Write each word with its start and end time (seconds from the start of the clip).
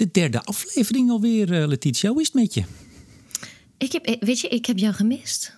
de 0.00 0.10
derde 0.10 0.44
aflevering 0.44 1.10
alweer, 1.10 1.52
uh, 1.52 1.66
Letitia. 1.66 2.10
Hoe 2.10 2.20
is 2.20 2.26
het 2.26 2.34
met 2.34 2.54
je? 2.54 2.64
Ik 3.78 3.92
heb, 3.92 4.16
weet 4.20 4.40
je, 4.40 4.48
ik 4.48 4.66
heb 4.66 4.78
jou 4.78 4.94
gemist. 4.94 5.56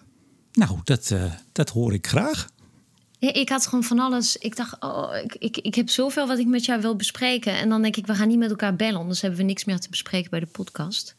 Nou, 0.52 0.78
dat, 0.84 1.10
uh, 1.10 1.32
dat 1.52 1.70
hoor 1.70 1.92
ik 1.92 2.06
graag. 2.06 2.48
Ja, 3.18 3.32
ik 3.32 3.48
had 3.48 3.66
gewoon 3.66 3.84
van 3.84 3.98
alles. 3.98 4.36
Ik 4.36 4.56
dacht, 4.56 4.80
oh, 4.80 5.16
ik, 5.22 5.34
ik, 5.34 5.56
ik 5.56 5.74
heb 5.74 5.90
zoveel 5.90 6.26
wat 6.26 6.38
ik 6.38 6.46
met 6.46 6.64
jou 6.64 6.80
wil 6.80 6.96
bespreken. 6.96 7.52
En 7.52 7.68
dan 7.68 7.82
denk 7.82 7.96
ik, 7.96 8.06
we 8.06 8.14
gaan 8.14 8.28
niet 8.28 8.38
met 8.38 8.50
elkaar 8.50 8.76
bellen, 8.76 9.00
anders 9.00 9.20
hebben 9.20 9.40
we 9.40 9.46
niks 9.46 9.64
meer 9.64 9.80
te 9.80 9.90
bespreken 9.90 10.30
bij 10.30 10.40
de 10.40 10.46
podcast. 10.46 11.14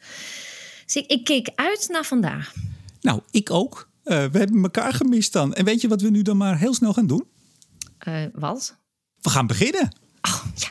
Dus 0.86 0.96
ik, 0.96 1.12
ik 1.12 1.24
keek 1.24 1.50
uit 1.56 1.88
naar 1.90 2.06
vandaag. 2.06 2.54
Nou, 3.02 3.22
ik 3.32 3.52
ook. 3.52 3.90
Uh, 4.06 4.26
we 4.26 4.38
hebben 4.38 4.64
elkaar 4.64 4.94
gemist 4.94 5.34
dan. 5.34 5.54
En 5.54 5.66
weet 5.66 5.82
je 5.82 5.88
wat 5.88 6.02
we 6.02 6.10
nu 6.10 6.22
dan 6.22 6.38
maar 6.38 6.58
heel 6.58 6.74
snel 6.74 6.94
gaan 6.94 7.08
doen? 7.08 7.26
Uh, 8.08 8.26
wat? 8.34 8.76
We 9.22 9.30
gaan 9.30 9.48
beginnen. 9.48 9.96
Oh, 10.22 10.46
ja. 10.56 10.70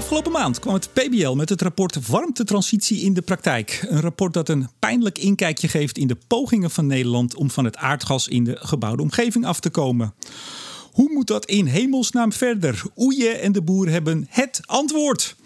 Afgelopen 0.00 0.32
maand 0.32 0.58
kwam 0.58 0.74
het 0.74 0.92
PBL 0.92 1.32
met 1.32 1.48
het 1.48 1.62
rapport 1.62 2.06
Warmtetransitie 2.06 3.00
in 3.00 3.14
de 3.14 3.22
praktijk. 3.22 3.86
Een 3.88 4.00
rapport 4.00 4.32
dat 4.32 4.48
een 4.48 4.68
pijnlijk 4.78 5.18
inkijkje 5.18 5.68
geeft 5.68 5.98
in 5.98 6.06
de 6.06 6.16
pogingen 6.26 6.70
van 6.70 6.86
Nederland 6.86 7.34
om 7.34 7.50
van 7.50 7.64
het 7.64 7.76
aardgas 7.76 8.28
in 8.28 8.44
de 8.44 8.56
gebouwde 8.60 9.02
omgeving 9.02 9.44
af 9.44 9.60
te 9.60 9.70
komen. 9.70 10.14
Hoe 10.92 11.12
moet 11.12 11.26
dat 11.26 11.46
in 11.46 11.66
hemelsnaam 11.66 12.32
verder? 12.32 12.82
Oeje 12.96 13.28
en 13.28 13.52
de 13.52 13.62
boer 13.62 13.88
hebben 13.88 14.26
het 14.28 14.60
antwoord. 14.64 15.36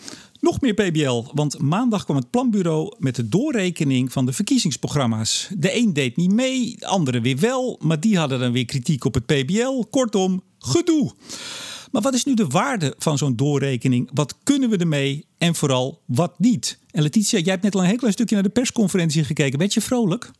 Nog 0.41 0.61
meer 0.61 0.75
PBL, 0.75 1.25
want 1.33 1.59
maandag 1.59 2.05
kwam 2.05 2.17
het 2.17 2.31
planbureau 2.31 2.95
met 2.99 3.15
de 3.15 3.29
doorrekening 3.29 4.13
van 4.13 4.27
de 4.27 4.33
verkiezingsprogramma's. 4.33 5.49
De 5.59 5.77
een 5.77 5.93
deed 5.93 6.17
niet 6.17 6.33
mee, 6.33 6.77
de 6.79 6.87
andere 6.87 7.21
weer 7.21 7.39
wel, 7.39 7.79
maar 7.83 8.01
die 8.01 8.19
hadden 8.19 8.39
dan 8.39 8.53
weer 8.53 8.65
kritiek 8.65 9.05
op 9.05 9.15
het 9.15 9.27
PBL. 9.27 9.85
Kortom, 9.91 10.43
gedoe. 10.59 11.13
Maar 11.95 12.03
wat 12.03 12.15
is 12.15 12.25
nu 12.25 12.35
de 12.35 12.47
waarde 12.47 12.95
van 12.99 13.19
zo'n 13.19 13.37
doorrekening? 13.37 14.11
Wat 14.13 14.35
kunnen 14.43 14.71
we 14.71 14.77
ermee 14.77 15.27
en 15.39 15.55
vooral 15.55 16.01
wat 16.05 16.39
niet? 16.39 16.79
En 16.91 17.03
Letitia, 17.03 17.39
jij 17.39 17.51
hebt 17.51 17.63
net 17.63 17.75
al 17.75 17.81
een 17.81 17.87
heel 17.87 17.97
klein 17.97 18.13
stukje 18.13 18.35
naar 18.35 18.45
de 18.45 18.51
persconferentie 18.51 19.25
gekeken. 19.25 19.59
Werd 19.59 19.75
je 19.75 19.81
vrolijk? 19.81 20.31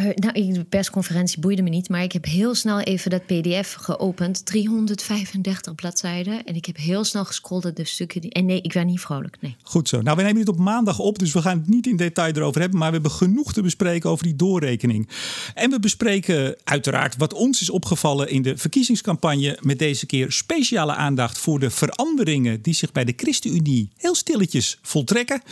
Uh, 0.00 0.06
nou, 0.14 0.52
de 0.52 0.64
persconferentie 0.64 1.40
boeide 1.40 1.62
me 1.62 1.68
niet, 1.70 1.88
maar 1.88 2.02
ik 2.02 2.12
heb 2.12 2.24
heel 2.24 2.54
snel 2.54 2.80
even 2.80 3.10
dat 3.10 3.26
PDF 3.26 3.72
geopend. 3.72 4.46
335 4.46 5.74
bladzijden. 5.74 6.44
En 6.44 6.54
ik 6.54 6.66
heb 6.66 6.76
heel 6.76 7.04
snel 7.04 7.24
gescrolld 7.24 7.76
de 7.76 7.84
stukken. 7.84 8.20
Die... 8.20 8.32
En 8.32 8.46
nee, 8.46 8.60
ik 8.60 8.72
werd 8.72 8.86
niet 8.86 9.00
vrolijk. 9.00 9.36
Nee. 9.40 9.56
Goed 9.62 9.88
zo. 9.88 10.02
Nou, 10.02 10.16
we 10.16 10.22
nemen 10.22 10.38
dit 10.38 10.48
op 10.48 10.58
maandag 10.58 10.98
op, 10.98 11.18
dus 11.18 11.32
we 11.32 11.42
gaan 11.42 11.58
het 11.58 11.68
niet 11.68 11.86
in 11.86 11.96
detail 11.96 12.32
erover 12.32 12.60
hebben. 12.60 12.78
Maar 12.78 12.88
we 12.88 12.94
hebben 12.94 13.12
genoeg 13.12 13.52
te 13.52 13.62
bespreken 13.62 14.10
over 14.10 14.24
die 14.24 14.36
doorrekening. 14.36 15.08
En 15.54 15.70
we 15.70 15.80
bespreken 15.80 16.56
uiteraard 16.64 17.16
wat 17.16 17.34
ons 17.34 17.60
is 17.60 17.70
opgevallen 17.70 18.28
in 18.28 18.42
de 18.42 18.56
verkiezingscampagne. 18.56 19.58
Met 19.60 19.78
deze 19.78 20.06
keer 20.06 20.32
speciale 20.32 20.94
aandacht 20.94 21.38
voor 21.38 21.58
de 21.58 21.70
veranderingen 21.70 22.62
die 22.62 22.74
zich 22.74 22.92
bij 22.92 23.04
de 23.04 23.14
ChristenUnie 23.16 23.90
heel 23.96 24.14
stilletjes 24.14 24.78
voltrekken. 24.82 25.42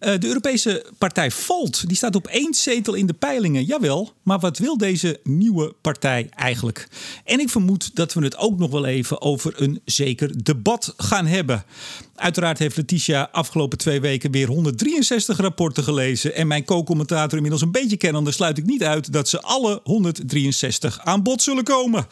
Uh, 0.00 0.18
de 0.18 0.26
Europese 0.26 0.86
partij 0.98 1.30
Volt 1.30 1.88
die 1.88 1.96
staat 1.96 2.14
op 2.14 2.26
één 2.26 2.54
zetel 2.54 2.94
in 2.94 3.06
de 3.06 3.12
peilingen. 3.12 3.64
Jawel, 3.64 4.12
maar 4.22 4.38
wat 4.38 4.58
wil 4.58 4.78
deze 4.78 5.20
nieuwe 5.22 5.74
partij 5.80 6.28
eigenlijk? 6.30 6.88
En 7.24 7.40
ik 7.40 7.48
vermoed 7.48 7.90
dat 7.94 8.14
we 8.14 8.24
het 8.24 8.36
ook 8.36 8.58
nog 8.58 8.70
wel 8.70 8.86
even 8.86 9.20
over 9.20 9.62
een 9.62 9.80
zeker 9.84 10.44
debat 10.44 10.94
gaan 10.96 11.26
hebben. 11.26 11.64
Uiteraard 12.14 12.58
heeft 12.58 12.76
Letitia 12.76 13.28
afgelopen 13.32 13.78
twee 13.78 14.00
weken 14.00 14.30
weer 14.30 14.46
163 14.46 15.36
rapporten 15.36 15.84
gelezen. 15.84 16.34
En 16.34 16.46
mijn 16.46 16.64
co-commentator 16.64 17.34
inmiddels 17.34 17.62
een 17.62 17.72
beetje 17.72 17.96
kennen. 17.96 18.24
Dan 18.24 18.32
sluit 18.32 18.58
ik 18.58 18.66
niet 18.66 18.84
uit 18.84 19.12
dat 19.12 19.28
ze 19.28 19.42
alle 19.42 19.80
163 19.84 21.00
aan 21.04 21.22
bod 21.22 21.42
zullen 21.42 21.64
komen. 21.64 22.06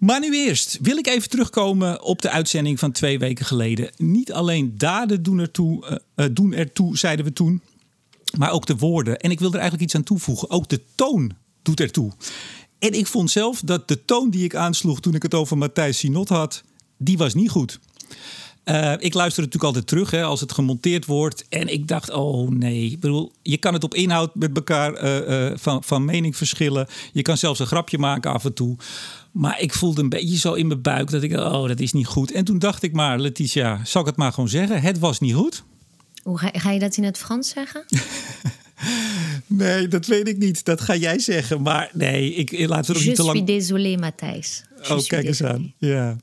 Maar 0.00 0.20
nu 0.20 0.34
eerst 0.34 0.78
wil 0.82 0.96
ik 0.96 1.06
even 1.06 1.28
terugkomen 1.28 2.02
op 2.02 2.22
de 2.22 2.30
uitzending 2.30 2.78
van 2.78 2.92
twee 2.92 3.18
weken 3.18 3.44
geleden. 3.44 3.90
Niet 3.96 4.32
alleen 4.32 4.74
daden 4.78 5.22
doen 5.22 5.38
ertoe, 5.38 6.00
uh, 6.16 6.26
doen 6.32 6.52
ertoe 6.52 6.98
zeiden 6.98 7.24
we 7.24 7.32
toen, 7.32 7.62
maar 8.38 8.50
ook 8.50 8.66
de 8.66 8.76
woorden. 8.76 9.18
En 9.18 9.30
ik 9.30 9.38
wil 9.38 9.48
er 9.48 9.58
eigenlijk 9.58 9.84
iets 9.84 9.94
aan 9.94 10.02
toevoegen. 10.02 10.50
Ook 10.50 10.68
de 10.68 10.80
toon 10.94 11.32
doet 11.62 11.80
ertoe. 11.80 12.12
En 12.78 12.92
ik 12.92 13.06
vond 13.06 13.30
zelf 13.30 13.60
dat 13.60 13.88
de 13.88 14.04
toon 14.04 14.30
die 14.30 14.44
ik 14.44 14.54
aansloeg 14.54 15.00
toen 15.00 15.14
ik 15.14 15.22
het 15.22 15.34
over 15.34 15.58
Matthijs 15.58 15.98
Sinot 15.98 16.28
had, 16.28 16.62
die 16.96 17.18
was 17.18 17.34
niet 17.34 17.50
goed. 17.50 17.78
Uh, 18.64 18.92
ik 18.98 19.14
luister 19.14 19.42
natuurlijk 19.42 19.64
altijd 19.64 19.86
terug 19.86 20.10
hè, 20.10 20.22
als 20.22 20.40
het 20.40 20.52
gemonteerd 20.52 21.06
wordt. 21.06 21.44
En 21.48 21.72
ik 21.72 21.88
dacht, 21.88 22.10
oh 22.10 22.50
nee. 22.50 22.84
Ik 22.84 23.00
bedoel, 23.00 23.32
je 23.42 23.56
kan 23.56 23.74
het 23.74 23.84
op 23.84 23.94
inhoud 23.94 24.34
met 24.34 24.56
elkaar 24.56 25.04
uh, 25.04 25.48
uh, 25.48 25.52
van, 25.56 25.84
van 25.84 26.04
mening 26.04 26.36
verschillen. 26.36 26.86
Je 27.12 27.22
kan 27.22 27.36
zelfs 27.36 27.60
een 27.60 27.66
grapje 27.66 27.98
maken 27.98 28.32
af 28.32 28.44
en 28.44 28.54
toe. 28.54 28.76
Maar 29.32 29.60
ik 29.60 29.74
voelde 29.74 30.02
een 30.02 30.08
beetje 30.08 30.36
zo 30.36 30.52
in 30.52 30.66
mijn 30.66 30.82
buik 30.82 31.10
dat 31.10 31.22
ik, 31.22 31.32
oh, 31.32 31.68
dat 31.68 31.80
is 31.80 31.92
niet 31.92 32.06
goed. 32.06 32.32
En 32.32 32.44
toen 32.44 32.58
dacht 32.58 32.82
ik 32.82 32.92
maar, 32.92 33.18
Letitia, 33.18 33.80
zal 33.84 34.00
ik 34.00 34.06
het 34.06 34.16
maar 34.16 34.32
gewoon 34.32 34.48
zeggen? 34.48 34.80
Het 34.80 34.98
was 34.98 35.20
niet 35.20 35.34
goed. 35.34 35.64
Hoe 36.22 36.38
ga, 36.38 36.50
ga 36.52 36.70
je 36.70 36.78
dat 36.78 36.96
in 36.96 37.04
het 37.04 37.18
Frans 37.18 37.48
zeggen? 37.48 37.84
nee, 39.46 39.88
dat 39.88 40.06
weet 40.06 40.28
ik 40.28 40.38
niet. 40.38 40.64
Dat 40.64 40.80
ga 40.80 40.96
jij 40.96 41.18
zeggen. 41.18 41.62
Maar 41.62 41.90
nee, 41.92 42.34
ik 42.34 42.68
laat 42.68 42.86
het 42.86 42.96
ook 42.96 43.04
niet 43.04 43.14
te 43.14 43.22
lang. 43.22 43.38
Je 43.38 43.44
suis 43.44 43.66
désolé, 43.68 43.96
Matthijs. 43.96 44.62
Oh, 44.88 45.04
kijk 45.06 45.24
eens 45.24 45.42
aan. 45.42 45.74
Ja. 45.78 46.16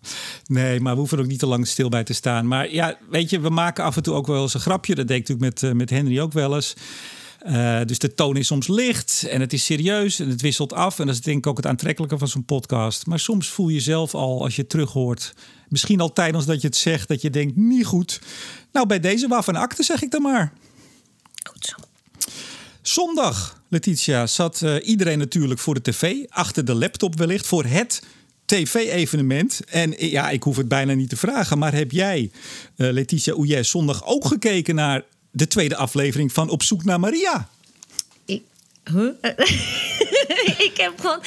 Nee, 0.45 0.79
maar 0.79 0.94
we 0.94 1.00
hoeven 1.00 1.18
er 1.18 1.23
ook 1.23 1.29
niet 1.29 1.40
te 1.40 1.45
lang 1.45 1.68
stil 1.68 1.90
bij 1.90 2.03
te 2.03 2.13
staan. 2.13 2.47
Maar 2.47 2.73
ja, 2.73 2.97
weet 3.09 3.29
je, 3.29 3.40
we 3.40 3.50
maken 3.50 3.84
af 3.84 3.95
en 3.95 4.03
toe 4.03 4.13
ook 4.13 4.28
wel 4.28 4.41
eens 4.41 4.53
een 4.53 4.59
grapje. 4.59 4.95
Dat 4.95 5.07
deed 5.07 5.18
ik 5.18 5.28
natuurlijk 5.28 5.62
met, 5.62 5.72
uh, 5.72 5.78
met 5.78 5.90
Henry 5.90 6.19
ook 6.19 6.34
wel 6.34 6.56
eens. 6.56 6.73
Uh, 7.47 7.81
dus 7.85 8.00
de 8.00 8.13
toon 8.13 8.38
is 8.38 8.47
soms 8.47 8.68
licht 8.68 9.28
en 9.29 9.41
het 9.41 9.53
is 9.53 9.66
serieus 9.66 10.19
en 10.19 10.29
het 10.29 10.41
wisselt 10.41 10.73
af. 10.73 11.00
En 11.00 11.06
dat 11.06 11.16
is 11.16 11.22
denk 11.22 11.38
ik 11.38 11.47
ook 11.47 11.57
het 11.57 11.66
aantrekkelijke 11.66 12.18
van 12.18 12.28
zo'n 12.28 12.45
podcast. 12.45 13.06
Maar 13.06 13.19
soms 13.19 13.50
voel 13.50 13.69
je 13.69 13.79
zelf 13.79 14.16
al, 14.16 14.44
als 14.44 14.56
je 14.56 14.62
het 14.62 14.69
terughoort, 14.69 15.34
misschien 15.69 16.00
al 16.00 16.13
tijdens 16.13 16.45
dat 16.45 16.62
je 16.62 16.68
het 16.68 16.75
zegt, 16.75 17.07
dat 17.07 17.22
je 17.22 17.29
denkt, 17.29 17.56
niet 17.56 17.85
goed. 17.85 18.22
Nou, 18.72 18.88
bij 18.88 19.00
deze 19.00 19.28
waarvan 19.28 19.56
akte 19.56 19.84
zeg 19.84 20.01
ik 20.01 20.12
dan 20.12 20.22
maar. 20.22 20.53
Goed 21.50 21.66
zo. 21.66 21.75
Zondag, 22.81 23.62
Letitia, 23.68 24.28
zat 24.28 24.62
uh, 24.62 24.75
iedereen 24.88 25.18
natuurlijk 25.18 25.59
voor 25.59 25.74
de 25.74 25.81
tv, 25.81 26.13
achter 26.29 26.66
de 26.66 26.75
laptop 26.75 27.18
wellicht, 27.18 27.47
voor 27.47 27.66
het 27.66 28.01
tv-evenement. 28.47 29.62
En 29.69 29.94
ja, 29.97 30.30
ik 30.30 30.44
hoef 30.44 30.58
het 30.58 30.68
bijna 30.68 30.94
niet 30.94 31.09
te 31.09 31.18
vragen, 31.18 31.58
maar 31.58 31.74
heb 31.74 31.91
jij, 31.91 32.31
uh, 32.78 32.91
Letitia 32.91 33.63
zondag 33.63 34.06
ook 34.06 34.25
gekeken 34.25 34.75
naar 34.75 35.03
de 35.31 35.47
tweede 35.47 35.75
aflevering 35.75 36.31
van 36.31 36.50
Op 36.50 36.63
zoek 36.63 36.84
naar 36.84 37.00
Maria. 37.00 37.50
Ik, 38.25 38.44
huh? 38.84 39.09
ik 40.68 40.74
heb 40.75 40.94
gewoon. 41.00 41.19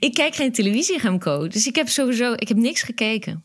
Ik 0.00 0.14
kijk 0.14 0.34
geen 0.34 0.52
televisie, 0.52 0.98
Remco. 0.98 1.48
Dus 1.48 1.66
ik 1.66 1.76
heb 1.76 1.88
sowieso. 1.88 2.32
Ik 2.32 2.48
heb 2.48 2.56
niks 2.56 2.82
gekeken. 2.82 3.44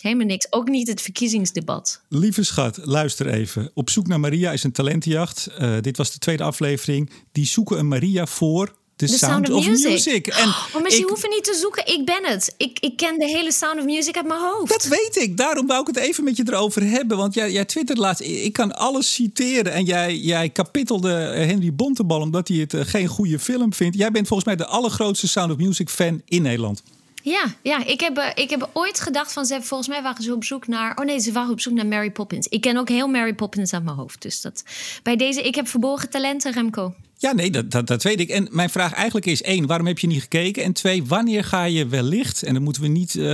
Helemaal 0.00 0.26
niks. 0.26 0.52
Ook 0.52 0.68
niet 0.68 0.88
het 0.88 1.02
verkiezingsdebat. 1.02 2.02
Lieve 2.08 2.44
schat, 2.44 2.78
luister 2.82 3.26
even. 3.26 3.70
Op 3.74 3.90
zoek 3.90 4.06
naar 4.06 4.20
Maria 4.20 4.52
is 4.52 4.64
een 4.64 4.72
talentenjacht. 4.72 5.48
Uh, 5.58 5.76
dit 5.80 5.96
was 5.96 6.12
de 6.12 6.18
tweede 6.18 6.42
aflevering. 6.42 7.10
Die 7.32 7.46
zoeken 7.46 7.78
een 7.78 7.88
Maria 7.88 8.26
voor 8.26 8.74
The, 9.06 9.12
The 9.12 9.18
Sound, 9.18 9.46
Sound, 9.46 9.58
of, 9.58 9.66
Music. 9.66 10.26
En 10.26 10.48
oh, 10.48 10.82
maar 10.82 10.90
ze 10.90 11.02
hoeven 11.02 11.30
niet 11.30 11.44
te 11.44 11.54
zoeken. 11.54 11.86
Ik 11.86 12.04
ben 12.04 12.24
het. 12.24 12.54
Ik, 12.56 12.78
ik 12.80 12.96
ken 12.96 13.18
de 13.18 13.26
hele 13.26 13.52
Sound 13.52 13.78
of 13.78 13.84
Music 13.84 14.16
uit 14.16 14.26
mijn 14.26 14.40
hoofd. 14.40 14.68
Dat 14.68 14.84
weet 14.84 15.16
ik. 15.16 15.36
Daarom 15.36 15.66
wou 15.66 15.80
ik 15.80 15.86
het 15.86 15.96
even 15.96 16.24
met 16.24 16.36
je 16.36 16.42
erover 16.46 16.82
hebben. 16.88 17.16
Want 17.16 17.34
jij, 17.34 17.52
jij 17.52 17.64
twittert 17.64 17.98
laatst. 17.98 18.22
Ik 18.22 18.52
kan 18.52 18.76
alles 18.76 19.14
citeren. 19.14 19.72
En 19.72 19.84
jij, 19.84 20.16
jij 20.16 20.48
kapittelde 20.48 21.10
Henry 21.46 21.74
Bontebal 21.74 22.20
omdat 22.20 22.48
hij 22.48 22.56
het 22.56 22.74
geen 22.76 23.06
goede 23.06 23.38
film 23.38 23.74
vindt. 23.74 23.96
Jij 23.96 24.10
bent 24.10 24.26
volgens 24.26 24.48
mij 24.48 24.56
de 24.56 24.66
allergrootste 24.66 25.28
Sound 25.28 25.50
of 25.50 25.56
Music 25.56 25.88
fan 25.88 26.22
in 26.24 26.42
Nederland. 26.42 26.82
Ja, 27.22 27.54
ja 27.62 27.84
ik, 27.84 28.00
heb, 28.00 28.32
ik 28.34 28.50
heb 28.50 28.70
ooit 28.72 29.00
gedacht 29.00 29.32
van 29.32 29.46
ze 29.46 29.62
volgens 29.62 29.88
mij 29.88 30.02
waren 30.02 30.22
ze 30.22 30.34
op 30.34 30.44
zoek 30.44 30.66
naar. 30.66 30.98
Oh 30.98 31.04
nee, 31.04 31.18
ze 31.18 31.32
waren 31.32 31.50
op 31.50 31.60
zoek 31.60 31.72
naar 31.72 31.86
Mary 31.86 32.10
Poppins. 32.10 32.46
Ik 32.48 32.60
ken 32.60 32.76
ook 32.76 32.88
heel 32.88 33.08
Mary 33.08 33.34
Poppins 33.34 33.72
aan 33.72 33.84
mijn 33.84 33.96
hoofd. 33.96 34.22
Dus 34.22 34.40
dat 34.40 34.64
bij 35.02 35.16
deze, 35.16 35.42
ik 35.42 35.54
heb 35.54 35.68
verborgen 35.68 36.10
talenten, 36.10 36.52
Remco. 36.52 36.94
Ja, 37.22 37.32
nee, 37.32 37.50
dat, 37.50 37.70
dat, 37.70 37.86
dat 37.86 38.02
weet 38.02 38.20
ik. 38.20 38.28
En 38.28 38.48
mijn 38.50 38.70
vraag 38.70 38.92
eigenlijk 38.92 39.26
is 39.26 39.42
één, 39.42 39.66
waarom 39.66 39.86
heb 39.86 39.98
je 39.98 40.06
niet 40.06 40.20
gekeken? 40.20 40.62
En 40.62 40.72
twee, 40.72 41.04
wanneer 41.04 41.44
ga 41.44 41.64
je 41.64 41.86
wellicht, 41.86 42.42
en 42.42 42.54
dan 42.54 42.62
moeten 42.62 42.82
we 42.82 42.88
niet 42.88 43.14
uh, 43.14 43.24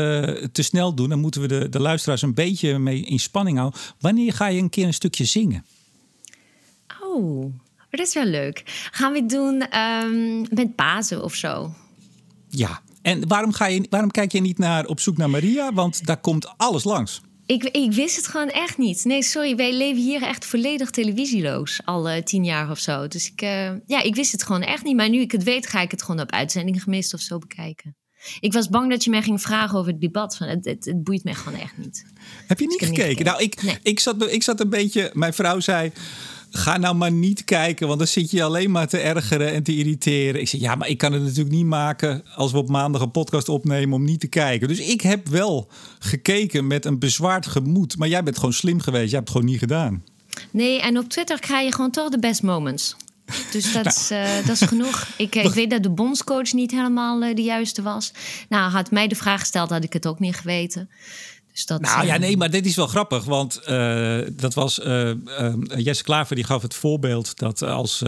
te 0.52 0.62
snel 0.62 0.94
doen, 0.94 1.08
dan 1.08 1.20
moeten 1.20 1.40
we 1.40 1.48
de, 1.48 1.68
de 1.68 1.80
luisteraars 1.80 2.22
een 2.22 2.34
beetje 2.34 2.78
mee 2.78 3.04
in 3.04 3.18
spanning 3.18 3.58
houden. 3.58 3.80
Wanneer 4.00 4.32
ga 4.32 4.46
je 4.46 4.60
een 4.60 4.70
keer 4.70 4.86
een 4.86 4.94
stukje 4.94 5.24
zingen? 5.24 5.64
Oh, 7.02 7.52
dat 7.90 8.06
is 8.06 8.14
wel 8.14 8.24
leuk. 8.24 8.62
Gaan 8.92 9.12
we 9.12 9.18
het 9.18 9.28
doen 9.28 9.78
um, 9.78 10.46
met 10.50 10.74
Pasen 10.74 11.24
of 11.24 11.34
zo? 11.34 11.74
Ja, 12.48 12.80
en 13.02 13.28
waarom, 13.28 13.52
ga 13.52 13.66
je, 13.66 13.86
waarom 13.90 14.10
kijk 14.10 14.32
je 14.32 14.40
niet 14.40 14.58
naar 14.58 14.86
Op 14.86 15.00
zoek 15.00 15.16
naar 15.16 15.30
Maria? 15.30 15.72
Want 15.72 16.06
daar 16.06 16.20
komt 16.20 16.54
alles 16.56 16.84
langs. 16.84 17.20
Ik, 17.48 17.64
ik 17.64 17.92
wist 17.92 18.16
het 18.16 18.26
gewoon 18.26 18.48
echt 18.48 18.78
niet. 18.78 19.04
Nee, 19.04 19.22
sorry, 19.22 19.56
wij 19.56 19.72
leven 19.72 20.02
hier 20.02 20.22
echt 20.22 20.46
volledig 20.46 20.90
televisieloos. 20.90 21.80
Al 21.84 22.10
uh, 22.10 22.22
tien 22.22 22.44
jaar 22.44 22.70
of 22.70 22.78
zo. 22.78 23.08
Dus 23.08 23.30
ik, 23.30 23.42
uh, 23.42 23.70
ja, 23.86 24.02
ik 24.02 24.14
wist 24.14 24.32
het 24.32 24.42
gewoon 24.42 24.62
echt 24.62 24.84
niet. 24.84 24.96
Maar 24.96 25.08
nu 25.08 25.20
ik 25.20 25.32
het 25.32 25.42
weet, 25.42 25.66
ga 25.66 25.80
ik 25.80 25.90
het 25.90 26.02
gewoon 26.02 26.20
op 26.20 26.30
uitzendingen 26.30 26.80
gemist 26.80 27.14
of 27.14 27.20
zo 27.20 27.38
bekijken. 27.38 27.96
Ik 28.40 28.52
was 28.52 28.68
bang 28.68 28.90
dat 28.90 29.04
je 29.04 29.10
mij 29.10 29.22
ging 29.22 29.42
vragen 29.42 29.78
over 29.78 29.92
het 29.92 30.00
debat. 30.00 30.36
Van 30.36 30.48
het, 30.48 30.64
het, 30.64 30.84
het 30.84 31.02
boeit 31.02 31.24
me 31.24 31.34
gewoon 31.34 31.60
echt 31.60 31.78
niet. 31.78 32.04
Heb 32.46 32.58
je 32.58 32.66
niet, 32.66 32.78
dus 32.78 32.88
gekeken? 32.88 33.08
niet 33.08 33.18
gekeken? 33.18 33.24
Nou, 33.24 33.42
ik, 33.42 33.62
nee. 33.62 33.78
ik, 33.82 34.00
zat, 34.00 34.30
ik 34.30 34.42
zat 34.42 34.60
een 34.60 34.70
beetje... 34.70 35.10
Mijn 35.14 35.34
vrouw 35.34 35.60
zei... 35.60 35.92
ga 36.50 36.76
nou 36.76 36.94
maar 36.94 37.12
niet 37.12 37.44
kijken, 37.44 37.86
want 37.86 37.98
dan 37.98 38.08
zit 38.08 38.30
je 38.30 38.42
alleen 38.42 38.70
maar 38.70 38.88
te 38.88 38.98
ergeren 38.98 39.52
en 39.52 39.62
te 39.62 39.76
irriteren. 39.76 40.40
Ik 40.40 40.48
zeg, 40.48 40.60
ja, 40.60 40.74
maar 40.74 40.88
ik 40.88 40.98
kan 40.98 41.12
het 41.12 41.22
natuurlijk 41.22 41.54
niet 41.54 41.66
maken 41.66 42.22
als 42.34 42.52
we 42.52 42.58
op 42.58 42.68
maandag 42.68 43.00
een 43.00 43.10
podcast 43.10 43.48
opnemen 43.48 43.96
om 43.96 44.04
niet 44.04 44.20
te 44.20 44.26
kijken. 44.26 44.68
Dus 44.68 44.80
ik 44.80 45.00
heb 45.00 45.28
wel 45.28 45.68
gekeken 45.98 46.66
met 46.66 46.84
een 46.84 46.98
bezwaard 46.98 47.46
gemoed. 47.46 47.96
Maar 47.96 48.08
jij 48.08 48.22
bent 48.22 48.36
gewoon 48.36 48.52
slim 48.52 48.80
geweest, 48.80 49.10
jij 49.10 49.18
hebt 49.18 49.28
het 49.28 49.36
gewoon 49.36 49.52
niet 49.52 49.58
gedaan. 49.58 50.04
Nee, 50.50 50.80
en 50.80 50.98
op 50.98 51.08
Twitter 51.08 51.40
krijg 51.40 51.66
je 51.66 51.74
gewoon 51.74 51.90
toch 51.90 52.08
de 52.08 52.18
best 52.18 52.42
moments. 52.42 52.96
Dus 53.52 53.72
dat, 53.82 53.86
is, 53.86 54.10
uh, 54.10 54.46
dat 54.46 54.60
is 54.60 54.68
genoeg. 54.68 55.06
Ik, 55.16 55.34
ik, 55.34 55.52
weet 55.52 55.70
dat 55.70 55.82
de 55.82 55.90
bondscoach 55.90 56.52
niet 56.52 56.70
helemaal 56.70 57.22
uh, 57.22 57.34
de 57.34 57.42
juiste 57.42 57.82
was. 57.82 58.12
Nou, 58.48 58.70
had 58.70 58.90
mij 58.90 59.08
de 59.08 59.14
vraag 59.14 59.40
gesteld, 59.40 59.70
had 59.70 59.84
ik 59.84 59.92
het 59.92 60.06
ook 60.06 60.18
niet 60.18 60.36
geweten. 60.36 60.90
Dus 61.58 61.66
dat, 61.66 61.80
nou 61.80 62.06
ja, 62.06 62.16
nee, 62.16 62.36
maar 62.36 62.50
dit 62.50 62.66
is 62.66 62.76
wel 62.76 62.86
grappig. 62.86 63.24
Want 63.24 63.60
uh, 63.68 64.18
dat 64.32 64.54
was 64.54 64.78
uh, 64.78 65.08
uh, 65.08 65.54
Jesse 65.76 66.02
Klaver 66.02 66.36
die 66.36 66.44
gaf 66.44 66.62
het 66.62 66.74
voorbeeld 66.74 67.38
dat 67.38 67.62
als 67.62 67.98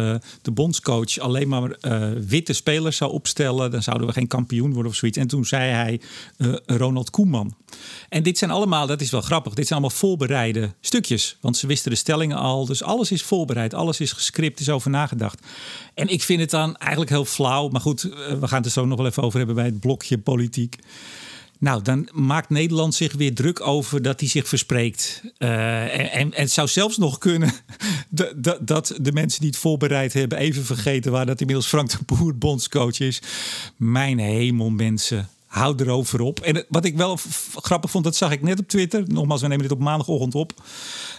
de 0.43 0.51
bondscoach 0.53 1.19
alleen 1.19 1.49
maar 1.49 1.77
witte 2.27 2.53
spelers 2.53 2.97
zou 2.97 3.13
opstellen, 3.13 3.71
dan 3.71 3.83
zouden 3.83 4.07
we 4.07 4.13
geen 4.13 4.27
kampioen 4.27 4.73
worden 4.73 4.93
of 4.93 4.99
zoiets. 4.99 5.19
En 5.19 5.27
toen 5.27 5.45
zei 5.45 5.71
hij 5.71 6.01
Ronald 6.67 7.11
Koeman. 7.11 7.57
En 8.09 8.23
dit 8.23 8.39
zijn 8.39 8.51
allemaal, 8.51 8.87
dat 8.87 9.01
is 9.01 9.11
wel 9.11 9.21
grappig, 9.21 9.55
dit 9.55 9.67
zijn 9.67 9.81
allemaal 9.81 9.99
voorbereide 9.99 10.75
stukjes. 10.81 11.37
Want 11.41 11.57
ze 11.57 11.67
wisten 11.67 11.91
de 11.91 11.97
stellingen 11.97 12.37
al. 12.37 12.67
Dus 12.67 12.83
alles 12.83 13.11
is 13.11 13.23
voorbereid, 13.23 13.75
alles 13.75 14.01
is 14.01 14.13
gescript, 14.13 14.61
is 14.61 14.69
over 14.69 14.91
nagedacht. 14.91 15.47
En 15.95 16.09
ik 16.09 16.23
vind 16.23 16.41
het 16.41 16.51
dan 16.51 16.77
eigenlijk 16.77 17.11
heel 17.11 17.25
flauw. 17.25 17.69
Maar 17.69 17.81
goed, 17.81 18.03
we 18.03 18.49
gaan 18.49 18.57
het 18.57 18.67
er 18.67 18.71
zo 18.71 18.87
nog 18.87 18.99
wel 18.99 19.07
even 19.07 19.23
over 19.23 19.39
hebben 19.39 19.57
bij 19.57 19.65
het 19.65 19.81
blokje 19.81 20.19
politiek. 20.19 20.77
Nou, 21.61 21.83
dan 21.83 22.09
maakt 22.13 22.49
Nederland 22.49 22.95
zich 22.95 23.13
weer 23.13 23.35
druk 23.35 23.61
over 23.67 24.03
dat 24.03 24.21
hij 24.21 24.29
zich 24.29 24.49
verspreekt. 24.49 25.23
Uh, 25.39 25.99
en, 25.99 26.13
en, 26.13 26.31
het 26.35 26.51
zou 26.51 26.69
zelfs 26.69 26.97
nog 26.97 27.19
kunnen 27.19 27.53
dat 28.61 28.95
de 29.01 29.13
mensen 29.13 29.41
die 29.41 29.51
het 29.51 29.59
voorbereid 29.59 30.13
hebben 30.13 30.39
even 30.39 30.65
vergeten 30.65 31.13
waar 31.13 31.27
dat 31.27 31.41
inmiddels 31.41 31.67
Frank 31.67 31.91
de 31.91 31.99
Boer 32.07 32.39
bondscoach 32.39 33.01
is. 33.01 33.23
Mijn 33.77 34.19
hemel, 34.19 34.71
mensen. 34.71 35.29
Houd 35.47 35.81
erover 35.81 36.21
op. 36.21 36.41
En 36.41 36.65
wat 36.69 36.85
ik 36.85 36.97
wel 36.97 37.19
grappig 37.55 37.91
vond, 37.91 38.05
dat 38.05 38.17
zag 38.17 38.33
ik 38.33 38.43
net 38.43 38.59
op 38.59 38.69
Twitter. 38.69 39.05
Nogmaals, 39.07 39.41
we 39.41 39.49
nemen 39.49 39.63
dit 39.63 39.73
op 39.73 39.83
maandagochtend 39.83 40.35
op. 40.35 40.53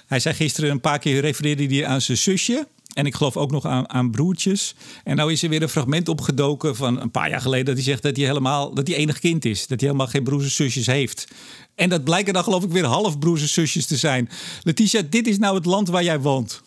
Hij 0.07 0.19
zei 0.19 0.35
gisteren 0.35 0.69
een 0.69 0.81
paar 0.81 0.99
keer, 0.99 1.21
refereerde 1.21 1.65
hij 1.65 1.85
aan 1.85 2.01
zijn 2.01 2.17
zusje. 2.17 2.67
En 2.93 3.05
ik 3.05 3.15
geloof 3.15 3.37
ook 3.37 3.51
nog 3.51 3.65
aan, 3.65 3.89
aan 3.89 4.11
broertjes. 4.11 4.75
En 5.03 5.15
nou 5.15 5.31
is 5.31 5.43
er 5.43 5.49
weer 5.49 5.61
een 5.61 5.69
fragment 5.69 6.09
opgedoken 6.09 6.75
van 6.75 7.01
een 7.01 7.11
paar 7.11 7.29
jaar 7.29 7.41
geleden. 7.41 7.65
Dat 7.65 7.75
hij 7.75 7.83
zegt 7.83 8.03
dat 8.03 8.15
hij 8.15 8.25
helemaal 8.25 8.73
dat 8.73 8.87
hij 8.87 8.95
enig 8.95 9.19
kind 9.19 9.45
is. 9.45 9.59
Dat 9.59 9.79
hij 9.79 9.89
helemaal 9.89 10.11
geen 10.11 10.23
broers 10.23 10.43
en 10.43 10.51
zusjes 10.51 10.85
heeft. 10.85 11.27
En 11.75 11.89
dat 11.89 12.03
blijken 12.03 12.33
dan 12.33 12.43
geloof 12.43 12.63
ik 12.63 12.71
weer 12.71 12.85
half 12.85 13.19
broers 13.19 13.41
en 13.41 13.49
zusjes 13.49 13.85
te 13.85 13.97
zijn. 13.97 14.29
Letitia, 14.63 15.01
dit 15.09 15.27
is 15.27 15.37
nou 15.37 15.55
het 15.55 15.65
land 15.65 15.87
waar 15.87 16.03
jij 16.03 16.19
woont. 16.19 16.61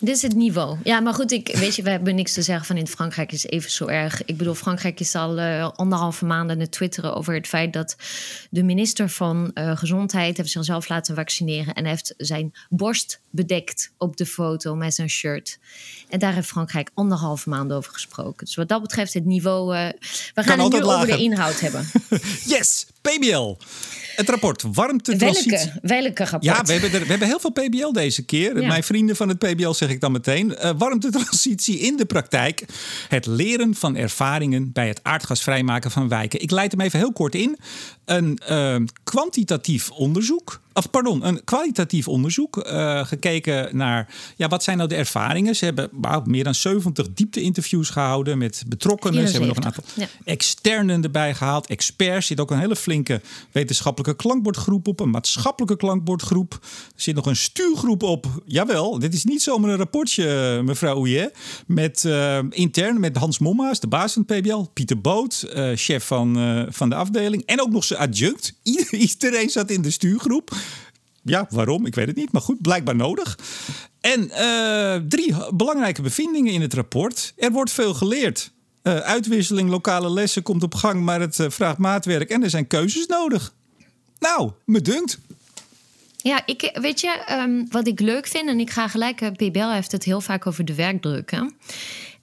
Dit 0.00 0.16
is 0.16 0.22
het 0.22 0.34
niveau. 0.34 0.78
Ja, 0.84 1.00
maar 1.00 1.14
goed, 1.14 1.32
ik, 1.32 1.56
weet 1.56 1.76
je, 1.76 1.82
we 1.82 1.90
hebben 1.90 2.14
niks 2.14 2.32
te 2.32 2.42
zeggen 2.42 2.66
van 2.66 2.76
in 2.76 2.86
Frankrijk 2.86 3.32
is 3.32 3.46
even 3.46 3.70
zo 3.70 3.86
erg. 3.86 4.24
Ik 4.24 4.36
bedoel, 4.36 4.54
Frankrijk 4.54 5.00
is 5.00 5.14
al 5.14 5.38
uh, 5.38 5.68
anderhalve 5.74 6.24
maanden 6.24 6.56
aan 6.56 6.62
het 6.62 6.70
twitteren 6.70 7.14
over 7.14 7.34
het 7.34 7.46
feit 7.46 7.72
dat 7.72 7.96
de 8.50 8.62
minister 8.62 9.08
van 9.08 9.50
uh, 9.54 9.76
Gezondheid 9.76 10.36
heeft 10.36 10.50
zichzelf 10.50 10.88
laten 10.88 11.14
vaccineren 11.14 11.74
en 11.74 11.84
heeft 11.84 12.14
zijn 12.16 12.52
borst 12.68 13.20
bedekt 13.30 13.92
op 13.98 14.16
de 14.16 14.26
foto 14.26 14.74
met 14.74 14.94
zijn 14.94 15.10
shirt. 15.10 15.58
En 16.08 16.18
daar 16.18 16.34
heeft 16.34 16.48
Frankrijk 16.48 16.90
anderhalve 16.94 17.48
maanden 17.48 17.76
over 17.76 17.92
gesproken. 17.92 18.44
Dus 18.44 18.54
wat 18.54 18.68
dat 18.68 18.82
betreft 18.82 19.14
het 19.14 19.24
niveau. 19.24 19.76
Uh, 19.76 19.88
we 20.34 20.42
gaan 20.42 20.60
het 20.60 20.72
nu 20.72 20.80
lager. 20.80 21.02
over 21.02 21.16
de 21.16 21.22
inhoud 21.22 21.60
hebben. 21.60 21.86
yes, 22.56 22.86
PBL. 23.02 23.56
Het 24.16 24.28
rapport 24.28 24.64
warmtetransitie. 24.72 25.50
Welke? 25.50 25.78
Welke 25.82 26.24
rapport? 26.24 26.44
Ja, 26.44 26.62
we 26.62 26.72
hebben, 26.72 26.92
er, 26.92 27.00
we 27.00 27.06
hebben 27.06 27.28
heel 27.28 27.40
veel 27.40 27.50
PBL 27.50 27.92
deze 27.92 28.24
keer. 28.24 28.54
Mijn 28.54 28.82
vrienden 28.82 29.16
van 29.16 29.28
het 29.28 29.38
PBL 29.38 29.70
zeg 29.70 29.88
ik 29.88 30.00
dan 30.00 30.12
meteen. 30.12 30.50
Uh, 30.50 30.70
warmtetransitie 30.78 31.78
in 31.78 31.96
de 31.96 32.04
praktijk. 32.04 32.64
Het 33.08 33.26
leren 33.26 33.74
van 33.74 33.96
ervaringen 33.96 34.72
bij 34.72 34.88
het 34.88 35.00
aardgasvrijmaken 35.02 35.90
van 35.90 36.08
wijken. 36.08 36.42
Ik 36.42 36.50
leid 36.50 36.70
hem 36.70 36.80
even 36.80 36.98
heel 36.98 37.12
kort 37.12 37.34
in. 37.34 37.58
Een 38.04 38.40
uh, 38.50 38.76
kwantitatief 39.04 39.90
onderzoek 39.90 40.60
of 40.72 40.90
pardon, 40.90 41.26
een 41.26 41.44
kwalitatief 41.44 42.08
onderzoek. 42.08 42.56
Uh, 42.56 43.06
gekeken 43.06 43.76
naar 43.76 44.14
ja, 44.36 44.48
wat 44.48 44.62
zijn 44.62 44.76
nou 44.76 44.88
de 44.88 44.94
ervaringen. 44.94 45.56
Ze 45.56 45.64
hebben 45.64 45.88
wow, 45.92 46.26
meer 46.26 46.44
dan 46.44 46.54
70 46.54 47.06
diepte-interviews 47.14 47.90
gehouden 47.90 48.38
met 48.38 48.62
betrokkenen. 48.66 49.26
Ze 49.26 49.30
hebben 49.30 49.48
nog 49.48 49.56
een 49.56 49.64
aantal 49.64 49.84
ja. 49.94 50.06
externen 50.24 51.02
erbij 51.02 51.34
gehaald. 51.34 51.66
Experts. 51.66 52.16
Er 52.16 52.22
zit 52.22 52.40
ook 52.40 52.50
een 52.50 52.58
hele 52.58 52.76
flinke 52.76 53.20
wetenschappelijke 53.52 54.22
klankbordgroep 54.22 54.88
op. 54.88 55.00
Een 55.00 55.10
maatschappelijke 55.10 55.76
klankbordgroep. 55.76 56.52
Er 56.62 57.02
zit 57.02 57.14
nog 57.14 57.26
een 57.26 57.36
stuurgroep 57.36 58.02
op. 58.02 58.26
Jawel, 58.44 58.98
dit 58.98 59.14
is 59.14 59.24
niet 59.24 59.42
zomaar 59.42 59.70
een 59.70 59.76
rapportje, 59.76 60.60
mevrouw 60.64 60.94
Ouillet. 60.94 61.36
Met 61.66 62.04
uh, 62.06 62.38
intern 62.50 63.00
met 63.00 63.16
Hans 63.16 63.38
Momma's, 63.38 63.80
de 63.80 63.86
baas 63.86 64.12
van 64.12 64.24
het 64.26 64.40
PBL. 64.40 64.62
Pieter 64.72 65.00
Boot, 65.00 65.50
uh, 65.54 65.70
chef 65.74 66.04
van, 66.06 66.66
van 66.70 66.88
de 66.88 66.94
afdeling. 66.94 67.42
En 67.46 67.60
ook 67.60 67.70
nog 67.70 67.84
zijn 67.84 68.00
adjunct. 68.00 68.54
Iedereen 68.90 69.48
zat 69.48 69.70
in 69.70 69.82
de 69.82 69.90
stuurgroep. 69.90 70.58
Ja, 71.22 71.46
waarom? 71.50 71.86
Ik 71.86 71.94
weet 71.94 72.06
het 72.06 72.16
niet. 72.16 72.32
Maar 72.32 72.42
goed, 72.42 72.62
blijkbaar 72.62 72.96
nodig. 72.96 73.38
En 74.00 74.22
uh, 74.22 74.94
drie 75.08 75.34
belangrijke 75.54 76.02
bevindingen 76.02 76.52
in 76.52 76.60
het 76.60 76.74
rapport. 76.74 77.32
Er 77.36 77.50
wordt 77.50 77.70
veel 77.70 77.94
geleerd. 77.94 78.52
Uh, 78.82 78.96
uitwisseling, 78.96 79.70
lokale 79.70 80.10
lessen 80.10 80.42
komt 80.42 80.62
op 80.62 80.74
gang, 80.74 81.02
maar 81.02 81.20
het 81.20 81.38
uh, 81.38 81.50
vraagt 81.50 81.78
maatwerk 81.78 82.30
en 82.30 82.42
er 82.42 82.50
zijn 82.50 82.66
keuzes 82.66 83.06
nodig. 83.06 83.54
Nou, 84.18 84.50
me 84.64 84.80
dunkt. 84.80 85.18
Ja, 86.16 86.42
ik, 86.46 86.78
weet 86.80 87.00
je, 87.00 87.24
um, 87.30 87.66
wat 87.70 87.86
ik 87.86 88.00
leuk 88.00 88.26
vind, 88.26 88.48
en 88.48 88.60
ik 88.60 88.70
ga 88.70 88.88
gelijk, 88.88 89.32
PBL 89.36 89.68
heeft 89.68 89.92
het 89.92 90.04
heel 90.04 90.20
vaak 90.20 90.46
over 90.46 90.64
de 90.64 90.74
werkdruk. 90.74 91.30
Hè? 91.30 91.42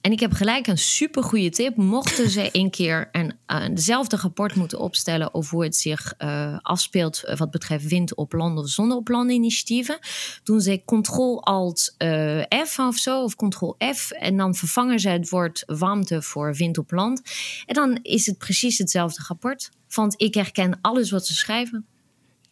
En 0.08 0.14
ik 0.14 0.20
heb 0.20 0.32
gelijk 0.32 0.66
een 0.66 0.78
supergoeie 0.78 1.50
tip. 1.50 1.76
Mochten 1.76 2.30
ze 2.30 2.48
een 2.52 2.70
keer 2.70 3.08
een, 3.12 3.32
uh, 3.46 3.64
dezelfde 3.74 4.16
rapport 4.16 4.54
moeten 4.54 4.78
opstellen 4.78 5.34
over 5.34 5.54
hoe 5.54 5.64
het 5.64 5.76
zich 5.76 6.14
uh, 6.18 6.58
afspeelt 6.62 7.22
wat 7.36 7.50
betreft 7.50 7.88
wind 7.88 8.14
op 8.14 8.32
land 8.32 8.58
of 8.58 8.68
zonne 8.68 9.32
initiatieven, 9.32 9.98
doen 10.42 10.60
ze 10.60 10.82
Ctrl-Alt 10.84 11.94
uh, 11.98 12.42
F 12.66 12.78
of 12.78 12.96
zo, 12.96 13.22
of 13.22 13.36
Ctrl-F, 13.36 14.10
en 14.10 14.36
dan 14.36 14.54
vervangen 14.54 15.00
ze 15.00 15.08
het 15.08 15.28
woord 15.28 15.62
warmte 15.66 16.22
voor 16.22 16.54
wind 16.54 16.78
op 16.78 16.90
land. 16.90 17.22
En 17.66 17.74
dan 17.74 17.98
is 18.02 18.26
het 18.26 18.38
precies 18.38 18.78
hetzelfde 18.78 19.24
rapport. 19.26 19.70
Want 19.94 20.14
ik 20.16 20.34
herken 20.34 20.78
alles 20.80 21.10
wat 21.10 21.26
ze 21.26 21.34
schrijven. 21.34 21.86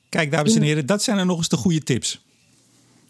Kijk, 0.09 0.31
dames 0.31 0.55
en 0.55 0.63
heren, 0.63 0.87
dat 0.87 1.03
zijn 1.03 1.19
er 1.19 1.27
nog 1.27 1.37
eens 1.37 1.49
de 1.49 1.57
goede 1.57 1.83
tips. 1.83 2.26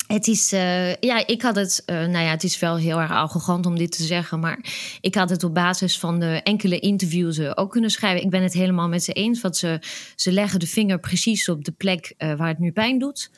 Het 0.06 0.26
is, 0.26 0.53
uh, 0.53 0.94
ja, 0.94 1.26
ik 1.26 1.43
had 1.43 1.56
het, 1.56 1.82
uh, 1.87 1.97
nou 1.97 2.25
ja, 2.25 2.31
het 2.31 2.44
is 2.44 2.58
wel 2.58 2.76
heel 2.76 3.00
erg 3.00 3.11
arrogant 3.11 3.67
om 3.67 3.79
dit 3.79 3.93
te 3.93 4.03
zeggen, 4.03 4.41
maar 4.41 4.58
ik 5.00 5.14
had 5.14 5.31
het 5.31 5.44
op 5.44 5.55
basis 5.55 5.99
van 5.99 6.20
de 6.20 6.41
enkele 6.43 6.79
interviews 6.79 7.41
ook 7.41 7.70
kunnen 7.70 7.91
schrijven. 7.91 8.25
Ik 8.25 8.31
ben 8.31 8.43
het 8.43 8.53
helemaal 8.53 8.88
met 8.88 9.05
ze 9.05 9.12
eens, 9.12 9.41
want 9.41 9.56
ze, 9.56 9.81
ze 10.17 10.32
leggen 10.32 10.61
de 10.61 10.67
vinger 10.67 11.00
precies 11.00 11.49
op 11.49 11.64
de 11.64 11.73
plek 11.73 12.14
waar 12.19 12.49
het 12.49 12.58
nu 12.58 12.73
pijn 12.73 12.99
doet. 12.99 13.31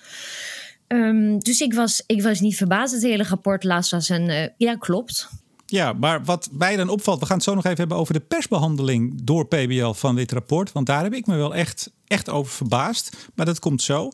Um, 0.89 1.39
dus 1.39 1.61
ik 1.61 1.75
was, 1.75 2.03
ik 2.07 2.23
was 2.23 2.41
niet 2.41 2.57
verbaasd. 2.57 2.95
Het 2.95 3.03
hele 3.03 3.25
rapport 3.25 3.65
laatst 3.65 3.91
was 3.91 4.09
een, 4.09 4.53
ja, 4.57 4.77
klopt. 4.77 5.29
Ja, 5.67 5.93
maar 5.93 6.25
wat 6.25 6.49
mij 6.53 6.77
dan 6.77 6.89
opvalt, 6.89 7.21
we 7.21 7.27
gaan 7.27 7.37
het 7.37 7.45
zo 7.45 7.55
nog 7.55 7.65
even 7.65 7.79
hebben 7.79 7.97
over 7.97 8.15
de 8.15 8.21
persbehandeling 8.21 9.21
door 9.23 9.47
PBL 9.47 9.93
van 9.93 10.17
dit 10.17 10.33
rapport. 10.33 10.73
Want 10.73 10.87
daar 10.87 11.03
heb 11.03 11.15
ik 11.15 11.27
me 11.27 11.37
wel 11.37 11.55
echt, 11.55 11.91
echt 12.09 12.31
over 12.31 12.53
verbaasd. 12.53 13.17
Maar 13.35 13.47
dat 13.47 13.59
komt 13.59 13.83
zo. 13.83 14.11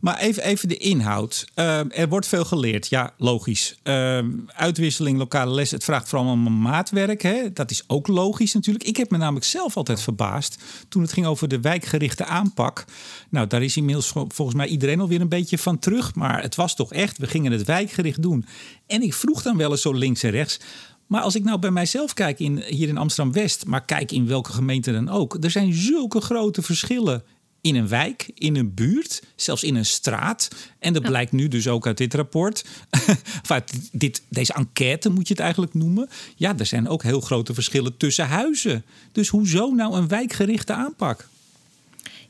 Maar 0.00 0.18
even, 0.18 0.42
even 0.42 0.68
de 0.68 0.76
inhoud. 0.76 1.46
Uh, 1.54 1.98
er 1.98 2.08
wordt 2.08 2.26
veel 2.26 2.44
geleerd. 2.44 2.88
Ja, 2.88 3.14
logisch. 3.16 3.78
Uh, 3.84 4.18
uitwisseling, 4.46 5.18
lokale 5.18 5.52
les. 5.52 5.70
Het 5.70 5.84
vraagt 5.84 6.08
vooral 6.08 6.30
om 6.30 6.60
maatwerk. 6.60 7.22
Hè? 7.22 7.52
Dat 7.52 7.70
is 7.70 7.84
ook 7.86 8.06
logisch 8.06 8.54
natuurlijk. 8.54 8.84
Ik 8.84 8.96
heb 8.96 9.10
me 9.10 9.16
namelijk 9.16 9.46
zelf 9.46 9.76
altijd 9.76 10.00
verbaasd 10.00 10.62
toen 10.88 11.02
het 11.02 11.12
ging 11.12 11.26
over 11.26 11.48
de 11.48 11.60
wijkgerichte 11.60 12.24
aanpak. 12.24 12.84
Nou, 13.28 13.46
daar 13.46 13.62
is 13.62 13.76
inmiddels 13.76 14.08
volgens 14.08 14.54
mij 14.54 14.66
iedereen 14.66 15.00
alweer 15.00 15.20
een 15.20 15.28
beetje 15.28 15.58
van 15.58 15.78
terug. 15.78 16.14
Maar 16.14 16.42
het 16.42 16.54
was 16.54 16.74
toch 16.74 16.92
echt, 16.92 17.18
we 17.18 17.26
gingen 17.26 17.52
het 17.52 17.64
wijkgericht 17.64 18.22
doen. 18.22 18.46
En 18.86 19.02
ik 19.02 19.14
vroeg 19.14 19.42
dan 19.42 19.56
wel 19.56 19.70
eens 19.70 19.82
zo 19.82 19.92
links 19.92 20.22
en 20.22 20.30
rechts. 20.30 20.60
Maar 21.08 21.22
als 21.22 21.34
ik 21.34 21.44
nou 21.44 21.58
bij 21.58 21.70
mijzelf 21.70 22.14
kijk 22.14 22.38
in, 22.38 22.62
hier 22.66 22.88
in 22.88 22.98
Amsterdam-West, 22.98 23.66
maar 23.66 23.84
kijk 23.84 24.12
in 24.12 24.26
welke 24.26 24.52
gemeente 24.52 24.92
dan 24.92 25.08
ook, 25.08 25.36
er 25.44 25.50
zijn 25.50 25.72
zulke 25.72 26.20
grote 26.20 26.62
verschillen 26.62 27.22
in 27.60 27.74
een 27.74 27.88
wijk, 27.88 28.30
in 28.34 28.56
een 28.56 28.74
buurt, 28.74 29.22
zelfs 29.36 29.62
in 29.62 29.74
een 29.74 29.86
straat. 29.86 30.48
En 30.78 30.92
dat 30.92 31.02
blijkt 31.02 31.32
nu 31.32 31.48
dus 31.48 31.68
ook 31.68 31.86
uit 31.86 31.96
dit 31.96 32.14
rapport. 32.14 32.64
uit 33.48 33.72
dit, 33.92 34.22
deze 34.28 34.52
enquête 34.52 35.08
moet 35.08 35.28
je 35.28 35.34
het 35.34 35.42
eigenlijk 35.42 35.74
noemen. 35.74 36.08
Ja, 36.36 36.58
er 36.58 36.66
zijn 36.66 36.88
ook 36.88 37.02
heel 37.02 37.20
grote 37.20 37.54
verschillen 37.54 37.96
tussen 37.96 38.26
huizen. 38.26 38.84
Dus 39.12 39.28
hoezo 39.28 39.70
nou 39.70 39.96
een 39.96 40.08
wijkgerichte 40.08 40.72
aanpak? 40.72 41.28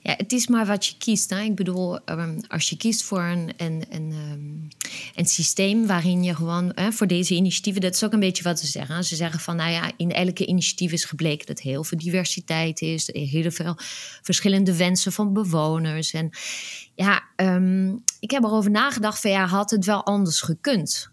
Ja, 0.09 0.15
het 0.17 0.33
is 0.33 0.47
maar 0.47 0.67
wat 0.67 0.87
je 0.87 0.95
kiest. 0.99 1.31
Hè? 1.31 1.41
Ik 1.41 1.55
bedoel, 1.55 1.99
um, 2.11 2.41
als 2.49 2.69
je 2.69 2.77
kiest 2.77 3.03
voor 3.03 3.23
een, 3.23 3.53
een, 3.57 3.85
een, 3.91 4.13
um, 4.33 4.69
een 5.15 5.27
systeem 5.27 5.87
waarin 5.87 6.23
je 6.23 6.35
gewoon 6.35 6.73
voor 6.91 7.07
deze 7.07 7.35
initiatieven, 7.35 7.81
dat 7.81 7.95
is 7.95 8.05
ook 8.05 8.13
een 8.13 8.21
beetje 8.21 8.43
wat 8.43 8.59
ze 8.59 8.67
zeggen. 8.67 9.05
Ze 9.05 9.17
zeggen 9.17 9.41
van, 9.41 9.57
nou 9.57 9.71
ja, 9.71 9.91
in 9.97 10.13
elke 10.13 10.47
initiatief 10.47 10.93
is 10.93 11.05
gebleken 11.05 11.47
dat 11.47 11.61
heel 11.61 11.85
veel 11.85 11.99
diversiteit 11.99 12.81
is, 12.81 13.09
heel 13.13 13.51
veel 13.51 13.75
verschillende 14.23 14.77
wensen 14.77 15.13
van 15.13 15.33
bewoners. 15.33 16.13
En 16.13 16.31
ja, 16.95 17.23
um, 17.37 18.03
ik 18.21 18.31
heb 18.31 18.45
erover 18.45 18.71
nagedacht 18.71 19.21
van 19.21 19.31
ja, 19.31 19.47
had 19.47 19.71
het 19.71 19.85
wel 19.85 20.05
anders 20.05 20.41
gekund? 20.41 21.11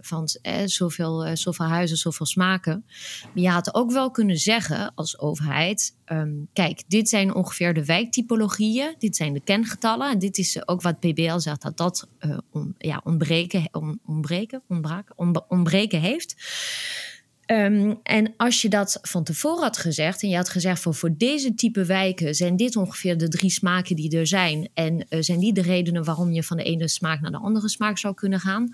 Van 0.00 0.28
eh, 0.42 0.62
zoveel, 0.64 1.36
zoveel 1.36 1.66
huizen, 1.66 1.96
zoveel 1.96 2.26
smaken. 2.26 2.84
Maar 3.22 3.42
je 3.42 3.50
had 3.50 3.74
ook 3.74 3.92
wel 3.92 4.10
kunnen 4.10 4.36
zeggen 4.36 4.94
als 4.94 5.18
overheid: 5.18 5.96
ehm, 6.04 6.32
kijk, 6.52 6.82
dit 6.88 7.08
zijn 7.08 7.34
ongeveer 7.34 7.74
de 7.74 7.84
wijktypologieën, 7.84 8.94
dit 8.98 9.16
zijn 9.16 9.32
de 9.32 9.40
kengetallen. 9.40 10.10
En 10.10 10.18
dit 10.18 10.38
is 10.38 10.68
ook 10.68 10.82
wat 10.82 11.00
PBL 11.00 11.38
zegt 11.38 11.62
dat 11.62 11.76
dat 11.76 12.08
ja, 12.78 13.00
ontbreken, 13.04 13.68
ontbreken, 14.06 14.62
ontbreken, 14.68 15.14
ontbreken 15.48 16.00
heeft. 16.00 16.34
Ehm, 17.50 17.94
en 18.02 18.34
als 18.36 18.62
je 18.62 18.68
dat 18.68 18.98
van 19.02 19.24
tevoren 19.24 19.62
had 19.62 19.76
gezegd 19.76 20.22
en 20.22 20.28
je 20.28 20.36
had 20.36 20.48
gezegd 20.48 20.80
voor, 20.82 20.94
voor 20.94 21.16
deze 21.16 21.54
type 21.54 21.84
wijken 21.84 22.34
zijn 22.34 22.56
dit 22.56 22.76
ongeveer 22.76 23.18
de 23.18 23.28
drie 23.28 23.50
smaken 23.50 23.96
die 23.96 24.18
er 24.18 24.26
zijn 24.26 24.68
en 24.74 25.06
zijn 25.08 25.38
die 25.38 25.52
de 25.52 25.62
redenen 25.62 26.04
waarom 26.04 26.32
je 26.32 26.42
van 26.42 26.56
de 26.56 26.62
ene 26.62 26.88
smaak 26.88 27.20
naar 27.20 27.30
de 27.30 27.38
andere 27.38 27.68
smaak 27.68 27.98
zou 27.98 28.14
kunnen 28.14 28.40
gaan, 28.40 28.70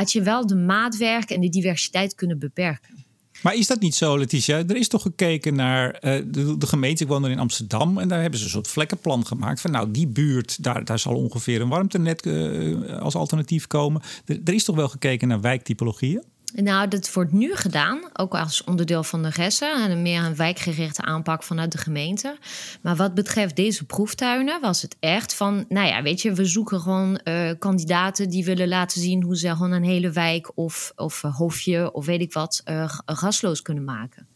had 0.00 0.12
je 0.12 0.22
wel 0.22 0.46
de 0.46 0.56
maatwerk 0.56 1.30
en 1.30 1.40
de 1.40 1.48
diversiteit 1.48 2.14
kunnen 2.14 2.38
beperken. 2.38 3.04
Maar 3.42 3.54
is 3.54 3.66
dat 3.66 3.80
niet 3.80 3.94
zo, 3.94 4.18
Letitia? 4.18 4.56
Er 4.56 4.76
is 4.76 4.88
toch 4.88 5.02
gekeken 5.02 5.54
naar 5.54 5.86
uh, 5.94 6.22
de, 6.58 6.66
gemeente. 6.66 7.02
Ik 7.02 7.08
woon 7.08 7.26
in 7.26 7.38
Amsterdam 7.38 7.98
en 7.98 8.08
daar 8.08 8.20
hebben 8.20 8.38
ze 8.38 8.44
een 8.44 8.50
soort 8.50 8.68
vlekkenplan 8.68 9.26
gemaakt. 9.26 9.60
Van 9.60 9.70
nou, 9.70 9.90
die 9.90 10.06
buurt, 10.06 10.62
daar, 10.62 10.84
daar 10.84 10.98
zal 10.98 11.14
ongeveer 11.14 11.60
een 11.60 11.68
warmtenet 11.68 12.26
uh, 12.26 12.98
als 12.98 13.14
alternatief 13.14 13.66
komen. 13.66 14.02
Er, 14.24 14.40
er, 14.44 14.54
is 14.54 14.64
toch 14.64 14.76
wel 14.76 14.88
gekeken 14.88 15.28
naar 15.28 15.40
wijktypologieën? 15.40 16.22
Nou, 16.54 16.88
dat 16.88 17.12
wordt 17.12 17.32
nu 17.32 17.54
gedaan, 17.54 18.00
ook 18.12 18.34
als 18.34 18.64
onderdeel 18.64 19.02
van 19.02 19.22
de 19.22 19.32
GESSA 19.32 19.88
en 19.88 20.02
meer 20.02 20.22
een 20.22 20.36
wijkgerichte 20.36 21.02
aanpak 21.02 21.42
vanuit 21.42 21.72
de 21.72 21.78
gemeente. 21.78 22.38
Maar 22.80 22.96
wat 22.96 23.14
betreft 23.14 23.56
deze 23.56 23.84
proeftuinen 23.84 24.60
was 24.60 24.82
het 24.82 24.96
echt 25.00 25.34
van, 25.34 25.64
nou 25.68 25.86
ja, 25.86 26.02
weet 26.02 26.22
je, 26.22 26.32
we 26.32 26.44
zoeken 26.44 26.80
gewoon 26.80 27.20
uh, 27.24 27.50
kandidaten 27.58 28.28
die 28.28 28.44
willen 28.44 28.68
laten 28.68 29.00
zien 29.00 29.22
hoe 29.22 29.36
ze 29.36 29.48
gewoon 29.50 29.72
een 29.72 29.84
hele 29.84 30.10
wijk 30.10 30.52
of, 30.54 30.92
of 30.96 31.20
hofje 31.20 31.92
of 31.92 32.06
weet 32.06 32.20
ik 32.20 32.32
wat 32.32 32.62
uh, 32.64 32.98
gasloos 33.06 33.62
kunnen 33.62 33.84
maken. 33.84 34.26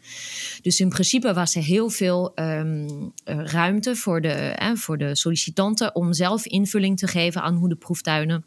Dus 0.62 0.80
in 0.80 0.88
principe 0.88 1.34
was 1.34 1.54
er 1.54 1.62
heel 1.62 1.90
veel 1.90 2.32
um, 2.34 3.12
ruimte 3.24 3.96
voor 3.96 4.20
de, 4.20 4.28
eh, 4.28 4.70
voor 4.74 4.98
de 4.98 5.16
sollicitanten 5.16 5.94
om 5.94 6.12
zelf 6.12 6.46
invulling 6.46 6.98
te 6.98 7.06
geven 7.06 7.42
aan 7.42 7.54
hoe 7.54 7.68
de 7.68 7.76
proeftuinen 7.76 8.44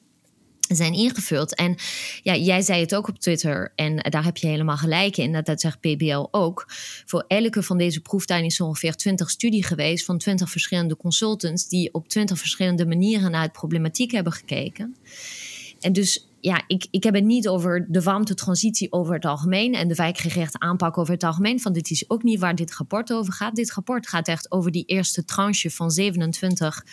zijn 0.76 0.94
ingevuld. 0.94 1.56
En 1.56 1.76
ja, 2.24 2.36
jij 2.36 2.62
zei 2.62 2.82
het 2.82 2.96
ook 2.96 3.08
op 3.08 3.20
Twitter 3.20 3.72
en 3.76 3.98
daar 3.98 4.24
heb 4.24 4.38
je 4.38 4.48
helemaal 4.48 4.78
gelijk 4.78 5.18
in. 5.18 5.32
Dat, 5.32 5.46
dat 5.46 5.62
zegt 5.62 5.80
PBL 5.80 6.28
ook. 6.32 6.66
Voor 7.06 7.26
elke 7.28 7.64
van 7.64 7.78
deze 7.78 8.02
proeftuinen 8.02 8.50
is 8.50 8.62
ongeveer 8.62 8.96
20 8.96 9.30
studie 9.30 9.64
geweest 9.64 10.06
van 10.06 10.18
20 10.18 10.50
verschillende 10.50 10.98
consultants 10.98 11.68
die 11.68 11.94
op 11.94 12.08
20 12.08 12.40
verschillende 12.40 12.86
manieren 12.86 13.32
naar 13.32 13.42
het 13.42 13.52
problematiek 13.52 14.12
hebben 14.12 14.34
gekeken. 14.34 14.96
En 15.80 15.94
dus 15.94 16.28
ja, 16.40 16.64
ik, 16.68 16.88
ik 16.92 17.04
heb 17.04 17.14
het 17.14 17.24
niet 17.24 17.48
over 17.48 17.86
de 17.90 18.02
warmte-transitie 18.02 18.92
over 18.92 19.14
het 19.14 19.26
algemeen 19.26 19.74
en 19.74 19.88
de 19.88 19.96
wijkgerichte 19.96 20.60
aanpak 20.60 20.98
over 20.98 21.14
het 21.14 21.24
algemeen. 21.24 21.60
Van 21.60 21.74
dit 21.74 21.90
is 21.90 22.10
ook 22.10 22.24
niet 22.24 22.40
waar 22.40 22.56
dit 22.56 22.76
rapport 22.76 23.14
over 23.14 23.34
gaat. 23.34 23.56
Dit 23.56 23.74
rapport 23.74 24.08
gaat 24.08 24.28
echt 24.28 24.52
over 24.52 24.72
die 24.72 24.86
eerste 24.86 25.26
tranche 25.26 25.72
van 25.72 25.92
27 25.92 26.84
uh, 26.86 26.92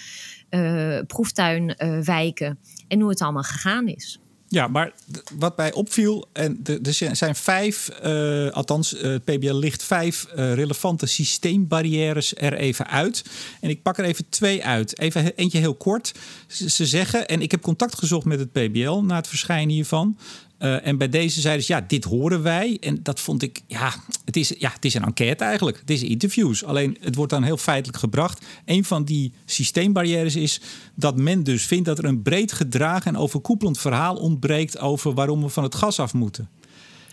proeftuinwijken 1.06 2.58
en 2.88 3.00
hoe 3.00 3.10
het 3.10 3.20
allemaal 3.20 3.42
gegaan 3.42 3.88
is. 3.88 4.18
Ja, 4.48 4.68
maar 4.68 4.92
wat 5.38 5.56
mij 5.56 5.72
opviel, 5.72 6.28
en 6.32 6.60
er 6.82 7.16
zijn 7.16 7.34
vijf, 7.34 7.90
uh, 8.04 8.50
althans, 8.50 8.90
het 8.90 9.24
PBL 9.24 9.54
ligt 9.54 9.82
vijf 9.82 10.26
relevante 10.34 11.06
systeembarrières 11.06 12.34
er 12.36 12.54
even 12.54 12.86
uit. 12.86 13.24
En 13.60 13.70
ik 13.70 13.82
pak 13.82 13.98
er 13.98 14.04
even 14.04 14.28
twee 14.28 14.64
uit. 14.64 14.98
Even 14.98 15.34
eentje 15.36 15.58
heel 15.58 15.74
kort. 15.74 16.14
Ze 16.46 16.86
zeggen, 16.86 17.28
en 17.28 17.42
ik 17.42 17.50
heb 17.50 17.60
contact 17.62 17.98
gezocht 17.98 18.24
met 18.24 18.38
het 18.38 18.52
PBL 18.52 18.98
na 18.98 19.16
het 19.16 19.28
verschijnen 19.28 19.74
hiervan. 19.74 20.18
Uh, 20.64 20.86
en 20.86 20.98
bij 20.98 21.08
deze 21.08 21.40
zeiden 21.40 21.64
ze, 21.64 21.72
ja, 21.72 21.80
dit 21.80 22.04
horen 22.04 22.42
wij. 22.42 22.76
En 22.80 23.02
dat 23.02 23.20
vond 23.20 23.42
ik, 23.42 23.60
ja 23.66 23.94
het, 24.24 24.36
is, 24.36 24.52
ja, 24.58 24.70
het 24.72 24.84
is 24.84 24.94
een 24.94 25.04
enquête 25.04 25.44
eigenlijk. 25.44 25.78
Het 25.78 25.90
is 25.90 26.02
interviews. 26.02 26.64
Alleen 26.64 26.96
het 27.00 27.14
wordt 27.14 27.32
dan 27.32 27.42
heel 27.42 27.56
feitelijk 27.56 27.98
gebracht. 27.98 28.44
Een 28.64 28.84
van 28.84 29.04
die 29.04 29.32
systeembarrières 29.44 30.36
is 30.36 30.60
dat 30.94 31.16
men 31.16 31.42
dus 31.42 31.64
vindt 31.64 31.84
dat 31.84 31.98
er 31.98 32.04
een 32.04 32.22
breed 32.22 32.52
gedragen 32.52 33.14
en 33.14 33.20
overkoepelend 33.20 33.78
verhaal 33.78 34.16
ontbreekt 34.16 34.78
over 34.78 35.14
waarom 35.14 35.42
we 35.42 35.48
van 35.48 35.62
het 35.62 35.74
gas 35.74 35.98
af 35.98 36.12
moeten. 36.12 36.48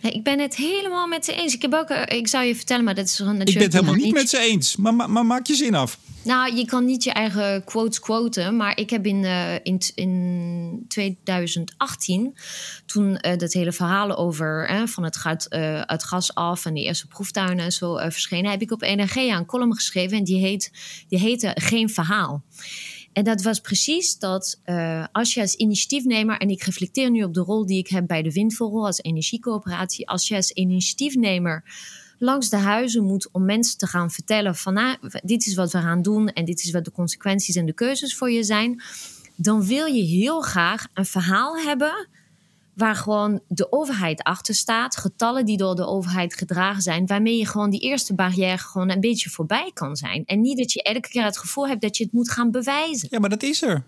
ik 0.01 0.23
ben 0.23 0.39
het 0.39 0.55
helemaal 0.55 1.07
met 1.07 1.25
ze 1.25 1.33
eens. 1.33 1.53
Ik, 1.53 1.61
heb 1.61 1.73
ook, 1.73 1.89
eh, 1.89 2.17
ik 2.17 2.27
zou 2.27 2.45
je 2.45 2.55
vertellen, 2.55 2.83
maar 2.83 2.95
dat 2.95 3.05
is 3.05 3.19
een. 3.19 3.39
Ik 3.39 3.53
ben 3.53 3.63
het 3.63 3.73
helemaal 3.73 3.95
niet 3.95 4.13
met 4.13 4.29
ze 4.29 4.39
eens. 4.39 4.75
Maar, 4.75 4.93
maar, 4.93 5.09
maar 5.09 5.25
maak 5.25 5.47
je 5.47 5.55
zin 5.55 5.75
af. 5.75 5.97
Nou, 6.23 6.55
je 6.55 6.65
kan 6.65 6.85
niet 6.85 7.03
je 7.03 7.11
eigen 7.11 7.63
quotes 7.63 7.99
quoten. 7.99 8.55
Maar 8.55 8.77
ik 8.77 8.89
heb 8.89 9.05
in, 9.05 9.23
uh, 9.23 9.53
in, 9.53 9.81
in 9.95 10.85
2018, 10.87 12.37
toen 12.85 13.19
uh, 13.21 13.37
dat 13.37 13.53
hele 13.53 13.71
verhaal 13.71 14.15
over 14.17 14.71
uh, 14.71 14.87
van 14.87 15.03
het 15.03 15.17
gaat 15.17 15.49
uit 15.85 16.03
gas 16.03 16.35
af 16.35 16.65
en 16.65 16.73
die 16.73 16.83
eerste 16.83 17.07
proeftuinen 17.07 17.65
en 17.65 17.71
zo 17.71 17.95
verschenen, 17.95 18.51
heb 18.51 18.61
ik 18.61 18.71
op 18.71 18.81
NRG 18.81 19.15
een 19.15 19.45
column 19.45 19.75
geschreven 19.75 20.17
en 20.17 20.23
die, 20.23 20.39
heet, 20.39 20.71
die 21.07 21.19
heette 21.19 21.51
Geen 21.53 21.89
Verhaal. 21.89 22.43
En 23.13 23.23
dat 23.23 23.41
was 23.41 23.59
precies 23.59 24.17
dat 24.17 24.59
als 25.11 25.33
je 25.33 25.41
als 25.41 25.55
initiatiefnemer, 25.55 26.37
en 26.37 26.49
ik 26.49 26.63
reflecteer 26.63 27.11
nu 27.11 27.23
op 27.23 27.33
de 27.33 27.41
rol 27.41 27.65
die 27.65 27.77
ik 27.77 27.87
heb 27.87 28.07
bij 28.07 28.21
de 28.21 28.31
Windvogel 28.31 28.85
als 28.85 29.01
energiecoöperatie, 29.01 30.09
als 30.09 30.27
je 30.27 30.35
als 30.35 30.51
initiatiefnemer 30.51 31.63
langs 32.21 32.49
de 32.49 32.57
huizen 32.57 33.03
moet 33.03 33.29
om 33.31 33.45
mensen 33.45 33.77
te 33.77 33.87
gaan 33.87 34.11
vertellen 34.11 34.55
van 34.55 34.73
nou, 34.73 34.97
dit 35.23 35.45
is 35.45 35.55
wat 35.55 35.71
we 35.71 35.77
gaan 35.77 36.01
doen 36.01 36.27
en 36.27 36.45
dit 36.45 36.63
is 36.63 36.71
wat 36.71 36.85
de 36.85 36.91
consequenties 36.91 37.55
en 37.55 37.65
de 37.65 37.73
keuzes 37.73 38.15
voor 38.15 38.31
je 38.31 38.43
zijn, 38.43 38.81
dan 39.35 39.65
wil 39.65 39.85
je 39.85 40.03
heel 40.03 40.41
graag 40.41 40.87
een 40.93 41.05
verhaal 41.05 41.57
hebben 41.57 42.07
waar 42.73 42.95
gewoon 42.95 43.41
de 43.47 43.71
overheid 43.71 44.23
achter 44.23 44.55
staat, 44.55 44.97
getallen 44.97 45.45
die 45.45 45.57
door 45.57 45.75
de 45.75 45.85
overheid 45.85 46.33
gedragen 46.33 46.81
zijn, 46.81 47.05
waarmee 47.05 47.37
je 47.37 47.45
gewoon 47.45 47.69
die 47.69 47.79
eerste 47.79 48.13
barrière 48.13 48.57
gewoon 48.57 48.89
een 48.89 48.99
beetje 48.99 49.29
voorbij 49.29 49.71
kan 49.73 49.95
zijn. 49.95 50.25
En 50.25 50.41
niet 50.41 50.57
dat 50.57 50.71
je 50.71 50.83
elke 50.83 51.09
keer 51.09 51.23
het 51.23 51.37
gevoel 51.37 51.67
hebt 51.67 51.81
dat 51.81 51.97
je 51.97 52.03
het 52.03 52.13
moet 52.13 52.31
gaan 52.31 52.51
bewijzen. 52.51 53.07
Ja, 53.11 53.19
maar 53.19 53.29
dat 53.29 53.43
is 53.43 53.61
er. 53.61 53.83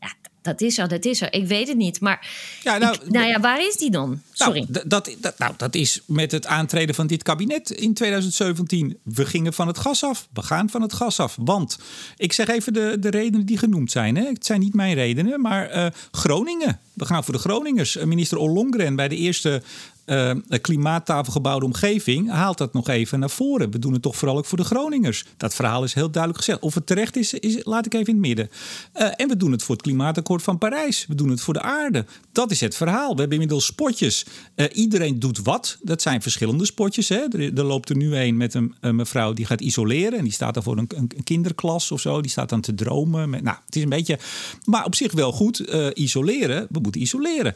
Ja, 0.00 0.14
dat 0.44 0.60
is 0.60 0.78
er, 0.78 0.88
dat 0.88 1.04
is 1.04 1.20
er. 1.20 1.32
Ik 1.32 1.46
weet 1.46 1.68
het 1.68 1.76
niet. 1.76 2.00
Maar 2.00 2.28
ja, 2.62 2.78
nou, 2.78 2.96
nou 3.08 3.26
ja, 3.26 3.40
waar 3.40 3.66
is 3.66 3.76
die 3.76 3.90
dan? 3.90 4.08
Nou, 4.08 4.20
Sorry. 4.32 4.66
Nou, 4.68 4.88
dat, 4.88 5.16
dat, 5.20 5.38
nou, 5.38 5.54
dat 5.56 5.74
is 5.74 6.00
met 6.06 6.32
het 6.32 6.46
aantreden 6.46 6.94
van 6.94 7.06
dit 7.06 7.22
kabinet 7.22 7.70
in 7.70 7.94
2017. 7.94 8.98
We 9.02 9.26
gingen 9.26 9.52
van 9.52 9.66
het 9.66 9.78
gas 9.78 10.04
af. 10.04 10.28
We 10.32 10.42
gaan 10.42 10.70
van 10.70 10.82
het 10.82 10.92
gas 10.92 11.20
af. 11.20 11.36
Want, 11.40 11.78
ik 12.16 12.32
zeg 12.32 12.48
even 12.48 12.72
de, 12.72 12.96
de 13.00 13.10
redenen 13.10 13.46
die 13.46 13.58
genoemd 13.58 13.90
zijn. 13.90 14.16
Hè. 14.16 14.26
Het 14.26 14.46
zijn 14.46 14.60
niet 14.60 14.74
mijn 14.74 14.94
redenen, 14.94 15.40
maar 15.40 15.76
uh, 15.76 15.86
Groningen. 16.10 16.80
We 16.92 17.04
gaan 17.04 17.24
voor 17.24 17.34
de 17.34 17.40
Groningers. 17.40 17.96
Eh, 17.96 18.04
minister 18.04 18.38
Ollongren 18.38 18.96
bij 18.96 19.08
de 19.08 19.16
eerste 19.16 19.62
uh, 20.06 20.30
klimaattafelgebouwde 20.60 21.66
omgeving 21.66 22.30
haalt 22.30 22.58
dat 22.58 22.72
nog 22.72 22.88
even 22.88 23.18
naar 23.18 23.30
voren. 23.30 23.70
We 23.70 23.78
doen 23.78 23.92
het 23.92 24.02
toch 24.02 24.16
vooral 24.16 24.36
ook 24.36 24.46
voor 24.46 24.58
de 24.58 24.64
Groningers. 24.64 25.24
Dat 25.36 25.54
verhaal 25.54 25.84
is 25.84 25.94
heel 25.94 26.10
duidelijk 26.10 26.44
gezegd. 26.44 26.62
Of 26.62 26.74
het 26.74 26.86
terecht 26.86 27.16
is, 27.16 27.34
is 27.34 27.64
laat 27.64 27.86
ik 27.86 27.94
even 27.94 28.06
in 28.06 28.14
het 28.14 28.26
midden. 28.26 28.50
Uh, 28.96 29.08
en 29.16 29.28
we 29.28 29.36
doen 29.36 29.52
het 29.52 29.62
voor 29.62 29.74
het 29.74 29.84
klimaatakkoord 29.84 30.42
van 30.42 30.58
Parijs. 30.58 31.06
We 31.06 31.14
doen 31.14 31.28
het 31.28 31.40
voor 31.40 31.54
de 31.54 31.62
aarde. 31.62 32.04
Dat 32.32 32.50
is 32.50 32.60
het 32.60 32.76
verhaal. 32.76 33.14
We 33.14 33.20
hebben 33.20 33.32
inmiddels 33.32 33.64
spotjes. 33.64 34.26
Uh, 34.56 34.66
iedereen 34.72 35.18
doet 35.18 35.38
wat. 35.42 35.78
Dat 35.82 36.02
zijn 36.02 36.22
verschillende 36.22 36.64
spotjes. 36.64 37.08
Hè. 37.08 37.28
Er, 37.54 37.64
loopt 37.64 37.90
er 37.90 37.96
nu 37.96 38.16
een 38.16 38.36
met 38.36 38.54
een, 38.54 38.74
een, 38.80 38.96
mevrouw 38.96 39.32
die 39.32 39.46
gaat 39.46 39.60
isoleren. 39.60 40.18
En 40.18 40.24
die 40.24 40.32
staat 40.32 40.54
daar 40.54 40.62
voor 40.62 40.78
een, 40.78 40.90
een, 40.96 41.24
kinderklas 41.24 41.90
of 41.90 42.00
zo. 42.00 42.20
Die 42.20 42.30
staat 42.30 42.48
dan 42.48 42.60
te 42.60 42.74
dromen. 42.74 43.30
Nou, 43.30 43.56
het 43.66 43.76
is 43.76 43.82
een 43.82 43.88
beetje... 43.88 44.18
Maar 44.64 44.84
op 44.84 44.94
zich 44.94 45.12
wel 45.12 45.32
goed. 45.32 45.58
isoleren. 45.94 46.66
We 46.70 46.78
moeten 46.80 47.00
isoleren 47.00 47.54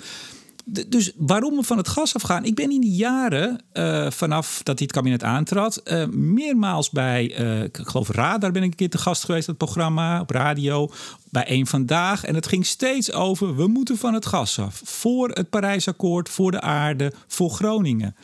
dus 0.89 1.13
waarom 1.17 1.57
we 1.57 1.63
van 1.63 1.77
het 1.77 1.89
gas 1.89 2.15
afgaan? 2.15 2.45
Ik 2.45 2.55
ben 2.55 2.71
in 2.71 2.81
die 2.81 2.95
jaren, 2.95 3.63
uh, 3.73 4.11
vanaf 4.11 4.61
dat 4.63 4.79
dit 4.79 4.93
kabinet 4.93 5.23
aantrad, 5.23 5.81
uh, 5.85 6.07
meermaals 6.07 6.91
bij, 6.91 7.41
uh, 7.41 7.63
ik 7.63 7.79
geloof 7.83 8.09
Radar 8.09 8.53
ben 8.53 8.63
ik 8.63 8.71
een 8.71 8.77
keer 8.77 8.91
te 8.91 8.99
gast 8.99 9.25
geweest, 9.25 9.47
het 9.47 9.57
programma 9.57 10.21
op 10.21 10.31
radio, 10.31 10.91
bij 11.31 11.45
één 11.45 11.67
Vandaag. 11.67 12.25
En 12.25 12.35
het 12.35 12.47
ging 12.47 12.67
steeds 12.67 13.13
over, 13.13 13.57
we 13.57 13.67
moeten 13.67 13.99
van 13.99 14.15
het 14.15 14.27
gas 14.27 14.59
af. 14.59 14.81
Voor 14.85 15.29
het 15.29 15.51
Parijsakkoord, 15.51 16.29
voor 16.29 16.51
de 16.51 16.61
aarde, 16.61 17.13
voor 17.27 17.51
Groningen. 17.51 18.17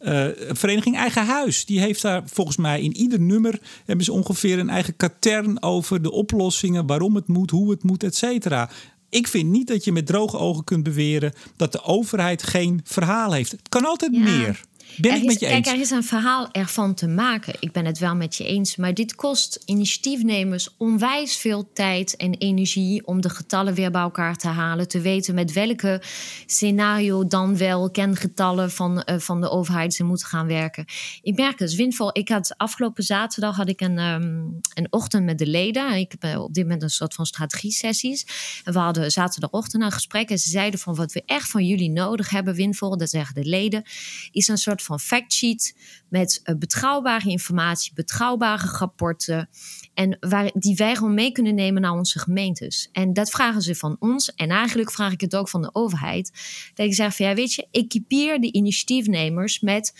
Uh, 0.00 0.26
Vereniging 0.50 0.96
Eigen 0.96 1.26
Huis, 1.26 1.64
die 1.64 1.80
heeft 1.80 2.02
daar 2.02 2.22
volgens 2.26 2.56
mij 2.56 2.80
in 2.80 2.96
ieder 2.96 3.20
nummer 3.20 3.60
hebben 3.84 4.04
ze 4.04 4.12
ongeveer 4.12 4.58
een 4.58 4.70
eigen 4.70 4.96
katern 4.96 5.62
over 5.62 6.02
de 6.02 6.10
oplossingen, 6.10 6.86
waarom 6.86 7.14
het 7.14 7.28
moet, 7.28 7.50
hoe 7.50 7.70
het 7.70 7.82
moet, 7.82 8.02
et 8.02 8.16
cetera. 8.16 8.70
Ik 9.10 9.26
vind 9.26 9.50
niet 9.50 9.66
dat 9.66 9.84
je 9.84 9.92
met 9.92 10.06
droge 10.06 10.38
ogen 10.38 10.64
kunt 10.64 10.82
beweren 10.82 11.32
dat 11.56 11.72
de 11.72 11.82
overheid 11.82 12.42
geen 12.42 12.80
verhaal 12.84 13.32
heeft. 13.32 13.50
Het 13.50 13.68
kan 13.68 13.84
altijd 13.84 14.12
meer. 14.12 14.60
Ben 14.96 15.10
er 15.10 15.16
ik 15.16 15.22
is, 15.22 15.28
met 15.28 15.40
je 15.40 15.46
eens? 15.46 15.64
Kijk, 15.64 15.76
er 15.76 15.82
is 15.82 15.90
een 15.90 16.04
verhaal 16.04 16.48
ervan 16.52 16.94
te 16.94 17.08
maken. 17.08 17.54
Ik 17.60 17.72
ben 17.72 17.84
het 17.84 17.98
wel 17.98 18.14
met 18.14 18.36
je 18.36 18.44
eens. 18.44 18.76
Maar 18.76 18.94
dit 18.94 19.14
kost 19.14 19.62
initiatiefnemers 19.64 20.68
onwijs 20.76 21.36
veel 21.36 21.70
tijd 21.72 22.16
en 22.16 22.34
energie 22.34 23.06
om 23.06 23.20
de 23.20 23.28
getallen 23.28 23.74
weer 23.74 23.90
bij 23.90 24.00
elkaar 24.00 24.36
te 24.36 24.48
halen. 24.48 24.88
Te 24.88 25.00
weten 25.00 25.34
met 25.34 25.52
welke 25.52 26.02
scenario 26.46 27.26
dan 27.26 27.56
wel 27.56 27.90
kengetallen 27.90 28.70
van, 28.70 29.02
uh, 29.06 29.18
van 29.18 29.40
de 29.40 29.50
overheid 29.50 29.94
ze 29.94 30.04
moeten 30.04 30.26
gaan 30.26 30.46
werken. 30.46 30.84
Ik 31.22 31.36
merk 31.36 31.58
het, 31.58 31.74
windvol. 31.74 32.10
Ik 32.12 32.28
had 32.28 32.54
afgelopen 32.56 33.02
zaterdag 33.02 33.56
had 33.56 33.68
ik 33.68 33.80
een, 33.80 33.98
um, 33.98 34.60
een 34.74 34.86
ochtend 34.90 35.24
met 35.24 35.38
de 35.38 35.46
leden. 35.46 35.92
Ik 35.94 36.14
heb 36.18 36.36
op 36.38 36.54
dit 36.54 36.64
moment 36.64 36.82
een 36.82 36.90
soort 36.90 37.14
van 37.14 37.26
strategie-sessies. 37.26 38.26
En 38.64 38.72
we 38.72 38.78
hadden 38.78 39.10
zaterdagochtend 39.10 39.82
een 39.82 39.92
gesprek. 39.92 40.30
En 40.30 40.38
ze 40.38 40.50
zeiden 40.50 40.80
van 40.80 40.94
wat 40.94 41.12
we 41.12 41.22
echt 41.26 41.50
van 41.50 41.66
jullie 41.66 41.90
nodig 41.90 42.30
hebben, 42.30 42.54
windvol, 42.54 42.96
dat 42.96 43.10
zeggen 43.10 43.34
de 43.34 43.44
leden, 43.44 43.82
is 44.30 44.48
een 44.48 44.58
soort 44.58 44.79
van 44.82 45.00
factsheet 45.00 45.76
met 46.08 46.40
uh, 46.44 46.56
betrouwbare 46.56 47.30
informatie, 47.30 47.92
betrouwbare 47.94 48.66
rapporten. 48.66 49.48
En 49.94 50.16
waar, 50.20 50.50
die 50.54 50.76
wij 50.76 50.94
gewoon 50.94 51.14
mee 51.14 51.32
kunnen 51.32 51.54
nemen 51.54 51.82
naar 51.82 51.92
onze 51.92 52.18
gemeentes. 52.18 52.88
En 52.92 53.12
dat 53.12 53.30
vragen 53.30 53.62
ze 53.62 53.74
van 53.74 53.96
ons. 53.98 54.34
En 54.34 54.48
eigenlijk 54.48 54.90
vraag 54.90 55.12
ik 55.12 55.20
het 55.20 55.36
ook 55.36 55.48
van 55.48 55.62
de 55.62 55.70
overheid. 55.72 56.32
Dat 56.74 56.86
ik 56.86 56.94
zeg 56.94 57.16
van 57.16 57.26
ja, 57.26 57.34
weet 57.34 57.52
je, 57.52 57.68
equipeer 57.70 58.40
de 58.40 58.52
initiatiefnemers 58.52 59.60
met 59.60 59.92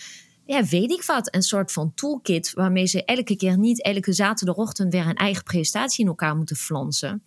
ja, 0.45 0.63
weet 0.63 0.91
ik 0.91 1.03
wat, 1.03 1.35
een 1.35 1.41
soort 1.41 1.71
van 1.71 1.93
toolkit 1.93 2.53
waarmee 2.53 2.85
ze 2.85 3.05
elke 3.05 3.35
keer 3.35 3.57
niet 3.57 3.83
elke 3.83 4.13
zaterdagochtend 4.13 4.93
weer 4.93 5.07
een 5.07 5.15
eigen 5.15 5.43
presentatie 5.43 6.03
in 6.03 6.09
elkaar 6.09 6.35
moeten 6.35 6.55
flansen. 6.55 7.23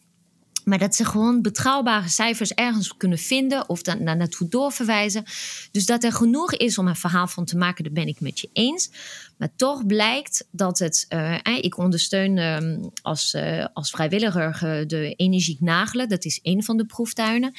Maar 0.64 0.78
dat 0.78 0.94
ze 0.94 1.04
gewoon 1.04 1.42
betrouwbare 1.42 2.08
cijfers 2.08 2.52
ergens 2.52 2.96
kunnen 2.96 3.18
vinden 3.18 3.68
of 3.68 3.82
daar 3.82 4.02
na 4.02 4.14
naartoe 4.14 4.48
doorverwijzen. 4.48 5.24
Dus 5.70 5.86
dat 5.86 6.04
er 6.04 6.12
genoeg 6.12 6.52
is 6.52 6.78
om 6.78 6.88
een 6.88 6.96
verhaal 6.96 7.26
van 7.26 7.44
te 7.44 7.56
maken, 7.56 7.84
dat 7.84 7.92
ben 7.92 8.06
ik 8.06 8.20
met 8.20 8.40
je 8.40 8.48
eens. 8.52 8.90
Maar 9.38 9.50
toch 9.56 9.86
blijkt 9.86 10.48
dat 10.50 10.78
het. 10.78 11.06
Uh, 11.08 11.38
ik 11.60 11.78
ondersteun 11.78 12.36
uh, 12.36 12.86
als, 13.02 13.34
uh, 13.34 13.66
als 13.72 13.90
vrijwilliger 13.90 14.86
de 14.86 15.14
energiek 15.14 15.60
nagelen. 15.60 16.08
Dat 16.08 16.24
is 16.24 16.38
een 16.42 16.62
van 16.62 16.76
de 16.76 16.86
proeftuinen. 16.86 17.52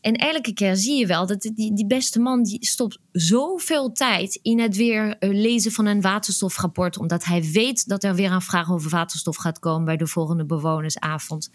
En 0.00 0.14
elke 0.14 0.52
keer 0.52 0.76
zie 0.76 0.98
je 0.98 1.06
wel 1.06 1.26
dat 1.26 1.40
die, 1.40 1.74
die 1.74 1.86
beste 1.86 2.20
man 2.20 2.42
die 2.42 2.66
stopt 2.66 2.98
zoveel 3.12 3.92
tijd 3.92 4.38
in 4.42 4.60
het 4.60 4.76
weer 4.76 5.16
lezen 5.20 5.72
van 5.72 5.86
een 5.86 6.00
waterstofrapport. 6.00 6.98
Omdat 6.98 7.24
hij 7.24 7.42
weet 7.42 7.88
dat 7.88 8.04
er 8.04 8.14
weer 8.14 8.32
een 8.32 8.42
vraag 8.42 8.72
over 8.72 8.90
waterstof 8.90 9.36
gaat 9.36 9.58
komen 9.58 9.84
bij 9.84 9.96
de 9.96 10.06
volgende 10.06 10.44
bewonersavond. 10.44 11.50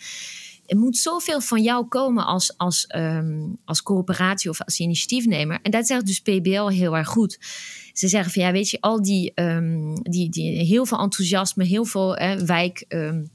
Er 0.67 0.77
moet 0.77 0.97
zoveel 0.97 1.41
van 1.41 1.61
jou 1.61 1.87
komen 1.87 2.25
als, 2.25 2.57
als, 2.57 2.85
um, 2.95 3.57
als 3.65 3.83
coöperatie 3.83 4.49
of 4.49 4.61
als 4.61 4.79
initiatiefnemer. 4.79 5.59
En 5.61 5.71
dat 5.71 5.87
zegt 5.87 6.05
dus 6.05 6.21
PBL 6.21 6.67
heel 6.67 6.97
erg 6.97 7.07
goed. 7.07 7.39
Ze 7.93 8.07
zeggen 8.07 8.31
van 8.31 8.41
ja, 8.43 8.51
weet 8.51 8.69
je, 8.69 8.77
al 8.81 9.01
die, 9.01 9.31
um, 9.35 10.01
die, 10.03 10.29
die 10.29 10.65
heel 10.65 10.85
veel 10.85 10.99
enthousiasme, 10.99 11.63
heel 11.63 11.85
veel 11.85 12.15
eh, 12.15 12.35
wijk. 12.35 12.85
Um, 12.87 13.29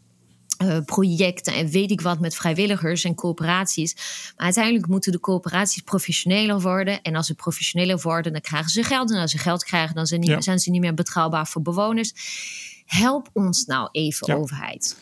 uh, 0.63 0.79
projecten 0.85 1.55
en 1.55 1.69
weet 1.69 1.91
ik 1.91 2.01
wat 2.01 2.21
met 2.21 2.35
vrijwilligers 2.35 3.05
en 3.05 3.15
coöperaties. 3.15 3.95
Maar 4.37 4.45
uiteindelijk 4.45 4.87
moeten 4.87 5.13
de 5.13 5.21
coöperaties 5.21 5.83
professioneler 5.83 6.61
worden. 6.61 7.03
En 7.03 7.17
als 7.17 7.27
ze 7.27 7.35
professioneler 7.35 8.01
worden, 8.01 8.33
dan 8.33 8.41
krijgen 8.41 8.71
ze 8.71 8.83
geld. 8.83 9.11
En 9.11 9.19
als 9.19 9.31
ze 9.31 9.39
geld 9.39 9.65
krijgen, 9.65 9.95
dan 9.95 10.07
zijn, 10.07 10.21
niet, 10.21 10.29
ja. 10.29 10.41
zijn 10.41 10.59
ze 10.59 10.71
niet 10.71 10.81
meer 10.81 10.95
betrouwbaar 10.95 11.47
voor 11.47 11.63
bewoners. 11.63 12.13
Help 12.87 13.31
ons 13.33 13.65
nou 13.65 13.89
even, 13.93 14.27
ja. 14.33 14.35
overheid. 14.35 14.97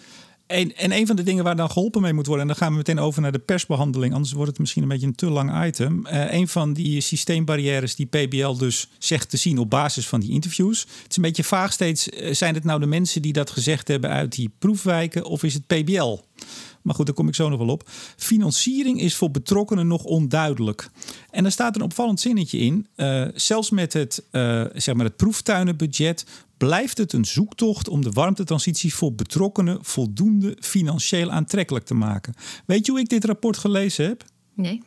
En, 0.50 0.76
en 0.76 0.92
een 0.92 1.06
van 1.06 1.16
de 1.16 1.22
dingen 1.22 1.44
waar 1.44 1.56
dan 1.56 1.70
geholpen 1.70 2.02
mee 2.02 2.12
moet 2.12 2.26
worden, 2.26 2.42
en 2.42 2.52
dan 2.52 2.62
gaan 2.62 2.70
we 2.70 2.76
meteen 2.76 2.98
over 2.98 3.22
naar 3.22 3.32
de 3.32 3.38
persbehandeling, 3.38 4.14
anders 4.14 4.32
wordt 4.32 4.50
het 4.50 4.58
misschien 4.58 4.82
een 4.82 4.88
beetje 4.88 5.06
een 5.06 5.14
te 5.14 5.30
lang 5.30 5.64
item. 5.64 6.06
Uh, 6.06 6.32
een 6.32 6.48
van 6.48 6.72
die 6.72 7.00
systeembarrières 7.00 7.94
die 7.94 8.06
PBL 8.06 8.52
dus 8.52 8.88
zegt 8.98 9.30
te 9.30 9.36
zien 9.36 9.58
op 9.58 9.70
basis 9.70 10.08
van 10.08 10.20
die 10.20 10.30
interviews. 10.30 10.80
Het 10.80 11.10
is 11.10 11.16
een 11.16 11.22
beetje 11.22 11.44
vaag 11.44 11.72
steeds, 11.72 12.08
uh, 12.08 12.34
zijn 12.34 12.54
het 12.54 12.64
nou 12.64 12.80
de 12.80 12.86
mensen 12.86 13.22
die 13.22 13.32
dat 13.32 13.50
gezegd 13.50 13.88
hebben 13.88 14.10
uit 14.10 14.32
die 14.32 14.50
proefwijken 14.58 15.24
of 15.24 15.42
is 15.42 15.54
het 15.54 15.66
PBL? 15.66 16.18
Maar 16.82 16.94
goed, 16.94 17.06
daar 17.06 17.14
kom 17.14 17.28
ik 17.28 17.34
zo 17.34 17.48
nog 17.48 17.58
wel 17.58 17.68
op. 17.68 17.88
Financiering 18.16 19.00
is 19.00 19.14
voor 19.14 19.30
betrokkenen 19.30 19.86
nog 19.86 20.04
onduidelijk. 20.04 20.90
En 21.30 21.44
er 21.44 21.50
staat 21.50 21.76
een 21.76 21.82
opvallend 21.82 22.20
zinnetje 22.20 22.58
in. 22.58 22.86
Uh, 22.96 23.26
zelfs 23.34 23.70
met 23.70 23.92
het, 23.92 24.24
zeg 24.74 24.94
maar 24.94 25.04
het 25.04 25.16
proeftuinenbudget 25.16 26.24
blijft 26.66 26.98
het 26.98 27.12
een 27.12 27.24
zoektocht 27.24 27.88
om 27.88 28.02
de 28.02 28.10
warmtetransitie 28.10 28.94
voor 28.94 29.14
betrokkenen 29.14 29.78
voldoende 29.82 30.56
financieel 30.60 31.30
aantrekkelijk 31.30 31.84
te 31.84 31.94
maken. 31.94 32.34
Weet 32.66 32.86
je 32.86 32.92
hoe 32.92 33.00
ik 33.00 33.08
dit 33.08 33.24
rapport 33.24 33.56
gelezen 33.56 34.04
heb? 34.06 34.24
Nee. 34.54 34.82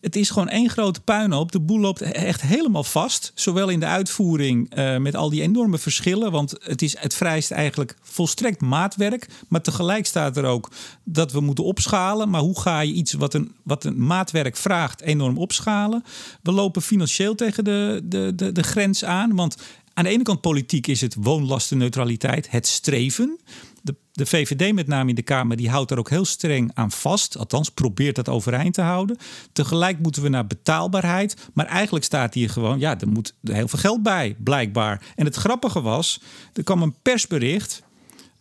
Het 0.00 0.16
is 0.16 0.30
gewoon 0.30 0.48
één 0.48 0.70
grote 0.70 1.00
puinhoop. 1.00 1.52
De 1.52 1.60
boel 1.60 1.80
loopt 1.80 2.00
echt 2.00 2.40
helemaal 2.40 2.84
vast. 2.84 3.32
Zowel 3.34 3.68
in 3.68 3.80
de 3.80 3.86
uitvoering 3.86 4.78
uh, 4.78 4.96
met 4.96 5.16
al 5.16 5.30
die 5.30 5.42
enorme 5.42 5.78
verschillen. 5.78 6.30
Want 6.32 6.54
het, 6.58 6.82
is, 6.82 6.98
het 6.98 7.14
vereist 7.14 7.50
eigenlijk 7.50 7.96
volstrekt 8.02 8.60
maatwerk. 8.60 9.28
Maar 9.48 9.62
tegelijk 9.62 10.06
staat 10.06 10.36
er 10.36 10.44
ook 10.44 10.70
dat 11.04 11.32
we 11.32 11.40
moeten 11.40 11.64
opschalen. 11.64 12.30
Maar 12.30 12.40
hoe 12.40 12.60
ga 12.60 12.80
je 12.80 12.92
iets 12.92 13.12
wat 13.12 13.34
een, 13.34 13.54
wat 13.62 13.84
een 13.84 14.06
maatwerk 14.06 14.56
vraagt 14.56 15.00
enorm 15.00 15.38
opschalen? 15.38 16.04
We 16.42 16.52
lopen 16.52 16.82
financieel 16.82 17.34
tegen 17.34 17.64
de, 17.64 18.00
de, 18.04 18.32
de, 18.34 18.52
de 18.52 18.62
grens 18.62 19.04
aan. 19.04 19.34
Want 19.34 19.56
aan 19.94 20.04
de 20.04 20.10
ene 20.10 20.22
kant 20.22 20.40
politiek 20.40 20.86
is 20.86 21.00
het 21.00 21.16
woonlastenneutraliteit, 21.18 22.50
het 22.50 22.66
streven. 22.66 23.38
De, 23.82 23.94
de, 24.12 24.26
VVD 24.26 24.74
met 24.74 24.86
name 24.86 25.08
in 25.08 25.14
de 25.14 25.22
Kamer, 25.22 25.56
die 25.56 25.70
houdt 25.70 25.88
daar 25.88 25.98
ook 25.98 26.10
heel 26.10 26.24
streng 26.24 26.70
aan 26.74 26.90
vast. 26.90 27.38
Althans, 27.38 27.70
probeert 27.70 28.16
dat 28.16 28.28
overeind 28.28 28.74
te 28.74 28.82
houden. 28.82 29.16
Tegelijk 29.52 29.98
moeten 29.98 30.22
we 30.22 30.28
naar 30.28 30.46
betaalbaarheid. 30.46 31.36
Maar 31.52 31.66
eigenlijk 31.66 32.04
staat 32.04 32.34
hier 32.34 32.50
gewoon, 32.50 32.78
ja, 32.78 33.00
er 33.00 33.08
moet 33.08 33.34
heel 33.42 33.68
veel 33.68 33.78
geld 33.78 34.02
bij, 34.02 34.36
blijkbaar. 34.38 35.02
En 35.16 35.24
het 35.24 35.36
grappige 35.36 35.80
was, 35.80 36.20
er 36.52 36.62
kwam 36.62 36.82
een 36.82 36.94
persbericht 37.02 37.82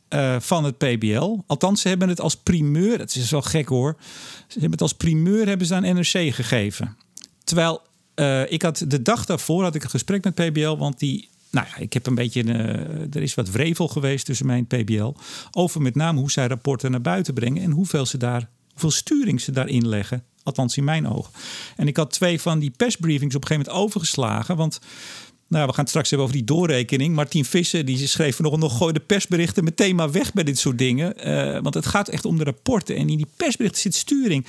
uh, 0.10 0.36
van 0.40 0.64
het 0.64 0.78
PBL. 0.78 1.38
Althans, 1.48 1.82
ze 1.82 1.88
hebben 1.88 2.10
het 2.10 2.22
als 2.22 2.36
primeur, 2.36 2.98
dat 2.98 3.16
is 3.16 3.32
wel 3.32 3.42
gek 3.42 3.68
hoor. 3.68 3.96
Ze 4.48 4.54
hebben 4.54 4.72
het 4.72 4.82
als 4.82 4.94
primeur 4.94 5.48
hebben 5.48 5.68
ze 5.68 5.76
aan 5.76 5.96
NRC 5.96 6.34
gegeven. 6.34 6.98
Terwijl 7.44 7.82
uh, 8.16 8.52
ik 8.52 8.62
had 8.62 8.86
de 8.88 9.02
dag 9.02 9.26
daarvoor 9.26 9.64
had 9.64 9.76
ik 9.76 9.84
een 9.84 9.90
gesprek 9.90 10.24
met 10.24 10.36
PBL, 10.36 10.78
want 10.78 11.00
die 11.00 11.30
nou 11.54 11.68
ja, 11.68 11.78
ik 11.78 11.94
heb 11.94 12.06
een 12.06 12.16
beetje. 12.16 12.44
Uh, 12.44 13.16
er 13.16 13.22
is 13.22 13.34
wat 13.34 13.50
wrevel 13.50 13.88
geweest 13.88 14.26
tussen 14.26 14.46
mij 14.46 14.58
en 14.58 14.84
PBL. 14.84 15.14
Over 15.52 15.82
met 15.82 15.96
name 15.96 16.20
hoe 16.20 16.32
zij 16.32 16.48
rapporten 16.48 16.92
naar 16.92 17.02
buiten 17.02 17.34
brengen. 17.34 17.64
En 17.64 17.72
hoeveel, 17.72 18.06
ze 18.06 18.18
daar, 18.18 18.50
hoeveel 18.72 18.92
sturing 18.92 19.42
ze 19.42 19.52
daarin 19.52 19.88
leggen. 19.88 20.24
Althans 20.44 20.78
in 20.78 20.84
mijn 20.84 21.08
ogen. 21.08 21.34
En 21.76 21.88
ik 21.88 21.98
had 21.98 22.12
twee 22.12 22.42
van 22.42 22.60
die 22.60 22.74
persbriefings 22.78 23.36
op 23.36 23.42
een 23.42 23.48
gegeven 23.48 23.72
moment 23.72 23.86
overgeslagen. 23.86 24.56
Want 24.56 24.80
nou, 25.48 25.66
we 25.66 25.72
gaan 25.72 25.80
het 25.80 25.90
straks 25.90 26.10
hebben 26.10 26.28
over 26.28 26.40
die 26.40 26.48
doorrekening. 26.48 27.16
Martien 27.16 27.46
Visser 27.46 27.86
die 27.86 28.08
schreef 28.08 28.40
nog, 28.40 28.58
nog 28.58 28.78
gooi 28.78 28.94
de 28.94 29.00
persberichten 29.00 29.64
meteen 29.64 29.96
maar 29.96 30.12
weg 30.12 30.34
bij 30.34 30.44
dit 30.44 30.60
soort 30.60 30.78
dingen. 30.78 31.28
Uh, 31.28 31.62
want 31.62 31.74
het 31.74 31.86
gaat 31.86 32.08
echt 32.08 32.26
om 32.26 32.38
de 32.38 32.44
rapporten. 32.44 32.96
En 32.96 33.10
in 33.10 33.18
die 33.18 33.28
persberichten 33.38 33.82
zit 33.82 33.96
sturing. 33.96 34.46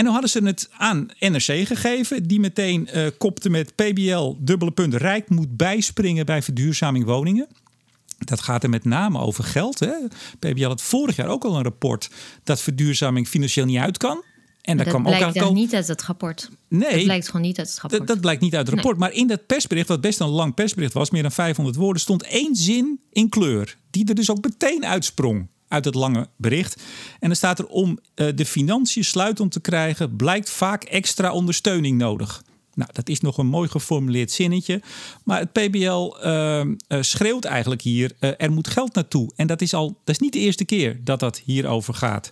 En 0.00 0.06
dan 0.06 0.14
hadden 0.14 0.30
ze 0.30 0.44
het 0.44 0.68
aan 0.76 1.08
NRC 1.18 1.66
gegeven, 1.66 2.26
die 2.26 2.40
meteen 2.40 2.88
uh, 2.94 3.06
kopte 3.18 3.50
met 3.50 3.74
PBL, 3.74 4.34
dubbele 4.38 4.70
punt, 4.70 4.94
Rijk 4.94 5.28
moet 5.28 5.56
bijspringen 5.56 6.26
bij 6.26 6.42
verduurzaming 6.42 7.04
woningen. 7.04 7.48
Dat 8.18 8.40
gaat 8.40 8.62
er 8.62 8.70
met 8.70 8.84
name 8.84 9.18
over 9.18 9.44
geld. 9.44 9.78
Hè. 9.78 9.92
PBL 10.38 10.66
had 10.66 10.82
vorig 10.82 11.16
jaar 11.16 11.28
ook 11.28 11.44
al 11.44 11.56
een 11.56 11.62
rapport 11.62 12.10
dat 12.44 12.60
verduurzaming 12.60 13.28
financieel 13.28 13.64
niet 13.64 13.78
uit 13.78 13.98
kan. 13.98 14.24
En 14.60 14.76
dat 14.76 14.86
kwam 14.86 15.02
blijkt 15.02 15.24
ook 15.24 15.36
al... 15.36 15.52
niet 15.52 15.74
uit 15.74 15.88
het 15.88 16.02
rapport. 16.02 16.50
Nee, 16.68 16.90
dat 16.90 17.04
blijkt 17.04 17.26
gewoon 17.26 17.42
niet 17.42 17.58
uit 17.58 17.68
het 17.68 17.78
rapport. 17.78 18.06
Dat, 18.06 18.20
blijkt 18.20 18.40
niet 18.40 18.54
uit 18.54 18.66
het 18.66 18.74
rapport. 18.74 18.98
Nee. 18.98 19.08
Maar 19.08 19.18
in 19.18 19.26
dat 19.26 19.46
persbericht, 19.46 19.88
wat 19.88 20.00
best 20.00 20.20
een 20.20 20.28
lang 20.28 20.54
persbericht 20.54 20.92
was, 20.92 21.10
meer 21.10 21.22
dan 21.22 21.32
500 21.32 21.76
woorden, 21.76 22.02
stond 22.02 22.22
één 22.22 22.56
zin 22.56 23.00
in 23.12 23.28
kleur. 23.28 23.76
Die 23.90 24.08
er 24.08 24.14
dus 24.14 24.30
ook 24.30 24.44
meteen 24.44 24.86
uitsprong 24.86 25.48
uit 25.70 25.84
het 25.84 25.94
lange 25.94 26.28
bericht. 26.36 26.82
En 27.20 27.28
dan 27.28 27.36
staat 27.36 27.58
er 27.58 27.66
om 27.66 27.98
uh, 28.14 28.28
de 28.34 28.46
financiën 28.46 29.04
sluitend 29.04 29.52
te 29.52 29.60
krijgen, 29.60 30.16
blijkt 30.16 30.50
vaak 30.50 30.84
extra 30.84 31.32
ondersteuning 31.32 31.98
nodig. 31.98 32.42
Nou, 32.74 32.90
dat 32.92 33.08
is 33.08 33.20
nog 33.20 33.38
een 33.38 33.46
mooi 33.46 33.68
geformuleerd 33.68 34.30
zinnetje. 34.30 34.82
Maar 35.24 35.38
het 35.38 35.52
PBL 35.52 36.16
uh, 36.24 36.60
uh, 36.60 36.74
schreeuwt 37.00 37.44
eigenlijk 37.44 37.82
hier: 37.82 38.12
er 38.18 38.52
moet 38.52 38.68
geld 38.68 38.94
naartoe. 38.94 39.30
En 39.36 39.46
dat 39.46 39.60
is 39.60 39.74
al, 39.74 39.86
dat 40.04 40.14
is 40.14 40.18
niet 40.18 40.32
de 40.32 40.38
eerste 40.38 40.64
keer 40.64 41.00
dat 41.04 41.20
dat 41.20 41.42
hierover 41.44 41.94
gaat. 41.94 42.30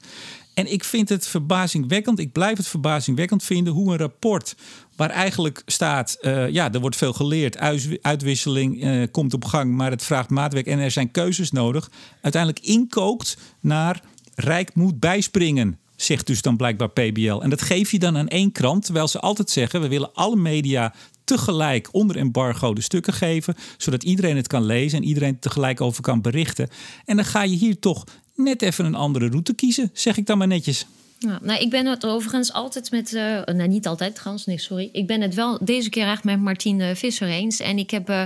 En 0.59 0.73
ik 0.73 0.85
vind 0.85 1.09
het 1.09 1.27
verbazingwekkend, 1.27 2.18
ik 2.18 2.33
blijf 2.33 2.57
het 2.57 2.68
verbazingwekkend 2.68 3.42
vinden 3.42 3.73
hoe 3.73 3.92
een 3.92 3.99
rapport 3.99 4.57
waar 4.97 5.11
eigenlijk 5.11 5.62
staat, 5.66 6.18
uh, 6.21 6.49
ja, 6.49 6.73
er 6.73 6.81
wordt 6.81 6.97
veel 6.97 7.12
geleerd, 7.12 7.59
uitwisseling 8.03 8.85
uh, 8.85 9.07
komt 9.11 9.35
op 9.35 9.44
gang, 9.44 9.75
maar 9.75 9.90
het 9.90 10.03
vraagt 10.03 10.31
maatwerk 10.31 10.66
en 10.66 10.79
er 10.79 10.90
zijn 10.90 11.11
keuzes 11.11 11.51
nodig, 11.51 11.90
uiteindelijk 12.21 12.64
inkookt 12.64 13.37
naar 13.61 14.03
Rijk 14.35 14.75
moet 14.75 15.01
bijspringen. 15.01 15.79
Zegt 15.97 16.27
dus 16.27 16.42
dan 16.42 16.57
blijkbaar 16.57 16.90
PBL. 16.90 17.40
En 17.40 17.51
dat 17.51 17.62
geef 17.62 17.90
je 17.90 17.99
dan 17.99 18.16
aan 18.16 18.29
één 18.29 18.53
krant, 18.53 18.85
terwijl 18.85 19.09
ze 19.09 19.21
altijd 19.21 19.51
zeggen: 19.51 19.81
we 19.81 19.88
willen 19.88 20.14
alle 20.14 20.37
media 20.37 20.94
tegelijk 21.25 21.88
onder 21.92 22.16
embargo 22.16 22.75
de 22.75 22.81
stukken 22.81 23.12
geven, 23.12 23.55
zodat 23.77 24.03
iedereen 24.03 24.37
het 24.37 24.47
kan 24.47 24.64
lezen 24.64 24.99
en 24.99 25.05
iedereen 25.05 25.38
tegelijk 25.38 25.81
over 25.81 26.03
kan 26.03 26.21
berichten. 26.21 26.68
En 27.05 27.16
dan 27.16 27.25
ga 27.25 27.42
je 27.42 27.57
hier 27.57 27.79
toch 27.79 28.05
net 28.38 28.62
even 28.62 28.85
een 28.85 28.94
andere 28.94 29.29
route 29.29 29.55
kiezen, 29.55 29.90
zeg 29.92 30.16
ik 30.16 30.27
dan 30.27 30.38
maar 30.38 30.46
netjes. 30.46 30.87
Ja, 31.20 31.38
nou, 31.42 31.61
ik 31.61 31.70
ben 31.70 31.87
het 31.87 32.07
overigens 32.07 32.52
altijd 32.52 32.90
met. 32.90 33.12
Uh, 33.12 33.44
nou, 33.44 33.68
niet 33.68 33.87
altijd 33.87 34.14
trouwens, 34.14 34.46
nee, 34.46 34.59
sorry. 34.59 34.88
Ik 34.92 35.07
ben 35.07 35.20
het 35.20 35.35
wel 35.35 35.59
deze 35.61 35.88
keer 35.88 36.07
echt 36.07 36.24
met 36.24 36.40
Martine 36.40 36.96
Visser 36.96 37.28
eens. 37.28 37.61
En 37.61 37.78
ik 37.78 37.90
heb 37.90 38.11
uh, 38.11 38.22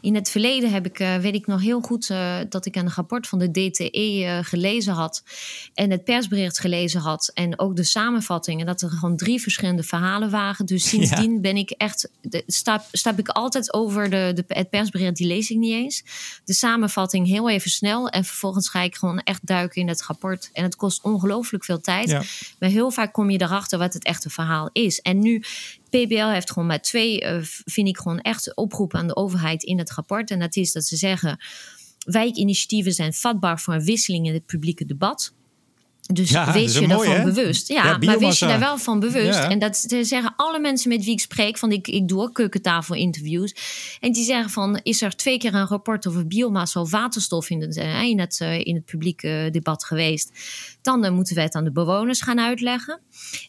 in 0.00 0.14
het 0.14 0.30
verleden 0.30 0.72
heb 0.72 0.86
ik, 0.86 1.00
uh, 1.00 1.16
weet 1.16 1.34
ik 1.34 1.46
nog 1.46 1.60
heel 1.60 1.80
goed, 1.80 2.12
dat 2.48 2.66
ik 2.66 2.76
een 2.76 2.90
rapport 2.90 3.26
van 3.26 3.38
de 3.38 3.50
DTE 3.50 4.40
gelezen 4.42 4.92
had. 4.92 5.22
En 5.74 5.90
het 5.90 6.04
persbericht 6.04 6.58
gelezen 6.58 7.00
had. 7.00 7.30
En 7.34 7.58
ook 7.58 7.76
de 7.76 7.84
samenvattingen. 7.84 8.66
Dat 8.66 8.82
er 8.82 8.90
gewoon 8.90 9.16
drie 9.16 9.40
verschillende 9.40 9.82
verhalen 9.82 10.30
waren. 10.30 10.66
Dus 10.66 10.88
sindsdien 10.88 11.32
ja. 11.32 11.40
ben 11.40 11.56
ik 11.56 11.70
echt. 11.70 12.10
De, 12.20 12.42
stap, 12.46 12.84
stap 12.92 13.18
ik 13.18 13.28
altijd 13.28 13.72
over 13.72 14.10
de, 14.10 14.32
de, 14.34 14.44
het 14.46 14.70
persbericht, 14.70 15.16
die 15.16 15.26
lees 15.26 15.50
ik 15.50 15.56
niet 15.56 15.74
eens. 15.74 16.02
De 16.44 16.54
samenvatting 16.54 17.26
heel 17.26 17.50
even 17.50 17.70
snel. 17.70 18.08
En 18.08 18.24
vervolgens 18.24 18.68
ga 18.68 18.80
ik 18.80 18.96
gewoon 18.96 19.18
echt 19.18 19.46
duiken 19.46 19.80
in 19.80 19.88
het 19.88 20.02
rapport. 20.02 20.50
En 20.52 20.62
het 20.62 20.76
kost 20.76 21.02
ongelooflijk 21.02 21.64
veel 21.64 21.80
tijd. 21.80 22.08
Ja. 22.08 22.22
Maar 22.58 22.70
heel 22.70 22.90
vaak 22.90 23.12
kom 23.12 23.30
je 23.30 23.40
erachter 23.40 23.78
wat 23.78 23.94
het 23.94 24.04
echte 24.04 24.30
verhaal 24.30 24.70
is. 24.72 25.00
En 25.00 25.18
nu, 25.18 25.42
PBL 25.90 26.26
heeft 26.26 26.52
gewoon 26.52 26.68
maar 26.68 26.82
twee, 26.82 27.22
uh, 27.22 27.38
vind 27.42 27.88
ik 27.88 27.98
gewoon 27.98 28.20
echt 28.20 28.56
oproepen 28.56 28.98
aan 28.98 29.06
de 29.06 29.16
overheid 29.16 29.62
in 29.62 29.78
het 29.78 29.92
rapport. 29.92 30.30
En 30.30 30.38
dat 30.38 30.56
is 30.56 30.72
dat 30.72 30.84
ze 30.84 30.96
zeggen, 30.96 31.38
wijkinitiatieven 31.98 32.92
zijn 32.92 33.12
vatbaar 33.12 33.60
voor 33.60 33.74
een 33.74 33.84
wisseling 33.84 34.26
in 34.26 34.34
het 34.34 34.46
publieke 34.46 34.84
debat. 34.84 35.34
Dus 36.12 36.30
ja, 36.30 36.52
wees 36.52 36.78
je 36.78 36.86
mooi, 36.86 37.08
daarvan 37.08 37.34
bewust. 37.34 37.68
Ja, 37.68 37.84
Ja, 37.84 37.98
maar 37.98 38.18
wees 38.18 38.38
je 38.38 38.46
daar 38.46 38.58
wel 38.58 38.78
van 38.78 39.00
bewust. 39.00 39.38
Ja. 39.38 39.50
En 39.50 39.58
dat 39.58 39.76
zeggen 40.00 40.32
alle 40.36 40.60
mensen 40.60 40.88
met 40.88 41.04
wie 41.04 41.12
ik 41.12 41.20
spreek. 41.20 41.58
Van 41.58 41.72
ik, 41.72 41.88
ik 41.88 42.08
doe 42.08 42.22
ook 42.22 42.34
keukentafelinterviews. 42.34 43.54
En 44.00 44.12
die 44.12 44.24
zeggen 44.24 44.50
van, 44.50 44.80
is 44.82 45.02
er 45.02 45.16
twee 45.16 45.38
keer 45.38 45.54
een 45.54 45.66
rapport 45.66 46.06
over 46.06 46.26
biomassa 46.26 46.80
of 46.80 46.90
waterstof 46.90 47.50
in 47.50 47.60
het, 47.60 47.76
eh, 47.76 48.02
in 48.02 48.20
het, 48.20 48.40
eh, 48.40 48.66
in 48.66 48.74
het 48.74 48.84
publieke 48.84 49.48
debat 49.52 49.84
geweest. 49.84 50.32
Dan 50.82 51.04
eh, 51.04 51.10
moeten 51.10 51.34
we 51.34 51.40
het 51.40 51.54
aan 51.54 51.64
de 51.64 51.72
bewoners 51.72 52.20
gaan 52.20 52.40
uitleggen. 52.40 53.00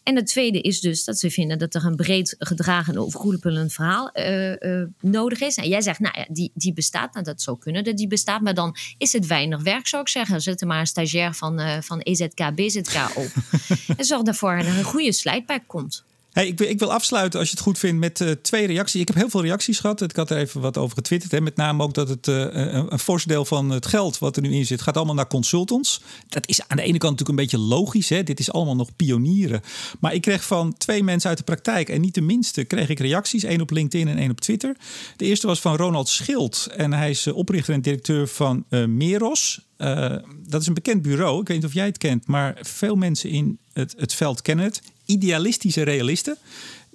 En 0.04 0.16
het 0.16 0.28
tweede 0.28 0.62
is 0.62 0.80
dus 0.80 1.04
dat 1.04 1.20
ze 1.20 1.30
vinden 1.30 1.58
dat 1.58 1.76
er 1.76 1.86
een 1.86 1.96
breed 1.96 2.36
gedragen 2.40 2.94
en 2.94 3.00
overkoepelend 3.00 3.74
verhaal 3.74 4.10
eh, 4.12 4.82
eh, 4.82 4.88
nodig 5.00 5.40
is. 5.40 5.56
En 5.56 5.68
jij 5.68 5.82
zegt, 5.82 6.00
nou 6.00 6.20
ja, 6.20 6.26
die, 6.30 6.52
die 6.54 6.74
bestaat. 6.74 7.14
Nou, 7.14 7.26
dat 7.26 7.42
zou 7.42 7.58
kunnen 7.58 7.84
dat 7.84 7.98
die 7.98 8.08
bestaat. 8.08 8.42
Maar 8.42 8.54
dan 8.54 8.76
is 8.98 9.14
het 9.14 9.28
weinig 9.28 9.62
werk, 9.64 9.88
zou 9.88 10.02
ik 10.02 10.08
zeggen. 10.08 10.42
Zet 10.42 10.62
er 10.62 10.68
maar 10.68 10.80
een 10.80 10.88
stagiair 10.88 11.34
van, 11.34 11.60
eh, 11.60 11.82
van 11.82 12.00
EZK, 12.00 12.49
BZK 12.54 12.96
op. 13.16 13.32
en 13.98 14.06
zorg 14.06 14.24
ervoor 14.24 14.58
dat 14.58 14.66
er 14.66 14.78
een 14.78 14.84
goede 14.84 15.12
slideback 15.12 15.64
komt. 15.68 16.04
Hey, 16.32 16.48
ik, 16.48 16.60
ik 16.60 16.80
wil 16.80 16.94
afsluiten, 16.94 17.40
als 17.40 17.50
je 17.50 17.56
het 17.56 17.64
goed 17.64 17.78
vindt, 17.78 18.00
met 18.00 18.22
eh, 18.22 18.32
twee 18.32 18.68
reacties. 18.68 19.02
Ik 19.02 19.08
heb 19.08 19.18
heel 19.18 19.30
veel 19.30 19.42
reacties 19.42 19.80
gehad. 19.80 20.02
Ik 20.02 20.16
had 20.16 20.30
er 20.30 20.38
even 20.38 20.62
wat 20.62 20.78
over 20.78 20.96
getwitterd. 20.96 21.32
Hè. 21.32 21.42
Met 21.42 21.56
name 21.56 21.84
ook 21.84 21.94
dat 21.94 22.10
het 22.10 22.28
eh, 22.28 22.36
een, 22.36 22.92
een 22.94 23.00
fors 23.00 23.24
deel 23.24 23.46
van 23.46 23.70
het 23.70 23.86
geld 23.86 24.20
wat 24.20 24.36
er 24.36 24.42
nu 24.42 24.56
in 24.56 24.66
zit, 24.66 24.82
gaat 24.82 24.98
allemaal 24.98 25.16
naar 25.16 25.28
consultants. 25.28 26.02
Dat 26.28 26.48
is 26.48 26.62
aan 26.68 26.78
de 26.78 26.84
ene 26.84 26.98
kant 26.98 27.20
natuurlijk 27.20 27.30
een 27.30 27.60
beetje 27.60 27.76
logisch. 27.76 28.10
Hè. 28.10 28.24
Dit 28.24 28.40
is 28.40 28.52
allemaal 28.52 28.76
nog 28.76 28.96
pionieren. 28.96 29.62
Maar 30.00 30.14
ik 30.14 30.22
kreeg 30.22 30.44
van 30.44 30.78
twee 30.78 31.04
mensen 31.04 31.30
uit 31.30 31.38
de 31.38 31.44
praktijk, 31.44 31.90
en 31.90 32.02
niet 32.02 32.14
de 32.14 32.22
minste, 32.22 32.64
kreeg 32.64 32.90
ik 32.90 33.00
reacties. 33.00 33.44
één 33.44 33.62
op 33.62 33.72
LinkedIn 33.72 34.08
en 34.08 34.18
één 34.18 34.32
op 34.32 34.42
Twitter. 34.42 34.76
De 35.16 35.26
eerste 35.26 35.48
was 35.48 35.60
van 35.60 35.76
Ronald 35.76 36.10
Schild. 36.10 36.68
En 36.76 36.94
hij 36.94 37.10
is 37.10 37.26
eh, 37.26 37.36
oprichter 37.36 37.74
en 37.74 37.82
directeur 37.82 38.28
van 38.28 38.66
eh, 38.70 38.86
Meros. 38.86 39.68
Eh, 39.78 40.16
dat 40.48 40.62
is 40.62 40.68
een 40.68 40.74
bekend 40.74 41.02
bureau. 41.02 41.42
Ik 41.42 41.48
weet 41.48 41.58
niet 41.58 41.66
of 41.66 41.74
jij 41.74 41.86
het 41.86 41.98
kent, 41.98 42.28
maar 42.28 42.58
veel 42.62 42.96
mensen 42.96 43.30
in 43.30 43.60
het, 43.74 43.96
het 43.98 44.14
veld 44.14 44.42
kennen 44.42 44.66
het. 44.66 44.82
Idealistische 45.10 45.82
realisten. 45.82 46.38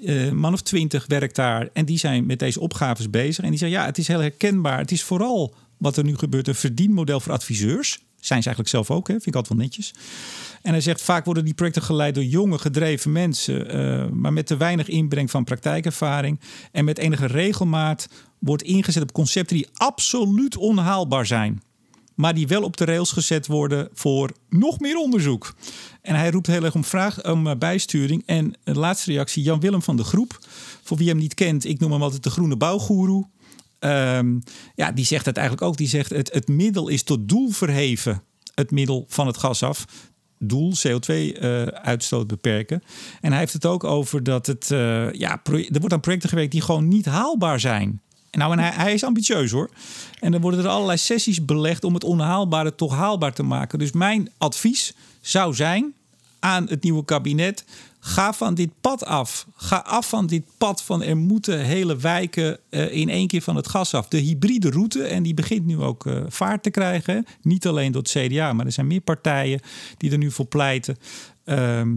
Eh, 0.05 0.31
man 0.31 0.53
of 0.53 0.63
twintig 0.63 1.05
werkt 1.07 1.37
daar 1.37 1.69
en 1.73 1.85
die 1.85 1.99
zijn 1.99 2.27
met 2.27 2.39
deze 2.39 2.61
opgaves 2.61 3.11
bezig. 3.11 3.45
En 3.45 3.51
die 3.51 3.59
zeggen, 3.59 3.79
ja, 3.79 3.85
het 3.85 3.99
is 3.99 4.09
heel 4.09 4.21
herkenbaar. 4.21 4.79
Het 4.79 4.91
is 4.91 5.03
vooral 5.03 5.55
wat 5.77 5.97
er 5.97 6.05
nu 6.05 6.17
gebeurt, 6.17 6.49
een 6.49 6.55
verdienmodel 6.55 7.21
voor 7.21 7.33
adviseurs. 7.33 7.99
Zijn 8.21 8.43
ze 8.43 8.49
eigenlijk 8.49 8.69
zelf 8.69 8.91
ook, 8.91 9.09
hè? 9.09 9.15
vind 9.15 9.27
ik 9.27 9.35
altijd 9.35 9.55
wel 9.55 9.67
netjes. 9.67 9.95
En 10.63 10.73
hij 10.73 10.81
zegt, 10.81 11.03
vaak 11.03 11.25
worden 11.25 11.45
die 11.45 11.55
projecten 11.55 11.83
geleid 11.83 12.15
door 12.15 12.25
jonge, 12.25 12.59
gedreven 12.59 13.13
mensen... 13.13 13.69
eh, 13.71 14.09
maar 14.11 14.33
met 14.33 14.47
te 14.47 14.57
weinig 14.57 14.89
inbreng 14.89 15.31
van 15.31 15.45
praktijkervaring. 15.45 16.41
En 16.73 16.85
met 16.85 16.99
enige 16.99 17.27
regelmaat 17.27 18.09
wordt 18.39 18.63
ingezet 18.63 19.03
op 19.03 19.13
concepten 19.13 19.57
die 19.57 19.69
absoluut 19.73 20.57
onhaalbaar 20.57 21.27
zijn 21.27 21.63
maar 22.15 22.35
die 22.35 22.47
wel 22.47 22.63
op 22.63 22.77
de 22.77 22.85
rails 22.85 23.13
gezet 23.13 23.47
worden 23.47 23.89
voor 23.93 24.31
nog 24.49 24.81
meer 24.81 24.97
onderzoek. 24.97 25.55
En 26.03 26.15
hij 26.15 26.31
roept 26.31 26.47
heel 26.47 26.65
erg 26.65 26.75
om, 26.75 26.85
vraag, 26.85 27.25
om 27.31 27.47
eh, 27.47 27.57
bijsturing. 27.57 28.23
En 28.27 28.55
een 28.65 28.79
laatste 28.79 29.11
reactie, 29.11 29.43
Jan 29.43 29.61
Willem 29.61 29.83
van 29.83 29.97
de 29.97 30.05
Groep. 30.05 30.39
Voor 30.83 30.97
wie 30.97 31.09
hem 31.09 31.19
niet 31.19 31.35
kent, 31.35 31.65
ik 31.65 31.81
noem 31.81 31.93
hem 31.93 32.03
altijd 32.03 32.23
de 32.23 32.31
groene 32.31 32.57
bouwgoeroe. 32.57 33.27
Ehm, 33.79 34.39
ja, 34.75 34.93
die 34.93 35.05
zegt 35.05 35.27
het 35.27 35.37
eigenlijk 35.37 35.67
ook. 35.67 35.77
Die 35.77 35.89
zegt 35.89 36.11
het, 36.11 36.49
middel 36.49 36.89
is 36.89 37.03
tot 37.03 37.29
doel 37.29 37.51
verheven. 37.51 38.23
Het 38.55 38.71
middel 38.71 39.05
van 39.09 39.27
het 39.27 39.37
gas 39.37 39.63
af. 39.63 39.85
Doel 40.39 40.73
CO2-uitstoot 40.89 42.27
beperken. 42.27 42.83
En 43.21 43.31
hij 43.31 43.39
heeft 43.41 43.53
het 43.53 43.67
ook 43.67 43.85
over 43.85 44.23
dat 44.23 44.47
het. 44.47 44.71
eh, 44.71 45.13
ja, 45.13 45.41
er 45.45 45.81
wordt 45.81 45.93
aan 45.93 46.01
projecten 46.01 46.29
gewerkt 46.29 46.53
die 46.53 46.61
gewoon 46.61 46.89
niet 46.89 47.05
haalbaar 47.05 47.61
zijn. 47.61 48.03
Nou, 48.35 48.53
en 48.53 48.59
hij, 48.59 48.95
is 48.95 49.05
ambitieus 49.05 49.51
hoor. 49.51 49.71
En 50.21 50.33
dan 50.33 50.41
worden 50.41 50.61
er 50.61 50.69
allerlei 50.69 50.99
sessies 50.99 51.45
belegd 51.45 51.85
om 51.85 51.95
het 51.95 52.05
onhaalbare 52.05 52.75
toch 52.75 52.95
haalbaar 52.95 53.33
te 53.33 53.43
maken. 53.43 53.79
Dus 53.79 53.93
mijn 53.93 54.31
advies 54.39 54.95
zou 55.21 55.55
zijn 55.55 55.95
aan 56.39 56.69
het 56.69 56.83
nieuwe 56.83 57.05
kabinet. 57.05 57.65
Ga 58.01 58.33
van 58.33 58.55
dit 58.55 58.71
pad 58.81 59.05
af. 59.05 59.47
Ga 59.57 59.77
af 59.77 60.09
van 60.09 60.27
dit 60.27 60.45
pad 60.59 60.83
van 60.83 61.03
er 61.03 61.17
moeten 61.17 61.61
hele 61.61 61.97
wijken 61.97 62.59
eh, 62.69 62.93
in 62.93 63.09
één 63.09 63.27
keer 63.27 63.43
van 63.43 63.57
het 63.57 63.69
gas 63.69 63.95
af. 63.95 64.09
De 64.09 64.19
hybride 64.19 64.71
route, 64.71 65.03
en 65.03 65.23
die 65.23 65.35
begint 65.35 65.67
nu 65.67 65.81
ook 65.81 66.07
eh, 66.07 66.23
vaart 66.29 66.63
te 66.63 66.71
krijgen. 66.71 67.27
Niet 67.43 67.67
alleen 67.67 67.93
door 67.93 68.03
het 68.03 68.11
CDA, 68.11 68.53
maar 68.53 68.67
er 68.67 68.73
zijn 68.73 68.87
meer 68.87 69.01
partijen 69.01 69.61
die 69.97 70.11
er 70.11 70.19
nu 70.19 70.31
voor 70.31 70.47
pleiten. 70.47 70.97
Ehm, 71.45 71.93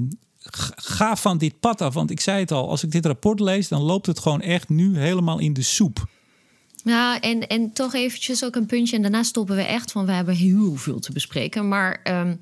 ga 0.75 1.15
van 1.15 1.37
dit 1.37 1.59
pad 1.59 1.81
af. 1.81 1.93
Want 1.93 2.11
ik 2.11 2.19
zei 2.19 2.39
het 2.39 2.51
al, 2.51 2.69
als 2.69 2.83
ik 2.83 2.91
dit 2.91 3.05
rapport 3.05 3.39
lees, 3.39 3.67
dan 3.67 3.81
loopt 3.81 4.05
het 4.05 4.19
gewoon 4.19 4.41
echt 4.41 4.69
nu 4.69 4.97
helemaal 4.97 5.39
in 5.39 5.53
de 5.53 5.61
soep. 5.61 6.07
Ja, 6.87 7.19
en, 7.19 7.47
en 7.47 7.73
toch 7.73 7.93
eventjes 7.93 8.45
ook 8.45 8.55
een 8.55 8.65
puntje. 8.65 8.95
En 8.95 9.01
daarna 9.01 9.23
stoppen 9.23 9.55
we 9.55 9.61
echt, 9.61 9.91
want 9.91 10.07
we 10.07 10.13
hebben 10.13 10.35
heel 10.35 10.75
veel 10.75 10.99
te 10.99 11.11
bespreken. 11.11 11.67
Maar 11.67 11.99
ehm, 12.03 12.35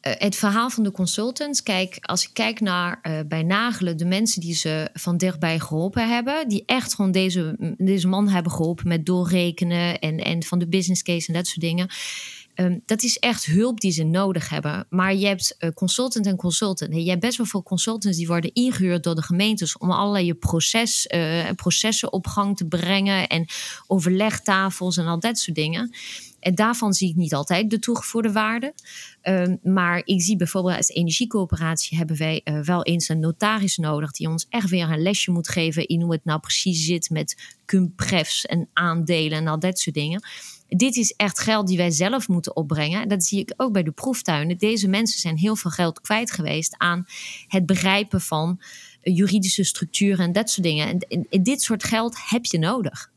eh, 0.00 0.12
het 0.18 0.36
verhaal 0.36 0.70
van 0.70 0.82
de 0.82 0.90
consultants. 0.90 1.62
Kijk, 1.62 1.98
als 2.00 2.24
ik 2.24 2.30
kijk 2.32 2.60
naar 2.60 2.98
eh, 3.02 3.18
bij 3.26 3.42
Nagelen, 3.42 3.96
de 3.96 4.04
mensen 4.04 4.40
die 4.40 4.54
ze 4.54 4.90
van 4.92 5.16
dichtbij 5.16 5.58
geholpen 5.58 6.08
hebben. 6.08 6.48
Die 6.48 6.62
echt 6.66 6.94
gewoon 6.94 7.12
deze, 7.12 7.74
deze 7.76 8.08
man 8.08 8.28
hebben 8.28 8.52
geholpen 8.52 8.88
met 8.88 9.06
doorrekenen 9.06 9.98
en, 9.98 10.18
en 10.18 10.42
van 10.42 10.58
de 10.58 10.68
business 10.68 11.02
case 11.02 11.28
en 11.28 11.34
dat 11.34 11.46
soort 11.46 11.60
dingen. 11.60 11.88
Ehm, 12.54 12.78
dat 12.86 13.02
is 13.02 13.18
echt 13.18 13.44
hulp 13.44 13.80
die 13.80 13.90
ze 13.90 14.02
nodig 14.04 14.48
hebben. 14.48 14.86
Maar 14.90 15.14
je 15.14 15.26
hebt 15.26 15.56
eh, 15.58 15.70
consultant 15.70 16.26
en 16.26 16.36
consultant. 16.36 16.94
Je 16.94 17.08
hebt 17.08 17.20
best 17.20 17.36
wel 17.36 17.46
veel 17.46 17.62
consultants 17.62 18.18
die 18.18 18.26
worden 18.26 18.52
ingehuurd 18.52 19.02
door 19.02 19.14
de 19.14 19.22
gemeentes 19.22 19.78
om 19.78 19.90
allerlei 19.90 20.34
proces, 20.34 21.06
eh, 21.06 21.50
processen 21.56 22.12
op 22.12 22.26
gang 22.26 22.56
te 22.56 22.66
brengen 22.66 23.28
en 23.28 23.46
overlegtafels 23.86 24.96
en 24.96 25.06
al 25.06 25.20
dat 25.20 25.38
soort 25.38 25.56
dingen. 25.56 25.94
En 26.40 26.54
daarvan 26.54 26.92
zie 26.92 27.08
ik 27.08 27.16
niet 27.16 27.34
altijd 27.34 27.70
de 27.70 27.78
toegevoegde 27.78 28.32
waarde. 28.32 28.74
Ehm, 29.20 29.56
maar 29.62 30.02
ik 30.04 30.22
zie 30.22 30.36
bijvoorbeeld 30.36 30.76
als 30.76 30.88
energiecoöperatie 30.88 31.96
hebben 31.96 32.16
wij 32.16 32.40
eh, 32.44 32.60
wel 32.60 32.84
eens 32.84 33.08
een 33.08 33.20
notaris 33.20 33.76
nodig 33.76 34.12
die 34.12 34.28
ons 34.28 34.46
echt 34.48 34.70
weer 34.70 34.90
een 34.90 35.02
lesje 35.02 35.30
moet 35.30 35.48
geven 35.48 35.86
in 35.86 36.00
hoe 36.00 36.12
het 36.12 36.24
nou 36.24 36.40
precies 36.40 36.84
zit 36.84 37.10
met 37.10 37.36
cumprefs 37.66 38.46
en 38.46 38.68
aandelen 38.72 39.38
en 39.38 39.46
al 39.46 39.58
dat 39.58 39.78
soort 39.78 39.96
dingen. 39.96 40.22
Dit 40.76 40.96
is 40.96 41.12
echt 41.16 41.38
geld 41.40 41.66
die 41.66 41.76
wij 41.76 41.90
zelf 41.90 42.28
moeten 42.28 42.56
opbrengen. 42.56 43.08
Dat 43.08 43.24
zie 43.24 43.40
ik 43.40 43.52
ook 43.56 43.72
bij 43.72 43.82
de 43.82 43.90
proeftuinen. 43.90 44.58
Deze 44.58 44.88
mensen 44.88 45.20
zijn 45.20 45.36
heel 45.36 45.56
veel 45.56 45.70
geld 45.70 46.00
kwijt 46.00 46.30
geweest 46.30 46.74
aan 46.78 47.06
het 47.46 47.66
begrijpen 47.66 48.20
van 48.20 48.60
eh, 49.00 49.16
juridische 49.16 49.64
structuren 49.64 50.24
en 50.24 50.32
dat 50.32 50.50
soort 50.50 50.66
dingen. 50.66 50.88
En, 50.88 50.98
en- 50.98 51.26
en 51.30 51.42
dit 51.42 51.62
soort 51.62 51.84
geld 51.84 52.16
heb 52.28 52.44
je 52.44 52.58
nodig. 52.58 53.10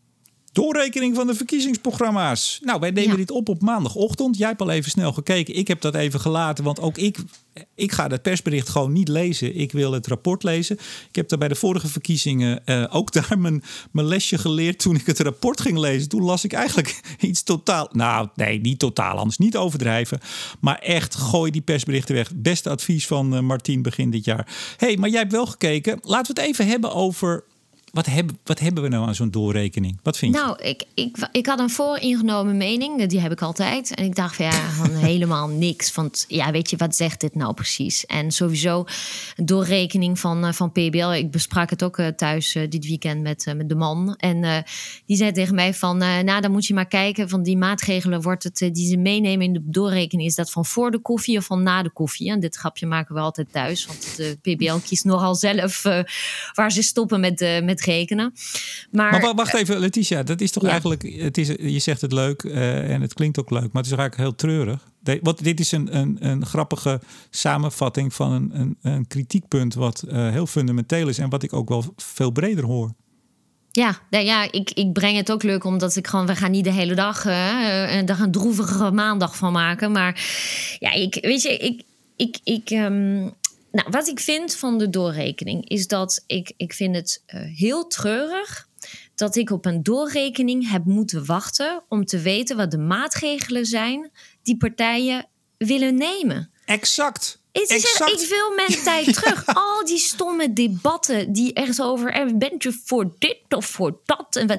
Doorrekening 0.56 1.16
van 1.16 1.28
de 1.28 1.36
verkiezingsprogramma's. 1.36 2.60
Nou, 2.62 2.80
wij 2.80 2.92
nemen 2.92 3.10
Ja. 3.12 3.16
dit 3.16 3.32
op 3.32 3.50
op 3.50 3.62
maandagochtend. 3.62 4.38
Jij 4.38 4.48
hebt 4.48 4.62
al 4.62 4.70
even 4.70 4.92
snel 4.92 5.14
gekeken. 5.14 5.56
Ik 5.56 5.68
heb 5.68 5.82
dat 5.82 5.96
even 5.96 6.20
gelaten, 6.20 6.64
want 6.64 6.80
ook 6.80 6.98
ik, 6.98 7.18
ik 7.76 7.92
ga 7.92 8.08
het 8.08 8.22
persbericht 8.22 8.70
gewoon 8.70 8.92
niet 8.94 9.08
lezen. 9.08 9.56
Ik 9.56 9.72
wil 9.72 9.92
het 9.92 10.08
rapport 10.08 10.44
lezen. 10.44 10.76
Ik 11.10 11.16
heb 11.16 11.30
daar 11.30 11.40
bij 11.40 11.48
de 11.48 11.56
vorige 11.56 11.88
verkiezingen 11.88 12.66
eh, 12.66 12.86
ook 12.90 13.12
daar 13.14 13.40
mijn, 13.40 13.64
mijn 13.92 14.08
lesje 14.08 14.38
geleerd 14.38 14.80
toen 14.80 14.96
ik 14.96 15.06
het 15.06 15.20
rapport 15.20 15.62
ging 15.62 15.78
lezen. 15.78 16.10
Toen 16.10 16.24
las 16.24 16.44
ik 16.44 16.54
eigenlijk 16.54 17.02
iets 17.20 17.44
totaal, 17.44 17.90
nou 17.92 18.28
nee, 18.36 18.60
niet 18.62 18.80
totaal 18.80 19.18
anders, 19.18 19.38
niet 19.38 19.58
overdrijven. 19.58 20.20
Maar 20.60 20.80
echt, 20.80 21.16
gooi 21.16 21.52
die 21.52 21.62
persberichten 21.62 22.16
weg. 22.16 22.32
Beste 22.36 22.70
advies 22.70 23.08
van 23.08 23.36
eh, 23.36 23.42
Martien 23.42 23.82
begin 23.82 24.10
dit 24.12 24.26
jaar. 24.26 24.48
hey, 24.78 24.98
maar 24.98 25.10
jij 25.10 25.20
hebt 25.20 25.32
wel 25.32 25.46
gekeken. 25.46 26.00
Laten 26.02 26.36
we 26.36 26.42
het 26.42 26.50
even 26.50 26.68
hebben 26.68 26.94
over 26.94 27.44
wat, 27.96 28.06
hebben, 28.06 28.40
wat 28.44 28.60
hebben 28.60 28.84
we 28.84 28.90
nou 28.90 29.08
aan 29.08 29.16
zo'n 29.16 29.32
doorrekening? 29.32 30.00
Wat 30.04 30.18
vind 30.18 30.36
je? 30.36 30.42
Nou, 30.42 30.62
ik, 30.62 30.84
ik, 30.94 31.28
ik 31.32 31.46
had 31.46 31.60
een 31.60 31.70
vooringenomen 31.70 32.58
mening, 32.58 33.06
die 33.06 33.20
heb 33.20 33.32
ik 33.32 33.42
altijd. 33.42 33.94
En 33.94 34.04
ik 34.04 34.16
dacht 34.16 34.36
van 34.36 34.46
ja, 34.46 34.70
van 34.70 34.94
helemaal 35.10 35.48
niks. 35.48 35.94
Want 35.94 36.26
ja, 36.28 36.52
weet 36.52 36.70
je, 36.70 36.78
wat 36.78 36.96
zegt 36.96 37.22
dit 37.22 37.36
nou 37.36 37.54
precies? 37.54 38.06
En 38.06 38.32
sowieso 38.32 38.86
een 39.36 39.46
doorrekening 39.46 40.20
van, 40.20 40.54
van 40.54 40.72
PBL. 40.72 41.12
Ik 41.12 41.32
besprak 41.32 41.70
het 41.70 41.84
ook 41.84 42.02
thuis 42.16 42.52
dit 42.52 42.86
weekend 42.88 43.22
met, 43.22 43.54
met 43.56 43.70
de 43.70 43.76
man. 43.76 44.16
En 44.16 44.66
die 45.06 45.18
zei 45.18 45.32
tegen 45.32 45.56
mij 45.56 45.74
van, 45.74 45.98
nou 45.98 46.42
dan 46.42 46.52
moet 46.52 46.66
je 46.66 46.74
maar 46.74 46.88
kijken. 46.88 47.30
Van 47.30 47.44
die 47.44 47.58
maatregelen 47.58 48.22
wordt 48.22 48.44
het, 48.44 48.58
die 48.58 48.88
ze 48.88 48.98
meenemen 48.98 49.46
in 49.46 49.54
de 49.54 49.62
doorrekening. 49.64 50.28
Is 50.28 50.36
dat 50.36 50.52
van 50.52 50.66
voor 50.66 50.92
de 50.92 51.00
koffie 51.00 51.38
of 51.38 51.46
van 51.46 51.64
na 51.64 51.84
de 51.84 51.92
koffie? 51.92 52.32
En 52.32 52.40
dit 52.40 52.56
grapje 52.56 52.86
maken 52.86 53.16
we 53.16 53.22
altijd 53.22 53.52
thuis. 53.52 53.86
Want 53.86 54.16
de 54.16 54.38
PBL 54.42 54.78
kiest 54.86 55.06
nogal 55.06 55.36
zelf 55.36 55.82
waar 56.54 56.72
ze 56.72 56.82
stoppen 56.82 57.20
met, 57.20 57.62
met 57.64 57.84
Maar, 58.92 59.22
maar 59.22 59.36
wacht 59.36 59.54
even, 59.54 59.80
Letitia, 59.80 60.24
dat 60.24 60.42
is 60.42 60.52
toch 60.52 60.64
eigenlijk, 60.64 61.04
het 61.18 61.38
is, 61.38 61.48
je 61.48 61.80
zegt 61.80 62.02
het 62.02 62.12
leuk 62.12 62.44
uh, 62.44 62.92
en 62.92 63.02
het 63.02 63.14
klinkt 63.14 63.40
ook 63.40 63.50
leuk, 63.50 63.72
maar 63.72 63.84
het 63.84 63.92
is 63.92 63.98
eigenlijk 63.98 64.22
heel 64.22 64.36
treurig. 64.36 64.88
De, 65.00 65.20
want 65.22 65.44
dit 65.44 65.60
is 65.60 65.72
een, 65.72 65.96
een, 65.98 66.18
een 66.20 66.46
grappige 66.46 67.02
samenvatting 67.30 68.14
van 68.14 68.32
een, 68.32 68.52
een, 68.54 68.78
een 68.82 69.08
kritiekpunt 69.08 69.74
wat 69.74 70.04
uh, 70.08 70.30
heel 70.30 70.48
fundamenteel 70.48 71.08
is 71.08 71.18
en 71.18 71.30
wat 71.30 71.44
ik 71.44 71.54
ook 71.54 71.70
wel 71.70 71.94
veel 71.96 72.32
breder 72.32 72.64
hoor. 72.64 72.94
Ja, 73.72 74.00
nou 74.10 74.26
ja 74.26 74.52
ik, 74.52 74.72
ik 74.72 74.94
breng 74.94 75.18
het 75.18 75.32
ook 75.32 75.44
leuk 75.44 75.64
omdat 75.64 75.96
ik 75.96 76.08
gewoon, 76.08 76.26
we 76.26 76.36
gaan 76.36 76.52
niet 76.52 76.64
de 76.64 76.72
hele 76.72 76.96
dag 76.96 77.26
uh, 77.26 78.10
er 78.10 78.22
een 78.22 78.32
droevige 78.32 78.92
maandag 78.92 79.36
van 79.38 79.52
maken. 79.52 79.92
Maar 79.92 80.24
ja, 80.80 80.92
ik 80.92 81.18
weet 81.22 81.42
je, 81.42 81.58
ik, 81.58 81.82
ik, 82.16 82.38
ik, 82.44 82.70
um, 82.70 83.34
nou, 83.76 83.88
wat 83.90 84.08
ik 84.08 84.20
vind 84.20 84.56
van 84.56 84.78
de 84.78 84.90
doorrekening 84.90 85.70
is 85.70 85.88
dat 85.88 86.24
ik, 86.28 86.54
ik 86.58 86.74
vind 86.74 86.96
het 86.96 87.24
uh, 87.28 87.42
heel 87.58 87.88
treurig 87.88 88.68
dat 89.16 89.36
ik 89.36 89.50
op 89.50 89.66
een 89.66 89.84
doorrekening 89.84 90.70
heb 90.70 90.86
moeten 90.86 91.26
wachten 91.26 91.84
om 91.90 92.06
te 92.06 92.20
weten 92.20 92.58
wat 92.58 92.72
de 92.72 92.78
maatregelen 92.78 93.66
zijn 93.66 94.12
die 94.44 94.58
partijen 94.58 95.28
willen 95.58 95.96
nemen. 95.96 96.52
Exact. 96.66 97.40
Ik 98.22 98.28
wil 98.30 98.56
mijn 98.56 98.84
tijd 98.94 99.14
terug. 99.14 99.46
Al 99.46 99.86
die 99.86 99.98
stomme 99.98 100.54
debatten 100.54 101.34
die 101.34 101.54
ergens 101.54 101.82
over... 101.82 102.12
En 102.12 102.40
bent 102.40 102.64
je 102.64 102.82
voor 102.86 103.16
dit 103.20 103.38
of 103.50 103.66
voor 103.66 104.00
dat? 104.06 104.36
En, 104.36 104.50